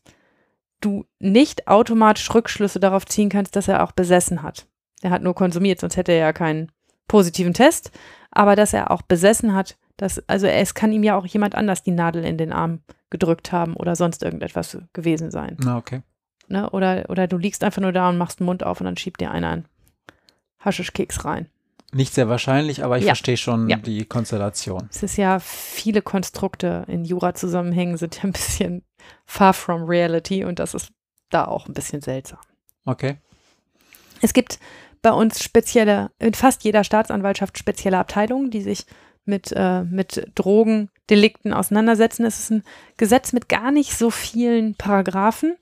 du 0.81 1.05
nicht 1.19 1.67
automatisch 1.67 2.33
Rückschlüsse 2.33 2.79
darauf 2.79 3.05
ziehen 3.05 3.29
kannst, 3.29 3.55
dass 3.55 3.67
er 3.67 3.83
auch 3.83 3.91
besessen 3.91 4.41
hat. 4.41 4.65
Er 5.01 5.11
hat 5.11 5.21
nur 5.21 5.35
konsumiert, 5.35 5.79
sonst 5.79 5.97
hätte 5.97 6.13
er 6.13 6.19
ja 6.19 6.33
keinen 6.33 6.71
positiven 7.07 7.53
Test, 7.53 7.91
aber 8.31 8.55
dass 8.55 8.73
er 8.73 8.91
auch 8.91 9.01
besessen 9.01 9.53
hat, 9.53 9.77
dass, 9.97 10.27
also 10.27 10.47
es 10.47 10.73
kann 10.73 10.93
ihm 10.93 11.03
ja 11.03 11.17
auch 11.17 11.25
jemand 11.25 11.55
anders 11.55 11.83
die 11.83 11.91
Nadel 11.91 12.23
in 12.23 12.37
den 12.37 12.53
Arm 12.53 12.79
gedrückt 13.09 13.51
haben 13.51 13.75
oder 13.75 13.95
sonst 13.95 14.23
irgendetwas 14.23 14.77
gewesen 14.93 15.29
sein. 15.31 15.57
Na, 15.59 15.77
okay. 15.77 16.01
Ne? 16.49 16.69
Oder, 16.69 17.05
oder 17.09 17.27
du 17.27 17.37
liegst 17.37 17.63
einfach 17.63 17.81
nur 17.81 17.91
da 17.91 18.09
und 18.09 18.17
machst 18.17 18.39
den 18.39 18.45
Mund 18.45 18.63
auf 18.63 18.79
und 18.81 18.85
dann 18.85 18.97
schiebt 18.97 19.21
dir 19.21 19.31
einer 19.31 19.49
einen 19.49 19.65
Haschischkeks 20.59 21.25
rein. 21.25 21.47
Nicht 21.91 22.13
sehr 22.13 22.29
wahrscheinlich, 22.29 22.83
aber 22.83 22.97
ich 22.97 23.05
ja. 23.05 23.09
verstehe 23.09 23.37
schon 23.37 23.67
ja. 23.67 23.77
die 23.77 24.05
Konstellation. 24.05 24.87
Es 24.91 25.01
ist 25.01 25.17
ja, 25.17 25.39
viele 25.39 26.01
Konstrukte 26.03 26.85
in 26.87 27.03
Jura-Zusammenhängen 27.03 27.97
sind 27.97 28.17
ja 28.17 28.23
ein 28.23 28.31
bisschen 28.31 28.83
far 29.25 29.53
from 29.53 29.83
reality 29.83 30.45
und 30.45 30.59
das 30.59 30.75
ist 30.75 30.91
da 31.29 31.45
auch 31.45 31.67
ein 31.67 31.73
bisschen 31.73 32.01
seltsam. 32.01 32.39
Okay. 32.85 33.17
Es 34.21 34.33
gibt 34.33 34.59
bei 35.01 35.11
uns 35.11 35.41
spezielle, 35.41 36.11
in 36.19 36.33
fast 36.33 36.63
jeder 36.63 36.83
Staatsanwaltschaft 36.83 37.57
spezielle 37.57 37.97
Abteilungen, 37.97 38.51
die 38.51 38.61
sich 38.61 38.85
mit, 39.25 39.53
äh, 39.55 39.83
mit 39.83 40.29
Drogendelikten 40.35 41.53
auseinandersetzen. 41.53 42.25
Es 42.25 42.39
ist 42.39 42.51
ein 42.51 42.63
Gesetz 42.97 43.33
mit 43.33 43.49
gar 43.49 43.71
nicht 43.71 43.97
so 43.97 44.09
vielen 44.09 44.75
Paragraphen 44.75 45.55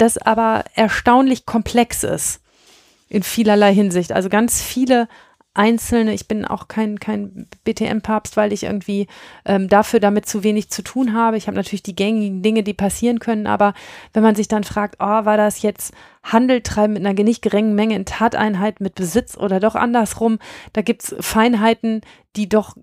das 0.00 0.18
aber 0.18 0.64
erstaunlich 0.74 1.46
komplex 1.46 2.04
ist 2.04 2.40
in 3.08 3.22
vielerlei 3.22 3.74
Hinsicht. 3.74 4.12
Also 4.12 4.28
ganz 4.28 4.62
viele 4.62 5.08
einzelne, 5.52 6.14
ich 6.14 6.28
bin 6.28 6.44
auch 6.44 6.68
kein, 6.68 7.00
kein 7.00 7.48
BTM-Papst, 7.64 8.36
weil 8.36 8.52
ich 8.52 8.62
irgendwie 8.62 9.08
ähm, 9.44 9.68
dafür 9.68 9.98
damit 9.98 10.26
zu 10.26 10.44
wenig 10.44 10.70
zu 10.70 10.82
tun 10.82 11.12
habe. 11.12 11.36
Ich 11.36 11.48
habe 11.48 11.56
natürlich 11.56 11.82
die 11.82 11.96
gängigen 11.96 12.42
Dinge, 12.42 12.62
die 12.62 12.72
passieren 12.72 13.18
können, 13.18 13.48
aber 13.48 13.74
wenn 14.12 14.22
man 14.22 14.36
sich 14.36 14.46
dann 14.46 14.62
fragt, 14.62 14.96
oh, 15.00 15.24
war 15.24 15.36
das 15.36 15.62
jetzt 15.62 15.92
Handel 16.22 16.60
treiben 16.60 16.92
mit 16.92 17.04
einer 17.04 17.20
nicht 17.20 17.42
geringen 17.42 17.74
Menge 17.74 17.96
in 17.96 18.04
Tateinheit 18.04 18.80
mit 18.80 18.94
Besitz 18.94 19.36
oder 19.36 19.58
doch 19.58 19.74
andersrum, 19.74 20.38
da 20.72 20.82
gibt 20.82 21.02
es 21.02 21.16
Feinheiten, 21.18 22.02
die 22.36 22.48
doch 22.48 22.76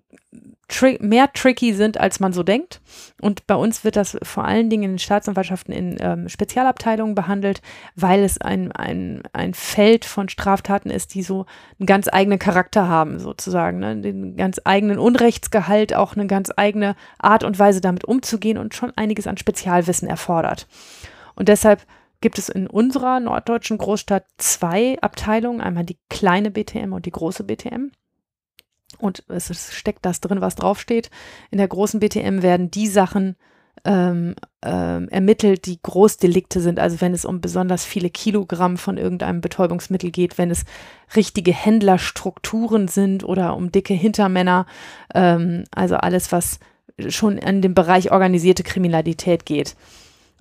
tri 0.68 0.98
mehr 1.02 1.32
tricky 1.32 1.74
sind, 1.74 2.00
als 2.00 2.20
man 2.20 2.34
so 2.34 2.44
denkt. 2.44 2.82
Und 3.22 3.48
bei 3.48 3.56
uns 3.56 3.84
wird 3.84 3.96
das 3.96 4.18
vor 4.24 4.46
allen 4.46 4.70
Dingen 4.70 4.84
in 4.84 4.92
den 4.92 5.00
Staatsanwaltschaften 5.00 5.74
in 5.74 5.98
ähm, 6.00 6.30
Spezialabteilungen 6.30 7.16
behandelt, 7.16 7.62
weil 7.96 8.24
es 8.24 8.40
ein, 8.42 8.72
ein, 8.74 9.24
ein 9.34 9.54
Feld 9.54 10.04
von 10.06 10.28
Straftaten 10.30 10.90
ist, 10.90 11.14
die 11.14 11.24
so 11.24 11.46
einen 11.80 11.88
ganz 11.88 12.10
eigenen 12.12 12.40
Charakter 12.40 12.88
haben, 12.88 13.20
sozusagen. 13.20 13.80
Ne? 13.80 13.98
Den 13.98 14.36
ganz 14.36 14.60
eigenen 14.66 15.00
Unrechtsgehalt, 15.00 15.94
auch 15.94 16.16
eine 16.16 16.28
ganz 16.28 16.52
eigene 16.56 16.96
Art 17.18 17.44
und 17.44 17.58
Weise 17.58 17.80
damit 17.80 18.04
umzugehen 18.04 18.58
und 18.58 18.76
schon 18.76 18.92
einiges 18.96 19.28
an 19.28 19.38
Spezialwissen 19.38 20.08
erfordert. 20.08 20.68
Und 21.36 21.48
deshalb 21.48 21.86
gibt 22.20 22.40
es 22.40 22.50
in 22.50 22.68
unserer 22.68 23.20
norddeutschen 23.20 23.78
Großstadt 23.78 24.26
zwei 24.38 24.98
Abteilungen, 25.02 25.62
einmal 25.62 25.86
die 25.86 25.98
kleine 26.10 26.52
BTM 26.52 26.94
und 26.94 27.06
die 27.06 27.12
große 27.12 27.44
BTM. 27.44 27.92
Und 28.98 29.24
es 29.28 29.74
steckt 29.74 30.06
das 30.06 30.22
drin, 30.22 30.42
was 30.42 30.56
draufsteht. 30.56 31.10
In 31.52 31.58
der 31.58 31.68
großen 31.68 32.00
BTM 32.00 32.42
werden 32.42 32.72
die 32.72 32.88
Sachen 32.88 33.36
ähm, 33.86 34.36
ähm, 34.64 35.08
ermittelt, 35.10 35.66
die 35.66 35.80
Großdelikte 35.82 36.60
sind. 36.60 36.80
Also 36.80 37.00
wenn 37.02 37.14
es 37.14 37.26
um 37.26 37.42
besonders 37.42 37.86
viele 37.86 38.10
Kilogramm 38.10 38.78
von 38.78 38.98
irgendeinem 38.98 39.42
Betäubungsmittel 39.42 40.12
geht, 40.12 40.38
wenn 40.38 40.52
es 40.52 40.66
richtige 41.16 41.54
Händlerstrukturen 41.54 42.88
sind 42.88 43.24
oder 43.24 43.56
um 43.56 43.72
dicke 43.72 43.94
Hintermänner. 43.94 44.66
Ähm, 45.14 45.64
also 45.72 45.96
alles, 45.96 46.32
was 46.32 46.60
schon 47.10 47.38
in 47.38 47.62
den 47.62 47.74
Bereich 47.74 48.12
organisierte 48.12 48.64
Kriminalität 48.64 49.46
geht. 49.46 49.76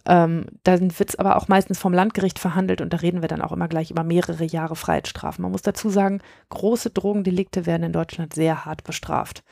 Ähm, 0.07 0.47
dann 0.63 0.99
wird 0.99 1.11
es 1.11 1.19
aber 1.19 1.37
auch 1.37 1.49
meistens 1.49 1.79
vom 1.79 1.93
Landgericht 1.93 2.39
verhandelt 2.39 2.81
und 2.81 2.93
da 2.93 2.99
reden 2.99 3.23
wir 3.23 3.29
dann 3.29 3.43
auch 3.43 3.51
immer 3.51 3.67
gleich 3.67 3.91
über 3.91 4.05
mehrere 4.05 4.45
Jahre 4.45 4.77
Freiheitsstrafen. 4.77 5.43
Man 5.43 5.51
muss 5.51 5.63
dazu 5.63 5.91
sagen, 5.91 6.21
große 6.51 6.91
Drogendelikte 6.91 7.67
werden 7.67 7.83
in 7.83 7.93
Deutschland 7.93 8.33
sehr 8.33 8.65
hart 8.65 8.85
bestraft. 8.85 9.43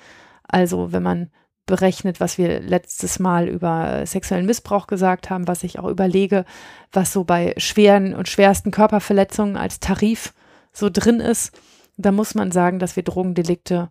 Also 0.44 0.92
wenn 0.92 1.02
man 1.02 1.30
berechnet, 1.66 2.20
was 2.20 2.38
wir 2.38 2.60
letztes 2.60 3.18
Mal 3.18 3.48
über 3.48 4.06
sexuellen 4.06 4.46
Missbrauch 4.46 4.86
gesagt 4.86 5.30
haben, 5.30 5.48
was 5.48 5.64
ich 5.64 5.78
auch 5.78 5.88
überlege, 5.88 6.44
was 6.92 7.12
so 7.12 7.24
bei 7.24 7.54
schweren 7.56 8.14
und 8.14 8.28
schwersten 8.28 8.70
Körperverletzungen 8.70 9.56
als 9.56 9.80
Tarif 9.80 10.34
so 10.72 10.90
drin 10.90 11.20
ist. 11.20 11.58
Da 11.96 12.12
muss 12.12 12.34
man 12.34 12.52
sagen, 12.52 12.78
dass 12.78 12.96
wir 12.96 13.02
Drogendelikte, 13.02 13.88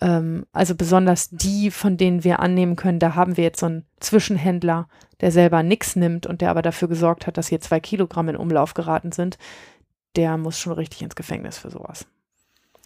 ähm, 0.00 0.46
also 0.52 0.74
besonders 0.74 1.30
die, 1.30 1.70
von 1.70 1.96
denen 1.96 2.24
wir 2.24 2.40
annehmen 2.40 2.76
können, 2.76 2.98
da 2.98 3.14
haben 3.14 3.36
wir 3.36 3.44
jetzt 3.44 3.60
so 3.60 3.66
einen 3.66 3.86
Zwischenhändler, 4.00 4.88
der 5.20 5.32
selber 5.32 5.62
nichts 5.62 5.96
nimmt 5.96 6.26
und 6.26 6.40
der 6.40 6.50
aber 6.50 6.62
dafür 6.62 6.88
gesorgt 6.88 7.26
hat, 7.26 7.36
dass 7.36 7.48
hier 7.48 7.60
zwei 7.60 7.80
Kilogramm 7.80 8.28
in 8.28 8.36
Umlauf 8.36 8.74
geraten 8.74 9.12
sind, 9.12 9.38
der 10.16 10.36
muss 10.36 10.58
schon 10.58 10.72
richtig 10.72 11.02
ins 11.02 11.16
Gefängnis 11.16 11.58
für 11.58 11.70
sowas. 11.70 12.06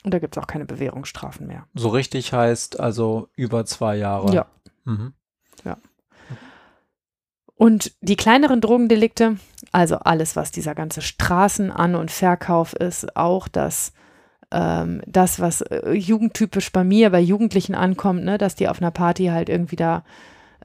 Und 0.04 0.12
da 0.12 0.18
gibt 0.18 0.36
es 0.36 0.42
auch 0.42 0.46
keine 0.46 0.64
Bewährungsstrafen 0.64 1.46
mehr. 1.46 1.66
So 1.74 1.88
richtig 1.88 2.32
heißt 2.32 2.80
also 2.80 3.28
über 3.36 3.64
zwei 3.64 3.96
Jahre. 3.96 4.34
Ja. 4.34 4.46
Mhm. 4.84 5.12
Ja. 5.64 5.76
Und 7.54 7.92
die 8.00 8.16
kleineren 8.16 8.60
Drogendelikte, 8.60 9.36
also 9.70 9.98
alles, 9.98 10.34
was 10.34 10.50
dieser 10.50 10.74
ganze 10.74 11.00
Straßenan- 11.00 11.94
und 11.94 12.10
Verkauf 12.10 12.72
ist, 12.72 13.16
auch 13.16 13.46
das, 13.46 13.92
ähm, 14.52 15.02
das, 15.06 15.40
was 15.40 15.62
äh, 15.62 15.92
jugendtypisch 15.92 16.70
bei 16.72 16.84
mir, 16.84 17.10
bei 17.10 17.20
Jugendlichen 17.20 17.74
ankommt, 17.74 18.24
ne, 18.24 18.38
dass 18.38 18.54
die 18.54 18.68
auf 18.68 18.80
einer 18.80 18.90
Party 18.90 19.26
halt 19.26 19.48
irgendwie 19.48 19.76
da 19.76 20.04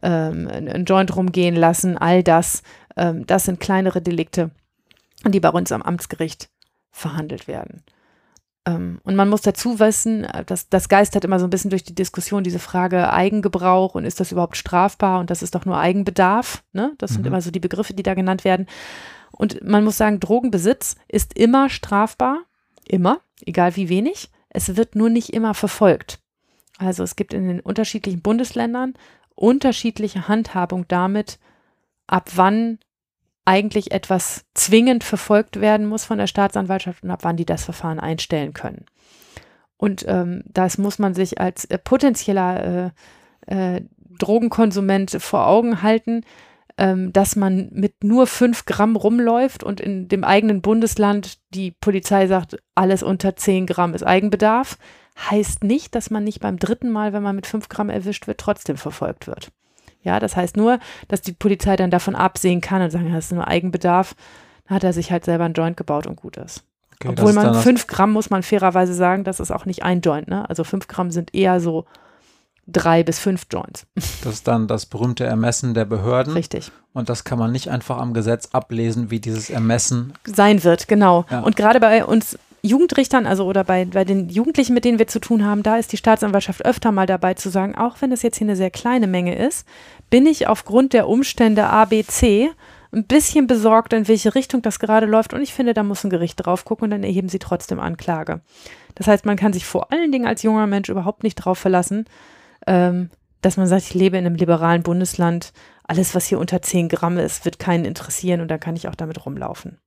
ähm, 0.01 0.47
einen 0.47 0.85
Joint 0.85 1.15
rumgehen 1.15 1.55
lassen, 1.55 1.97
all 1.97 2.21
das, 2.21 2.61
ähm, 2.95 3.25
das 3.25 3.45
sind 3.45 3.59
kleinere 3.59 4.01
Delikte, 4.01 4.51
die 5.25 5.39
bei 5.39 5.49
uns 5.49 5.71
am 5.71 5.81
Amtsgericht 5.81 6.49
verhandelt 6.91 7.47
werden. 7.47 7.83
Ähm, 8.67 8.99
und 9.03 9.15
man 9.15 9.29
muss 9.29 9.41
dazu 9.41 9.79
wissen, 9.79 10.25
äh, 10.25 10.43
dass 10.43 10.67
das 10.69 10.89
geistert 10.89 11.23
immer 11.23 11.39
so 11.39 11.47
ein 11.47 11.49
bisschen 11.49 11.69
durch 11.69 11.83
die 11.83 11.95
Diskussion 11.95 12.43
diese 12.43 12.59
Frage 12.59 13.11
Eigengebrauch 13.11 13.95
und 13.95 14.03
ist 14.03 14.19
das 14.19 14.31
überhaupt 14.31 14.57
strafbar 14.57 15.19
und 15.19 15.29
das 15.29 15.41
ist 15.41 15.55
doch 15.55 15.65
nur 15.65 15.77
Eigenbedarf. 15.77 16.63
Ne? 16.73 16.91
Das 16.97 17.11
mhm. 17.11 17.15
sind 17.15 17.27
immer 17.27 17.41
so 17.41 17.51
die 17.51 17.61
Begriffe, 17.61 17.93
die 17.93 18.03
da 18.03 18.13
genannt 18.13 18.43
werden. 18.43 18.67
Und 19.31 19.63
man 19.63 19.83
muss 19.83 19.97
sagen, 19.97 20.19
Drogenbesitz 20.19 20.95
ist 21.07 21.37
immer 21.37 21.69
strafbar, 21.69 22.39
immer, 22.85 23.21
egal 23.45 23.75
wie 23.75 23.89
wenig. 23.89 24.29
Es 24.49 24.75
wird 24.75 24.95
nur 24.95 25.09
nicht 25.09 25.33
immer 25.33 25.53
verfolgt. 25.53 26.19
Also 26.77 27.03
es 27.03 27.15
gibt 27.15 27.33
in 27.33 27.47
den 27.47 27.59
unterschiedlichen 27.59 28.21
Bundesländern 28.21 28.93
unterschiedliche 29.37 30.27
Handhabung 30.27 30.87
damit, 30.87 31.37
ab 32.07 32.31
wann 32.35 32.79
eigentlich 33.45 33.91
etwas 33.91 34.45
zwingend 34.55 35.03
verfolgt 35.03 35.61
werden 35.61 35.85
muss 35.85 36.03
von 36.03 36.17
der 36.17 36.27
Staatsanwaltschaft 36.27 37.03
und 37.03 37.11
ab 37.11 37.19
wann 37.21 37.37
die 37.37 37.45
das 37.45 37.63
Verfahren 37.63 37.99
einstellen 37.99 38.53
können. 38.53 38.85
Und 39.77 40.05
ähm, 40.07 40.43
das 40.47 40.77
muss 40.77 40.97
man 40.99 41.13
sich 41.13 41.39
als 41.39 41.65
äh, 41.65 41.77
potenzieller 41.77 42.91
äh, 43.47 43.75
äh, 43.75 43.81
Drogenkonsument 44.17 45.11
vor 45.19 45.47
Augen 45.47 45.83
halten, 45.83 46.25
ähm, 46.77 47.11
dass 47.11 47.35
man 47.35 47.69
mit 47.71 48.03
nur 48.03 48.27
fünf 48.27 48.65
Gramm 48.65 48.95
rumläuft 48.95 49.63
und 49.63 49.81
in 49.81 50.07
dem 50.07 50.23
eigenen 50.23 50.61
Bundesland 50.61 51.39
die 51.49 51.71
Polizei 51.71 52.27
sagt, 52.27 52.57
alles 52.75 53.03
unter 53.03 53.35
zehn 53.35 53.65
Gramm 53.65 53.93
ist 53.93 54.03
Eigenbedarf, 54.03 54.77
heißt 55.29 55.63
nicht, 55.63 55.95
dass 55.95 56.11
man 56.11 56.23
nicht 56.23 56.39
beim 56.39 56.59
dritten 56.59 56.91
Mal, 56.91 57.13
wenn 57.13 57.23
man 57.23 57.35
mit 57.35 57.47
fünf 57.47 57.69
Gramm 57.69 57.89
erwischt 57.89 58.27
wird, 58.27 58.39
trotzdem 58.39 58.77
verfolgt 58.77 59.27
wird. 59.27 59.51
Ja, 60.03 60.19
das 60.19 60.35
heißt 60.35 60.55
nur, 60.55 60.79
dass 61.07 61.21
die 61.21 61.33
Polizei 61.33 61.75
dann 61.75 61.91
davon 61.91 62.15
absehen 62.15 62.61
kann 62.61 62.81
und 62.81 62.91
sagen, 62.91 63.11
das 63.11 63.25
ist 63.25 63.31
nur 63.31 63.47
Eigenbedarf. 63.47 64.15
Dann 64.67 64.75
hat 64.75 64.83
er 64.83 64.93
sich 64.93 65.11
halt 65.11 65.25
selber 65.25 65.45
ein 65.45 65.53
Joint 65.53 65.75
gebaut 65.75 66.07
und 66.07 66.15
gut 66.15 66.37
ist. 66.37 66.63
Okay, 66.95 67.09
Obwohl 67.09 67.33
man 67.33 67.55
fünf 67.55 67.87
Gramm, 67.87 68.11
muss 68.11 68.29
man 68.29 68.43
fairerweise 68.43 68.93
sagen, 68.93 69.23
das 69.23 69.39
ist 69.39 69.51
auch 69.51 69.65
nicht 69.65 69.83
ein 69.83 70.01
Joint. 70.01 70.27
Ne? 70.27 70.47
Also 70.49 70.63
fünf 70.63 70.87
Gramm 70.87 71.11
sind 71.11 71.33
eher 71.33 71.59
so 71.59 71.85
drei 72.67 73.03
bis 73.03 73.19
fünf 73.19 73.47
Joints. 73.49 73.85
Das 74.23 74.35
ist 74.35 74.47
dann 74.47 74.67
das 74.67 74.85
berühmte 74.85 75.23
Ermessen 75.23 75.73
der 75.73 75.85
Behörden. 75.85 76.33
Richtig. 76.33 76.71
Und 76.93 77.09
das 77.09 77.23
kann 77.23 77.39
man 77.39 77.51
nicht 77.51 77.69
einfach 77.69 77.97
am 77.97 78.13
Gesetz 78.13 78.49
ablesen, 78.51 79.09
wie 79.09 79.19
dieses 79.19 79.49
Ermessen 79.49 80.13
sein 80.25 80.63
wird, 80.63 80.87
genau. 80.87 81.25
Ja. 81.29 81.39
Und 81.41 81.55
gerade 81.55 81.79
bei 81.79 82.03
uns 82.03 82.37
Jugendrichtern, 82.61 83.25
also 83.25 83.45
oder 83.45 83.63
bei, 83.63 83.85
bei 83.85 84.03
den 84.03 84.29
Jugendlichen, 84.29 84.73
mit 84.73 84.83
denen 84.83 84.99
wir 84.99 85.07
zu 85.07 85.19
tun 85.19 85.45
haben, 85.45 85.63
da 85.63 85.77
ist 85.77 85.91
die 85.91 85.97
Staatsanwaltschaft 85.97 86.65
öfter 86.65 86.91
mal 86.91 87.05
dabei 87.05 87.33
zu 87.35 87.49
sagen, 87.49 87.75
auch 87.75 87.97
wenn 88.01 88.09
das 88.09 88.23
jetzt 88.23 88.37
hier 88.37 88.45
eine 88.45 88.55
sehr 88.55 88.71
kleine 88.71 89.07
Menge 89.07 89.35
ist, 89.35 89.65
bin 90.09 90.25
ich 90.25 90.47
aufgrund 90.47 90.93
der 90.93 91.07
Umstände 91.07 91.65
ABC 91.67 92.49
ein 92.91 93.05
bisschen 93.05 93.47
besorgt, 93.47 93.93
in 93.93 94.07
welche 94.07 94.33
Richtung 94.33 94.61
das 94.61 94.79
gerade 94.79 95.05
läuft. 95.05 95.33
Und 95.33 95.41
ich 95.41 95.53
finde, 95.53 95.73
da 95.73 95.83
muss 95.83 96.03
ein 96.03 96.09
Gericht 96.09 96.45
drauf 96.45 96.65
gucken 96.65 96.85
und 96.85 96.91
dann 96.91 97.03
erheben 97.03 97.29
sie 97.29 97.39
trotzdem 97.39 97.79
Anklage. 97.79 98.41
Das 98.95 99.07
heißt, 99.07 99.25
man 99.25 99.37
kann 99.37 99.53
sich 99.53 99.65
vor 99.65 99.91
allen 99.91 100.11
Dingen 100.11 100.25
als 100.25 100.43
junger 100.43 100.67
Mensch 100.67 100.89
überhaupt 100.89 101.23
nicht 101.23 101.39
darauf 101.39 101.59
verlassen, 101.59 102.05
ähm, 102.67 103.09
dass 103.41 103.57
man 103.57 103.67
sagt, 103.67 103.83
ich 103.83 103.93
lebe 103.93 104.17
in 104.17 104.25
einem 104.25 104.35
liberalen 104.35 104.83
Bundesland. 104.83 105.53
Alles, 105.83 106.13
was 106.13 106.25
hier 106.25 106.39
unter 106.39 106.61
10 106.61 106.89
Gramm 106.89 107.17
ist, 107.17 107.45
wird 107.45 107.59
keinen 107.59 107.85
interessieren 107.85 108.41
und 108.41 108.49
da 108.49 108.57
kann 108.57 108.75
ich 108.75 108.87
auch 108.87 108.95
damit 108.95 109.25
rumlaufen. 109.25 109.77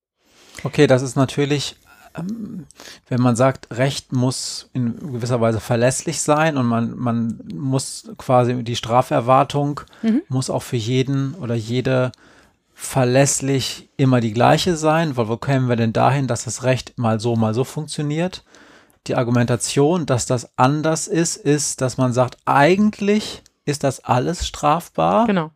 Okay, 0.65 0.87
das 0.87 1.03
ist 1.03 1.15
natürlich 1.15 1.77
ähm, 2.17 2.67
wenn 3.09 3.21
man 3.21 3.37
sagt, 3.37 3.69
Recht 3.71 4.13
muss 4.13 4.69
in 4.73 4.97
gewisser 4.99 5.41
Weise 5.41 5.61
verlässlich 5.61 6.21
sein 6.21 6.57
und 6.57 6.67
man, 6.67 6.97
man 6.97 7.41
muss 7.55 8.11
quasi 8.19 8.63
die 8.65 8.77
Straferwartung 8.77 9.81
mhm. 10.03 10.23
muss 10.29 10.51
auch 10.51 10.63
für 10.63 10.77
jeden 10.77 11.35
oder 11.35 11.55
jede 11.55 12.13
verlässlich 12.75 13.91
immer 13.97 14.21
die 14.21 14.33
gleiche 14.33 14.75
sein, 14.77 15.17
weil 15.17 15.29
wo 15.29 15.37
kämen 15.37 15.69
wir 15.69 15.77
denn 15.77 15.93
dahin, 15.93 16.27
dass 16.27 16.45
das 16.45 16.65
Recht 16.65 16.99
mal 16.99 17.21
so, 17.21 17.37
mal 17.37 17.55
so 17.55 17.65
funktioniert? 17.65 18.43
Die 19.11 19.17
Argumentation, 19.17 20.07
dass 20.07 20.25
das 20.25 20.57
anders 20.57 21.09
ist, 21.09 21.37
ist, 21.37 21.81
dass 21.81 21.99
man 21.99 22.13
sagt, 22.13 22.39
eigentlich 22.45 23.43
ist 23.65 23.83
das 23.83 24.05
alles 24.05 24.47
strafbar. 24.47 25.27
Genau 25.27 25.51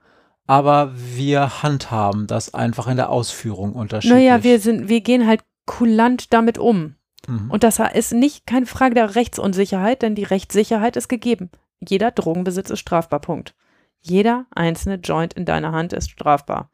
aber 0.47 0.93
wir 0.95 1.63
handhaben 1.63 2.27
das 2.27 2.53
einfach 2.53 2.87
in 2.87 2.97
der 2.97 3.11
Ausführung 3.11 3.73
unterschiedlich. 3.73 4.19
Naja, 4.19 4.43
wir 4.43 4.61
sind, 4.61 4.89
wir 4.89 5.01
gehen 5.01 5.27
halt 5.27 5.43
kulant 5.67 6.33
damit 6.33 6.59
um. 6.59 6.97
Mhm. 7.27 7.51
Und 7.51 7.63
das 7.63 7.79
ist 7.95 8.13
nicht 8.13 8.47
keine 8.47 8.67
Frage 8.67 8.95
der 8.95 9.15
Rechtsunsicherheit, 9.15 10.03
denn 10.03 10.15
die 10.15 10.25
Rechtssicherheit 10.25 10.97
ist 10.97 11.09
gegeben. 11.09 11.51
Jeder 11.81 12.11
Drogenbesitz 12.11 12.71
ist 12.71 12.81
strafbar. 12.81 13.21
Punkt. 13.21 13.55
Jeder 14.01 14.45
einzelne 14.55 14.97
Joint 14.97 15.33
in 15.33 15.47
deiner 15.47 15.73
Hand 15.73 15.95
ist 15.95 16.11
strafbar. 16.11 16.71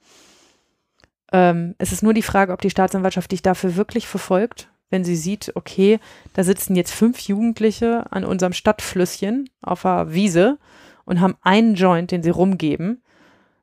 Ähm, 1.32 1.76
es 1.78 1.92
ist 1.92 2.02
nur 2.02 2.12
die 2.12 2.22
Frage, 2.22 2.52
ob 2.52 2.60
die 2.60 2.70
Staatsanwaltschaft 2.70 3.30
dich 3.30 3.42
dafür 3.42 3.76
wirklich 3.76 4.08
verfolgt, 4.08 4.69
wenn 4.90 5.04
sie 5.04 5.16
sieht, 5.16 5.52
okay, 5.54 5.98
da 6.34 6.44
sitzen 6.44 6.76
jetzt 6.76 6.92
fünf 6.92 7.20
Jugendliche 7.20 8.04
an 8.10 8.24
unserem 8.24 8.52
Stadtflüsschen 8.52 9.48
auf 9.62 9.82
der 9.82 10.12
Wiese 10.12 10.58
und 11.04 11.20
haben 11.20 11.36
einen 11.42 11.74
Joint, 11.74 12.10
den 12.10 12.22
sie 12.22 12.30
rumgeben 12.30 13.02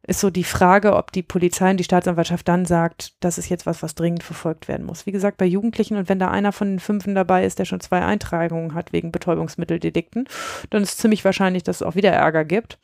ist 0.08 0.22
so 0.22 0.30
die 0.30 0.46
Frage, 0.46 0.96
ob 0.96 1.12
die 1.12 1.22
Polizei 1.22 1.70
und 1.70 1.78
die 1.78 1.84
Staatsanwaltschaft 1.84 2.48
dann 2.48 2.66
sagt, 2.66 3.14
das 3.20 3.38
ist 3.38 3.50
jetzt 3.50 3.66
was, 3.66 3.84
was 3.84 3.94
dringend 3.94 4.24
verfolgt 4.24 4.70
werden 4.70 4.86
muss. 4.86 5.06
Wie 5.06 5.12
gesagt, 5.12 5.38
bei 5.38 5.46
Jugendlichen 5.46 5.98
und 5.98 6.08
wenn 6.08 6.18
da 6.18 6.32
einer 6.32 6.54
von 6.54 6.70
den 6.70 6.80
Fünfen 6.80 7.14
dabei 7.14 7.46
ist, 7.46 7.60
der 7.60 7.66
schon 7.66 7.82
zwei 7.82 8.02
Eintragungen 8.02 8.74
hat 8.74 8.94
wegen 8.94 9.12
Betäubungsmitteldelikten, 9.12 10.28
dann 10.70 10.82
ist 10.82 10.98
ziemlich 10.98 11.26
wahrscheinlich, 11.26 11.64
dass 11.64 11.78
es 11.78 11.84
auch 11.84 11.96
wieder 11.96 12.12
Ärger 12.12 12.46
gibt. 12.46 12.80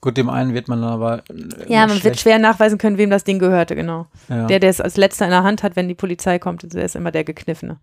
Gut, 0.00 0.16
dem 0.16 0.28
einen 0.28 0.54
wird 0.54 0.68
man 0.68 0.84
aber. 0.84 1.22
Äh, 1.30 1.72
ja, 1.72 1.86
man 1.86 2.02
wird 2.04 2.20
schwer 2.20 2.38
nachweisen 2.38 2.78
können, 2.78 2.98
wem 2.98 3.10
das 3.10 3.24
Ding 3.24 3.38
gehörte, 3.38 3.74
genau. 3.74 4.06
Ja. 4.28 4.46
Der, 4.46 4.60
der 4.60 4.70
es 4.70 4.80
als 4.80 4.96
letzter 4.96 5.24
in 5.24 5.30
der 5.30 5.42
Hand 5.42 5.62
hat, 5.62 5.76
wenn 5.76 5.88
die 5.88 5.94
Polizei 5.94 6.38
kommt, 6.38 6.72
der 6.72 6.84
ist 6.84 6.96
immer 6.96 7.10
der 7.10 7.24
Gekniffene. 7.24 7.78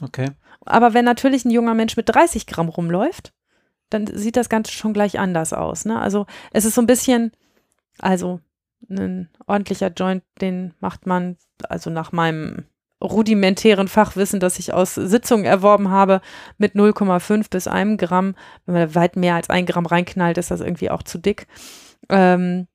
Okay. 0.00 0.30
Aber 0.64 0.94
wenn 0.94 1.04
natürlich 1.04 1.44
ein 1.44 1.50
junger 1.50 1.74
Mensch 1.74 1.96
mit 1.96 2.08
30 2.08 2.46
Gramm 2.46 2.68
rumläuft, 2.68 3.32
dann 3.90 4.06
sieht 4.06 4.36
das 4.36 4.48
Ganze 4.48 4.72
schon 4.72 4.92
gleich 4.92 5.18
anders 5.18 5.52
aus. 5.52 5.84
Ne? 5.84 6.00
Also 6.00 6.26
es 6.52 6.64
ist 6.64 6.74
so 6.74 6.80
ein 6.80 6.86
bisschen, 6.86 7.32
also 7.98 8.40
ein 8.88 9.28
ordentlicher 9.46 9.88
Joint, 9.88 10.22
den 10.40 10.74
macht 10.80 11.06
man, 11.06 11.36
also 11.68 11.90
nach 11.90 12.12
meinem 12.12 12.64
rudimentären 13.02 13.88
Fachwissen, 13.88 14.40
das 14.40 14.58
ich 14.58 14.72
aus 14.72 14.94
Sitzungen 14.94 15.44
erworben 15.44 15.90
habe, 15.90 16.20
mit 16.58 16.74
0,5 16.74 17.50
bis 17.50 17.66
1 17.66 17.98
Gramm. 17.98 18.34
Wenn 18.66 18.74
man 18.74 18.94
weit 18.94 19.16
mehr 19.16 19.34
als 19.34 19.50
1 19.50 19.68
Gramm 19.68 19.86
reinknallt, 19.86 20.38
ist 20.38 20.50
das 20.50 20.60
irgendwie 20.60 20.90
auch 20.90 21.02
zu 21.02 21.18
dick. 21.18 21.46
Ähm, 22.08 22.68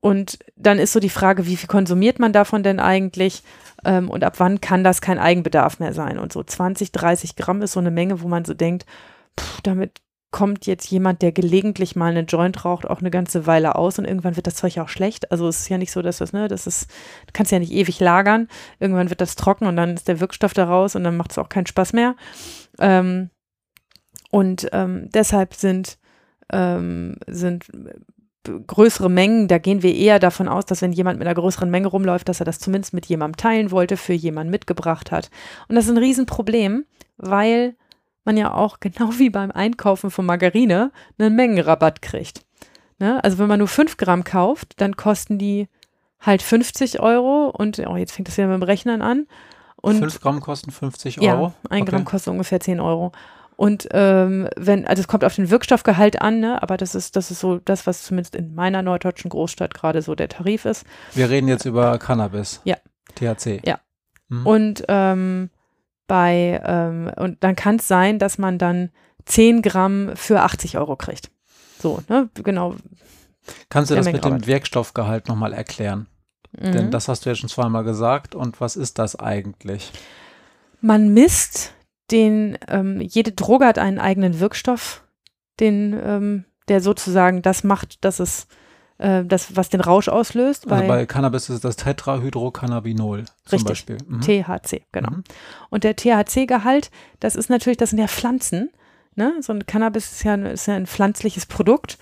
und 0.00 0.38
dann 0.56 0.78
ist 0.78 0.92
so 0.92 1.00
die 1.00 1.10
Frage, 1.10 1.46
wie 1.46 1.56
viel 1.56 1.68
konsumiert 1.68 2.18
man 2.18 2.32
davon 2.32 2.62
denn 2.62 2.80
eigentlich? 2.80 3.42
Ähm, 3.84 4.10
und 4.10 4.24
ab 4.24 4.34
wann 4.38 4.60
kann 4.60 4.82
das 4.82 5.00
kein 5.00 5.18
Eigenbedarf 5.18 5.78
mehr 5.78 5.92
sein? 5.92 6.18
Und 6.18 6.32
so 6.32 6.42
20, 6.42 6.92
30 6.92 7.36
Gramm 7.36 7.62
ist 7.62 7.72
so 7.72 7.80
eine 7.80 7.90
Menge, 7.90 8.22
wo 8.22 8.28
man 8.28 8.44
so 8.44 8.54
denkt, 8.54 8.86
pff, 9.38 9.60
damit 9.60 10.00
kommt 10.30 10.66
jetzt 10.66 10.90
jemand, 10.90 11.22
der 11.22 11.32
gelegentlich 11.32 11.96
mal 11.96 12.10
einen 12.10 12.26
Joint 12.26 12.64
raucht, 12.64 12.86
auch 12.86 13.00
eine 13.00 13.10
ganze 13.10 13.46
Weile 13.46 13.74
aus 13.74 13.98
und 13.98 14.04
irgendwann 14.04 14.36
wird 14.36 14.46
das 14.46 14.54
Zeug 14.54 14.78
auch 14.78 14.88
schlecht. 14.88 15.30
Also 15.32 15.48
es 15.48 15.60
ist 15.60 15.68
ja 15.68 15.78
nicht 15.78 15.90
so, 15.90 16.02
dass 16.02 16.18
das, 16.18 16.32
ne, 16.32 16.46
das 16.46 16.66
ist, 16.66 16.88
du 17.26 17.32
kannst 17.32 17.50
ja 17.50 17.58
nicht 17.58 17.72
ewig 17.72 17.98
lagern. 17.98 18.48
Irgendwann 18.78 19.10
wird 19.10 19.20
das 19.20 19.34
trocken 19.34 19.66
und 19.66 19.76
dann 19.76 19.94
ist 19.94 20.06
der 20.06 20.20
Wirkstoff 20.20 20.52
da 20.52 20.64
raus 20.64 20.94
und 20.94 21.02
dann 21.02 21.16
macht 21.16 21.32
es 21.32 21.38
auch 21.38 21.48
keinen 21.48 21.66
Spaß 21.66 21.92
mehr. 21.92 22.14
Ähm, 22.78 23.30
und 24.30 24.68
ähm, 24.72 25.08
deshalb 25.12 25.54
sind, 25.54 25.98
ähm, 26.52 27.16
sind 27.26 27.66
größere 28.44 29.10
Mengen, 29.10 29.48
da 29.48 29.58
gehen 29.58 29.82
wir 29.82 29.94
eher 29.94 30.18
davon 30.18 30.48
aus, 30.48 30.64
dass 30.64 30.80
wenn 30.80 30.92
jemand 30.92 31.18
mit 31.18 31.26
einer 31.26 31.34
größeren 31.34 31.70
Menge 31.70 31.88
rumläuft, 31.88 32.28
dass 32.28 32.40
er 32.40 32.46
das 32.46 32.58
zumindest 32.58 32.94
mit 32.94 33.06
jemandem 33.06 33.36
teilen 33.36 33.70
wollte, 33.70 33.96
für 33.96 34.12
jemanden 34.12 34.50
mitgebracht 34.50 35.10
hat. 35.10 35.30
Und 35.68 35.74
das 35.74 35.84
ist 35.86 35.90
ein 35.90 35.98
Riesenproblem, 35.98 36.84
weil 37.16 37.74
man 38.24 38.36
ja 38.36 38.52
auch 38.52 38.78
genau 38.80 39.10
wie 39.18 39.30
beim 39.30 39.50
Einkaufen 39.50 40.10
von 40.10 40.26
Margarine 40.26 40.92
einen 41.18 41.36
Mengenrabatt 41.36 42.02
kriegt. 42.02 42.42
Ne? 42.98 43.22
Also 43.24 43.38
wenn 43.38 43.48
man 43.48 43.58
nur 43.58 43.68
5 43.68 43.96
Gramm 43.96 44.24
kauft, 44.24 44.80
dann 44.80 44.96
kosten 44.96 45.38
die 45.38 45.68
halt 46.20 46.42
50 46.42 47.00
Euro 47.00 47.48
und 47.48 47.78
oh, 47.78 47.96
jetzt 47.96 48.12
fängt 48.12 48.28
das 48.28 48.36
wieder 48.36 48.48
mit 48.48 48.56
dem 48.56 48.62
Rechnen 48.62 49.00
an. 49.00 49.26
Und 49.76 49.98
5 49.98 50.20
Gramm 50.20 50.40
kosten 50.40 50.70
50 50.70 51.20
Euro? 51.20 51.46
Ja, 51.46 51.54
ein 51.70 51.86
Gramm 51.86 52.02
okay. 52.02 52.10
kostet 52.10 52.32
ungefähr 52.32 52.60
10 52.60 52.80
Euro. 52.80 53.12
Und 53.56 53.88
ähm, 53.92 54.48
wenn, 54.56 54.86
also 54.86 55.00
es 55.00 55.08
kommt 55.08 55.22
auf 55.22 55.36
den 55.36 55.50
Wirkstoffgehalt 55.50 56.22
an, 56.22 56.40
ne? 56.40 56.62
aber 56.62 56.78
das 56.78 56.94
ist, 56.94 57.14
das 57.16 57.30
ist 57.30 57.40
so 57.40 57.58
das, 57.58 57.86
was 57.86 58.04
zumindest 58.04 58.34
in 58.34 58.54
meiner 58.54 58.80
norddeutschen 58.80 59.28
Großstadt 59.28 59.74
gerade 59.74 60.00
so 60.00 60.14
der 60.14 60.30
Tarif 60.30 60.64
ist. 60.64 60.86
Wir 61.12 61.28
reden 61.28 61.46
jetzt 61.46 61.66
über 61.66 61.98
Cannabis. 61.98 62.62
Ja. 62.64 62.76
THC. 63.16 63.60
Ja. 63.66 63.80
Mhm. 64.28 64.46
Und 64.46 64.84
ähm, 64.88 65.50
bei, 66.10 66.60
ähm, 66.64 67.08
und 67.14 67.44
dann 67.44 67.54
kann 67.54 67.76
es 67.76 67.86
sein, 67.86 68.18
dass 68.18 68.36
man 68.36 68.58
dann 68.58 68.90
10 69.26 69.62
Gramm 69.62 70.10
für 70.16 70.40
80 70.42 70.76
Euro 70.76 70.96
kriegt. 70.96 71.30
So, 71.78 72.02
ne, 72.08 72.28
genau. 72.34 72.74
Kannst 73.68 73.92
du 73.92 73.94
das 73.94 74.06
mit 74.06 74.24
dem 74.24 74.44
Wirkstoffgehalt 74.44 75.28
nochmal 75.28 75.52
erklären? 75.52 76.08
Mhm. 76.58 76.72
Denn 76.72 76.90
das 76.90 77.06
hast 77.06 77.24
du 77.24 77.30
ja 77.30 77.36
schon 77.36 77.48
zweimal 77.48 77.84
gesagt. 77.84 78.34
Und 78.34 78.60
was 78.60 78.74
ist 78.74 78.98
das 78.98 79.14
eigentlich? 79.14 79.92
Man 80.80 81.14
misst 81.14 81.74
den, 82.10 82.58
ähm, 82.66 83.00
jede 83.00 83.30
Droge 83.30 83.66
hat 83.66 83.78
einen 83.78 84.00
eigenen 84.00 84.40
Wirkstoff, 84.40 85.04
den, 85.60 85.96
ähm, 86.04 86.44
der 86.66 86.80
sozusagen 86.80 87.40
das 87.40 87.62
macht, 87.62 88.04
dass 88.04 88.18
es 88.18 88.48
äh, 89.00 89.24
das, 89.24 89.56
was 89.56 89.70
den 89.70 89.80
Rausch 89.80 90.08
auslöst. 90.08 90.70
Also 90.70 90.86
bei, 90.86 91.06
Cannabis 91.06 91.48
ist 91.48 91.56
es 91.56 91.60
das 91.62 91.76
Tetrahydrocannabinol 91.76 93.24
zum 93.24 93.34
richtig, 93.50 93.68
Beispiel. 93.68 93.98
Mhm. 94.06 94.20
THC, 94.20 94.82
genau. 94.92 95.10
Mhm. 95.10 95.24
Und 95.70 95.84
der 95.84 95.96
THC-Gehalt, 95.96 96.90
das 97.18 97.34
ist 97.34 97.48
natürlich, 97.48 97.78
das 97.78 97.90
sind 97.90 97.98
ja 97.98 98.08
Pflanzen. 98.08 98.70
Ne? 99.16 99.34
So 99.40 99.54
ein 99.54 99.64
Cannabis 99.64 100.12
ist 100.12 100.22
ja, 100.24 100.34
ist 100.34 100.66
ja 100.66 100.74
ein 100.74 100.86
pflanzliches 100.86 101.46
Produkt. 101.46 101.96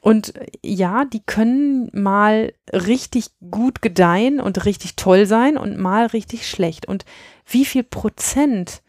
Und 0.00 0.34
ja, 0.62 1.04
die 1.04 1.20
können 1.20 1.90
mal 1.92 2.52
richtig 2.72 3.30
gut 3.50 3.82
gedeihen 3.82 4.40
und 4.40 4.64
richtig 4.64 4.94
toll 4.94 5.26
sein 5.26 5.58
und 5.58 5.78
mal 5.78 6.06
richtig 6.06 6.48
schlecht. 6.48 6.86
Und 6.86 7.04
wie 7.44 7.64
viel 7.64 7.82
Prozent 7.82 8.82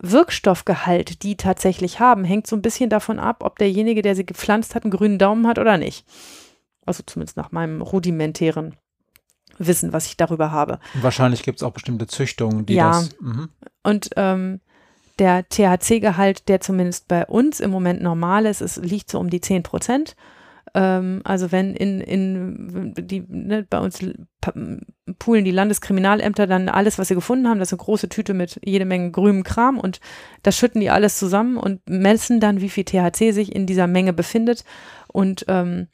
Wirkstoffgehalt 0.00 1.22
die 1.22 1.36
tatsächlich 1.36 2.00
haben, 2.00 2.24
hängt 2.24 2.48
so 2.48 2.56
ein 2.56 2.62
bisschen 2.62 2.90
davon 2.90 3.20
ab, 3.20 3.44
ob 3.44 3.58
derjenige, 3.58 4.02
der 4.02 4.16
sie 4.16 4.26
gepflanzt 4.26 4.74
hat, 4.74 4.84
einen 4.84 4.92
grünen 4.92 5.18
Daumen 5.18 5.46
hat 5.46 5.58
oder 5.58 5.78
nicht. 5.78 6.04
Also 6.86 7.02
zumindest 7.06 7.36
nach 7.36 7.52
meinem 7.52 7.82
rudimentären 7.82 8.76
Wissen, 9.58 9.92
was 9.92 10.06
ich 10.06 10.16
darüber 10.16 10.50
habe. 10.50 10.78
Wahrscheinlich 10.94 11.42
gibt 11.42 11.58
es 11.58 11.62
auch 11.62 11.72
bestimmte 11.72 12.06
Züchtungen, 12.06 12.66
die 12.66 12.74
ja. 12.74 12.88
das. 12.88 13.10
Mhm. 13.20 13.48
Und 13.82 14.10
ähm, 14.16 14.60
der 15.18 15.46
THC-Gehalt, 15.48 16.48
der 16.48 16.60
zumindest 16.60 17.06
bei 17.08 17.26
uns 17.26 17.60
im 17.60 17.70
Moment 17.70 18.02
normal 18.02 18.46
ist, 18.46 18.62
ist 18.62 18.78
liegt 18.78 19.10
so 19.10 19.18
um 19.18 19.28
die 19.28 19.40
10 19.40 19.62
Prozent. 19.62 20.16
Ähm, 20.72 21.20
also 21.24 21.52
wenn 21.52 21.74
in, 21.74 22.00
in 22.00 22.94
die, 22.96 23.24
ne, 23.28 23.66
bei 23.68 23.78
uns 23.78 24.00
poolen 25.18 25.44
die 25.44 25.50
Landeskriminalämter 25.50 26.46
dann 26.46 26.68
alles, 26.68 26.98
was 26.98 27.08
sie 27.08 27.14
gefunden 27.14 27.48
haben, 27.48 27.58
das 27.58 27.68
ist 27.68 27.74
eine 27.74 27.84
große 27.84 28.08
Tüte 28.08 28.34
mit 28.34 28.60
jede 28.64 28.84
Menge 28.84 29.10
grünem 29.10 29.42
Kram 29.42 29.78
und 29.78 30.00
das 30.42 30.56
schütten 30.56 30.80
die 30.80 30.90
alles 30.90 31.18
zusammen 31.18 31.56
und 31.56 31.80
messen 31.88 32.40
dann, 32.40 32.60
wie 32.60 32.68
viel 32.68 32.84
THC 32.84 33.32
sich 33.32 33.54
in 33.54 33.66
dieser 33.66 33.86
Menge 33.86 34.12
befindet. 34.12 34.64
Und 35.08 35.44
ähm, 35.48 35.88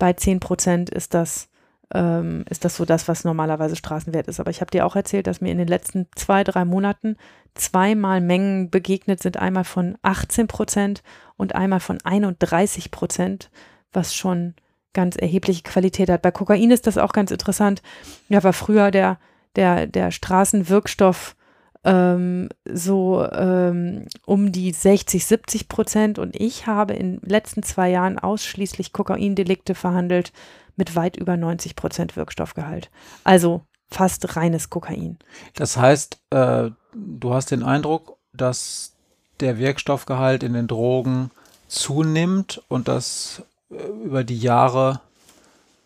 bei 0.00 0.14
10 0.14 0.40
Prozent 0.40 0.90
ist 0.90 1.14
das 1.14 1.48
ähm, 1.92 2.44
ist 2.48 2.64
das 2.64 2.76
so 2.76 2.84
das, 2.84 3.08
was 3.08 3.24
normalerweise 3.24 3.76
Straßenwert 3.76 4.28
ist. 4.28 4.40
Aber 4.40 4.50
ich 4.50 4.60
habe 4.60 4.70
dir 4.70 4.86
auch 4.86 4.96
erzählt, 4.96 5.26
dass 5.26 5.40
mir 5.40 5.50
in 5.50 5.58
den 5.58 5.68
letzten 5.68 6.06
zwei, 6.14 6.44
drei 6.44 6.64
Monaten 6.64 7.16
zweimal 7.54 8.20
Mengen 8.20 8.70
begegnet 8.70 9.20
sind, 9.20 9.36
einmal 9.36 9.64
von 9.64 9.98
18 10.02 10.46
Prozent 10.46 11.02
und 11.36 11.54
einmal 11.54 11.80
von 11.80 11.98
31 12.02 12.90
Prozent, 12.90 13.50
was 13.92 14.14
schon 14.14 14.54
ganz 14.92 15.16
erhebliche 15.16 15.62
Qualität 15.62 16.10
hat. 16.10 16.22
Bei 16.22 16.30
Kokain 16.30 16.70
ist 16.70 16.86
das 16.86 16.98
auch 16.98 17.12
ganz 17.12 17.30
interessant. 17.30 17.82
Ja, 18.28 18.42
war 18.44 18.52
früher 18.52 18.90
der, 18.90 19.18
der, 19.56 19.86
der 19.86 20.10
Straßenwirkstoff 20.10 21.36
ähm, 21.84 22.48
so 22.70 23.26
ähm, 23.30 24.06
um 24.26 24.52
die 24.52 24.72
60, 24.72 25.24
70 25.24 25.68
Prozent 25.68 26.18
und 26.18 26.36
ich 26.36 26.66
habe 26.66 26.94
in 26.94 27.20
den 27.20 27.28
letzten 27.28 27.62
zwei 27.62 27.90
Jahren 27.90 28.18
ausschließlich 28.18 28.92
Kokaindelikte 28.92 29.74
verhandelt 29.74 30.32
mit 30.76 30.94
weit 30.94 31.16
über 31.16 31.36
90 31.36 31.76
Prozent 31.76 32.16
Wirkstoffgehalt. 32.16 32.90
Also 33.24 33.62
fast 33.88 34.36
reines 34.36 34.70
Kokain. 34.70 35.18
Das 35.54 35.76
heißt, 35.76 36.18
äh, 36.30 36.70
du 36.94 37.34
hast 37.34 37.50
den 37.50 37.62
Eindruck, 37.62 38.16
dass 38.32 38.92
der 39.40 39.58
Wirkstoffgehalt 39.58 40.42
in 40.42 40.52
den 40.52 40.68
Drogen 40.68 41.30
zunimmt 41.66 42.62
und 42.68 42.88
das 42.88 43.42
äh, 43.70 43.74
über 44.04 44.22
die 44.22 44.38
Jahre 44.38 45.00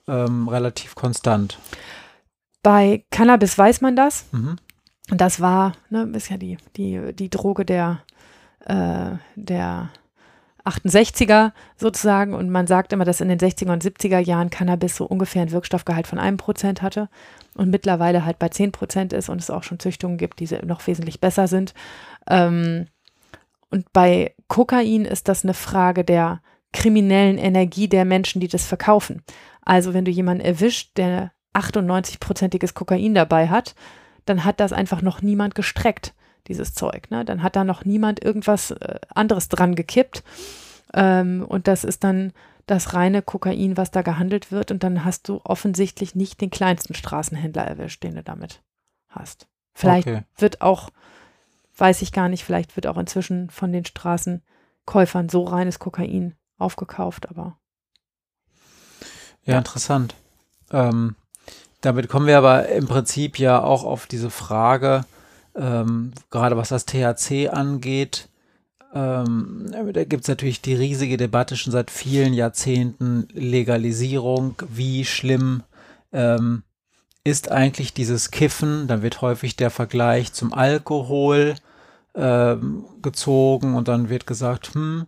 ähm, 0.09 0.49
relativ 0.49 0.95
konstant. 0.95 1.59
Bei 2.63 3.05
Cannabis 3.11 3.57
weiß 3.57 3.81
man 3.81 3.95
das. 3.95 4.25
Mhm. 4.33 4.57
Das 5.09 5.41
war, 5.41 5.73
ne, 5.91 6.11
ist 6.15 6.31
ja 6.31 6.37
die, 6.37 6.57
die, 6.77 7.13
die 7.15 7.31
Droge 7.31 7.65
der, 7.65 8.03
äh, 8.67 9.17
der 9.37 9.91
68er 10.65 11.53
sozusagen 11.77 12.33
und 12.33 12.49
man 12.49 12.67
sagt 12.67 12.93
immer, 12.93 13.05
dass 13.05 13.21
in 13.21 13.29
den 13.29 13.39
60er 13.39 13.73
und 13.73 13.85
70er 13.85 14.19
Jahren 14.19 14.49
Cannabis 14.49 14.97
so 14.97 15.05
ungefähr 15.05 15.43
einen 15.43 15.51
Wirkstoffgehalt 15.51 16.07
von 16.07 16.19
einem 16.19 16.39
Prozent 16.39 16.81
hatte 16.81 17.11
und 17.55 17.71
mittlerweile 17.71 18.25
halt 18.25 18.39
bei 18.39 18.49
10 18.49 18.73
Prozent 18.73 19.13
ist 19.13 19.29
und 19.29 19.41
es 19.41 19.51
auch 19.51 19.63
schon 19.63 19.79
Züchtungen 19.79 20.17
gibt, 20.17 20.41
die 20.41 20.49
noch 20.65 20.87
wesentlich 20.87 21.21
besser 21.21 21.49
sind. 21.49 21.75
Ähm, 22.29 22.87
und 23.71 23.93
bei 23.93 24.35
Kokain 24.49 25.05
ist 25.05 25.29
das 25.29 25.45
eine 25.45 25.55
Frage 25.55 26.05
der 26.05 26.41
kriminellen 26.73 27.39
Energie 27.39 27.89
der 27.89 28.05
Menschen, 28.05 28.41
die 28.41 28.49
das 28.49 28.65
verkaufen. 28.65 29.23
Also 29.63 29.93
wenn 29.93 30.05
du 30.05 30.11
jemanden 30.11 30.45
erwischt, 30.45 30.97
der 30.97 31.33
98-prozentiges 31.55 32.75
Kokain 32.75 33.15
dabei 33.15 33.49
hat, 33.49 33.75
dann 34.25 34.45
hat 34.45 34.61
das 34.61 34.73
einfach 34.73 35.03
noch 35.03 35.23
niemand 35.23 35.55
gestreckt 35.55 36.15
dieses 36.47 36.75
Zeug. 36.75 37.11
Ne? 37.11 37.25
Dann 37.25 37.43
hat 37.43 37.57
da 37.57 37.65
noch 37.65 37.85
niemand 37.85 38.23
irgendwas 38.23 38.71
äh, 38.71 38.99
anderes 39.15 39.49
dran 39.49 39.75
gekippt. 39.75 40.23
Ähm, 40.93 41.45
und 41.47 41.69
das 41.69 41.85
ist 41.85 42.05
dann 42.05 42.33
das 42.67 42.95
reine 42.95 43.23
Kokain, 43.23 43.77
was 43.77 43.91
da 43.91 44.03
gehandelt 44.03 44.53
wird. 44.53 44.71
Und 44.71 44.83
dann 44.83 45.05
hast 45.05 45.29
du 45.29 45.41
offensichtlich 45.45 46.15
nicht 46.15 46.41
den 46.41 46.51
kleinsten 46.51 46.95
Straßenhändler 46.95 47.65
erwischt, 47.65 48.03
den 48.03 48.15
du 48.15 48.23
damit 48.23 48.63
hast. 49.09 49.49
Vielleicht 49.75 50.07
okay. 50.07 50.23
wird 50.37 50.61
auch, 50.61 50.91
weiß 51.77 52.03
ich 52.03 52.13
gar 52.13 52.29
nicht, 52.29 52.45
vielleicht 52.45 52.77
wird 52.77 52.87
auch 52.87 52.97
inzwischen 52.97 53.51
von 53.51 53.73
den 53.73 53.85
Straßenkäufern 53.85 55.29
so 55.29 55.45
reines 55.45 55.79
Kokain 55.79 56.37
aufgekauft, 56.59 57.29
aber. 57.29 57.59
Ja, 59.43 59.55
ja. 59.55 59.59
interessant. 59.59 60.15
Ähm, 60.71 61.17
damit 61.85 62.09
kommen 62.09 62.27
wir 62.27 62.39
aber 62.39 62.69
im 62.69 62.87
Prinzip 62.87 63.39
ja 63.39 63.63
auch 63.63 63.85
auf 63.85 64.07
diese 64.07 64.31
Frage, 64.31 65.05
ähm, 65.55 66.13
gerade 66.31 66.57
was 66.57 66.71
das 66.71 66.87
THC 66.87 67.49
angeht, 67.49 68.29
ähm, 68.95 69.71
da 69.93 70.05
gibt 70.05 70.23
es 70.23 70.29
natürlich 70.29 70.63
die 70.63 70.75
riesige 70.75 71.17
Debatte 71.17 71.57
schon 71.57 71.73
seit 71.73 71.91
vielen 71.91 72.33
Jahrzehnten 72.33 73.27
Legalisierung. 73.33 74.55
Wie 74.69 75.05
schlimm 75.05 75.65
ähm, 76.13 76.63
ist 77.25 77.51
eigentlich 77.51 77.93
dieses 77.93 78.31
Kiffen? 78.31 78.87
Da 78.87 79.03
wird 79.03 79.21
häufig 79.21 79.57
der 79.57 79.71
Vergleich 79.71 80.33
zum 80.33 80.55
Alkohol 80.55 81.57
ähm, 82.15 82.85
gezogen 83.03 83.75
und 83.75 83.89
dann 83.89 84.09
wird 84.11 84.29
gesagt, 84.29 84.75
hm, 84.75 85.07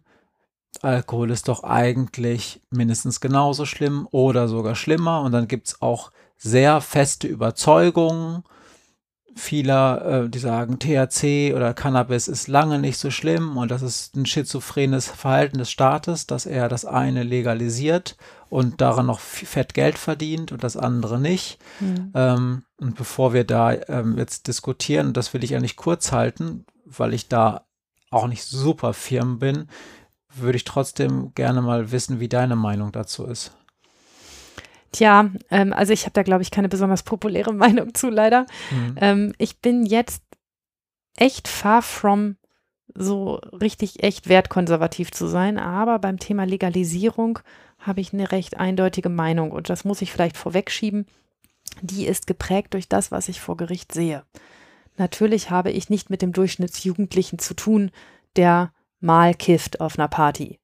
Alkohol 0.83 1.31
ist 1.31 1.47
doch 1.49 1.63
eigentlich 1.63 2.61
mindestens 2.71 3.21
genauso 3.21 3.67
schlimm 3.67 4.09
oder 4.11 4.49
sogar 4.49 4.75
schlimmer. 4.75 5.23
Und 5.23 5.31
dann 5.31 5.47
gibt 5.47 5.69
es 5.69 5.81
auch 5.81 6.11
sehr 6.37 6.81
feste 6.81 7.27
Überzeugungen 7.27 8.45
vieler, 9.37 10.25
äh, 10.25 10.29
die 10.31 10.39
sagen, 10.39 10.79
THC 10.79 11.55
oder 11.55 11.75
Cannabis 11.75 12.27
ist 12.27 12.49
lange 12.49 12.79
nicht 12.79 12.99
so 12.99 13.11
schlimm 13.11 13.59
und 13.59 13.71
das 13.71 13.83
ist 13.83 14.17
ein 14.17 14.27
schizophrenes 14.27 15.09
Verhalten 15.09 15.59
des 15.59 15.71
Staates, 15.71 16.27
dass 16.27 16.47
er 16.47 16.69
das 16.69 16.85
eine 16.87 17.23
legalisiert 17.23 18.17
und 18.49 18.81
daran 18.81 19.07
noch 19.07 19.21
fett 19.21 19.75
Geld 19.75 19.99
verdient 19.99 20.53
und 20.53 20.65
das 20.65 20.77
andere 20.77 21.21
nicht. 21.21 21.59
Mhm. 21.81 22.13
Ähm, 22.15 22.63
und 22.79 22.97
bevor 22.97 23.35
wir 23.35 23.45
da 23.45 23.73
ähm, 23.73 24.17
jetzt 24.17 24.49
diskutieren, 24.49 25.13
das 25.13 25.35
will 25.35 25.45
ich 25.45 25.51
ja 25.51 25.61
nicht 25.61 25.77
kurz 25.77 26.13
halten, 26.13 26.65
weil 26.87 27.13
ich 27.13 27.29
da 27.29 27.67
auch 28.11 28.29
nicht 28.29 28.45
super 28.45 28.95
firm 28.95 29.39
bin, 29.39 29.69
würde 30.35 30.57
ich 30.57 30.65
trotzdem 30.65 31.33
gerne 31.35 31.61
mal 31.61 31.93
wissen, 31.93 32.21
wie 32.21 32.29
deine 32.29 32.57
Meinung 32.57 32.91
dazu 32.91 33.27
ist. 33.27 33.53
Tja, 34.97 35.31
ähm, 35.51 35.75
also 35.75 35.93
ich 35.93 36.05
habe 36.05 36.15
da, 36.15 36.23
glaube 36.23 36.41
ich, 36.41 36.51
keine 36.51 36.71
besonders 36.71 37.03
populäre 37.03 37.53
Meinung 37.53 37.93
zu, 37.93 38.09
leider. 38.09 38.47
Mhm. 38.71 38.95
Ähm, 38.99 39.33
ich 39.37 39.61
bin 39.61 39.85
jetzt 39.85 40.23
echt 41.17 41.49
far 41.49 41.83
from 41.83 42.37
so 42.95 43.35
richtig 43.53 44.03
echt 44.03 44.31
wertkonservativ 44.31 45.11
zu 45.11 45.27
sein, 45.27 45.59
aber 45.59 45.99
beim 45.99 46.19
Thema 46.19 46.45
Legalisierung 46.45 47.41
habe 47.79 48.01
ich 48.01 48.15
eine 48.15 48.33
recht 48.33 48.57
eindeutige 48.57 49.11
Meinung 49.11 49.51
und 49.51 49.69
das 49.69 49.85
muss 49.85 50.01
ich 50.01 50.13
vielleicht 50.13 50.39
vorwegschieben. 50.39 51.07
Die 51.83 52.07
ist 52.07 52.27
geprägt 52.27 52.73
durch 52.73 52.89
das, 52.89 53.11
was 53.11 53.29
ich 53.29 53.39
vor 53.39 53.59
Gericht 53.59 53.93
sehe. 53.93 54.23
Natürlich 54.97 55.51
habe 55.51 55.73
ich 55.73 55.91
nicht 55.91 56.09
mit 56.09 56.23
dem 56.23 56.33
Durchschnittsjugendlichen 56.33 57.39
zu 57.39 57.53
tun, 57.53 57.91
der 58.37 58.73
mal 59.01 59.35
kifft 59.35 59.83
auf 59.83 59.99
einer 59.99 60.09
Party. 60.09 60.59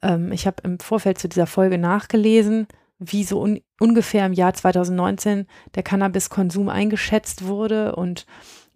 Ähm, 0.00 0.32
ich 0.32 0.46
habe 0.46 0.62
im 0.62 0.78
Vorfeld 0.80 1.18
zu 1.18 1.28
dieser 1.28 1.46
Folge 1.46 1.76
nachgelesen, 1.76 2.68
wie 2.98 3.24
so 3.24 3.40
un 3.40 3.60
ungefähr 3.78 4.24
im 4.26 4.32
Jahr 4.32 4.54
2019 4.54 5.46
der 5.74 5.82
Cannabiskonsum 5.82 6.68
eingeschätzt 6.68 7.44
wurde. 7.44 7.94
Und 7.94 8.26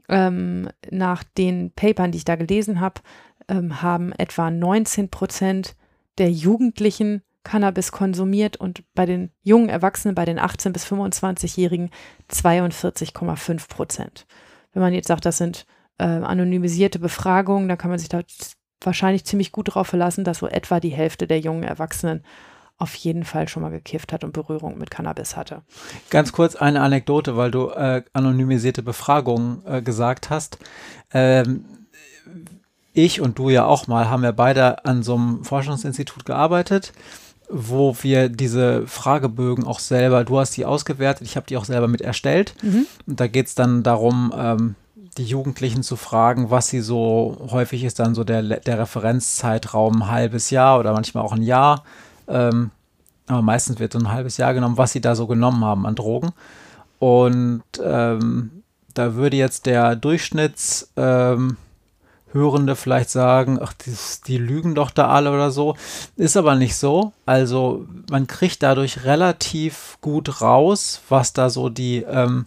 ähm, 0.08 0.68
nach 0.90 1.24
den 1.24 1.72
Papern, 1.72 2.12
die 2.12 2.18
ich 2.18 2.24
da 2.24 2.36
gelesen 2.36 2.80
habe, 2.80 3.00
ähm, 3.48 3.82
haben 3.82 4.12
etwa 4.12 4.50
19 4.50 5.08
Prozent 5.08 5.74
der 6.18 6.30
Jugendlichen 6.30 7.22
Cannabis 7.42 7.92
konsumiert 7.92 8.58
und 8.58 8.84
bei 8.94 9.06
den 9.06 9.30
jungen 9.42 9.70
Erwachsenen, 9.70 10.14
bei 10.14 10.24
den 10.24 10.38
18- 10.38 10.72
bis 10.72 10.84
25-Jährigen 10.84 11.90
42,5 12.30 13.68
Prozent. 13.68 14.26
Wenn 14.72 14.82
man 14.82 14.92
jetzt 14.92 15.08
sagt, 15.08 15.24
das 15.24 15.38
sind 15.38 15.66
äh, 15.98 16.04
anonymisierte 16.04 16.98
Befragungen, 16.98 17.68
dann 17.68 17.78
kann 17.78 17.90
man 17.90 17.98
sich 17.98 18.10
da 18.10 18.20
wahrscheinlich 18.82 19.24
ziemlich 19.24 19.52
gut 19.52 19.68
darauf 19.68 19.88
verlassen, 19.88 20.24
dass 20.24 20.38
so 20.38 20.46
etwa 20.46 20.80
die 20.80 20.90
Hälfte 20.90 21.26
der 21.26 21.40
jungen 21.40 21.62
Erwachsenen 21.62 22.24
auf 22.80 22.94
jeden 22.94 23.24
Fall 23.24 23.46
schon 23.46 23.62
mal 23.62 23.70
gekifft 23.70 24.12
hat 24.12 24.24
und 24.24 24.32
Berührung 24.32 24.78
mit 24.78 24.90
Cannabis 24.90 25.36
hatte. 25.36 25.62
Ganz 26.08 26.32
kurz 26.32 26.56
eine 26.56 26.80
Anekdote, 26.80 27.36
weil 27.36 27.50
du 27.50 27.68
äh, 27.68 28.02
anonymisierte 28.14 28.82
Befragungen 28.82 29.62
äh, 29.66 29.82
gesagt 29.82 30.30
hast. 30.30 30.58
Ähm, 31.12 31.64
ich 32.94 33.20
und 33.20 33.38
du 33.38 33.50
ja 33.50 33.66
auch 33.66 33.86
mal 33.86 34.08
haben 34.08 34.24
ja 34.24 34.32
beide 34.32 34.84
an 34.84 35.02
so 35.02 35.14
einem 35.14 35.44
Forschungsinstitut 35.44 36.24
gearbeitet, 36.24 36.92
wo 37.50 37.94
wir 38.00 38.28
diese 38.28 38.86
Fragebögen 38.86 39.66
auch 39.66 39.78
selber, 39.78 40.24
du 40.24 40.38
hast 40.38 40.56
die 40.56 40.64
ausgewertet, 40.64 41.26
ich 41.26 41.36
habe 41.36 41.46
die 41.46 41.58
auch 41.58 41.64
selber 41.64 41.86
mit 41.86 42.00
erstellt. 42.00 42.54
Mhm. 42.62 42.86
Und 43.06 43.20
da 43.20 43.26
geht 43.26 43.48
es 43.48 43.54
dann 43.54 43.82
darum, 43.82 44.32
ähm, 44.36 44.74
die 45.18 45.24
Jugendlichen 45.24 45.82
zu 45.82 45.96
fragen, 45.96 46.50
was 46.50 46.68
sie 46.68 46.80
so, 46.80 47.36
häufig 47.50 47.84
ist 47.84 47.98
dann 47.98 48.14
so 48.14 48.24
der, 48.24 48.42
der 48.42 48.78
Referenzzeitraum 48.78 50.02
ein 50.02 50.10
halbes 50.10 50.50
Jahr 50.50 50.78
oder 50.78 50.92
manchmal 50.92 51.24
auch 51.24 51.32
ein 51.32 51.42
Jahr 51.42 51.84
ähm, 52.30 52.70
aber 53.26 53.42
meistens 53.42 53.78
wird 53.78 53.92
so 53.92 53.98
ein 53.98 54.10
halbes 54.10 54.36
Jahr 54.38 54.54
genommen, 54.54 54.76
was 54.76 54.92
sie 54.92 55.00
da 55.00 55.14
so 55.14 55.26
genommen 55.26 55.64
haben 55.64 55.86
an 55.86 55.94
Drogen. 55.94 56.30
Und 56.98 57.62
ähm, 57.82 58.62
da 58.94 59.14
würde 59.14 59.36
jetzt 59.36 59.66
der 59.66 59.94
Durchschnittshörende 59.96 61.56
ähm, 62.34 62.76
vielleicht 62.76 63.10
sagen, 63.10 63.58
ach, 63.62 63.72
die, 63.72 63.94
die, 64.26 64.38
lügen 64.38 64.74
doch 64.74 64.90
da 64.90 65.08
alle 65.08 65.32
oder 65.32 65.50
so. 65.50 65.76
Ist 66.16 66.36
aber 66.36 66.56
nicht 66.56 66.76
so. 66.76 67.12
Also 67.24 67.86
man 68.10 68.26
kriegt 68.26 68.62
dadurch 68.62 69.04
relativ 69.04 69.98
gut 70.00 70.40
raus, 70.40 71.00
was 71.08 71.32
da 71.32 71.50
so 71.50 71.68
die, 71.68 71.98
ähm, 71.98 72.46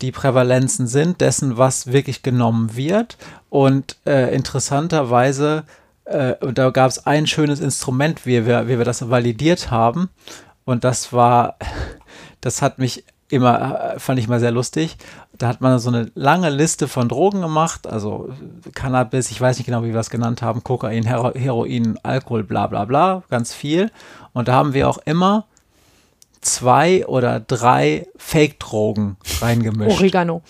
die 0.00 0.12
Prävalenzen 0.12 0.86
sind, 0.86 1.20
dessen, 1.20 1.58
was 1.58 1.88
wirklich 1.88 2.22
genommen 2.22 2.74
wird. 2.74 3.18
Und 3.50 3.98
äh, 4.06 4.34
interessanterweise 4.34 5.64
äh, 6.04 6.34
und 6.40 6.58
da 6.58 6.70
gab 6.70 6.90
es 6.90 7.06
ein 7.06 7.26
schönes 7.26 7.60
Instrument, 7.60 8.26
wie 8.26 8.46
wir, 8.46 8.68
wie 8.68 8.78
wir 8.78 8.84
das 8.84 9.08
validiert 9.10 9.70
haben. 9.70 10.10
Und 10.64 10.84
das 10.84 11.12
war, 11.12 11.56
das 12.40 12.62
hat 12.62 12.78
mich 12.78 13.04
immer, 13.28 13.94
fand 13.98 14.18
ich 14.18 14.28
mal 14.28 14.40
sehr 14.40 14.50
lustig. 14.50 14.96
Da 15.36 15.48
hat 15.48 15.60
man 15.60 15.78
so 15.78 15.88
eine 15.88 16.10
lange 16.14 16.50
Liste 16.50 16.86
von 16.86 17.08
Drogen 17.08 17.40
gemacht, 17.40 17.86
also 17.86 18.28
Cannabis, 18.74 19.30
ich 19.30 19.40
weiß 19.40 19.58
nicht 19.58 19.66
genau, 19.66 19.82
wie 19.82 19.92
wir 19.92 20.00
es 20.00 20.10
genannt 20.10 20.42
haben, 20.42 20.62
Kokain, 20.62 21.04
Hero 21.04 21.32
Heroin, 21.34 21.98
Alkohol, 22.02 22.44
bla 22.44 22.68
bla 22.68 22.84
bla, 22.84 23.24
ganz 23.30 23.52
viel. 23.52 23.90
Und 24.32 24.48
da 24.48 24.54
haben 24.54 24.74
wir 24.74 24.88
auch 24.88 24.98
immer 24.98 25.46
zwei 26.40 27.06
oder 27.06 27.40
drei 27.40 28.06
Fake-Drogen 28.16 29.16
reingemischt. 29.40 29.98
Oregano. 29.98 30.42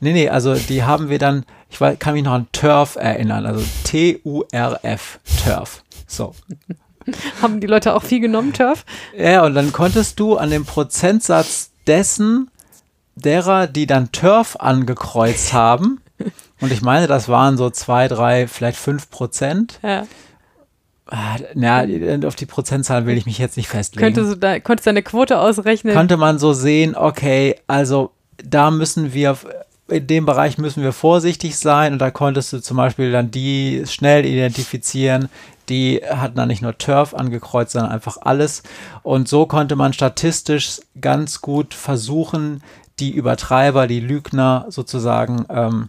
Nee, 0.00 0.12
nee, 0.12 0.28
also 0.28 0.54
die 0.54 0.82
haben 0.82 1.08
wir 1.08 1.18
dann, 1.18 1.44
ich 1.70 1.98
kann 1.98 2.14
mich 2.14 2.24
noch 2.24 2.32
an 2.32 2.46
Turf 2.52 2.96
erinnern, 2.96 3.46
also 3.46 3.64
T-U-R-F, 3.84 5.18
Turf. 5.44 5.82
So. 6.06 6.34
haben 7.42 7.60
die 7.60 7.66
Leute 7.66 7.94
auch 7.94 8.02
viel 8.02 8.20
genommen, 8.20 8.52
Turf? 8.52 8.84
Ja, 9.16 9.44
und 9.44 9.54
dann 9.54 9.72
konntest 9.72 10.18
du 10.20 10.36
an 10.36 10.50
dem 10.50 10.64
Prozentsatz 10.64 11.70
dessen, 11.86 12.50
derer, 13.14 13.66
die 13.66 13.86
dann 13.86 14.12
Turf 14.12 14.56
angekreuzt 14.56 15.52
haben, 15.52 16.00
und 16.60 16.72
ich 16.72 16.82
meine, 16.82 17.06
das 17.06 17.28
waren 17.28 17.56
so 17.56 17.70
zwei, 17.70 18.08
drei, 18.08 18.48
vielleicht 18.48 18.78
fünf 18.78 19.10
Prozent. 19.10 19.78
Ja. 19.82 20.06
Na, 21.54 21.82
ah, 21.84 22.26
auf 22.26 22.34
die 22.34 22.46
Prozentzahlen 22.46 23.06
will 23.06 23.16
ich 23.16 23.26
mich 23.26 23.38
jetzt 23.38 23.56
nicht 23.56 23.68
festlegen. 23.68 24.02
Könnte 24.02 24.26
so 24.26 24.34
da, 24.34 24.58
konntest 24.58 24.86
du 24.86 24.88
deine 24.88 25.04
Quote 25.04 25.38
ausrechnen? 25.38 25.94
Könnte 25.94 26.16
man 26.16 26.40
so 26.40 26.52
sehen, 26.52 26.96
okay, 26.96 27.54
also 27.68 28.10
da 28.42 28.72
müssen 28.72 29.12
wir 29.12 29.36
in 29.88 30.06
dem 30.06 30.26
Bereich 30.26 30.58
müssen 30.58 30.82
wir 30.82 30.92
vorsichtig 30.92 31.58
sein 31.58 31.92
und 31.92 31.98
da 32.00 32.10
konntest 32.10 32.52
du 32.52 32.60
zum 32.60 32.76
Beispiel 32.76 33.12
dann 33.12 33.30
die 33.30 33.84
schnell 33.86 34.24
identifizieren, 34.26 35.28
die 35.68 36.00
hatten 36.08 36.36
dann 36.36 36.48
nicht 36.48 36.62
nur 36.62 36.78
Turf 36.78 37.14
angekreuzt, 37.14 37.72
sondern 37.72 37.92
einfach 37.92 38.18
alles. 38.20 38.62
Und 39.02 39.28
so 39.28 39.46
konnte 39.46 39.76
man 39.76 39.92
statistisch 39.92 40.80
ganz 41.00 41.40
gut 41.40 41.74
versuchen, 41.74 42.62
die 42.98 43.10
Übertreiber, 43.10 43.86
die 43.86 44.00
Lügner 44.00 44.66
sozusagen 44.68 45.44
ähm, 45.48 45.88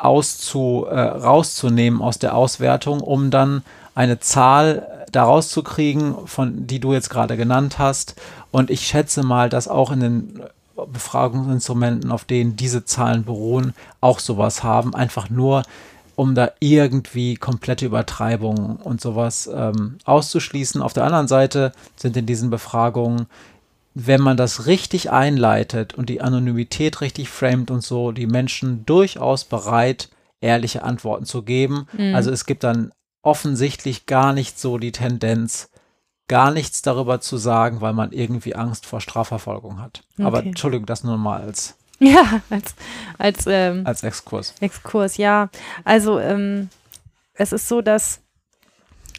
auszu, 0.00 0.86
äh, 0.88 1.00
rauszunehmen 1.00 2.00
aus 2.00 2.18
der 2.18 2.34
Auswertung, 2.34 3.00
um 3.00 3.30
dann 3.30 3.62
eine 3.94 4.18
Zahl 4.18 5.06
daraus 5.12 5.48
zu 5.48 5.62
kriegen, 5.62 6.14
von 6.26 6.66
die 6.66 6.80
du 6.80 6.92
jetzt 6.92 7.10
gerade 7.10 7.36
genannt 7.36 7.78
hast. 7.78 8.16
Und 8.50 8.70
ich 8.70 8.86
schätze 8.86 9.22
mal, 9.22 9.48
dass 9.48 9.68
auch 9.68 9.90
in 9.90 10.00
den 10.00 10.42
Befragungsinstrumenten, 10.92 12.10
auf 12.10 12.24
denen 12.24 12.56
diese 12.56 12.84
Zahlen 12.84 13.24
beruhen, 13.24 13.74
auch 14.00 14.18
sowas 14.18 14.62
haben. 14.62 14.94
Einfach 14.94 15.30
nur, 15.30 15.62
um 16.16 16.34
da 16.34 16.52
irgendwie 16.60 17.36
komplette 17.36 17.86
Übertreibungen 17.86 18.76
und 18.76 19.00
sowas 19.00 19.48
ähm, 19.52 19.98
auszuschließen. 20.04 20.82
Auf 20.82 20.92
der 20.92 21.04
anderen 21.04 21.28
Seite 21.28 21.72
sind 21.96 22.16
in 22.16 22.26
diesen 22.26 22.50
Befragungen, 22.50 23.26
wenn 23.94 24.20
man 24.20 24.36
das 24.36 24.66
richtig 24.66 25.10
einleitet 25.10 25.94
und 25.94 26.10
die 26.10 26.20
Anonymität 26.20 27.00
richtig 27.00 27.30
framet 27.30 27.70
und 27.70 27.82
so, 27.82 28.12
die 28.12 28.26
Menschen 28.26 28.84
durchaus 28.84 29.44
bereit, 29.44 30.10
ehrliche 30.40 30.84
Antworten 30.84 31.24
zu 31.24 31.42
geben. 31.42 31.86
Mhm. 31.96 32.14
Also 32.14 32.30
es 32.30 32.44
gibt 32.44 32.62
dann 32.62 32.92
offensichtlich 33.22 34.06
gar 34.06 34.32
nicht 34.32 34.58
so 34.58 34.78
die 34.78 34.92
Tendenz, 34.92 35.70
gar 36.28 36.50
nichts 36.50 36.82
darüber 36.82 37.20
zu 37.20 37.36
sagen, 37.36 37.80
weil 37.80 37.92
man 37.92 38.12
irgendwie 38.12 38.54
Angst 38.54 38.86
vor 38.86 39.00
Strafverfolgung 39.00 39.80
hat. 39.80 40.02
Okay. 40.14 40.26
Aber 40.26 40.42
Entschuldigung, 40.42 40.86
das 40.86 41.04
nur 41.04 41.18
mal 41.18 41.40
als 41.40 41.76
ja 41.98 42.42
als 42.50 42.74
als 43.18 43.46
ähm, 43.46 43.86
als 43.86 44.02
Exkurs. 44.02 44.54
Exkurs, 44.60 45.16
ja. 45.16 45.48
Also 45.84 46.18
ähm, 46.18 46.68
es 47.34 47.52
ist 47.52 47.68
so, 47.68 47.80
dass 47.80 48.20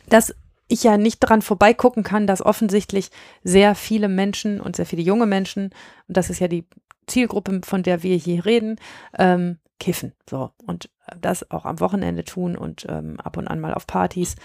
dass 0.08 0.34
ich 0.68 0.84
ja 0.84 0.98
nicht 0.98 1.24
daran 1.24 1.42
vorbeigucken 1.42 2.04
kann, 2.04 2.28
dass 2.28 2.42
offensichtlich 2.42 3.10
sehr 3.44 3.74
viele 3.74 4.10
Menschen 4.10 4.60
und 4.60 4.76
sehr 4.76 4.86
viele 4.86 5.02
junge 5.02 5.26
Menschen, 5.26 5.72
und 6.08 6.18
das 6.18 6.30
ist 6.30 6.40
ja 6.40 6.48
die 6.48 6.66
Zielgruppe, 7.08 7.62
von 7.64 7.84
der 7.84 8.04
wir 8.04 8.18
hier 8.18 8.46
reden, 8.46 8.78
ähm, 9.18 9.60
kiffen. 9.80 10.14
So. 10.30 10.52
Und 10.66 10.90
das 11.22 11.49
auch 11.52 11.66
am 11.66 11.80
Wochenende 11.80 12.24
tun 12.24 12.58
und 12.58 12.86
ähm, 12.90 13.20
ab 13.20 13.38
und 13.38 13.48
an 13.48 13.60
mal 13.60 13.74
auf 13.74 13.88
Partys. 13.88 14.36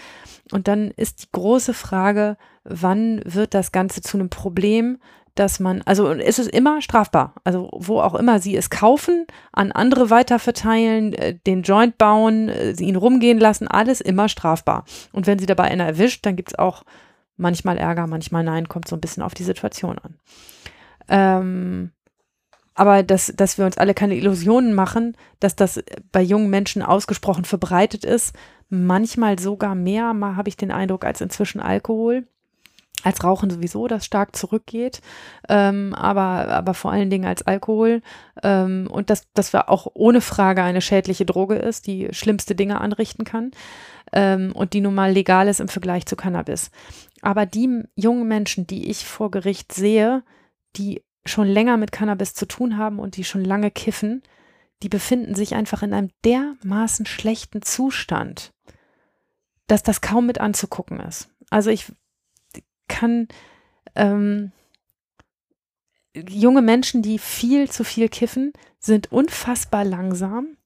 Und 0.51 0.67
dann 0.67 0.91
ist 0.91 1.23
die 1.23 1.31
große 1.31 1.73
Frage, 1.73 2.37
wann 2.63 3.21
wird 3.25 3.53
das 3.53 3.71
Ganze 3.71 4.01
zu 4.01 4.17
einem 4.17 4.29
Problem, 4.29 4.99
dass 5.35 5.59
man, 5.59 5.81
also 5.85 6.11
ist 6.11 6.37
es 6.37 6.47
immer 6.47 6.81
strafbar, 6.81 7.33
also 7.43 7.69
wo 7.73 7.99
auch 7.99 8.13
immer 8.13 8.39
sie 8.39 8.55
es 8.55 8.69
kaufen, 8.69 9.25
an 9.51 9.71
andere 9.71 10.09
weiterverteilen, 10.11 11.13
äh, 11.13 11.35
den 11.47 11.63
Joint 11.63 11.97
bauen, 11.97 12.49
äh, 12.49 12.71
ihn 12.73 12.95
rumgehen 12.95 13.39
lassen, 13.39 13.67
alles 13.67 13.99
immer 13.99 14.29
strafbar. 14.29 14.85
Und 15.11 15.25
wenn 15.25 15.39
sie 15.39 15.47
dabei 15.47 15.63
einer 15.65 15.85
erwischt, 15.85 16.25
dann 16.25 16.35
gibt 16.35 16.49
es 16.49 16.59
auch 16.59 16.83
manchmal 17.35 17.77
Ärger, 17.77 18.05
manchmal 18.05 18.43
nein, 18.43 18.67
kommt 18.67 18.87
so 18.87 18.95
ein 18.95 19.01
bisschen 19.01 19.23
auf 19.23 19.33
die 19.33 19.43
Situation 19.43 19.97
an. 19.97 20.19
Ähm, 21.07 21.91
aber 22.75 23.03
dass, 23.03 23.33
dass 23.35 23.57
wir 23.57 23.65
uns 23.65 23.77
alle 23.77 23.93
keine 23.93 24.15
Illusionen 24.15 24.73
machen, 24.73 25.15
dass 25.39 25.55
das 25.55 25.83
bei 26.11 26.21
jungen 26.21 26.49
Menschen 26.49 26.81
ausgesprochen 26.81 27.45
verbreitet 27.45 28.03
ist, 28.03 28.35
manchmal 28.69 29.39
sogar 29.39 29.75
mehr, 29.75 30.13
mal 30.13 30.35
habe 30.35 30.49
ich 30.49 30.57
den 30.57 30.71
Eindruck, 30.71 31.05
als 31.05 31.21
inzwischen 31.21 31.59
Alkohol. 31.59 32.25
Als 33.05 33.21
Rauchen 33.21 33.49
sowieso, 33.49 33.89
das 33.89 34.05
stark 34.05 34.33
zurückgeht, 34.33 35.01
ähm, 35.49 35.93
aber, 35.93 36.47
aber 36.47 36.73
vor 36.73 36.93
allen 36.93 37.09
Dingen 37.09 37.25
als 37.25 37.41
Alkohol. 37.41 38.01
Ähm, 38.41 38.87
und 38.89 39.09
dass 39.09 39.27
das 39.33 39.53
auch 39.53 39.87
ohne 39.93 40.21
Frage 40.21 40.63
eine 40.63 40.79
schädliche 40.79 41.25
Droge 41.25 41.55
ist, 41.55 41.85
die 41.85 42.07
schlimmste 42.11 42.55
Dinge 42.55 42.79
anrichten 42.79 43.25
kann 43.25 43.51
ähm, 44.13 44.53
und 44.53 44.71
die 44.71 44.79
nun 44.79 44.95
mal 44.95 45.11
legal 45.11 45.49
ist 45.49 45.59
im 45.59 45.67
Vergleich 45.67 46.05
zu 46.05 46.15
Cannabis. 46.15 46.71
Aber 47.21 47.45
die 47.45 47.83
jungen 47.95 48.25
Menschen, 48.25 48.67
die 48.67 48.89
ich 48.89 49.05
vor 49.05 49.31
Gericht 49.31 49.73
sehe, 49.73 50.23
die 50.77 51.03
schon 51.25 51.47
länger 51.47 51.77
mit 51.77 51.91
Cannabis 51.91 52.33
zu 52.33 52.45
tun 52.45 52.77
haben 52.77 52.99
und 52.99 53.15
die 53.17 53.23
schon 53.23 53.43
lange 53.43 53.71
kiffen, 53.71 54.23
die 54.81 54.89
befinden 54.89 55.35
sich 55.35 55.55
einfach 55.55 55.81
in 55.81 55.93
einem 55.93 56.09
dermaßen 56.25 57.05
schlechten 57.05 57.61
Zustand, 57.61 58.51
dass 59.67 59.83
das 59.83 60.01
kaum 60.01 60.25
mit 60.25 60.39
anzugucken 60.39 60.99
ist. 60.99 61.29
Also 61.49 61.69
ich 61.69 61.91
kann 62.87 63.27
ähm, 63.95 64.51
junge 66.13 66.61
Menschen, 66.61 67.01
die 67.01 67.17
viel 67.17 67.69
zu 67.69 67.83
viel 67.83 68.09
kiffen, 68.09 68.53
sind 68.79 69.11
unfassbar 69.11 69.85
langsam. 69.85 70.57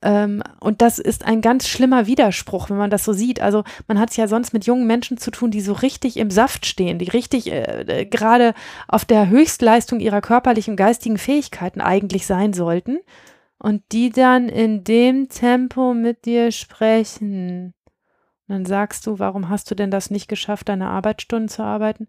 Ähm, 0.00 0.42
und 0.60 0.80
das 0.80 0.98
ist 0.98 1.24
ein 1.24 1.40
ganz 1.40 1.66
schlimmer 1.66 2.06
Widerspruch, 2.06 2.70
wenn 2.70 2.76
man 2.76 2.90
das 2.90 3.04
so 3.04 3.12
sieht. 3.12 3.40
Also 3.40 3.64
man 3.88 3.98
hat 3.98 4.10
es 4.10 4.16
ja 4.16 4.28
sonst 4.28 4.52
mit 4.52 4.64
jungen 4.64 4.86
Menschen 4.86 5.18
zu 5.18 5.30
tun, 5.30 5.50
die 5.50 5.60
so 5.60 5.72
richtig 5.72 6.16
im 6.16 6.30
Saft 6.30 6.66
stehen, 6.66 6.98
die 6.98 7.08
richtig 7.08 7.50
äh, 7.50 7.82
äh, 7.82 8.06
gerade 8.06 8.54
auf 8.86 9.04
der 9.04 9.28
Höchstleistung 9.28 9.98
ihrer 10.00 10.20
körperlichen 10.20 10.72
und 10.72 10.76
geistigen 10.76 11.18
Fähigkeiten 11.18 11.80
eigentlich 11.80 12.26
sein 12.26 12.52
sollten. 12.52 12.98
Und 13.60 13.82
die 13.90 14.10
dann 14.10 14.48
in 14.48 14.84
dem 14.84 15.28
Tempo 15.28 15.92
mit 15.92 16.26
dir 16.26 16.52
sprechen. 16.52 17.74
Und 18.46 18.54
dann 18.54 18.66
sagst 18.66 19.04
du, 19.06 19.18
warum 19.18 19.48
hast 19.48 19.68
du 19.70 19.74
denn 19.74 19.90
das 19.90 20.10
nicht 20.10 20.28
geschafft, 20.28 20.68
deine 20.68 20.90
Arbeitsstunden 20.90 21.48
zu 21.48 21.64
arbeiten? 21.64 22.06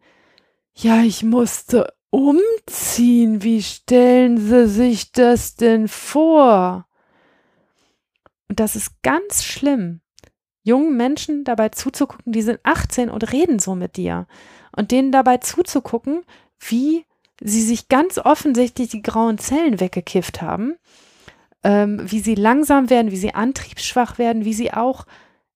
Ja, 0.76 1.02
ich 1.02 1.24
musste 1.24 1.92
umziehen. 2.12 3.42
Wie 3.42 3.64
stellen 3.64 4.38
Sie 4.38 4.68
sich 4.68 5.12
das 5.12 5.56
denn 5.56 5.88
vor? 5.88 6.86
Und 8.50 8.60
das 8.60 8.76
ist 8.76 9.02
ganz 9.04 9.44
schlimm, 9.44 10.02
jungen 10.64 10.98
Menschen 10.98 11.44
dabei 11.44 11.70
zuzugucken, 11.70 12.34
die 12.34 12.42
sind 12.42 12.60
18 12.64 13.10
und 13.10 13.32
reden 13.32 13.60
so 13.60 13.76
mit 13.76 13.96
dir. 13.96 14.28
Und 14.76 14.92
denen 14.92 15.12
dabei 15.12 15.38
zuzugucken, 15.38 16.24
wie 16.60 17.06
sie 17.42 17.62
sich 17.62 17.88
ganz 17.88 18.18
offensichtlich 18.18 18.90
die 18.90 19.02
grauen 19.02 19.38
Zellen 19.38 19.80
weggekifft 19.80 20.42
haben, 20.42 20.76
ähm, 21.64 22.00
wie 22.04 22.20
sie 22.20 22.36
langsam 22.36 22.90
werden, 22.90 23.12
wie 23.12 23.18
sie 23.18 23.34
antriebsschwach 23.34 24.18
werden, 24.18 24.46
wie 24.46 24.54
sie 24.54 24.74
auch 24.74 25.06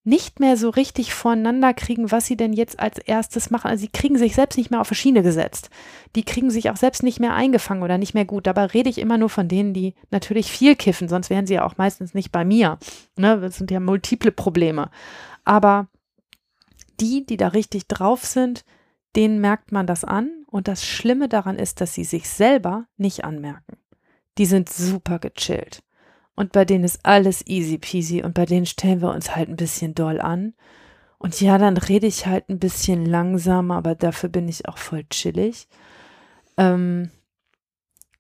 nicht 0.06 0.42
mehr 0.42 0.58
so 0.58 0.70
richtig 0.70 1.14
voreinander 1.14 1.74
kriegen, 1.74 2.12
was 2.12 2.26
sie 2.26 2.36
denn 2.36 2.52
jetzt 2.52 2.80
als 2.80 3.00
erstes 3.00 3.50
machen. 3.50 3.70
Also 3.70 3.82
sie 3.82 3.92
kriegen 3.92 4.18
sich 4.18 4.36
selbst 4.36 4.58
nicht 4.58 4.70
mehr 4.70 4.82
auf 4.82 4.90
die 4.90 4.96
Schiene 4.96 5.24
gesetzt. 5.24 5.70
Die 6.16 6.26
kriegen 6.26 6.52
sich 6.52 6.70
auch 6.70 6.76
selbst 6.76 7.04
nicht 7.04 7.22
mehr 7.22 7.34
eingefangen 7.34 7.84
oder 7.84 7.98
nicht 7.98 8.14
mehr 8.14 8.26
gut. 8.26 8.46
Dabei 8.46 8.66
rede 8.66 8.90
ich 8.90 8.98
immer 8.98 9.18
nur 9.18 9.30
von 9.30 9.48
denen, 9.48 9.74
die 9.74 9.96
natürlich 10.12 10.52
viel 10.52 10.76
kiffen, 10.76 11.08
sonst 11.08 11.30
wären 11.30 11.48
sie 11.48 11.54
ja 11.56 11.66
auch 11.66 11.78
meistens 11.78 12.14
nicht 12.14 12.32
bei 12.32 12.44
mir. 12.44 12.80
Ne? 13.16 13.40
Das 13.40 13.58
sind 13.58 13.72
ja 13.72 13.80
multiple 13.80 14.34
Probleme. 14.34 14.90
Aber 15.46 15.88
die, 17.00 17.26
die 17.26 17.38
da 17.38 17.50
richtig 17.50 17.88
drauf 17.88 18.26
sind, 18.26 18.66
denen 19.16 19.40
merkt 19.40 19.72
man 19.72 19.88
das 19.88 20.04
an. 20.04 20.30
Und 20.48 20.68
das 20.68 20.86
Schlimme 20.86 21.30
daran 21.30 21.58
ist, 21.58 21.82
dass 21.82 21.94
sie 21.94 22.04
sich 22.04 22.30
selber 22.30 22.86
nicht 22.98 23.24
anmerken. 23.24 23.78
Die 24.38 24.46
sind 24.46 24.70
super 24.70 25.20
gechillt. 25.20 25.82
Und 26.36 26.52
bei 26.52 26.66
denen 26.66 26.84
ist 26.84 27.06
alles 27.06 27.46
easy 27.46 27.78
peasy 27.78 28.24
und 28.24 28.34
bei 28.34 28.46
denen 28.46 28.66
stellen 28.66 29.02
wir 29.02 29.12
uns 29.12 29.36
halt 29.36 29.50
ein 29.50 29.56
bisschen 29.56 29.94
doll 29.94 30.20
an. 30.20 30.54
Und 31.20 31.40
ja, 31.40 31.58
dann 31.58 31.78
rede 31.78 32.08
ich 32.08 32.26
halt 32.26 32.50
ein 32.50 32.60
bisschen 32.60 33.06
langsamer, 33.06 33.76
aber 33.76 33.96
dafür 33.96 34.30
bin 34.30 34.50
ich 34.50 34.68
auch 34.68 34.78
voll 34.78 35.06
chillig. 35.10 35.68
Ähm, 36.58 37.12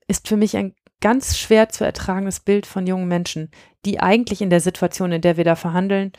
ist 0.07 0.27
für 0.27 0.37
mich 0.37 0.55
ein 0.55 0.73
ganz 1.01 1.37
schwer 1.37 1.69
zu 1.69 1.83
ertragendes 1.83 2.39
Bild 2.39 2.65
von 2.65 2.87
jungen 2.87 3.07
Menschen, 3.07 3.51
die 3.85 3.99
eigentlich 3.99 4.41
in 4.41 4.49
der 4.49 4.61
Situation, 4.61 5.11
in 5.11 5.21
der 5.21 5.35
wir 5.35 5.43
da 5.43 5.55
verhandeln, 5.55 6.13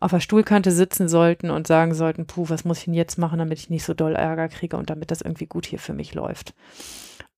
auf 0.00 0.10
der 0.10 0.20
Stuhlkante 0.20 0.72
sitzen 0.72 1.08
sollten 1.08 1.50
und 1.50 1.66
sagen 1.66 1.94
sollten, 1.94 2.26
puh, 2.26 2.48
was 2.48 2.64
muss 2.64 2.78
ich 2.78 2.84
denn 2.86 2.94
jetzt 2.94 3.18
machen, 3.18 3.38
damit 3.38 3.58
ich 3.58 3.70
nicht 3.70 3.84
so 3.84 3.94
doll 3.94 4.14
Ärger 4.14 4.48
kriege 4.48 4.76
und 4.76 4.90
damit 4.90 5.10
das 5.10 5.20
irgendwie 5.20 5.46
gut 5.46 5.66
hier 5.66 5.78
für 5.78 5.92
mich 5.92 6.14
läuft. 6.14 6.54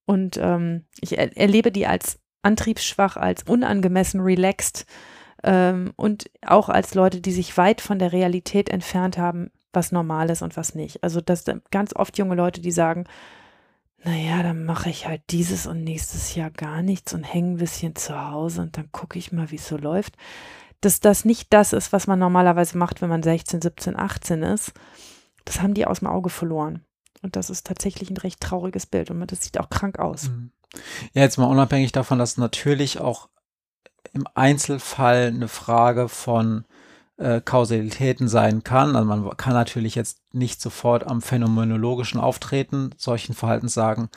Und 0.07 0.39
ähm, 0.41 0.85
ich 1.01 1.19
er 1.19 1.37
erlebe 1.37 1.73
die 1.73 1.87
als 1.87 2.21
antriebsschwach, 2.45 3.16
als 3.16 3.43
unangemessen 3.45 4.21
relaxed 4.21 4.87
ähm, 5.43 5.93
und 5.97 6.31
auch 6.47 6.69
als 6.69 6.95
Leute, 6.95 7.21
die 7.21 7.33
sich 7.33 7.57
weit 7.57 7.81
von 7.81 7.99
der 7.99 8.12
Realität 8.12 8.69
entfernt 8.71 9.19
haben, 9.19 9.51
was 9.73 9.93
normal 9.93 10.31
ist 10.31 10.43
und 10.43 10.57
was 10.57 10.75
nicht. 10.75 11.03
Also 11.03 11.21
das 11.21 11.45
ganz 11.71 11.95
oft 11.95 12.16
junge 12.19 12.35
Leute, 12.35 12.61
die 12.61 12.73
sagen, 12.73 13.05
naja, 14.05 14.43
dann 14.43 14.65
mache 14.65 14.91
ich 14.91 15.07
halt 15.07 15.23
dieses 15.31 15.66
und 15.66 15.83
nächstes 15.83 16.35
Jahr 16.35 16.51
gar 16.51 16.83
nichts 16.83 17.15
und 17.15 17.25
hänge 17.25 17.53
ein 17.53 17.57
bisschen 17.57 17.97
zu 17.97 18.31
Hause 18.31 18.62
und 18.62 18.77
dann 18.77 18.93
gucke 18.93 19.19
ich 19.19 19.33
mal, 19.33 19.51
wie 19.51 19.57
es 19.57 19.66
so 19.66 19.77
läuft. 19.77 20.16
Dass 20.81 21.01
das 21.01 21.25
nicht 21.25 21.53
das 21.53 21.73
ist, 21.73 21.93
was 21.93 22.07
man 22.07 22.19
normalerweise 22.19 22.77
macht, 22.77 23.01
wenn 23.01 23.09
man 23.09 23.23
16, 23.23 23.62
17, 23.62 23.99
18 23.99 24.43
ist, 24.43 24.73
das 25.47 25.62
haben 25.62 25.75
die 25.75 25.87
aus 25.87 26.01
dem 26.01 26.09
Auge 26.09 26.29
verloren. 26.29 26.85
Und 27.23 27.37
das 27.37 27.49
ist 27.49 27.66
tatsächlich 27.66 28.11
ein 28.11 28.19
recht 28.19 28.41
trauriges 28.41 28.85
Bild 28.85 29.11
und 29.11 29.33
das 29.33 29.43
sieht 29.43 29.59
auch 29.59 29.71
krank 29.71 29.99
aus. 29.99 30.29
Mhm. 30.29 30.53
Ja, 31.13 31.23
jetzt 31.23 31.39
mal 31.39 31.47
unabhängig 31.47 31.93
davon, 31.93 32.19
dass 32.19 32.37
natürlich 32.37 33.01
auch 33.01 33.29
im 34.13 34.27
Einzelfall 34.35 35.33
eine 35.35 35.49
Frage 35.49 36.09
von 36.09 36.65
äh, 37.17 37.41
Kausalitäten 37.41 38.29
sein 38.29 38.65
kann. 38.65 38.97
Also 38.97 39.09
man 39.09 39.37
kann 39.37 39.53
natürlich 39.53 39.95
jetzt 39.95 40.19
nicht 40.33 40.61
sofort 40.61 41.07
am 41.07 41.23
phänomenologischen 41.23 42.21
Auftreten 42.21 42.91
solchen 42.97 43.35
Verhaltens 43.35 43.75
sagen, 43.75 44.09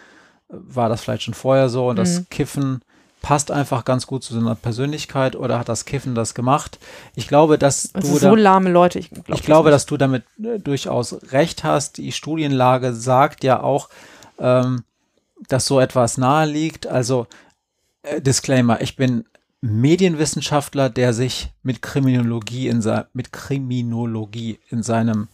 äh, 0.50 0.56
war 0.56 0.90
das 0.90 1.02
vielleicht 1.02 1.24
schon 1.24 1.34
vorher 1.34 1.70
so 1.70 1.88
und 1.88 1.96
mhm. 1.96 2.00
das 2.00 2.30
Kiffen 2.30 2.82
passt 3.22 3.52
einfach 3.52 3.84
ganz 3.84 4.08
gut 4.08 4.24
zu 4.24 4.34
seiner 4.34 4.56
Persönlichkeit 4.56 5.36
oder 5.36 5.60
hat 5.60 5.70
das 5.70 5.86
Kiffen 5.86 6.16
das 6.16 6.34
gemacht? 6.34 6.80
Ich 7.16 7.28
glaube, 7.28 7.58
dass 7.58 7.94
also 7.94 8.14
du 8.14 8.20
so 8.20 8.36
lahme 8.36 8.70
Leute. 8.70 9.00
Ich, 9.00 9.10
glaub 9.10 9.30
ich 9.30 9.44
glaube, 9.44 9.72
dass 9.72 9.86
du 9.86 9.98
damit 9.98 10.24
äh, 10.42 10.60
durchaus 10.60 11.32
recht 11.32 11.64
hast. 11.64 11.98
Die 11.98 12.12
Studienlage 12.12 12.94
sagt 12.94 13.44
ja 13.44 13.62
auch, 13.62 13.90
ähm, 14.40 14.84
dass 15.48 15.66
so 15.66 15.80
etwas 15.80 16.18
nahe 16.18 16.48
liegt. 16.48 16.88
Also 16.88 17.28
äh, 18.04 18.22
Disclaimer, 18.22 18.82
ich 18.82 18.96
bin 18.96 19.26
Medienwissenschaftler, 19.62 20.90
der 20.90 21.14
sich 21.14 21.52
mit 21.64 21.82
Kriminologie 21.82 22.68
in, 22.68 22.84
mit 23.14 23.32
Kriminologie 23.32 24.60
in 24.70 24.84
seinem 24.84 25.28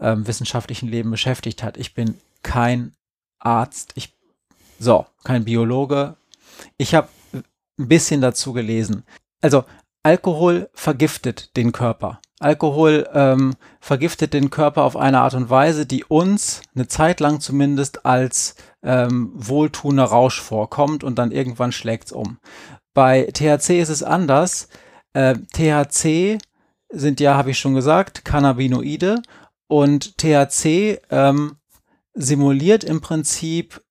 ähm, 0.00 0.26
wissenschaftlichen 0.26 0.88
Leben 0.88 1.10
beschäftigt 1.10 1.62
hat. 1.62 1.76
Ich 1.76 1.94
bin 1.94 2.14
kein 2.42 2.92
Arzt, 3.38 3.92
ich 3.94 4.14
so, 4.78 5.06
kein 5.24 5.44
Biologe. 5.44 6.16
Ich 6.76 6.94
habe 6.94 7.08
ein 7.32 7.88
bisschen 7.88 8.20
dazu 8.20 8.52
gelesen. 8.52 9.04
Also 9.40 9.64
Alkohol 10.02 10.70
vergiftet 10.74 11.56
den 11.56 11.72
Körper. 11.72 12.20
Alkohol 12.40 13.08
ähm, 13.14 13.54
vergiftet 13.80 14.32
den 14.32 14.50
Körper 14.50 14.84
auf 14.84 14.96
eine 14.96 15.20
Art 15.20 15.34
und 15.34 15.50
Weise, 15.50 15.86
die 15.86 16.04
uns 16.04 16.62
eine 16.74 16.86
Zeit 16.86 17.18
lang 17.18 17.40
zumindest 17.40 18.06
als 18.06 18.54
ähm, 18.82 19.32
wohltuender 19.34 20.04
Rausch 20.04 20.40
vorkommt 20.40 21.04
und 21.04 21.18
dann 21.18 21.30
irgendwann 21.30 21.72
schlägt 21.72 22.06
es 22.06 22.12
um. 22.12 22.38
Bei 22.94 23.28
THC 23.32 23.80
ist 23.80 23.88
es 23.88 24.02
anders. 24.02 24.68
Äh, 25.12 25.36
THC 25.52 26.38
sind 26.90 27.20
ja, 27.20 27.34
habe 27.34 27.50
ich 27.50 27.58
schon 27.58 27.74
gesagt, 27.74 28.24
Cannabinoide 28.24 29.22
und 29.68 30.16
THC 30.18 31.00
ähm, 31.10 31.56
simuliert 32.14 32.84
im 32.84 33.00
Prinzip 33.00 33.82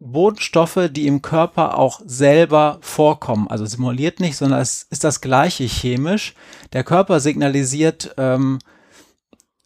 Botenstoffe, 0.00 0.88
die 0.90 1.06
im 1.06 1.20
Körper 1.20 1.78
auch 1.78 2.00
selber 2.04 2.78
vorkommen. 2.80 3.48
Also 3.48 3.66
simuliert 3.66 4.18
nicht, 4.18 4.36
sondern 4.36 4.60
es 4.60 4.86
ist 4.90 5.04
das 5.04 5.20
gleiche 5.20 5.64
chemisch. 5.64 6.34
Der 6.72 6.84
Körper 6.84 7.20
signalisiert 7.20 8.14
ähm, 8.16 8.58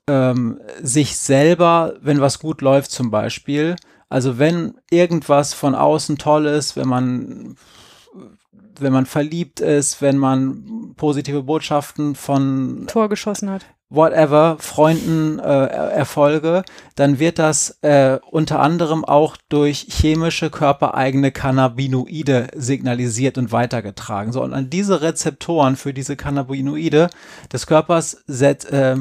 ähm, 0.09 0.61
sich 0.83 1.17
selber, 1.17 1.95
wenn 2.01 2.21
was 2.21 2.41
gut 2.41 2.61
läuft 2.63 2.91
zum 2.91 3.11
Beispiel. 3.13 3.77
Also 4.09 4.39
wenn 4.39 4.75
irgendwas 4.91 5.55
von 5.55 5.75
außen 5.75 6.19
toll 6.19 6.47
ist, 6.47 6.77
wenn 6.77 6.89
man 6.89 7.57
wenn 8.81 8.93
man 8.93 9.07
verliebt 9.07 9.61
ist, 9.61 10.03
wenn 10.03 10.19
man 10.19 10.95
positive 10.97 11.45
Botschaften 11.45 12.17
von 12.17 12.87
Tor 12.89 13.09
geschossen 13.09 13.49
hat 13.51 13.65
whatever, 13.95 14.57
Freunden 14.59 15.39
äh, 15.39 15.67
Erfolge, 15.67 16.65
dann 16.97 17.19
wird 17.19 17.39
das 17.39 17.79
äh, 17.83 18.19
unter 18.31 18.61
anderem 18.61 19.05
auch 19.05 19.37
durch 19.49 19.87
chemische 19.89 20.51
körpereigene 20.51 21.33
Cannabinoide 21.33 22.49
signalisiert 22.55 23.39
und 23.39 23.53
weitergetragen. 23.53 24.33
So, 24.33 24.43
und 24.43 24.55
an 24.55 24.71
diese 24.71 25.03
Rezeptoren 25.03 25.77
für 25.77 25.95
diese 25.95 26.17
Cannabinoide 26.17 27.09
des 27.53 27.67
Körpers 27.67 28.25
set, 28.27 28.65
äh, 28.67 28.97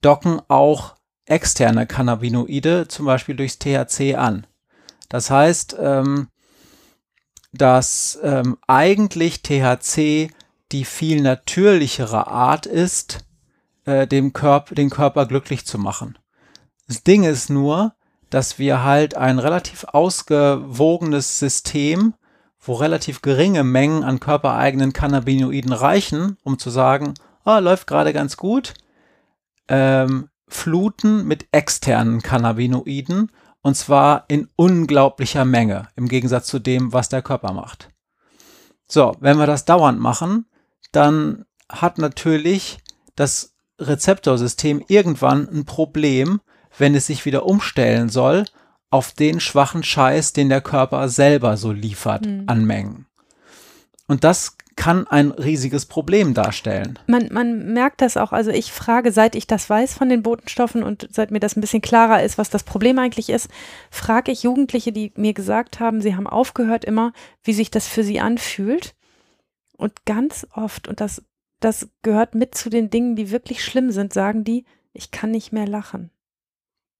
docken 0.00 0.40
auch 0.48 0.94
externe 1.32 1.86
Cannabinoide, 1.86 2.86
zum 2.88 3.06
Beispiel 3.06 3.34
durchs 3.34 3.58
THC 3.58 4.14
an. 4.16 4.46
Das 5.08 5.30
heißt, 5.30 5.76
ähm, 5.80 6.28
dass 7.52 8.18
ähm, 8.22 8.58
eigentlich 8.66 9.42
THC 9.42 10.30
die 10.72 10.84
viel 10.84 11.20
natürlichere 11.20 12.26
Art 12.26 12.66
ist, 12.66 13.24
äh, 13.84 14.06
dem 14.06 14.32
Körper, 14.32 14.74
den 14.74 14.90
Körper 14.90 15.26
glücklich 15.26 15.66
zu 15.66 15.78
machen. 15.78 16.18
Das 16.88 17.02
Ding 17.02 17.24
ist 17.24 17.50
nur, 17.50 17.94
dass 18.30 18.58
wir 18.58 18.82
halt 18.82 19.16
ein 19.16 19.38
relativ 19.38 19.84
ausgewogenes 19.84 21.38
System, 21.38 22.14
wo 22.60 22.74
relativ 22.74 23.20
geringe 23.20 23.64
Mengen 23.64 24.04
an 24.04 24.20
körpereigenen 24.20 24.92
Cannabinoiden 24.92 25.72
reichen, 25.72 26.38
um 26.42 26.58
zu 26.58 26.70
sagen, 26.70 27.14
oh, 27.44 27.58
läuft 27.58 27.86
gerade 27.86 28.12
ganz 28.12 28.36
gut, 28.36 28.74
ähm, 29.68 30.28
fluten 30.52 31.26
mit 31.26 31.46
externen 31.52 32.22
Cannabinoiden 32.22 33.30
und 33.62 33.76
zwar 33.76 34.24
in 34.28 34.48
unglaublicher 34.56 35.44
Menge 35.44 35.88
im 35.96 36.08
Gegensatz 36.08 36.46
zu 36.46 36.58
dem, 36.58 36.92
was 36.92 37.08
der 37.08 37.22
Körper 37.22 37.52
macht. 37.52 37.90
So, 38.88 39.16
wenn 39.20 39.38
wir 39.38 39.46
das 39.46 39.64
dauernd 39.64 39.98
machen, 40.00 40.46
dann 40.90 41.44
hat 41.68 41.98
natürlich 41.98 42.78
das 43.16 43.54
Rezeptorsystem 43.78 44.84
irgendwann 44.88 45.48
ein 45.48 45.64
Problem, 45.64 46.40
wenn 46.76 46.94
es 46.94 47.06
sich 47.06 47.24
wieder 47.24 47.46
umstellen 47.46 48.08
soll 48.08 48.44
auf 48.90 49.12
den 49.12 49.40
schwachen 49.40 49.82
Scheiß, 49.82 50.34
den 50.34 50.50
der 50.50 50.60
Körper 50.60 51.08
selber 51.08 51.56
so 51.56 51.72
liefert 51.72 52.26
mhm. 52.26 52.44
an 52.46 52.64
Mengen. 52.66 53.06
Und 54.06 54.24
das 54.24 54.58
kann 54.76 55.06
ein 55.06 55.30
riesiges 55.30 55.86
Problem 55.86 56.34
darstellen. 56.34 56.98
Man, 57.06 57.28
man 57.32 57.72
merkt 57.72 58.00
das 58.00 58.16
auch. 58.16 58.32
Also 58.32 58.50
ich 58.50 58.72
frage, 58.72 59.12
seit 59.12 59.34
ich 59.34 59.46
das 59.46 59.68
weiß 59.68 59.94
von 59.94 60.08
den 60.08 60.22
Botenstoffen 60.22 60.82
und 60.82 61.08
seit 61.10 61.30
mir 61.30 61.40
das 61.40 61.56
ein 61.56 61.60
bisschen 61.60 61.82
klarer 61.82 62.22
ist, 62.22 62.38
was 62.38 62.50
das 62.50 62.62
Problem 62.62 62.98
eigentlich 62.98 63.30
ist, 63.30 63.48
frage 63.90 64.32
ich 64.32 64.42
Jugendliche, 64.42 64.92
die 64.92 65.12
mir 65.16 65.34
gesagt 65.34 65.80
haben, 65.80 66.00
sie 66.00 66.16
haben 66.16 66.26
aufgehört 66.26 66.84
immer, 66.84 67.12
wie 67.42 67.52
sich 67.52 67.70
das 67.70 67.86
für 67.86 68.04
sie 68.04 68.20
anfühlt. 68.20 68.94
Und 69.76 70.04
ganz 70.04 70.46
oft, 70.54 70.88
und 70.88 71.00
das, 71.00 71.22
das 71.60 71.88
gehört 72.02 72.34
mit 72.34 72.54
zu 72.54 72.70
den 72.70 72.90
Dingen, 72.90 73.16
die 73.16 73.30
wirklich 73.30 73.64
schlimm 73.64 73.90
sind, 73.90 74.12
sagen 74.12 74.44
die, 74.44 74.64
ich 74.92 75.10
kann 75.10 75.30
nicht 75.30 75.52
mehr 75.52 75.66
lachen. 75.66 76.10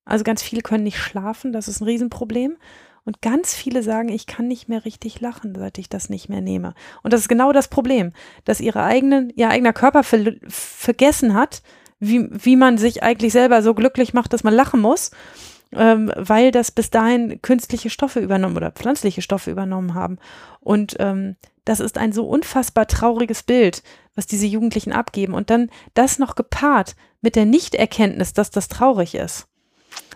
Also 0.04 0.24
ganz 0.24 0.42
viele 0.42 0.62
können 0.62 0.84
nicht 0.84 0.98
schlafen, 0.98 1.52
das 1.52 1.68
ist 1.68 1.80
ein 1.80 1.84
Riesenproblem. 1.84 2.56
Und 3.04 3.20
ganz 3.20 3.54
viele 3.54 3.82
sagen, 3.82 4.08
ich 4.08 4.26
kann 4.26 4.46
nicht 4.46 4.68
mehr 4.68 4.84
richtig 4.84 5.20
lachen, 5.20 5.54
seit 5.56 5.78
ich 5.78 5.88
das 5.88 6.08
nicht 6.08 6.28
mehr 6.28 6.40
nehme. 6.40 6.74
Und 7.02 7.12
das 7.12 7.22
ist 7.22 7.28
genau 7.28 7.52
das 7.52 7.68
Problem, 7.68 8.12
dass 8.44 8.60
ihre 8.60 8.84
eigenen, 8.84 9.30
ihr 9.34 9.50
eigener 9.50 9.72
Körper 9.72 10.04
ver 10.04 10.34
vergessen 10.48 11.34
hat, 11.34 11.62
wie, 11.98 12.28
wie 12.30 12.56
man 12.56 12.78
sich 12.78 13.02
eigentlich 13.02 13.32
selber 13.32 13.62
so 13.62 13.74
glücklich 13.74 14.14
macht, 14.14 14.32
dass 14.32 14.44
man 14.44 14.54
lachen 14.54 14.80
muss, 14.80 15.10
ähm, 15.72 16.12
weil 16.16 16.50
das 16.50 16.70
bis 16.70 16.90
dahin 16.90 17.40
künstliche 17.42 17.90
Stoffe 17.90 18.20
übernommen 18.20 18.56
oder 18.56 18.70
pflanzliche 18.70 19.22
Stoffe 19.22 19.50
übernommen 19.50 19.94
haben. 19.94 20.18
Und 20.60 20.96
ähm, 21.00 21.36
das 21.64 21.80
ist 21.80 21.98
ein 21.98 22.12
so 22.12 22.28
unfassbar 22.28 22.86
trauriges 22.86 23.42
Bild, 23.42 23.82
was 24.14 24.26
diese 24.26 24.46
Jugendlichen 24.46 24.92
abgeben. 24.92 25.34
Und 25.34 25.50
dann 25.50 25.70
das 25.94 26.18
noch 26.18 26.34
gepaart 26.34 26.96
mit 27.20 27.36
der 27.36 27.46
Nichterkenntnis, 27.46 28.32
dass 28.32 28.50
das 28.50 28.68
traurig 28.68 29.14
ist. 29.14 29.46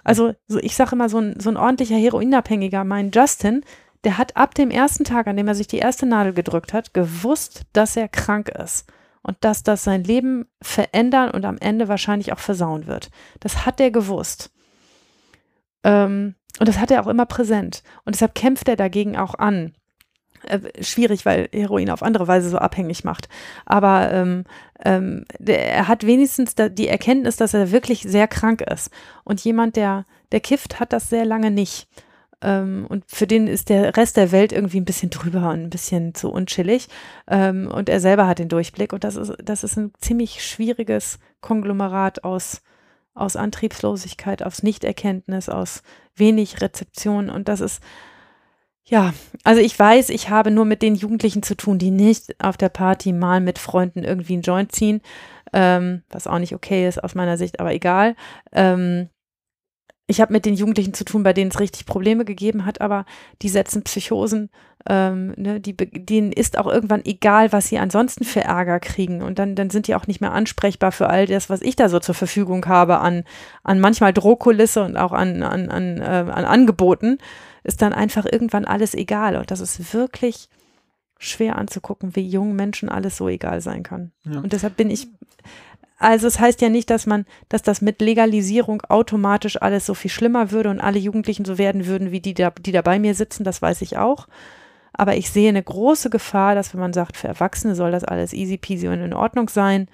Also 0.06 0.34
so, 0.46 0.60
ich 0.60 0.76
sage 0.76 0.92
immer, 0.92 1.08
so 1.08 1.18
ein, 1.18 1.40
so 1.40 1.50
ein 1.50 1.56
ordentlicher 1.56 1.96
Heroinabhängiger, 1.96 2.84
mein 2.84 3.10
Justin, 3.10 3.64
der 4.04 4.18
hat 4.18 4.36
ab 4.36 4.54
dem 4.54 4.70
ersten 4.70 5.02
Tag, 5.02 5.26
an 5.26 5.36
dem 5.36 5.48
er 5.48 5.56
sich 5.56 5.66
die 5.66 5.78
erste 5.78 6.06
Nadel 6.06 6.32
gedrückt 6.32 6.72
hat, 6.72 6.94
gewusst, 6.94 7.62
dass 7.72 7.96
er 7.96 8.06
krank 8.06 8.48
ist 8.50 8.86
und 9.22 9.36
dass 9.40 9.64
das 9.64 9.82
sein 9.82 10.04
Leben 10.04 10.46
verändern 10.62 11.32
und 11.32 11.44
am 11.44 11.58
Ende 11.58 11.88
wahrscheinlich 11.88 12.32
auch 12.32 12.38
versauen 12.38 12.86
wird. 12.86 13.10
Das 13.40 13.66
hat 13.66 13.80
er 13.80 13.90
gewusst. 13.90 14.52
Ähm, 15.82 16.36
und 16.60 16.68
das 16.68 16.78
hat 16.78 16.92
er 16.92 17.02
auch 17.02 17.08
immer 17.08 17.26
präsent. 17.26 17.82
Und 18.04 18.14
deshalb 18.14 18.36
kämpft 18.36 18.68
er 18.68 18.76
dagegen 18.76 19.16
auch 19.16 19.34
an. 19.34 19.74
Äh, 20.46 20.82
schwierig, 20.82 21.26
weil 21.26 21.48
Heroin 21.52 21.90
auf 21.90 22.02
andere 22.02 22.28
Weise 22.28 22.48
so 22.48 22.58
abhängig 22.58 23.04
macht. 23.04 23.28
Aber 23.64 24.12
ähm, 24.12 24.44
ähm, 24.84 25.24
der, 25.38 25.72
er 25.72 25.88
hat 25.88 26.06
wenigstens 26.06 26.54
da, 26.54 26.68
die 26.68 26.88
Erkenntnis, 26.88 27.36
dass 27.36 27.54
er 27.54 27.72
wirklich 27.72 28.02
sehr 28.02 28.28
krank 28.28 28.60
ist. 28.60 28.90
Und 29.24 29.42
jemand, 29.42 29.76
der, 29.76 30.06
der 30.32 30.40
kifft, 30.40 30.80
hat 30.80 30.92
das 30.92 31.10
sehr 31.10 31.24
lange 31.24 31.50
nicht. 31.50 31.88
Ähm, 32.42 32.86
und 32.88 33.04
für 33.08 33.26
den 33.26 33.48
ist 33.48 33.70
der 33.70 33.96
Rest 33.96 34.16
der 34.16 34.30
Welt 34.30 34.52
irgendwie 34.52 34.80
ein 34.80 34.84
bisschen 34.84 35.10
drüber 35.10 35.50
und 35.50 35.64
ein 35.64 35.70
bisschen 35.70 36.14
zu 36.14 36.30
unchillig. 36.30 36.88
Ähm, 37.26 37.68
und 37.72 37.88
er 37.88 38.00
selber 38.00 38.26
hat 38.26 38.38
den 38.38 38.48
Durchblick. 38.48 38.92
Und 38.92 39.04
das 39.04 39.16
ist, 39.16 39.34
das 39.42 39.64
ist 39.64 39.76
ein 39.76 39.92
ziemlich 40.00 40.44
schwieriges 40.44 41.18
Konglomerat 41.40 42.24
aus, 42.24 42.62
aus 43.14 43.36
Antriebslosigkeit, 43.36 44.42
aus 44.42 44.62
Nichterkenntnis, 44.62 45.48
aus 45.48 45.82
wenig 46.14 46.60
Rezeption. 46.60 47.30
Und 47.30 47.48
das 47.48 47.60
ist 47.60 47.82
ja, 48.88 49.12
also 49.42 49.60
ich 49.60 49.76
weiß, 49.76 50.10
ich 50.10 50.30
habe 50.30 50.50
nur 50.50 50.64
mit 50.64 50.80
den 50.80 50.94
Jugendlichen 50.94 51.42
zu 51.42 51.56
tun, 51.56 51.78
die 51.78 51.90
nicht 51.90 52.36
auf 52.42 52.56
der 52.56 52.68
Party 52.68 53.12
mal 53.12 53.40
mit 53.40 53.58
Freunden 53.58 54.04
irgendwie 54.04 54.34
einen 54.34 54.42
Joint 54.42 54.72
ziehen, 54.72 55.00
ähm, 55.52 56.02
was 56.08 56.26
auch 56.26 56.38
nicht 56.38 56.54
okay 56.54 56.86
ist 56.86 57.02
aus 57.02 57.14
meiner 57.14 57.36
Sicht, 57.36 57.58
aber 57.58 57.72
egal. 57.72 58.14
Ähm, 58.52 59.08
ich 60.08 60.20
habe 60.20 60.32
mit 60.32 60.46
den 60.46 60.54
Jugendlichen 60.54 60.94
zu 60.94 61.04
tun, 61.04 61.24
bei 61.24 61.32
denen 61.32 61.50
es 61.50 61.58
richtig 61.58 61.84
Probleme 61.84 62.24
gegeben 62.24 62.64
hat, 62.64 62.80
aber 62.80 63.06
die 63.42 63.48
setzen 63.48 63.82
Psychosen, 63.82 64.50
ähm, 64.88 65.34
ne, 65.36 65.58
die, 65.58 65.76
denen 65.76 66.30
ist 66.30 66.58
auch 66.58 66.68
irgendwann 66.68 67.04
egal, 67.04 67.50
was 67.50 67.66
sie 67.66 67.78
ansonsten 67.78 68.22
für 68.22 68.42
Ärger 68.42 68.78
kriegen. 68.78 69.20
Und 69.20 69.40
dann, 69.40 69.56
dann 69.56 69.68
sind 69.68 69.88
die 69.88 69.96
auch 69.96 70.06
nicht 70.06 70.20
mehr 70.20 70.32
ansprechbar 70.32 70.92
für 70.92 71.08
all 71.08 71.26
das, 71.26 71.50
was 71.50 71.60
ich 71.60 71.74
da 71.74 71.88
so 71.88 71.98
zur 71.98 72.14
Verfügung 72.14 72.66
habe 72.66 72.98
an, 72.98 73.24
an 73.64 73.80
manchmal 73.80 74.12
Drohkulisse 74.12 74.84
und 74.84 74.96
auch 74.96 75.10
an, 75.10 75.42
an, 75.42 75.70
an, 75.70 76.00
äh, 76.00 76.30
an 76.30 76.44
Angeboten 76.44 77.18
ist 77.66 77.82
dann 77.82 77.92
einfach 77.92 78.24
irgendwann 78.30 78.64
alles 78.64 78.94
egal. 78.94 79.36
Und 79.36 79.50
das 79.50 79.60
ist 79.60 79.92
wirklich 79.92 80.48
schwer 81.18 81.56
anzugucken, 81.56 82.14
wie 82.14 82.26
jungen 82.26 82.54
Menschen 82.54 82.88
alles 82.88 83.16
so 83.16 83.28
egal 83.28 83.60
sein 83.60 83.82
kann. 83.82 84.12
Ja. 84.24 84.40
Und 84.40 84.52
deshalb 84.52 84.76
bin 84.76 84.90
ich, 84.90 85.08
also 85.98 86.26
es 86.26 86.38
heißt 86.38 86.60
ja 86.60 86.68
nicht, 86.68 86.90
dass 86.90 87.06
man, 87.06 87.24
dass 87.48 87.62
das 87.62 87.80
mit 87.80 88.00
Legalisierung 88.00 88.82
automatisch 88.82 89.60
alles 89.60 89.84
so 89.86 89.94
viel 89.94 90.10
schlimmer 90.10 90.50
würde 90.52 90.70
und 90.70 90.80
alle 90.80 90.98
Jugendlichen 90.98 91.44
so 91.44 91.58
werden 91.58 91.86
würden, 91.86 92.12
wie 92.12 92.20
die 92.20 92.34
da, 92.34 92.50
die 92.50 92.72
da 92.72 92.82
bei 92.82 92.98
mir 92.98 93.14
sitzen, 93.14 93.44
das 93.44 93.60
weiß 93.62 93.82
ich 93.82 93.96
auch. 93.96 94.28
Aber 94.92 95.16
ich 95.16 95.30
sehe 95.30 95.48
eine 95.48 95.62
große 95.62 96.08
Gefahr, 96.08 96.54
dass 96.54 96.72
wenn 96.72 96.80
man 96.80 96.92
sagt, 96.92 97.16
für 97.16 97.28
Erwachsene 97.28 97.74
soll 97.74 97.90
das 97.90 98.04
alles 98.04 98.32
easy 98.32 98.58
peasy 98.58 98.88
und 98.88 99.00
in 99.00 99.12
Ordnung 99.12 99.48
sein, 99.48 99.88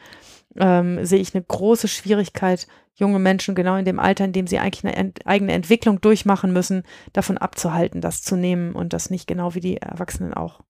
ähm, 0.57 1.05
sehe 1.05 1.21
ich 1.21 1.35
eine 1.35 1.45
große 1.45 1.89
Schwierigkeit, 1.89 2.67
junge 2.95 3.19
Menschen 3.19 3.55
genau 3.55 3.77
in 3.77 3.85
dem 3.85 3.99
Alter, 3.99 4.25
in 4.25 4.33
dem 4.33 4.47
sie 4.47 4.59
eigentlich 4.59 4.85
eine 4.85 4.97
ent 4.97 5.27
eigene 5.27 5.53
Entwicklung 5.53 6.01
durchmachen 6.01 6.53
müssen, 6.53 6.85
davon 7.13 7.39
abzuhalten, 7.39 8.01
das 8.01 8.23
zu 8.23 8.37
nehmen 8.37 8.73
und 8.73 8.93
das 8.93 9.11
nicht 9.11 9.27
genau 9.27 9.55
wie 9.55 9.61
die 9.61 9.79
Erwachsenen 9.79 10.35
auch 10.35 10.61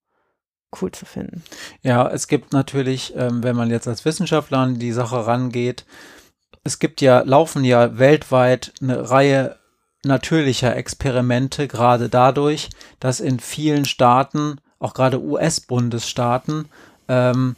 cool 0.81 0.93
zu 0.93 1.05
finden. 1.05 1.43
Ja, 1.83 2.09
es 2.09 2.29
gibt 2.29 2.53
natürlich, 2.53 3.15
ähm, 3.17 3.43
wenn 3.43 3.57
man 3.57 3.71
jetzt 3.71 3.89
als 3.89 4.05
Wissenschaftler 4.05 4.59
an 4.59 4.79
die 4.79 4.93
Sache 4.93 5.27
rangeht, 5.27 5.85
es 6.65 6.79
gibt 6.79 7.01
ja, 7.01 7.21
laufen 7.21 7.65
ja 7.65 7.99
weltweit 7.99 8.73
eine 8.81 9.11
Reihe 9.11 9.57
natürlicher 10.05 10.75
Experimente, 10.77 11.69
gerade 11.69 12.09
dadurch, 12.09 12.71
dass 13.01 13.21
in 13.21 13.41
vielen 13.41 13.85
Staaten, 13.85 14.61
auch 14.79 14.95
gerade 14.95 15.21
US-Bundesstaaten, 15.21 16.69
ähm, 17.09 17.57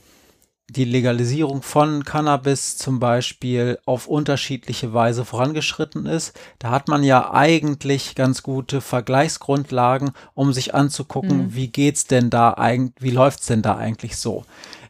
die 0.70 0.84
Legalisierung 0.84 1.62
von 1.62 2.04
Cannabis 2.04 2.76
zum 2.76 2.98
Beispiel 2.98 3.78
auf 3.84 4.06
unterschiedliche 4.06 4.94
Weise 4.94 5.24
vorangeschritten 5.24 6.06
ist. 6.06 6.32
Da 6.58 6.70
hat 6.70 6.88
man 6.88 7.02
ja 7.02 7.32
eigentlich 7.32 8.14
ganz 8.14 8.42
gute 8.42 8.80
Vergleichsgrundlagen, 8.80 10.12
um 10.34 10.52
sich 10.52 10.74
anzugucken, 10.74 11.38
mhm. 11.38 11.54
wie 11.54 11.68
geht's 11.68 12.06
denn 12.06 12.30
da 12.30 12.54
eigentlich, 12.54 12.94
wie 12.98 13.10
läuft's 13.10 13.46
denn 13.46 13.62
da 13.62 13.76
eigentlich 13.76 14.16
so? 14.16 14.44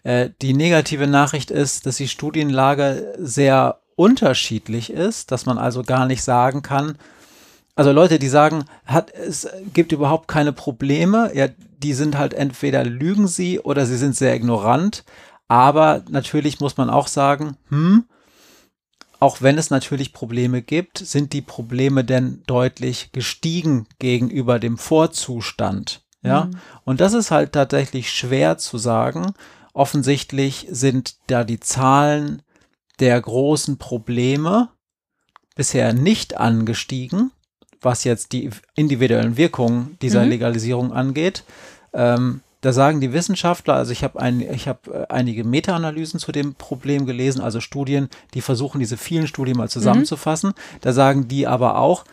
Äh, 0.05 0.31
die 0.43 0.55
negative 0.55 1.07
Nachricht 1.09 1.51
ist, 1.51 1.87
dass 1.87 1.97
die 1.97 2.09
Studienlage 2.09 3.15
sehr 3.19 3.81
unterschiedlich 3.97 4.91
ist, 4.91 5.33
dass 5.33 5.47
man 5.47 5.59
also 5.59 5.83
gar 5.83 6.07
nicht 6.07 6.23
sagen 6.23 6.63
kann, 6.63 6.97
also 7.77 7.91
Leute, 7.91 8.21
die 8.21 8.29
sagen, 8.29 8.67
hat, 8.85 9.13
es 9.13 9.49
gibt 9.73 9.91
überhaupt 9.91 10.29
keine 10.29 10.53
Probleme, 10.53 11.33
ja, 11.35 11.49
die 11.83 11.93
sind 11.93 12.17
halt 12.17 12.33
entweder 12.33 12.85
lügen 12.85 13.27
sie 13.27 13.59
oder 13.59 13.85
sie 13.85 13.97
sind 13.97 14.15
sehr 14.15 14.35
ignorant. 14.35 15.05
Aber 15.49 16.03
natürlich 16.09 16.61
muss 16.61 16.77
man 16.77 16.91
auch 16.91 17.07
sagen, 17.07 17.57
hm, 17.69 18.05
auch 19.21 19.41
wenn 19.41 19.57
es 19.57 19.71
natürlich 19.71 20.13
Probleme 20.13 20.63
gibt, 20.63 20.99
sind 20.99 21.33
die 21.33 21.43
Probleme 21.43 22.05
denn 22.05 22.43
deutlich 22.47 23.11
gestiegen 23.13 23.87
gegenüber 23.99 24.59
dem 24.59 24.77
Vorzustand. 24.77 26.03
Ja, 26.23 26.47
mhm. 26.47 26.59
und 26.85 27.01
das 27.01 27.13
ist 27.13 27.31
halt 27.31 27.53
tatsächlich 27.53 28.11
schwer 28.11 28.59
zu 28.59 28.79
sagen. 28.79 29.35
Offensichtlich 29.75 30.67
sind 30.71 31.17
da 31.27 31.45
die 31.45 31.61
Zahlen 31.61 32.43
der 33.01 33.21
großen 33.21 33.77
Probleme 33.77 34.69
bisher 35.55 35.93
nicht 35.93 36.37
angestiegen, 36.37 37.31
was 37.81 38.05
jetzt 38.05 38.33
die 38.33 38.51
individuellen 38.75 39.37
Wirkungen 39.37 39.99
dieser 40.01 40.23
mhm. 40.25 40.31
Legalisierung 40.31 40.93
angeht. 40.93 41.45
Ähm, 41.93 42.41
da 42.65 42.73
sagen 42.73 43.03
die 43.03 43.13
Wissenschaftler, 43.13 43.75
also 43.75 43.93
ich 43.93 44.03
habe 44.03 44.19
ein, 44.19 44.41
hab 44.41 44.89
äh, 44.89 45.05
einige 45.11 45.45
Meta-Analysen 45.45 46.19
zu 46.19 46.33
dem 46.33 46.55
Problem 46.55 47.05
gelesen, 47.05 47.43
also 47.43 47.61
Studien, 47.61 48.09
die 48.33 48.41
versuchen, 48.41 48.79
diese 48.79 48.97
vielen 48.97 49.27
Studien 49.27 49.59
mal 49.59 49.69
zusammenzufassen. 49.69 50.51
Mhm. 50.51 50.79
Da 50.81 50.95
sagen 50.95 51.29
die 51.29 51.47
aber 51.47 51.77
auch, 51.77 52.07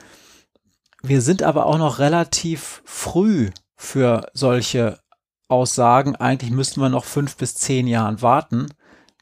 wir 1.03 1.21
sind 1.21 1.41
aber 1.41 1.67
auch 1.67 1.77
noch 1.77 1.99
relativ 1.99 2.81
früh 2.83 3.51
für 3.77 4.25
solche 4.33 4.99
Aussagen. 5.47 6.17
Eigentlich 6.17 6.51
müssten 6.51 6.81
wir 6.81 6.89
noch 6.89 7.05
fünf 7.05 7.37
bis 7.37 7.55
zehn 7.55 7.87
Jahren 7.87 8.21
warten, 8.21 8.67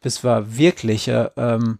bis 0.01 0.23
wir 0.23 0.57
wirkliche 0.57 1.31
ähm, 1.37 1.77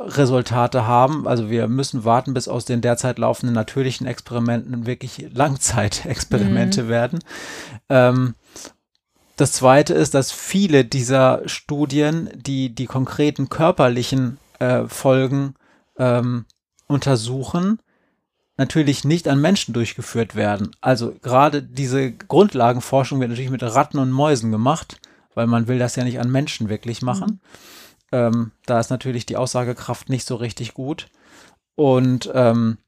Resultate 0.00 0.88
haben. 0.88 1.28
Also 1.28 1.50
wir 1.50 1.68
müssen 1.68 2.04
warten, 2.04 2.34
bis 2.34 2.48
aus 2.48 2.64
den 2.64 2.80
derzeit 2.80 3.20
laufenden 3.20 3.54
natürlichen 3.54 4.08
Experimenten 4.08 4.86
wirklich 4.86 5.28
Langzeitexperimente 5.32 6.82
mhm. 6.82 6.88
werden. 6.88 7.18
Ähm, 7.88 8.34
das 9.36 9.52
zweite 9.52 9.94
ist, 9.94 10.14
dass 10.14 10.32
viele 10.32 10.84
dieser 10.84 11.46
Studien, 11.46 12.30
die 12.34 12.74
die 12.74 12.86
konkreten 12.86 13.48
körperlichen 13.48 14.38
äh, 14.58 14.84
Folgen 14.86 15.54
ähm, 15.98 16.46
untersuchen, 16.86 17.78
natürlich 18.56 19.04
nicht 19.04 19.28
an 19.28 19.40
Menschen 19.40 19.74
durchgeführt 19.74 20.34
werden. 20.34 20.70
Also 20.80 21.14
gerade 21.22 21.62
diese 21.62 22.12
Grundlagenforschung 22.12 23.20
wird 23.20 23.30
natürlich 23.30 23.50
mit 23.50 23.62
Ratten 23.62 23.98
und 23.98 24.10
Mäusen 24.10 24.50
gemacht, 24.50 24.98
weil 25.34 25.46
man 25.46 25.68
will 25.68 25.78
das 25.78 25.96
ja 25.96 26.04
nicht 26.04 26.18
an 26.18 26.30
Menschen 26.30 26.70
wirklich 26.70 27.02
machen. 27.02 27.40
Mhm. 28.12 28.18
Ähm, 28.18 28.52
da 28.64 28.80
ist 28.80 28.90
natürlich 28.90 29.26
die 29.26 29.36
Aussagekraft 29.36 30.08
nicht 30.08 30.26
so 30.26 30.36
richtig 30.36 30.72
gut. 30.72 31.08
Und 31.74 32.30
ähm, 32.32 32.78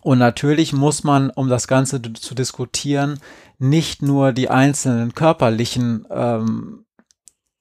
Und 0.00 0.18
natürlich 0.18 0.72
muss 0.72 1.04
man, 1.04 1.30
um 1.30 1.48
das 1.48 1.68
Ganze 1.68 2.00
zu 2.14 2.34
diskutieren, 2.34 3.20
nicht 3.58 4.02
nur 4.02 4.32
die 4.32 4.50
einzelnen 4.50 5.14
körperlichen 5.14 6.06
ähm, 6.10 6.84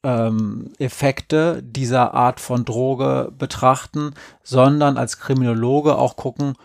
ähm, 0.04 0.74
Effekte 0.80 1.62
dieser 1.62 2.14
Art 2.14 2.40
von 2.40 2.66
Droge 2.66 3.32
betrachten, 3.38 4.14
sondern 4.44 4.98
als 4.98 5.20
Kriminologe 5.20 5.96
auch 5.98 6.16
gucken, 6.16 6.56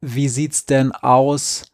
wie 0.00 0.28
sieht 0.28 0.52
es 0.52 0.64
denn 0.64 0.92
aus 0.92 1.66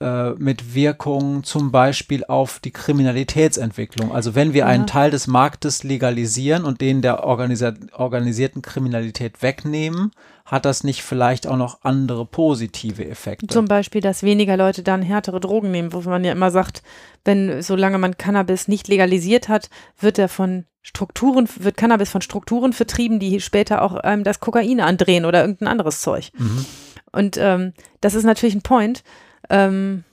äh, 0.00 0.30
mit 0.30 0.74
Wirkungen 0.74 1.44
zum 1.44 1.70
Beispiel 1.70 2.24
auf 2.24 2.58
die 2.58 2.72
Kriminalitätsentwicklung. 2.72 4.12
Also 4.12 4.34
wenn 4.34 4.52
wir 4.52 4.60
ja. 4.60 4.66
einen 4.66 4.86
Teil 4.86 5.10
des 5.10 5.26
Marktes 5.26 5.84
legalisieren 5.84 6.64
und 6.64 6.80
den 6.80 7.00
der 7.00 7.24
organisierten 7.24 8.62
Kriminalität 8.62 9.40
wegnehmen, 9.40 10.10
hat 10.44 10.64
das 10.64 10.84
nicht 10.84 11.02
vielleicht 11.02 11.46
auch 11.46 11.56
noch 11.56 11.84
andere 11.84 12.26
positive 12.26 13.06
Effekte? 13.08 13.46
Zum 13.46 13.66
Beispiel, 13.66 14.00
dass 14.00 14.22
weniger 14.22 14.56
Leute 14.56 14.82
dann 14.82 15.00
härtere 15.00 15.40
Drogen 15.40 15.70
nehmen, 15.70 15.92
wo 15.92 16.00
man 16.00 16.24
ja 16.24 16.32
immer 16.32 16.50
sagt, 16.50 16.82
wenn 17.24 17.62
solange 17.62 17.98
man 17.98 18.18
Cannabis 18.18 18.68
nicht 18.68 18.88
legalisiert 18.88 19.48
hat, 19.48 19.70
wird 19.98 20.18
er 20.18 20.28
von 20.28 20.64
Strukturen, 20.82 21.48
wird 21.60 21.78
Cannabis 21.78 22.10
von 22.10 22.20
Strukturen 22.20 22.72
vertrieben, 22.74 23.20
die 23.20 23.40
später 23.40 23.80
auch 23.80 23.94
einem 23.94 24.22
das 24.22 24.40
Kokain 24.40 24.80
andrehen 24.80 25.24
oder 25.24 25.40
irgendein 25.40 25.68
anderes 25.68 26.02
Zeug. 26.02 26.30
Mhm. 26.36 26.66
Und 27.10 27.36
ähm, 27.38 27.72
das 28.00 28.14
ist 28.14 28.24
natürlich 28.24 28.54
ein 28.54 28.62
Point. 28.62 29.02
Ähm, 29.48 30.04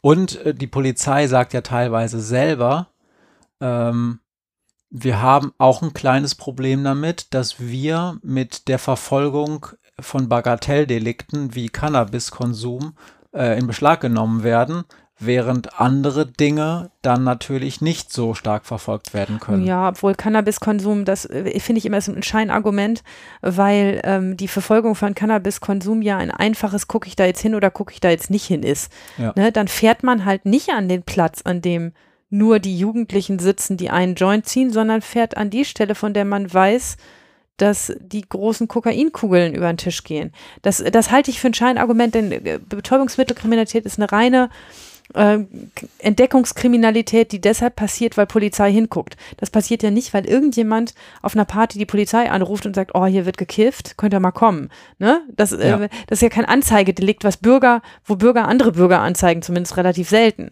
Und 0.00 0.36
äh, 0.44 0.54
die 0.54 0.66
Polizei 0.66 1.26
sagt 1.26 1.52
ja 1.52 1.60
teilweise 1.60 2.20
selber, 2.20 2.88
ähm, 3.60 4.20
wir 4.90 5.20
haben 5.20 5.52
auch 5.58 5.82
ein 5.82 5.94
kleines 5.94 6.34
Problem 6.34 6.84
damit, 6.84 7.34
dass 7.34 7.58
wir 7.58 8.18
mit 8.22 8.68
der 8.68 8.78
Verfolgung 8.78 9.66
von 9.98 10.28
Bagatelldelikten 10.28 11.54
wie 11.54 11.68
Cannabiskonsum 11.68 12.96
äh, 13.32 13.58
in 13.58 13.66
Beschlag 13.66 14.00
genommen 14.00 14.42
werden, 14.42 14.84
während 15.18 15.80
andere 15.80 16.26
Dinge 16.26 16.90
dann 17.00 17.24
natürlich 17.24 17.80
nicht 17.80 18.12
so 18.12 18.34
stark 18.34 18.66
verfolgt 18.66 19.14
werden 19.14 19.40
können. 19.40 19.64
Ja, 19.64 19.88
obwohl 19.88 20.14
Cannabiskonsum, 20.14 21.06
das 21.06 21.24
äh, 21.24 21.58
finde 21.58 21.78
ich 21.78 21.86
immer 21.86 22.00
so 22.00 22.12
ein 22.12 22.22
Scheinargument, 22.22 23.02
weil 23.40 24.00
ähm, 24.04 24.36
die 24.36 24.48
Verfolgung 24.48 24.94
von 24.94 25.14
Cannabiskonsum 25.14 26.02
ja 26.02 26.18
ein 26.18 26.30
einfaches, 26.30 26.86
gucke 26.86 27.08
ich 27.08 27.16
da 27.16 27.24
jetzt 27.24 27.40
hin 27.40 27.54
oder 27.54 27.70
gucke 27.70 27.94
ich 27.94 28.00
da 28.00 28.10
jetzt 28.10 28.30
nicht 28.30 28.46
hin 28.46 28.62
ist. 28.62 28.92
Ja. 29.16 29.32
Ne, 29.36 29.52
dann 29.52 29.68
fährt 29.68 30.02
man 30.02 30.26
halt 30.26 30.44
nicht 30.44 30.70
an 30.70 30.88
den 30.88 31.02
Platz, 31.02 31.40
an 31.42 31.62
dem 31.62 31.92
nur 32.28 32.58
die 32.58 32.76
Jugendlichen 32.76 33.38
sitzen, 33.38 33.76
die 33.76 33.88
einen 33.88 34.16
Joint 34.16 34.46
ziehen, 34.46 34.70
sondern 34.70 35.00
fährt 35.00 35.36
an 35.36 35.48
die 35.48 35.64
Stelle, 35.64 35.94
von 35.94 36.12
der 36.12 36.24
man 36.26 36.52
weiß, 36.52 36.96
dass 37.56 37.94
die 38.00 38.28
großen 38.28 38.68
Kokainkugeln 38.68 39.54
über 39.54 39.72
den 39.72 39.78
Tisch 39.78 40.04
gehen. 40.04 40.32
Das, 40.60 40.84
das 40.92 41.10
halte 41.10 41.30
ich 41.30 41.40
für 41.40 41.46
ein 41.46 41.54
Scheinargument, 41.54 42.14
denn 42.14 42.32
äh, 42.32 42.58
Betäubungsmittelkriminalität 42.68 43.86
ist 43.86 43.98
eine 43.98 44.12
reine 44.12 44.50
äh, 45.14 45.38
Entdeckungskriminalität, 45.98 47.32
die 47.32 47.40
deshalb 47.40 47.76
passiert, 47.76 48.16
weil 48.16 48.26
Polizei 48.26 48.72
hinguckt. 48.72 49.16
Das 49.36 49.50
passiert 49.50 49.82
ja 49.82 49.90
nicht, 49.90 50.14
weil 50.14 50.26
irgendjemand 50.26 50.94
auf 51.22 51.34
einer 51.34 51.44
Party 51.44 51.78
die 51.78 51.86
Polizei 51.86 52.30
anruft 52.30 52.66
und 52.66 52.74
sagt, 52.74 52.92
oh, 52.94 53.06
hier 53.06 53.26
wird 53.26 53.38
gekifft, 53.38 53.96
könnt 53.96 54.14
ihr 54.14 54.20
mal 54.20 54.32
kommen. 54.32 54.70
Ne? 54.98 55.22
Das, 55.34 55.52
äh, 55.52 55.68
ja. 55.68 55.80
äh, 55.82 55.88
das 56.06 56.18
ist 56.18 56.22
ja 56.22 56.28
kein 56.28 56.44
Anzeigedelikt, 56.44 57.24
was 57.24 57.36
Bürger, 57.36 57.82
wo 58.04 58.16
Bürger 58.16 58.48
andere 58.48 58.72
Bürger 58.72 59.00
anzeigen, 59.00 59.42
zumindest 59.42 59.76
relativ 59.76 60.08
selten. 60.08 60.50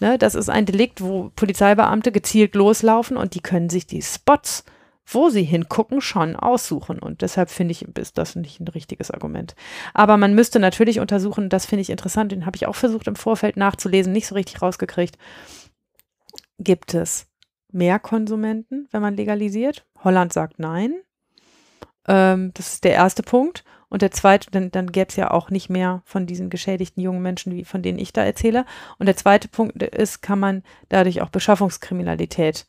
Ne? 0.00 0.18
Das 0.18 0.34
ist 0.34 0.48
ein 0.48 0.66
Delikt, 0.66 1.00
wo 1.00 1.30
Polizeibeamte 1.36 2.12
gezielt 2.12 2.54
loslaufen 2.54 3.16
und 3.16 3.34
die 3.34 3.40
können 3.40 3.70
sich 3.70 3.86
die 3.86 4.02
Spots 4.02 4.64
wo 5.06 5.28
sie 5.28 5.42
hingucken, 5.42 6.00
schon 6.00 6.36
aussuchen. 6.36 6.98
Und 6.98 7.22
deshalb 7.22 7.50
finde 7.50 7.72
ich, 7.72 7.82
ist 7.82 8.18
das 8.18 8.36
nicht 8.36 8.60
ein 8.60 8.68
richtiges 8.68 9.10
Argument. 9.10 9.54
Aber 9.92 10.16
man 10.16 10.34
müsste 10.34 10.58
natürlich 10.58 11.00
untersuchen, 11.00 11.48
das 11.48 11.66
finde 11.66 11.82
ich 11.82 11.90
interessant, 11.90 12.32
den 12.32 12.46
habe 12.46 12.56
ich 12.56 12.66
auch 12.66 12.74
versucht 12.74 13.06
im 13.06 13.16
Vorfeld 13.16 13.56
nachzulesen, 13.56 14.12
nicht 14.12 14.26
so 14.26 14.34
richtig 14.34 14.62
rausgekriegt. 14.62 15.18
Gibt 16.58 16.94
es 16.94 17.26
mehr 17.70 17.98
Konsumenten, 17.98 18.88
wenn 18.92 19.02
man 19.02 19.16
legalisiert? 19.16 19.84
Holland 20.02 20.32
sagt 20.32 20.58
nein. 20.58 20.94
Ähm, 22.06 22.52
das 22.54 22.74
ist 22.74 22.84
der 22.84 22.92
erste 22.92 23.22
Punkt. 23.22 23.64
Und 23.88 24.02
der 24.02 24.10
zweite, 24.10 24.50
dann, 24.50 24.70
dann 24.70 24.90
gäbe 24.90 25.08
es 25.08 25.16
ja 25.16 25.30
auch 25.30 25.50
nicht 25.50 25.70
mehr 25.70 26.02
von 26.04 26.26
diesen 26.26 26.50
geschädigten 26.50 27.02
jungen 27.02 27.22
Menschen, 27.22 27.54
wie, 27.54 27.64
von 27.64 27.82
denen 27.82 27.98
ich 27.98 28.12
da 28.12 28.24
erzähle. 28.24 28.64
Und 28.98 29.06
der 29.06 29.16
zweite 29.16 29.48
Punkt 29.48 29.80
ist, 29.82 30.20
kann 30.20 30.40
man 30.40 30.62
dadurch 30.88 31.20
auch 31.20 31.28
Beschaffungskriminalität 31.28 32.66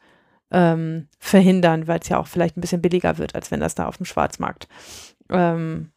ähm, 0.52 1.08
verhindern, 1.20 1.88
weil 1.88 2.00
es 2.00 2.10
ja 2.10 2.20
auch 2.20 2.28
vielleicht 2.28 2.58
ein 2.58 2.62
bisschen 2.62 2.82
billiger 2.82 3.18
wird, 3.18 3.36
als 3.36 3.52
wenn 3.52 3.60
das 3.60 3.76
da 3.76 3.88
auf 3.88 3.98
dem 3.98 4.06
Schwarzmarkt 4.06 4.68
ähm, 5.30 5.92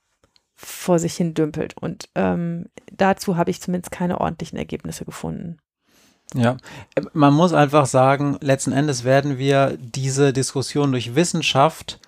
vor 0.54 0.98
sich 0.98 1.14
hin 1.14 1.34
dümpelt. 1.34 1.76
Und 1.76 2.08
ähm, 2.14 2.66
dazu 2.92 3.36
habe 3.36 3.50
ich 3.50 3.60
zumindest 3.60 3.92
keine 3.92 4.20
ordentlichen 4.20 4.58
Ergebnisse 4.58 5.04
gefunden. 5.04 5.58
Ja, 6.34 6.58
man 7.14 7.32
muss 7.32 7.54
einfach 7.54 7.86
sagen, 7.86 8.36
letzten 8.40 8.72
Endes 8.72 9.04
werden 9.04 9.38
wir 9.38 9.78
diese 9.80 10.32
Diskussion 10.32 10.92
durch 10.92 11.14
Wissenschaft 11.14 12.00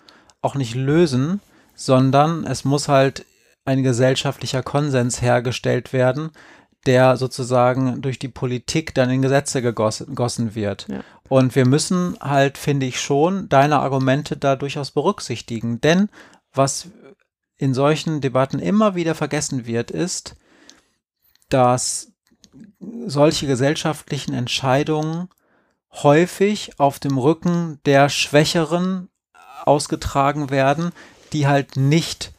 auch 0.42 0.56
nicht 0.56 0.74
lösen, 0.74 1.40
sondern 1.74 2.44
es 2.44 2.64
muss 2.64 2.88
halt 2.88 3.24
ein 3.64 3.82
gesellschaftlicher 3.82 4.62
Konsens 4.62 5.22
hergestellt 5.22 5.92
werden, 5.92 6.30
der 6.86 7.16
sozusagen 7.16 8.00
durch 8.02 8.18
die 8.18 8.28
Politik 8.28 8.94
dann 8.94 9.10
in 9.10 9.22
Gesetze 9.22 9.60
gegossen 9.62 10.54
wird. 10.54 10.86
Ja. 10.88 11.00
Und 11.28 11.54
wir 11.54 11.66
müssen 11.66 12.16
halt, 12.20 12.58
finde 12.58 12.86
ich 12.86 13.00
schon, 13.00 13.48
deine 13.48 13.80
Argumente 13.80 14.36
da 14.36 14.56
durchaus 14.56 14.90
berücksichtigen. 14.90 15.80
Denn 15.80 16.08
was 16.52 16.88
in 17.56 17.74
solchen 17.74 18.20
Debatten 18.20 18.58
immer 18.58 18.94
wieder 18.94 19.14
vergessen 19.14 19.66
wird, 19.66 19.90
ist, 19.90 20.36
dass 21.50 22.12
solche 23.06 23.46
gesellschaftlichen 23.46 24.32
Entscheidungen 24.32 25.28
häufig 25.92 26.78
auf 26.78 26.98
dem 26.98 27.18
Rücken 27.18 27.80
der 27.84 28.08
Schwächeren 28.08 29.08
ausgetragen 29.64 30.50
werden, 30.50 30.92
die 31.32 31.46
halt 31.46 31.76
nicht 31.76 32.32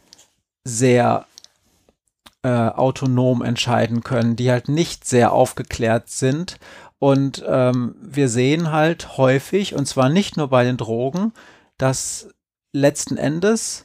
sehr 0.63 1.25
äh, 2.43 2.49
autonom 2.49 3.41
entscheiden 3.41 4.03
können, 4.03 4.35
die 4.35 4.49
halt 4.51 4.67
nicht 4.67 5.05
sehr 5.05 5.31
aufgeklärt 5.31 6.09
sind. 6.09 6.57
Und 6.99 7.43
ähm, 7.47 7.95
wir 8.01 8.29
sehen 8.29 8.71
halt 8.71 9.17
häufig, 9.17 9.75
und 9.75 9.87
zwar 9.87 10.09
nicht 10.09 10.37
nur 10.37 10.49
bei 10.49 10.63
den 10.63 10.77
Drogen, 10.77 11.33
dass 11.77 12.29
letzten 12.73 13.17
Endes 13.17 13.83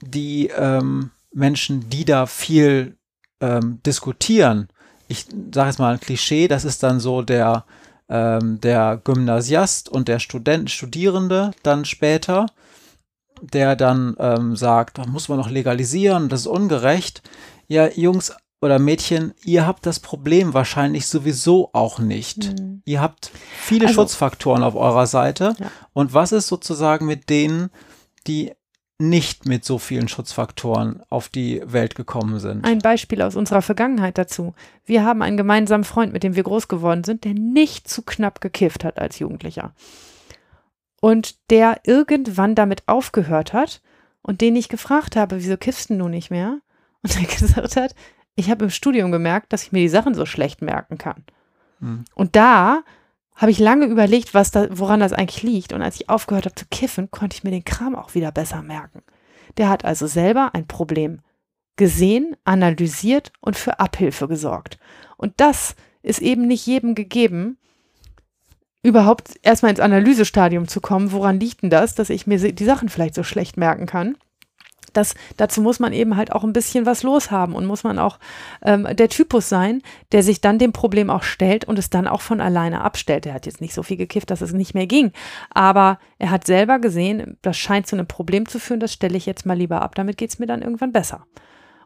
die 0.00 0.48
ähm, 0.48 1.10
Menschen, 1.32 1.88
die 1.90 2.04
da 2.04 2.26
viel 2.26 2.96
ähm, 3.40 3.80
diskutieren, 3.84 4.68
ich 5.08 5.26
sage 5.52 5.68
jetzt 5.68 5.78
mal 5.78 5.94
ein 5.94 6.00
Klischee, 6.00 6.48
das 6.48 6.64
ist 6.64 6.82
dann 6.82 7.00
so 7.00 7.22
der, 7.22 7.64
ähm, 8.08 8.60
der 8.60 9.00
Gymnasiast 9.02 9.88
und 9.88 10.06
der 10.06 10.18
Student, 10.18 10.70
Studierende 10.70 11.52
dann 11.62 11.84
später, 11.84 12.46
der 13.42 13.76
dann 13.76 14.16
ähm, 14.18 14.56
sagt, 14.56 15.04
muss 15.06 15.28
man 15.28 15.38
noch 15.38 15.50
legalisieren, 15.50 16.28
das 16.28 16.40
ist 16.40 16.46
ungerecht. 16.46 17.22
Ja, 17.66 17.88
Jungs 17.88 18.34
oder 18.60 18.78
Mädchen, 18.78 19.34
ihr 19.44 19.66
habt 19.66 19.86
das 19.86 20.00
Problem 20.00 20.54
wahrscheinlich 20.54 21.06
sowieso 21.06 21.70
auch 21.72 21.98
nicht. 21.98 22.58
Mhm. 22.58 22.82
Ihr 22.84 23.00
habt 23.00 23.30
viele 23.56 23.86
also, 23.86 24.02
Schutzfaktoren 24.02 24.62
auf 24.62 24.74
eurer 24.74 25.06
Seite. 25.06 25.54
Ja. 25.58 25.70
Und 25.92 26.12
was 26.14 26.32
ist 26.32 26.48
sozusagen 26.48 27.06
mit 27.06 27.30
denen, 27.30 27.70
die 28.26 28.52
nicht 29.00 29.46
mit 29.46 29.64
so 29.64 29.78
vielen 29.78 30.08
Schutzfaktoren 30.08 31.02
auf 31.08 31.28
die 31.28 31.62
Welt 31.64 31.94
gekommen 31.94 32.40
sind. 32.40 32.64
Ein 32.64 32.80
Beispiel 32.80 33.22
aus 33.22 33.36
unserer 33.36 33.62
Vergangenheit 33.62 34.18
dazu. 34.18 34.54
Wir 34.84 35.04
haben 35.04 35.22
einen 35.22 35.36
gemeinsamen 35.36 35.84
Freund, 35.84 36.12
mit 36.12 36.24
dem 36.24 36.34
wir 36.34 36.42
groß 36.42 36.66
geworden 36.66 37.04
sind, 37.04 37.22
der 37.22 37.34
nicht 37.34 37.88
zu 37.88 38.02
knapp 38.02 38.40
gekifft 38.40 38.82
hat 38.82 38.98
als 38.98 39.20
Jugendlicher 39.20 39.72
und 41.00 41.50
der 41.50 41.80
irgendwann 41.84 42.54
damit 42.54 42.86
aufgehört 42.86 43.52
hat 43.52 43.80
und 44.22 44.40
den 44.40 44.56
ich 44.56 44.68
gefragt 44.68 45.16
habe, 45.16 45.36
wieso 45.36 45.56
kiffst 45.56 45.90
du 45.90 46.08
nicht 46.08 46.30
mehr? 46.30 46.60
Und 47.02 47.16
er 47.16 47.26
gesagt 47.38 47.76
hat, 47.76 47.94
ich 48.34 48.50
habe 48.50 48.64
im 48.64 48.70
Studium 48.70 49.10
gemerkt, 49.10 49.52
dass 49.52 49.64
ich 49.64 49.72
mir 49.72 49.80
die 49.80 49.88
Sachen 49.88 50.14
so 50.14 50.26
schlecht 50.26 50.62
merken 50.62 50.98
kann. 50.98 51.24
Hm. 51.80 52.04
Und 52.14 52.36
da 52.36 52.82
habe 53.34 53.52
ich 53.52 53.58
lange 53.58 53.86
überlegt, 53.86 54.34
was 54.34 54.50
da, 54.50 54.66
woran 54.70 55.00
das 55.00 55.12
eigentlich 55.12 55.42
liegt. 55.42 55.72
Und 55.72 55.82
als 55.82 55.96
ich 55.96 56.08
aufgehört 56.08 56.44
habe 56.44 56.54
zu 56.54 56.66
kiffen, 56.70 57.10
konnte 57.10 57.36
ich 57.36 57.44
mir 57.44 57.50
den 57.50 57.64
Kram 57.64 57.94
auch 57.94 58.14
wieder 58.14 58.32
besser 58.32 58.62
merken. 58.62 59.02
Der 59.56 59.68
hat 59.68 59.84
also 59.84 60.06
selber 60.06 60.54
ein 60.54 60.66
Problem 60.66 61.20
gesehen, 61.76 62.36
analysiert 62.44 63.32
und 63.40 63.56
für 63.56 63.78
Abhilfe 63.78 64.28
gesorgt. 64.28 64.78
Und 65.16 65.34
das 65.36 65.76
ist 66.02 66.20
eben 66.20 66.46
nicht 66.46 66.66
jedem 66.66 66.94
gegeben, 66.94 67.58
überhaupt 68.82 69.38
erstmal 69.42 69.70
ins 69.70 69.80
Analysestadium 69.80 70.68
zu 70.68 70.80
kommen, 70.80 71.12
woran 71.12 71.40
liegt 71.40 71.62
denn 71.62 71.70
das, 71.70 71.94
dass 71.94 72.10
ich 72.10 72.26
mir 72.26 72.38
die 72.38 72.64
Sachen 72.64 72.88
vielleicht 72.88 73.14
so 73.14 73.22
schlecht 73.22 73.56
merken 73.56 73.86
kann. 73.86 74.16
Das, 74.92 75.14
dazu 75.36 75.60
muss 75.60 75.80
man 75.80 75.92
eben 75.92 76.16
halt 76.16 76.32
auch 76.32 76.44
ein 76.44 76.54
bisschen 76.54 76.86
was 76.86 77.02
loshaben 77.02 77.54
und 77.54 77.66
muss 77.66 77.84
man 77.84 77.98
auch 77.98 78.18
ähm, 78.62 78.88
der 78.90 79.10
Typus 79.10 79.48
sein, 79.48 79.82
der 80.12 80.22
sich 80.22 80.40
dann 80.40 80.58
dem 80.58 80.72
Problem 80.72 81.10
auch 81.10 81.22
stellt 81.22 81.66
und 81.66 81.78
es 81.78 81.90
dann 81.90 82.08
auch 82.08 82.22
von 82.22 82.40
alleine 82.40 82.80
abstellt. 82.80 83.26
Er 83.26 83.34
hat 83.34 83.44
jetzt 83.44 83.60
nicht 83.60 83.74
so 83.74 83.82
viel 83.82 83.98
gekifft, 83.98 84.30
dass 84.30 84.40
es 84.40 84.52
nicht 84.52 84.74
mehr 84.74 84.86
ging, 84.86 85.12
aber 85.50 85.98
er 86.18 86.30
hat 86.30 86.46
selber 86.46 86.78
gesehen, 86.78 87.36
das 87.42 87.58
scheint 87.58 87.86
zu 87.86 87.96
einem 87.96 88.06
Problem 88.06 88.48
zu 88.48 88.58
führen, 88.58 88.80
das 88.80 88.92
stelle 88.92 89.16
ich 89.16 89.26
jetzt 89.26 89.44
mal 89.44 89.58
lieber 89.58 89.82
ab, 89.82 89.94
damit 89.94 90.16
geht 90.16 90.30
es 90.30 90.38
mir 90.38 90.46
dann 90.46 90.62
irgendwann 90.62 90.92
besser. 90.92 91.26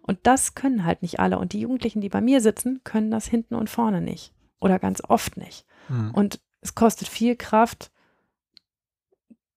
Und 0.03 0.19
das 0.25 0.55
können 0.55 0.85
halt 0.85 1.03
nicht 1.03 1.21
alle. 1.21 1.39
Und 1.39 1.53
die 1.53 1.61
Jugendlichen, 1.61 2.01
die 2.01 2.09
bei 2.09 2.21
mir 2.21 2.41
sitzen, 2.41 2.81
können 2.85 3.11
das 3.11 3.27
hinten 3.27 3.55
und 3.55 3.71
vorne 3.71 4.01
nicht. 4.01 4.33
Oder 4.61 4.79
ganz 4.79 5.01
oft 5.09 5.37
nicht. 5.37 5.65
Mhm. 5.89 6.11
Und 6.13 6.41
es 6.63 6.75
kostet 6.75 7.09
viel 7.09 7.37
Kraft, 7.37 7.91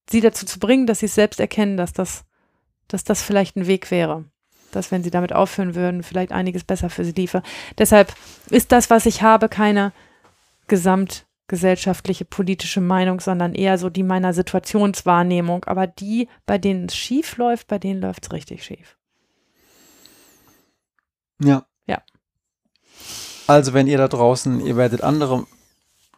sie 0.09 0.21
dazu 0.21 0.45
zu 0.45 0.59
bringen, 0.59 0.87
dass 0.87 0.99
sie 0.99 1.05
es 1.05 1.15
selbst 1.15 1.39
erkennen, 1.39 1.77
dass 1.77 1.93
das, 1.93 2.25
dass 2.87 3.03
das 3.03 3.21
vielleicht 3.21 3.55
ein 3.55 3.67
Weg 3.67 3.91
wäre. 3.91 4.25
Dass, 4.71 4.91
wenn 4.91 5.03
sie 5.03 5.11
damit 5.11 5.31
aufhören 5.31 5.75
würden, 5.75 6.03
vielleicht 6.03 6.31
einiges 6.31 6.63
besser 6.63 6.89
für 6.89 7.05
sie 7.05 7.13
liefe. 7.13 7.41
Deshalb 7.77 8.13
ist 8.49 8.71
das, 8.71 8.89
was 8.89 9.05
ich 9.05 9.21
habe, 9.21 9.47
keine 9.47 9.93
gesamtgesellschaftliche 10.67 12.25
politische 12.25 12.81
Meinung, 12.81 13.21
sondern 13.21 13.53
eher 13.53 13.77
so 13.77 13.89
die 13.89 14.03
meiner 14.03 14.33
Situationswahrnehmung. 14.33 15.63
Aber 15.65 15.87
die, 15.87 16.27
bei 16.45 16.57
denen 16.57 16.87
es 16.87 16.95
schief 16.95 17.37
läuft, 17.37 17.67
bei 17.67 17.79
denen 17.79 18.01
läuft 18.01 18.25
es 18.25 18.33
richtig 18.33 18.63
schief. 18.65 18.97
Ja. 21.39 21.65
Ja. 21.85 22.01
Also, 23.47 23.73
wenn 23.73 23.87
ihr 23.87 23.97
da 23.97 24.07
draußen, 24.07 24.59
ihr 24.59 24.75
werdet 24.75 25.01
andere 25.01 25.45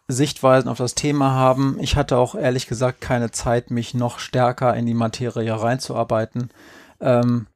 Sichtweisen 0.08 0.70
auf 0.70 0.78
das 0.78 0.96
Thema 0.96 1.32
haben. 1.32 1.78
Ich 1.80 1.96
hatte 1.96 2.18
auch 2.18 2.36
ehrlich 2.36 2.68
gesagt 2.68 3.02
keine 3.02 3.32
Zeit, 3.32 3.72
mich 3.72 3.94
noch 3.94 4.20
stärker 4.20 4.74
in 4.76 4.86
die 4.86 4.94
Materie 4.94 5.62
reinzuarbeiten. 5.62 6.50
Ähm, 7.02 7.48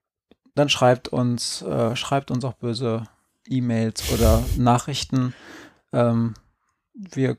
dann 0.56 0.69
schreibt 0.69 1.07
uns, 1.07 1.61
äh, 1.61 1.95
schreibt 1.95 2.30
uns 2.30 2.44
auch 2.44 2.53
böse 2.53 3.03
E-Mails 3.48 4.11
oder 4.11 4.44
Nachrichten. 4.57 5.34
Ähm, 5.94 6.34
wir 6.94 7.38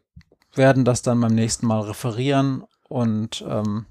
werden 0.54 0.84
das 0.84 1.02
dann 1.02 1.20
beim 1.20 1.34
nächsten 1.34 1.66
Mal 1.66 1.80
referieren 1.82 2.64
und 2.88 3.44
ähm, 3.46 3.86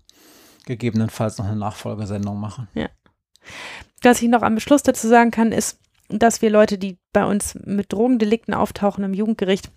gegebenenfalls 0.65 1.38
noch 1.38 1.45
eine 1.45 1.56
Nachfolgesendung 1.56 2.39
machen. 2.39 2.68
Ja. 2.73 2.89
Was 4.02 4.22
ich 4.22 4.30
noch 4.30 4.41
am 4.41 4.60
Schluss 4.60 4.84
dazu 4.84 5.07
sagen 5.07 5.31
kann, 5.31 5.52
ist, 5.52 5.80
dass 6.10 6.41
wir 6.41 6.49
Leute, 6.49 6.77
die 6.77 6.98
bei 7.14 7.26
uns 7.26 7.56
mit 7.56 7.93
Drogendelikten 7.93 8.53
auftauchen 8.53 9.03
im 9.03 9.14
Jugendgericht, 9.14 9.72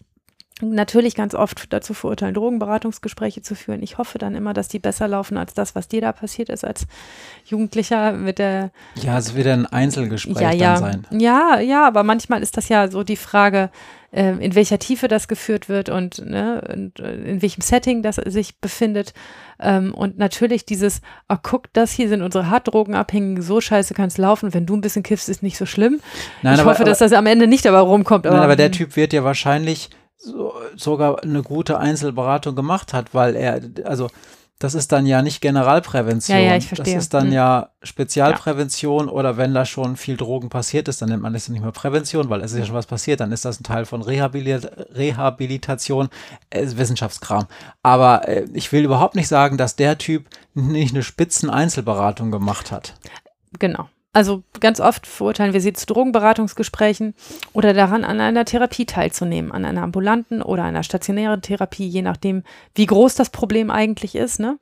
natürlich 0.60 1.16
ganz 1.16 1.34
oft 1.34 1.72
dazu 1.72 1.94
verurteilen, 1.94 2.34
Drogenberatungsgespräche 2.34 3.42
zu 3.42 3.56
führen. 3.56 3.82
Ich 3.82 3.98
hoffe 3.98 4.18
dann 4.18 4.36
immer, 4.36 4.54
dass 4.54 4.68
die 4.68 4.78
besser 4.78 5.08
laufen 5.08 5.36
als 5.36 5.52
das, 5.52 5.74
was 5.74 5.88
dir 5.88 6.00
da 6.00 6.12
passiert 6.12 6.48
ist 6.48 6.64
als 6.64 6.86
Jugendlicher 7.44 8.12
mit 8.12 8.38
der. 8.38 8.70
Ja, 8.94 9.18
es 9.18 9.34
wird 9.34 9.48
ein 9.48 9.66
Einzelgespräch 9.66 10.40
ja, 10.40 10.52
ja. 10.52 10.76
sein. 10.76 11.06
Ja, 11.10 11.58
ja, 11.58 11.86
aber 11.86 12.04
manchmal 12.04 12.42
ist 12.42 12.56
das 12.56 12.68
ja 12.68 12.88
so 12.88 13.02
die 13.02 13.16
Frage, 13.16 13.70
äh, 14.12 14.30
in 14.38 14.54
welcher 14.54 14.78
Tiefe 14.78 15.08
das 15.08 15.26
geführt 15.26 15.68
wird 15.68 15.88
und, 15.88 16.24
ne, 16.24 16.62
und 16.72 17.00
äh, 17.00 17.14
in 17.14 17.42
welchem 17.42 17.60
Setting 17.60 18.02
das 18.02 18.16
sich 18.16 18.60
befindet. 18.60 19.12
Ähm, 19.58 19.92
und 19.92 20.18
natürlich 20.18 20.64
dieses, 20.64 21.00
oh, 21.28 21.36
guck, 21.42 21.72
das 21.72 21.90
hier 21.90 22.08
sind 22.08 22.22
unsere 22.22 22.48
Hartdrogenabhängigen, 22.48 23.42
so 23.42 23.60
scheiße 23.60 23.92
kann 23.94 24.06
es 24.06 24.18
laufen. 24.18 24.54
Wenn 24.54 24.66
du 24.66 24.76
ein 24.76 24.82
bisschen 24.82 25.02
kiffst, 25.02 25.28
ist 25.28 25.42
nicht 25.42 25.58
so 25.58 25.66
schlimm. 25.66 26.00
Nein, 26.42 26.54
ich 26.54 26.60
aber, 26.60 26.70
hoffe, 26.70 26.84
dass 26.84 27.02
aber, 27.02 27.10
das 27.10 27.18
am 27.18 27.26
Ende 27.26 27.48
nicht 27.48 27.64
dabei 27.64 27.80
rumkommt. 27.80 28.24
Aber, 28.24 28.36
nein, 28.36 28.44
aber 28.44 28.56
der 28.56 28.70
Typ 28.70 28.94
wird 28.94 29.12
ja 29.12 29.24
wahrscheinlich 29.24 29.90
so, 30.24 30.54
sogar 30.76 31.22
eine 31.22 31.42
gute 31.42 31.78
Einzelberatung 31.78 32.54
gemacht 32.54 32.92
hat, 32.92 33.14
weil 33.14 33.36
er, 33.36 33.60
also 33.84 34.08
das 34.60 34.74
ist 34.74 34.92
dann 34.92 35.04
ja 35.04 35.20
nicht 35.20 35.40
Generalprävention. 35.40 36.38
Ja, 36.38 36.42
ja, 36.42 36.56
ich 36.56 36.68
verstehe. 36.68 36.94
Das 36.94 37.04
ist 37.04 37.14
dann 37.14 37.26
hm. 37.26 37.32
ja 37.32 37.70
Spezialprävention 37.82 39.08
ja. 39.08 39.12
oder 39.12 39.36
wenn 39.36 39.52
da 39.52 39.64
schon 39.66 39.96
viel 39.96 40.16
Drogen 40.16 40.48
passiert 40.48 40.88
ist, 40.88 41.02
dann 41.02 41.08
nennt 41.08 41.22
man 41.22 41.32
das 41.32 41.48
nicht 41.48 41.60
mehr 41.60 41.72
Prävention, 41.72 42.30
weil 42.30 42.40
es 42.40 42.52
ist 42.52 42.58
ja 42.58 42.64
schon 42.64 42.76
was 42.76 42.86
passiert, 42.86 43.20
dann 43.20 43.32
ist 43.32 43.44
das 43.44 43.60
ein 43.60 43.64
Teil 43.64 43.84
von 43.84 44.00
Rehabilit 44.00 44.70
Rehabilitation, 44.94 46.08
äh, 46.50 46.66
Wissenschaftskram. 46.66 47.46
Aber 47.82 48.28
äh, 48.28 48.46
ich 48.54 48.70
will 48.72 48.84
überhaupt 48.84 49.16
nicht 49.16 49.28
sagen, 49.28 49.58
dass 49.58 49.76
der 49.76 49.98
Typ 49.98 50.26
nicht 50.54 50.94
eine 50.94 51.02
Spitzen-Einzelberatung 51.02 52.30
gemacht 52.30 52.70
hat. 52.70 52.94
Genau. 53.58 53.88
Also 54.14 54.44
ganz 54.60 54.78
oft 54.78 55.08
verurteilen 55.08 55.52
wir 55.54 55.60
sie 55.60 55.72
zu 55.72 55.86
Drogenberatungsgesprächen 55.86 57.14
oder 57.52 57.74
daran, 57.74 58.04
an 58.04 58.20
einer 58.20 58.44
Therapie 58.44 58.86
teilzunehmen, 58.86 59.50
an 59.50 59.64
einer 59.64 59.82
ambulanten 59.82 60.40
oder 60.40 60.62
einer 60.62 60.84
stationären 60.84 61.42
Therapie, 61.42 61.88
je 61.88 62.02
nachdem, 62.02 62.44
wie 62.76 62.86
groß 62.86 63.16
das 63.16 63.30
Problem 63.30 63.72
eigentlich 63.72 64.14
ist. 64.14 64.38
Ne? 64.38 64.60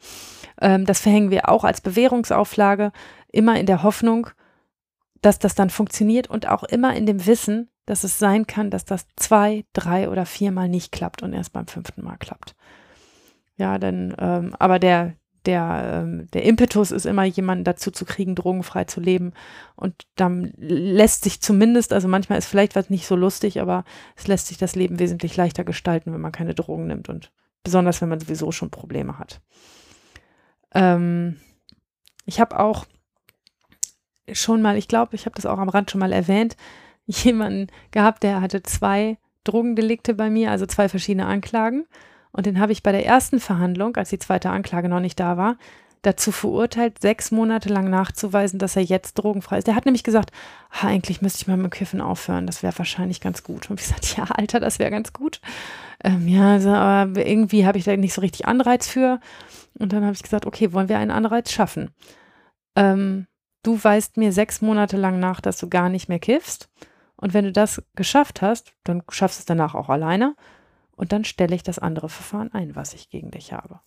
Ähm, 0.58 0.86
das 0.86 1.00
verhängen 1.00 1.30
wir 1.30 1.50
auch 1.50 1.64
als 1.64 1.82
Bewährungsauflage, 1.82 2.92
immer 3.30 3.60
in 3.60 3.66
der 3.66 3.82
Hoffnung, 3.82 4.28
dass 5.20 5.38
das 5.38 5.54
dann 5.54 5.68
funktioniert 5.68 6.30
und 6.30 6.48
auch 6.48 6.64
immer 6.64 6.96
in 6.96 7.04
dem 7.04 7.26
Wissen, 7.26 7.68
dass 7.84 8.04
es 8.04 8.18
sein 8.18 8.46
kann, 8.46 8.70
dass 8.70 8.86
das 8.86 9.06
zwei, 9.16 9.66
drei 9.74 10.08
oder 10.08 10.24
viermal 10.24 10.70
nicht 10.70 10.92
klappt 10.92 11.22
und 11.22 11.34
erst 11.34 11.52
beim 11.52 11.66
fünften 11.66 12.02
Mal 12.02 12.16
klappt. 12.16 12.54
Ja, 13.56 13.78
denn, 13.78 14.14
ähm, 14.18 14.56
aber 14.58 14.78
der, 14.78 15.12
der, 15.46 16.02
ähm, 16.04 16.30
der 16.32 16.44
Impetus 16.44 16.90
ist 16.90 17.06
immer, 17.06 17.24
jemanden 17.24 17.64
dazu 17.64 17.90
zu 17.90 18.04
kriegen, 18.04 18.34
drogenfrei 18.34 18.84
zu 18.84 19.00
leben. 19.00 19.32
Und 19.76 20.06
dann 20.16 20.52
lässt 20.56 21.24
sich 21.24 21.40
zumindest, 21.40 21.92
also 21.92 22.08
manchmal 22.08 22.38
ist 22.38 22.46
vielleicht 22.46 22.76
was 22.76 22.90
nicht 22.90 23.06
so 23.06 23.16
lustig, 23.16 23.60
aber 23.60 23.84
es 24.16 24.26
lässt 24.26 24.46
sich 24.46 24.58
das 24.58 24.74
Leben 24.74 24.98
wesentlich 24.98 25.36
leichter 25.36 25.64
gestalten, 25.64 26.12
wenn 26.12 26.20
man 26.20 26.32
keine 26.32 26.54
Drogen 26.54 26.86
nimmt 26.86 27.08
und 27.08 27.32
besonders, 27.64 28.00
wenn 28.00 28.08
man 28.08 28.20
sowieso 28.20 28.52
schon 28.52 28.70
Probleme 28.70 29.18
hat. 29.18 29.40
Ähm, 30.74 31.40
ich 32.24 32.40
habe 32.40 32.58
auch 32.58 32.86
schon 34.32 34.62
mal, 34.62 34.76
ich 34.76 34.88
glaube, 34.88 35.14
ich 35.14 35.26
habe 35.26 35.34
das 35.34 35.46
auch 35.46 35.58
am 35.58 35.68
Rand 35.68 35.90
schon 35.90 36.00
mal 36.00 36.12
erwähnt, 36.12 36.56
jemanden 37.06 37.68
gehabt, 37.90 38.22
der 38.22 38.40
hatte 38.40 38.62
zwei 38.62 39.18
Drogendelikte 39.44 40.14
bei 40.14 40.30
mir, 40.30 40.50
also 40.50 40.66
zwei 40.66 40.88
verschiedene 40.88 41.26
Anklagen. 41.26 41.86
Und 42.32 42.46
den 42.46 42.58
habe 42.58 42.72
ich 42.72 42.82
bei 42.82 42.92
der 42.92 43.06
ersten 43.06 43.40
Verhandlung, 43.40 43.96
als 43.96 44.10
die 44.10 44.18
zweite 44.18 44.50
Anklage 44.50 44.88
noch 44.88 45.00
nicht 45.00 45.20
da 45.20 45.36
war, 45.36 45.56
dazu 46.02 46.32
verurteilt, 46.32 47.00
sechs 47.00 47.30
Monate 47.30 47.68
lang 47.68 47.88
nachzuweisen, 47.88 48.58
dass 48.58 48.74
er 48.74 48.82
jetzt 48.82 49.14
drogenfrei 49.14 49.58
ist. 49.58 49.68
Der 49.68 49.76
hat 49.76 49.84
nämlich 49.84 50.02
gesagt, 50.02 50.32
eigentlich 50.80 51.22
müsste 51.22 51.42
ich 51.42 51.46
mal 51.46 51.56
mit 51.56 51.66
dem 51.66 51.70
Kiffen 51.70 52.00
aufhören, 52.00 52.46
das 52.46 52.62
wäre 52.62 52.76
wahrscheinlich 52.76 53.20
ganz 53.20 53.44
gut. 53.44 53.70
Und 53.70 53.80
ich 53.80 53.86
gesagt, 53.86 54.16
ja, 54.16 54.24
Alter, 54.24 54.58
das 54.58 54.80
wäre 54.80 54.90
ganz 54.90 55.12
gut. 55.12 55.40
Ähm, 56.02 56.26
ja, 56.26 56.52
also, 56.54 56.70
aber 56.70 57.24
irgendwie 57.24 57.66
habe 57.66 57.78
ich 57.78 57.84
da 57.84 57.96
nicht 57.96 58.14
so 58.14 58.20
richtig 58.20 58.46
Anreiz 58.46 58.88
für. 58.88 59.20
Und 59.78 59.92
dann 59.92 60.02
habe 60.04 60.14
ich 60.14 60.22
gesagt, 60.22 60.44
okay, 60.44 60.72
wollen 60.72 60.88
wir 60.88 60.98
einen 60.98 61.12
Anreiz 61.12 61.52
schaffen? 61.52 61.90
Ähm, 62.74 63.26
du 63.62 63.82
weißt 63.82 64.16
mir 64.16 64.32
sechs 64.32 64.60
Monate 64.60 64.96
lang 64.96 65.20
nach, 65.20 65.40
dass 65.40 65.58
du 65.58 65.68
gar 65.68 65.88
nicht 65.88 66.08
mehr 66.08 66.18
kiffst. 66.18 66.68
Und 67.14 67.32
wenn 67.32 67.44
du 67.44 67.52
das 67.52 67.80
geschafft 67.94 68.42
hast, 68.42 68.72
dann 68.82 69.04
schaffst 69.08 69.38
du 69.38 69.42
es 69.42 69.46
danach 69.46 69.76
auch 69.76 69.88
alleine 69.88 70.34
und 70.96 71.12
dann 71.12 71.24
stelle 71.24 71.54
ich 71.54 71.62
das 71.62 71.78
andere 71.78 72.08
Verfahren 72.08 72.52
ein, 72.52 72.76
was 72.76 72.94
ich 72.94 73.10
gegen 73.10 73.30
dich 73.30 73.52
habe. 73.52 73.80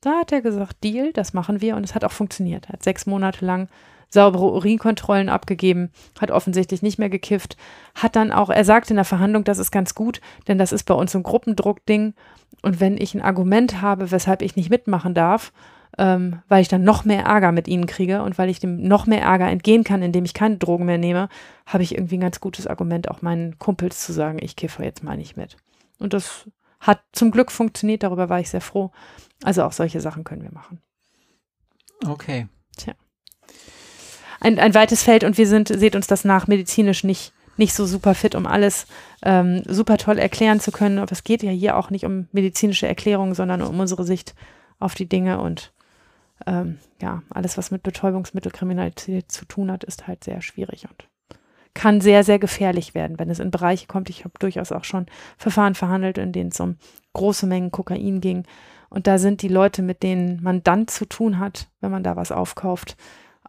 Da 0.00 0.20
hat 0.20 0.32
er 0.32 0.40
gesagt, 0.40 0.82
Deal, 0.82 1.12
das 1.12 1.34
machen 1.34 1.60
wir 1.60 1.76
und 1.76 1.84
es 1.84 1.94
hat 1.94 2.04
auch 2.04 2.12
funktioniert. 2.12 2.66
Er 2.66 2.74
hat 2.74 2.82
sechs 2.82 3.06
Monate 3.06 3.44
lang 3.44 3.68
saubere 4.10 4.50
Urinkontrollen 4.50 5.28
abgegeben, 5.28 5.90
hat 6.20 6.30
offensichtlich 6.30 6.82
nicht 6.82 6.98
mehr 6.98 7.10
gekifft, 7.10 7.56
hat 7.94 8.16
dann 8.16 8.32
auch, 8.32 8.50
er 8.50 8.64
sagt 8.64 8.90
in 8.90 8.96
der 8.96 9.04
Verhandlung, 9.04 9.44
das 9.44 9.58
ist 9.58 9.70
ganz 9.70 9.94
gut, 9.94 10.20
denn 10.48 10.58
das 10.58 10.72
ist 10.72 10.84
bei 10.84 10.94
uns 10.94 11.14
ein 11.14 11.22
Gruppendruckding 11.22 12.14
und 12.62 12.80
wenn 12.80 12.98
ich 12.98 13.14
ein 13.14 13.22
Argument 13.22 13.80
habe, 13.80 14.10
weshalb 14.10 14.42
ich 14.42 14.56
nicht 14.56 14.70
mitmachen 14.70 15.14
darf, 15.14 15.52
ähm, 15.98 16.40
weil 16.48 16.62
ich 16.62 16.68
dann 16.68 16.82
noch 16.82 17.04
mehr 17.04 17.24
Ärger 17.24 17.52
mit 17.52 17.68
ihnen 17.68 17.86
kriege 17.86 18.22
und 18.22 18.38
weil 18.38 18.48
ich 18.48 18.58
dem 18.58 18.82
noch 18.82 19.06
mehr 19.06 19.22
Ärger 19.22 19.48
entgehen 19.48 19.84
kann, 19.84 20.02
indem 20.02 20.24
ich 20.24 20.34
keine 20.34 20.56
Drogen 20.56 20.86
mehr 20.86 20.98
nehme, 20.98 21.28
habe 21.66 21.82
ich 21.82 21.94
irgendwie 21.94 22.16
ein 22.16 22.22
ganz 22.22 22.40
gutes 22.40 22.66
Argument, 22.66 23.10
auch 23.10 23.22
meinen 23.22 23.58
Kumpels 23.58 24.04
zu 24.04 24.12
sagen, 24.12 24.38
ich 24.40 24.56
kiffe 24.56 24.84
jetzt 24.84 25.04
mal 25.04 25.16
nicht 25.16 25.36
mit. 25.36 25.56
Und 26.00 26.12
das 26.12 26.48
hat 26.80 27.02
zum 27.12 27.30
Glück 27.30 27.52
funktioniert, 27.52 28.02
darüber 28.02 28.28
war 28.28 28.40
ich 28.40 28.50
sehr 28.50 28.60
froh. 28.60 28.90
Also 29.42 29.64
auch 29.64 29.72
solche 29.72 30.00
Sachen 30.00 30.24
können 30.24 30.42
wir 30.42 30.52
machen. 30.52 30.80
Okay. 32.06 32.48
Tja. 32.76 32.94
Ein, 34.40 34.58
ein 34.58 34.74
weites 34.74 35.02
Feld 35.02 35.24
und 35.24 35.36
wir 35.36 35.46
sind, 35.46 35.68
seht 35.68 35.94
uns 35.94 36.06
das 36.06 36.24
nach, 36.24 36.46
medizinisch 36.46 37.04
nicht, 37.04 37.32
nicht 37.58 37.74
so 37.74 37.84
super 37.84 38.14
fit, 38.14 38.34
um 38.34 38.46
alles 38.46 38.86
ähm, 39.22 39.62
super 39.66 39.98
toll 39.98 40.18
erklären 40.18 40.60
zu 40.60 40.72
können. 40.72 40.98
Aber 40.98 41.12
es 41.12 41.24
geht 41.24 41.42
ja 41.42 41.50
hier 41.50 41.76
auch 41.76 41.90
nicht 41.90 42.06
um 42.06 42.28
medizinische 42.32 42.88
Erklärungen, 42.88 43.34
sondern 43.34 43.60
um 43.60 43.78
unsere 43.78 44.04
Sicht 44.04 44.34
auf 44.78 44.94
die 44.94 45.08
Dinge 45.08 45.40
und 45.40 45.72
ähm, 46.46 46.78
ja, 47.02 47.22
alles, 47.28 47.58
was 47.58 47.70
mit 47.70 47.82
Betäubungsmittelkriminalität 47.82 49.30
zu 49.30 49.44
tun 49.44 49.70
hat, 49.70 49.84
ist 49.84 50.06
halt 50.06 50.24
sehr 50.24 50.40
schwierig 50.40 50.86
und 50.88 51.09
kann 51.74 52.00
sehr, 52.00 52.24
sehr 52.24 52.38
gefährlich 52.38 52.94
werden, 52.94 53.18
wenn 53.18 53.30
es 53.30 53.38
in 53.38 53.50
Bereiche 53.50 53.86
kommt. 53.86 54.10
Ich 54.10 54.24
habe 54.24 54.34
durchaus 54.38 54.72
auch 54.72 54.84
schon 54.84 55.06
Verfahren 55.36 55.74
verhandelt, 55.74 56.18
in 56.18 56.32
denen 56.32 56.50
es 56.50 56.60
um 56.60 56.76
große 57.12 57.46
Mengen 57.46 57.70
Kokain 57.70 58.20
ging. 58.20 58.44
Und 58.88 59.06
da 59.06 59.18
sind 59.18 59.42
die 59.42 59.48
Leute, 59.48 59.82
mit 59.82 60.02
denen 60.02 60.42
man 60.42 60.62
dann 60.62 60.88
zu 60.88 61.04
tun 61.04 61.38
hat, 61.38 61.68
wenn 61.80 61.92
man 61.92 62.02
da 62.02 62.16
was 62.16 62.32
aufkauft, 62.32 62.96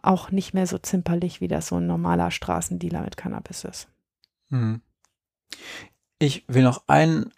auch 0.00 0.30
nicht 0.30 0.54
mehr 0.54 0.66
so 0.66 0.78
zimperlich, 0.78 1.40
wie 1.40 1.48
das 1.48 1.68
so 1.68 1.76
ein 1.76 1.86
normaler 1.86 2.30
Straßendealer 2.30 3.02
mit 3.02 3.16
Cannabis 3.16 3.64
ist. 3.64 3.88
Hm. 4.50 4.80
Ich 6.18 6.44
will 6.46 6.62
noch 6.62 6.84
einen, 6.86 7.32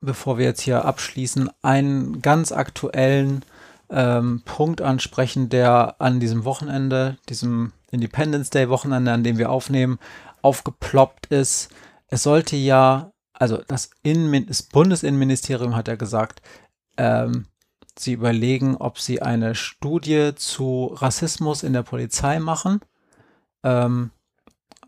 bevor 0.00 0.38
wir 0.38 0.44
jetzt 0.44 0.60
hier 0.60 0.84
abschließen, 0.84 1.50
einen 1.62 2.22
ganz 2.22 2.52
aktuellen 2.52 3.44
ähm, 3.90 4.42
Punkt 4.44 4.80
ansprechen, 4.80 5.48
der 5.48 5.96
an 6.00 6.20
diesem 6.20 6.44
Wochenende, 6.44 7.18
diesem 7.28 7.72
Independence 7.92 8.50
Day 8.50 8.68
Wochenende, 8.68 9.12
an 9.12 9.22
dem 9.22 9.38
wir 9.38 9.50
aufnehmen, 9.50 9.98
aufgeploppt 10.42 11.26
ist. 11.26 11.70
Es 12.08 12.24
sollte 12.24 12.56
ja, 12.56 13.12
also 13.32 13.58
das, 13.68 13.90
Innen 14.02 14.46
das 14.46 14.64
Bundesinnenministerium 14.64 15.76
hat 15.76 15.86
ja 15.86 15.94
gesagt, 15.94 16.42
ähm, 16.96 17.46
sie 17.96 18.14
überlegen, 18.14 18.76
ob 18.76 18.98
sie 18.98 19.22
eine 19.22 19.54
Studie 19.54 20.32
zu 20.34 20.92
Rassismus 20.96 21.62
in 21.62 21.72
der 21.72 21.84
Polizei 21.84 22.40
machen. 22.40 22.80
Ähm, 23.62 24.10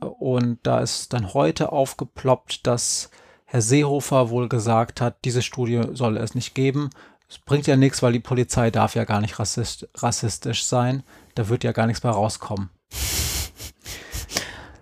Und 0.00 0.58
da 0.64 0.80
ist 0.80 1.12
dann 1.12 1.32
heute 1.34 1.72
aufgeploppt, 1.72 2.66
dass 2.66 3.10
Herr 3.46 3.62
Seehofer 3.62 4.28
wohl 4.30 4.48
gesagt 4.48 5.00
hat, 5.00 5.24
diese 5.24 5.40
Studie 5.40 5.82
solle 5.92 6.20
es 6.20 6.34
nicht 6.34 6.54
geben. 6.54 6.90
Es 7.28 7.38
bringt 7.38 7.66
ja 7.66 7.76
nichts, 7.76 8.02
weil 8.02 8.12
die 8.12 8.20
Polizei 8.20 8.70
darf 8.70 8.94
ja 8.96 9.04
gar 9.04 9.20
nicht 9.20 9.38
rassist, 9.38 9.88
rassistisch 9.94 10.64
sein. 10.66 11.04
Da 11.34 11.48
wird 11.48 11.64
ja 11.64 11.72
gar 11.72 11.86
nichts 11.86 12.02
mehr 12.02 12.12
rauskommen. 12.12 12.68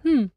Hm. 0.02 0.30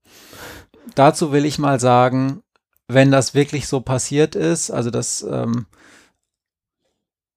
Dazu 0.95 1.31
will 1.31 1.45
ich 1.45 1.57
mal 1.59 1.79
sagen, 1.79 2.43
wenn 2.87 3.11
das 3.11 3.33
wirklich 3.33 3.67
so 3.67 3.81
passiert 3.81 4.35
ist, 4.35 4.71
also 4.71 4.91
das, 4.91 5.23
ähm, 5.23 5.65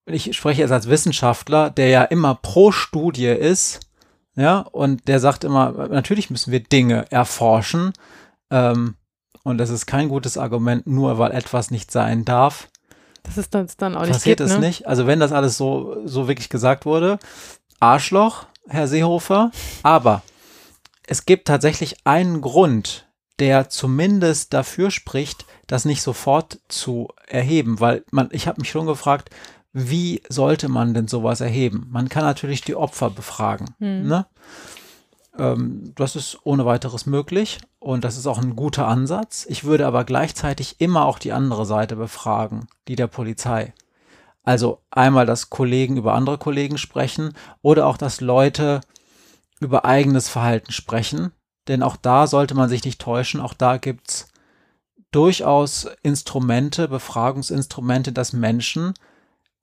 ich 0.05 0.35
spreche 0.35 0.61
jetzt 0.61 0.71
als 0.71 0.89
Wissenschaftler, 0.89 1.69
der 1.69 1.89
ja 1.89 2.03
immer 2.03 2.35
pro 2.35 2.71
Studie 2.71 3.27
ist, 3.27 3.79
ja, 4.35 4.59
und 4.59 5.07
der 5.07 5.19
sagt 5.19 5.43
immer, 5.43 5.87
natürlich 5.89 6.29
müssen 6.29 6.51
wir 6.51 6.61
Dinge 6.61 7.11
erforschen, 7.11 7.93
ähm, 8.51 8.95
und 9.43 9.57
das 9.57 9.69
ist 9.69 9.85
kein 9.85 10.09
gutes 10.09 10.37
Argument, 10.37 10.85
nur 10.85 11.17
weil 11.17 11.31
etwas 11.31 11.71
nicht 11.71 11.91
sein 11.91 12.25
darf. 12.25 12.67
Das 13.23 13.37
ist 13.37 13.53
dann, 13.53 13.67
dann 13.77 13.95
auch 13.95 14.01
nicht 14.01 14.11
Passiert 14.11 14.39
es 14.41 14.53
ne? 14.53 14.59
nicht. 14.59 14.87
Also 14.87 15.07
wenn 15.07 15.19
das 15.19 15.31
alles 15.31 15.57
so, 15.57 15.97
so 16.05 16.27
wirklich 16.27 16.49
gesagt 16.49 16.85
wurde, 16.85 17.19
Arschloch, 17.79 18.45
Herr 18.67 18.87
Seehofer, 18.87 19.51
aber 19.83 20.21
es 21.09 21.25
gibt 21.25 21.47
tatsächlich 21.47 21.95
einen 22.03 22.39
Grund, 22.39 23.07
der 23.39 23.69
zumindest 23.69 24.53
dafür 24.53 24.91
spricht, 24.91 25.45
das 25.65 25.83
nicht 25.83 26.03
sofort 26.03 26.59
zu 26.67 27.07
erheben, 27.27 27.79
weil 27.79 28.03
man, 28.11 28.29
ich 28.31 28.47
habe 28.47 28.61
mich 28.61 28.69
schon 28.69 28.85
gefragt, 28.85 29.31
wie 29.73 30.21
sollte 30.29 30.69
man 30.69 30.93
denn 30.93 31.07
sowas 31.07 31.41
erheben? 31.41 31.87
Man 31.89 32.09
kann 32.09 32.23
natürlich 32.23 32.61
die 32.61 32.75
Opfer 32.75 33.09
befragen. 33.09 33.73
Hm. 33.79 34.07
Ne? 34.07 34.27
Ähm, 35.39 35.93
das 35.95 36.15
ist 36.15 36.37
ohne 36.43 36.67
weiteres 36.67 37.07
möglich 37.07 37.57
und 37.79 38.03
das 38.03 38.15
ist 38.15 38.27
auch 38.27 38.37
ein 38.37 38.55
guter 38.55 38.87
Ansatz. 38.87 39.47
Ich 39.49 39.63
würde 39.63 39.87
aber 39.87 40.03
gleichzeitig 40.03 40.79
immer 40.79 41.05
auch 41.05 41.17
die 41.17 41.33
andere 41.33 41.65
Seite 41.65 41.95
befragen, 41.95 42.67
die 42.87 42.95
der 42.95 43.07
Polizei. 43.07 43.73
Also 44.43 44.81
einmal, 44.91 45.25
dass 45.25 45.49
Kollegen 45.49 45.97
über 45.97 46.13
andere 46.13 46.37
Kollegen 46.37 46.77
sprechen 46.77 47.33
oder 47.63 47.87
auch, 47.87 47.97
dass 47.97 48.21
Leute 48.21 48.81
über 49.59 49.85
eigenes 49.85 50.29
Verhalten 50.29 50.71
sprechen. 50.71 51.31
Denn 51.67 51.83
auch 51.83 51.95
da 51.97 52.27
sollte 52.27 52.55
man 52.55 52.69
sich 52.69 52.83
nicht 52.83 52.99
täuschen. 52.99 53.39
Auch 53.41 53.53
da 53.53 53.77
gibt 53.77 54.09
es 54.09 54.27
durchaus 55.11 55.87
Instrumente, 56.03 56.87
Befragungsinstrumente, 56.87 58.11
dass 58.11 58.33
Menschen 58.33 58.93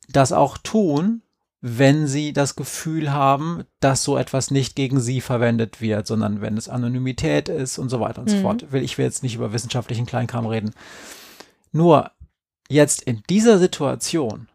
das 0.08 0.32
auch 0.32 0.58
tun, 0.58 1.22
wenn 1.60 2.06
sie 2.06 2.32
das 2.32 2.54
Gefühl 2.54 3.12
haben, 3.12 3.64
dass 3.80 4.04
so 4.04 4.16
etwas 4.16 4.50
nicht 4.50 4.76
gegen 4.76 5.00
sie 5.00 5.20
verwendet 5.20 5.80
wird, 5.80 6.06
sondern 6.06 6.40
wenn 6.40 6.56
es 6.56 6.68
Anonymität 6.68 7.48
ist 7.48 7.78
und 7.78 7.88
so 7.88 7.98
weiter 7.98 8.20
und 8.20 8.28
mhm. 8.28 8.36
so 8.36 8.42
fort. 8.42 8.66
Ich 8.72 8.98
will 8.98 9.04
jetzt 9.04 9.22
nicht 9.22 9.34
über 9.34 9.52
wissenschaftlichen 9.52 10.06
Kleinkram 10.06 10.46
reden. 10.46 10.72
Nur 11.72 12.12
jetzt 12.68 13.02
in 13.02 13.22
dieser 13.28 13.58
Situation, 13.58 14.48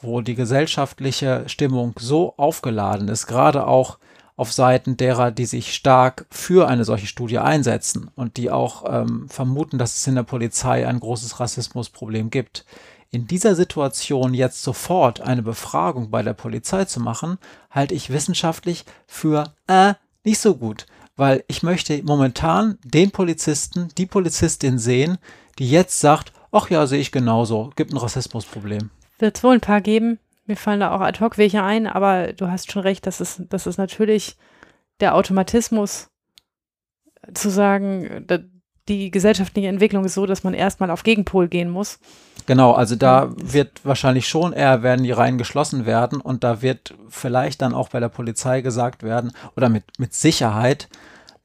wo 0.00 0.20
die 0.20 0.34
gesellschaftliche 0.34 1.44
Stimmung 1.48 1.94
so 1.98 2.34
aufgeladen 2.36 3.08
ist, 3.08 3.26
gerade 3.26 3.66
auch 3.66 3.98
auf 4.38 4.52
Seiten 4.52 4.96
derer, 4.96 5.32
die 5.32 5.46
sich 5.46 5.74
stark 5.74 6.24
für 6.30 6.68
eine 6.68 6.84
solche 6.84 7.08
Studie 7.08 7.38
einsetzen 7.38 8.08
und 8.14 8.36
die 8.36 8.52
auch 8.52 8.84
ähm, 8.88 9.28
vermuten, 9.28 9.78
dass 9.78 9.96
es 9.96 10.06
in 10.06 10.14
der 10.14 10.22
Polizei 10.22 10.86
ein 10.86 11.00
großes 11.00 11.40
Rassismusproblem 11.40 12.30
gibt, 12.30 12.64
in 13.10 13.26
dieser 13.26 13.56
Situation 13.56 14.34
jetzt 14.34 14.62
sofort 14.62 15.20
eine 15.20 15.42
Befragung 15.42 16.10
bei 16.10 16.22
der 16.22 16.34
Polizei 16.34 16.84
zu 16.84 17.00
machen, 17.00 17.38
halte 17.68 17.94
ich 17.94 18.10
wissenschaftlich 18.10 18.84
für 19.08 19.54
äh, 19.66 19.94
nicht 20.22 20.38
so 20.38 20.54
gut, 20.54 20.86
weil 21.16 21.42
ich 21.48 21.64
möchte 21.64 22.00
momentan 22.04 22.78
den 22.84 23.10
Polizisten, 23.10 23.88
die 23.98 24.06
Polizistin 24.06 24.78
sehen, 24.78 25.18
die 25.58 25.68
jetzt 25.68 25.98
sagt, 25.98 26.32
ach 26.52 26.70
ja, 26.70 26.86
sehe 26.86 27.00
ich 27.00 27.10
genauso, 27.10 27.72
gibt 27.74 27.92
ein 27.92 27.96
Rassismusproblem. 27.96 28.90
Wird 29.18 29.36
es 29.36 29.42
wohl 29.42 29.54
ein 29.54 29.60
paar 29.60 29.80
geben. 29.80 30.20
Mir 30.48 30.56
fallen 30.56 30.80
da 30.80 30.92
auch 30.92 31.00
ad 31.00 31.20
hoc 31.20 31.38
welche 31.38 31.62
ein, 31.62 31.86
aber 31.86 32.32
du 32.32 32.50
hast 32.50 32.72
schon 32.72 32.82
recht, 32.82 33.06
das 33.06 33.20
ist, 33.20 33.42
das 33.50 33.66
ist 33.66 33.76
natürlich 33.76 34.36
der 34.98 35.14
Automatismus 35.14 36.08
zu 37.34 37.50
sagen, 37.50 38.26
die 38.88 39.10
gesellschaftliche 39.10 39.68
Entwicklung 39.68 40.04
ist 40.06 40.14
so, 40.14 40.24
dass 40.24 40.44
man 40.44 40.54
erstmal 40.54 40.90
auf 40.90 41.02
Gegenpol 41.02 41.48
gehen 41.48 41.68
muss. 41.68 41.98
Genau, 42.46 42.72
also 42.72 42.96
da 42.96 43.30
wird 43.36 43.84
wahrscheinlich 43.84 44.26
schon 44.26 44.54
eher 44.54 44.82
werden 44.82 45.04
die 45.04 45.12
Reihen 45.12 45.36
geschlossen 45.36 45.84
werden 45.84 46.20
und 46.20 46.42
da 46.42 46.62
wird 46.62 46.94
vielleicht 47.10 47.60
dann 47.60 47.74
auch 47.74 47.90
bei 47.90 48.00
der 48.00 48.08
Polizei 48.08 48.62
gesagt 48.62 49.02
werden 49.02 49.32
oder 49.54 49.68
mit, 49.68 49.84
mit 49.98 50.14
Sicherheit, 50.14 50.88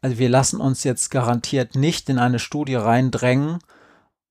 also 0.02 0.18
wir 0.18 0.30
lassen 0.30 0.62
uns 0.62 0.84
jetzt 0.84 1.12
garantiert 1.12 1.76
nicht 1.76 2.10
in 2.10 2.20
eine 2.20 2.40
Studie 2.40 2.76
reindrängen 2.76 3.60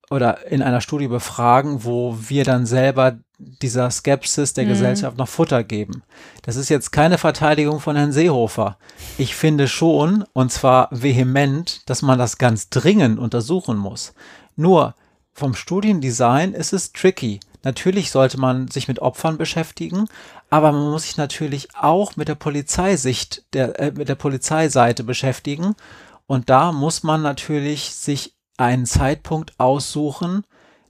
oder 0.09 0.45
in 0.51 0.61
einer 0.61 0.81
Studie 0.81 1.07
befragen, 1.07 1.83
wo 1.83 2.15
wir 2.19 2.43
dann 2.43 2.65
selber 2.65 3.17
dieser 3.61 3.89
Skepsis 3.91 4.53
der 4.53 4.65
mhm. 4.65 4.69
Gesellschaft 4.69 5.17
noch 5.17 5.27
Futter 5.27 5.63
geben. 5.63 6.03
Das 6.41 6.55
ist 6.55 6.69
jetzt 6.69 6.91
keine 6.91 7.17
Verteidigung 7.17 7.79
von 7.79 7.95
Herrn 7.95 8.11
Seehofer. 8.11 8.77
Ich 9.17 9.35
finde 9.35 9.67
schon, 9.67 10.25
und 10.33 10.51
zwar 10.51 10.89
vehement, 10.91 11.81
dass 11.89 12.01
man 12.01 12.19
das 12.19 12.37
ganz 12.37 12.69
dringend 12.69 13.19
untersuchen 13.19 13.77
muss. 13.77 14.13
Nur 14.55 14.95
vom 15.33 15.55
Studiendesign 15.55 16.53
ist 16.53 16.73
es 16.73 16.93
tricky. 16.93 17.39
Natürlich 17.63 18.11
sollte 18.11 18.39
man 18.39 18.67
sich 18.67 18.87
mit 18.87 18.99
Opfern 18.99 19.37
beschäftigen, 19.37 20.07
aber 20.49 20.71
man 20.71 20.91
muss 20.91 21.03
sich 21.03 21.17
natürlich 21.17 21.69
auch 21.75 22.15
mit 22.17 22.27
der 22.27 22.35
Polizeisicht, 22.35 23.43
der, 23.53 23.79
äh, 23.79 23.91
mit 23.91 24.09
der 24.09 24.15
Polizeiseite 24.15 25.03
beschäftigen. 25.03 25.75
Und 26.27 26.49
da 26.49 26.71
muss 26.71 27.03
man 27.03 27.21
natürlich 27.21 27.95
sich 27.95 28.35
einen 28.57 28.85
Zeitpunkt 28.85 29.59
aussuchen, 29.59 30.45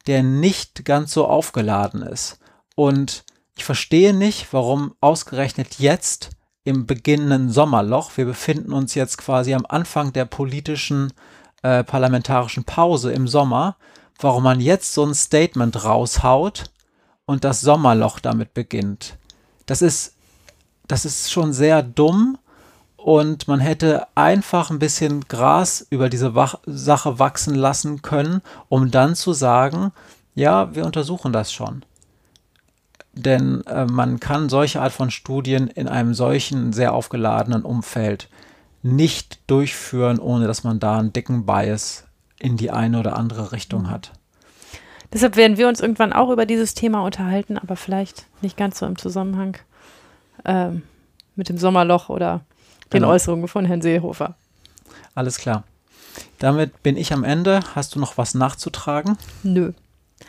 der 0.07 0.23
nicht 0.23 0.83
ganz 0.83 1.13
so 1.13 1.27
aufgeladen 1.27 2.01
ist. 2.01 2.39
Und 2.75 3.23
ich 3.57 3.65
verstehe 3.65 4.13
nicht, 4.13 4.51
warum 4.51 4.95
ausgerechnet 5.01 5.79
jetzt 5.79 6.31
im 6.63 6.85
beginnenden 6.87 7.49
Sommerloch, 7.49 8.11
wir 8.15 8.25
befinden 8.25 8.73
uns 8.73 8.95
jetzt 8.95 9.17
quasi 9.17 9.53
am 9.53 9.65
Anfang 9.67 10.13
der 10.13 10.25
politischen 10.25 11.11
äh, 11.61 11.83
parlamentarischen 11.83 12.63
Pause 12.63 13.11
im 13.11 13.27
Sommer, 13.27 13.77
warum 14.19 14.43
man 14.43 14.59
jetzt 14.59 14.93
so 14.93 15.05
ein 15.05 15.13
Statement 15.13 15.83
raushaut 15.83 16.65
und 17.25 17.43
das 17.43 17.61
Sommerloch 17.61 18.19
damit 18.19 18.53
beginnt. 18.53 19.17
Das 19.65 19.81
ist, 19.81 20.15
das 20.87 21.05
ist 21.05 21.31
schon 21.31 21.53
sehr 21.53 21.83
dumm 21.83 22.37
und 22.95 23.47
man 23.47 23.59
hätte 23.59 24.07
einfach 24.15 24.69
ein 24.69 24.79
bisschen 24.79 25.27
Gras 25.27 25.85
über 25.89 26.09
diese 26.09 26.35
Wach 26.35 26.59
Sache 26.65 27.19
wachsen 27.19 27.55
lassen 27.55 28.01
können, 28.01 28.41
um 28.69 28.91
dann 28.91 29.15
zu 29.15 29.33
sagen, 29.33 29.91
ja, 30.35 30.73
wir 30.73 30.85
untersuchen 30.85 31.33
das 31.33 31.51
schon. 31.51 31.83
Denn 33.13 33.63
äh, 33.67 33.85
man 33.85 34.19
kann 34.19 34.49
solche 34.49 34.81
Art 34.81 34.91
von 34.91 35.11
Studien 35.11 35.67
in 35.67 35.87
einem 35.87 36.13
solchen 36.13 36.73
sehr 36.73 36.93
aufgeladenen 36.93 37.63
Umfeld 37.63 38.27
nicht 38.81 39.39
durchführen, 39.47 40.19
ohne 40.19 40.47
dass 40.47 40.63
man 40.63 40.79
da 40.79 40.97
einen 40.97 41.13
dicken 41.13 41.45
Bias 41.45 42.05
in 42.39 42.57
die 42.57 42.71
eine 42.71 42.99
oder 42.99 43.15
andere 43.15 43.51
Richtung 43.51 43.89
hat. 43.89 44.11
Deshalb 45.13 45.35
werden 45.35 45.57
wir 45.57 45.67
uns 45.67 45.79
irgendwann 45.79 46.11
auch 46.11 46.31
über 46.31 46.47
dieses 46.47 46.73
Thema 46.73 47.05
unterhalten, 47.05 47.57
aber 47.59 47.75
vielleicht 47.75 48.25
nicht 48.41 48.57
ganz 48.57 48.79
so 48.79 48.85
im 48.87 48.97
Zusammenhang 48.97 49.57
ähm, 50.43 50.81
mit 51.35 51.49
dem 51.49 51.57
Sommerloch 51.57 52.09
oder 52.09 52.41
den 52.91 53.01
genau. 53.01 53.09
Äußerungen 53.09 53.47
von 53.47 53.65
Herrn 53.65 53.81
Seehofer. 53.81 54.35
Alles 55.13 55.37
klar. 55.37 55.63
Damit 56.39 56.81
bin 56.81 56.97
ich 56.97 57.13
am 57.13 57.23
Ende. 57.23 57.61
Hast 57.75 57.95
du 57.95 57.99
noch 57.99 58.17
was 58.17 58.33
nachzutragen? 58.33 59.17
Nö. 59.43 59.73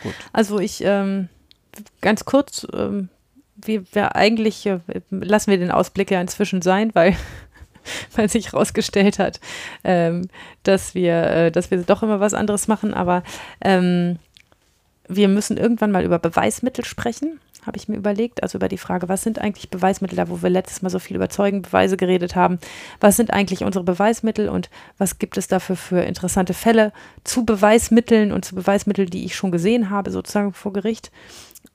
Gut. 0.03 0.15
Also 0.33 0.59
ich 0.59 0.83
ähm, 0.85 1.29
ganz 2.01 2.25
kurz, 2.25 2.67
ähm, 2.73 3.09
wie 3.57 3.83
wir 3.93 4.17
eigentlich 4.17 4.67
äh, 4.67 4.81
lassen 5.11 5.51
wir 5.51 5.59
den 5.59 5.71
Ausblick 5.71 6.11
ja 6.11 6.21
inzwischen 6.21 6.63
sein, 6.63 6.91
weil 6.95 7.17
weil 8.17 8.29
sich 8.29 8.53
herausgestellt 8.53 9.19
hat, 9.19 9.41
ähm, 9.85 10.29
dass 10.63 10.95
wir, 10.95 11.23
äh, 11.25 11.51
dass 11.53 11.71
wir 11.71 11.79
doch 11.83 12.03
immer 12.03 12.21
was 12.21 12.35
anderes 12.35 12.67
machen. 12.67 12.95
Aber 12.95 13.23
ähm, 13.61 14.19
wir 15.07 15.29
müssen 15.29 15.59
irgendwann 15.59 15.93
mal 15.93 16.05
über 16.05 16.19
Beweismittel 16.19 16.85
sprechen 16.85 17.41
habe 17.67 17.77
ich 17.77 17.89
mir 17.89 17.97
überlegt. 17.97 18.43
Also 18.43 18.59
über 18.59 18.69
die 18.69 18.79
Frage, 18.79 19.09
was 19.09 19.23
sind 19.23 19.39
eigentlich 19.39 19.71
Beweismittel, 19.71 20.17
da 20.17 20.29
wo 20.29 20.43
wir 20.43 20.51
letztes 20.51 20.83
Mal 20.83 20.91
so 20.91 20.99
viel 20.99 21.17
über 21.17 21.29
Zeugenbeweise 21.29 21.97
geredet 21.97 22.37
haben. 22.37 22.59
Was 23.01 23.17
sind 23.17 23.33
eigentlich 23.33 23.65
unsere 23.65 23.85
Beweismittel 23.85 24.49
und 24.49 24.71
was 24.99 25.19
gibt 25.19 25.37
es 25.37 25.49
dafür 25.49 25.77
für 25.77 26.03
interessante 26.03 26.55
Fälle 26.55 26.93
zu 27.25 27.45
Beweismitteln 27.45 28.33
und 28.33 28.45
zu 28.45 28.55
Beweismitteln, 28.55 29.09
die 29.09 29.25
ich 29.25 29.37
schon 29.37 29.53
gesehen 29.53 29.91
habe, 29.91 30.11
sozusagen 30.11 30.53
vor 30.53 30.73
Gericht. 30.73 31.11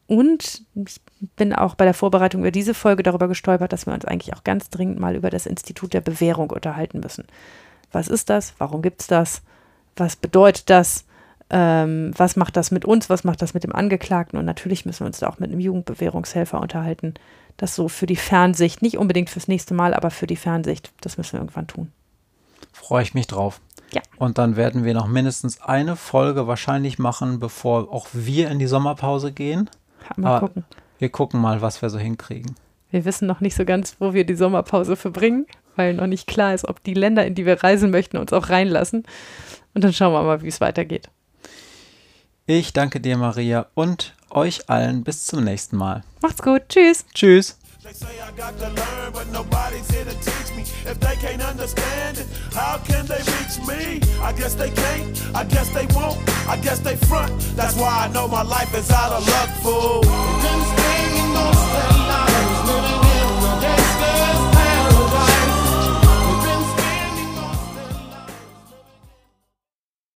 Und 0.08 0.64
ich 0.76 1.02
bin 1.36 1.54
auch 1.54 1.76
bei 1.76 1.86
der 1.86 1.94
Vorbereitung 1.94 2.42
über 2.42 2.52
diese 2.52 2.74
Folge 2.74 3.04
darüber 3.04 3.28
gestolpert, 3.28 3.74
dass 3.74 3.86
wir 3.86 3.94
uns 3.94 4.06
eigentlich 4.06 4.34
auch 4.36 4.44
ganz 4.44 4.70
dringend 4.70 5.00
mal 5.00 5.16
über 5.16 5.30
das 5.30 5.46
Institut 5.46 5.94
der 5.94 6.02
Bewährung 6.02 6.50
unterhalten 6.50 7.00
müssen. 7.00 7.26
Was 7.92 8.08
ist 8.08 8.30
das? 8.30 8.54
Warum 8.58 8.82
gibt 8.82 9.02
es 9.02 9.08
das? 9.08 9.42
Was 9.96 10.16
bedeutet 10.16 10.70
das? 10.70 11.06
ähm, 11.50 12.12
was 12.16 12.36
macht 12.36 12.56
das 12.58 12.72
mit 12.72 12.86
uns, 12.86 13.10
was 13.10 13.24
macht 13.24 13.42
das 13.42 13.54
mit 13.54 13.64
dem 13.64 13.76
Angeklagten 13.76 14.38
und 14.38 14.46
natürlich 14.46 14.86
müssen 14.86 15.02
wir 15.02 15.08
uns 15.08 15.20
da 15.20 15.30
auch 15.30 15.40
mit 15.40 15.50
einem 15.50 15.60
Jugendbewährungshelfer 15.60 16.60
unterhalten. 16.60 17.16
Das 17.58 17.76
so 17.76 17.88
für 17.88 18.06
die 18.06 18.16
Fernsicht, 18.16 18.82
nicht 18.82 18.98
unbedingt 18.98 19.30
fürs 19.30 19.48
nächste 19.48 19.74
Mal, 19.74 19.94
aber 19.94 20.12
für 20.12 20.28
die 20.28 20.36
Fernsicht, 20.36 20.92
das 21.02 21.18
müssen 21.18 21.34
wir 21.34 21.40
irgendwann 21.40 21.68
tun. 21.68 21.92
Freue 22.72 23.04
ich 23.04 23.14
mich 23.14 23.28
drauf. 23.28 23.60
Ja. 23.92 24.02
Und 24.18 24.38
dann 24.38 24.56
werden 24.56 24.84
wir 24.84 24.94
noch 24.94 25.08
mindestens 25.08 25.62
eine 25.62 25.96
Folge 25.96 26.46
wahrscheinlich 26.46 27.00
machen, 27.00 27.40
bevor 27.40 27.92
auch 27.92 28.08
wir 28.14 28.52
in 28.52 28.60
die 28.60 28.68
Sommerpause 28.68 29.32
gehen. 29.32 29.70
Mal 30.18 30.30
Aber 30.30 30.48
gucken. 30.48 30.66
Wir 30.98 31.10
gucken 31.10 31.40
mal, 31.40 31.62
was 31.62 31.82
wir 31.82 31.90
so 31.90 31.98
hinkriegen. 31.98 32.56
Wir 32.92 33.06
wissen 33.06 33.28
noch 33.28 33.40
nicht 33.40 33.56
so 33.56 33.66
ganz, 33.66 33.96
wo 34.00 34.14
wir 34.14 34.26
die 34.26 34.36
Sommerpause 34.36 34.96
verbringen, 34.96 35.46
weil 35.76 35.94
noch 35.94 36.08
nicht 36.08 36.28
klar 36.28 36.54
ist, 36.54 36.68
ob 36.68 36.84
die 36.84 36.94
Länder, 36.94 37.26
in 37.26 37.36
die 37.36 37.46
wir 37.46 37.64
reisen 37.64 37.92
möchten, 37.92 38.18
uns 38.18 38.34
auch 38.34 38.50
reinlassen. 38.50 39.04
Und 39.74 39.84
dann 39.84 39.94
schauen 39.94 40.14
wir 40.14 40.24
mal, 40.24 40.42
wie 40.42 40.48
es 40.48 40.60
weitergeht. 40.60 41.10
Ich 42.48 42.74
danke 42.74 43.00
dir, 43.00 43.16
Maria, 43.16 43.68
und 43.76 44.16
euch 44.32 44.70
allen 44.70 45.04
bis 45.04 45.26
zum 45.26 45.44
nächsten 45.44 45.78
Mal. 45.78 46.04
Macht's 46.22 46.42
gut. 46.42 46.64
Tschüss. 46.68 47.06
Tschüss. 47.14 47.58
If 50.86 51.00
they 51.00 51.16
can't 51.16 51.42
understand 51.42 52.18
it, 52.20 52.28
how 52.54 52.80
can 52.86 53.06
they 53.06 53.22
reach 53.36 53.60
me? 53.68 54.02
I 54.22 54.34
guess 54.34 54.56
they 54.56 54.72
can't, 54.72 55.36
I 55.36 55.44
guess 55.44 55.70
they 55.74 55.88
won't, 55.96 56.18
I 56.48 56.58
guess 56.58 56.80
they 56.80 56.96
front. 56.96 57.32
That's 57.56 57.76
why 57.76 58.08
I 58.08 58.14
know 58.14 58.28
my 58.28 58.44
life 58.44 58.74
is 58.76 58.90
out 58.92 59.12
of 59.12 59.28
luck, 59.28 59.50
fool. 59.62 60.30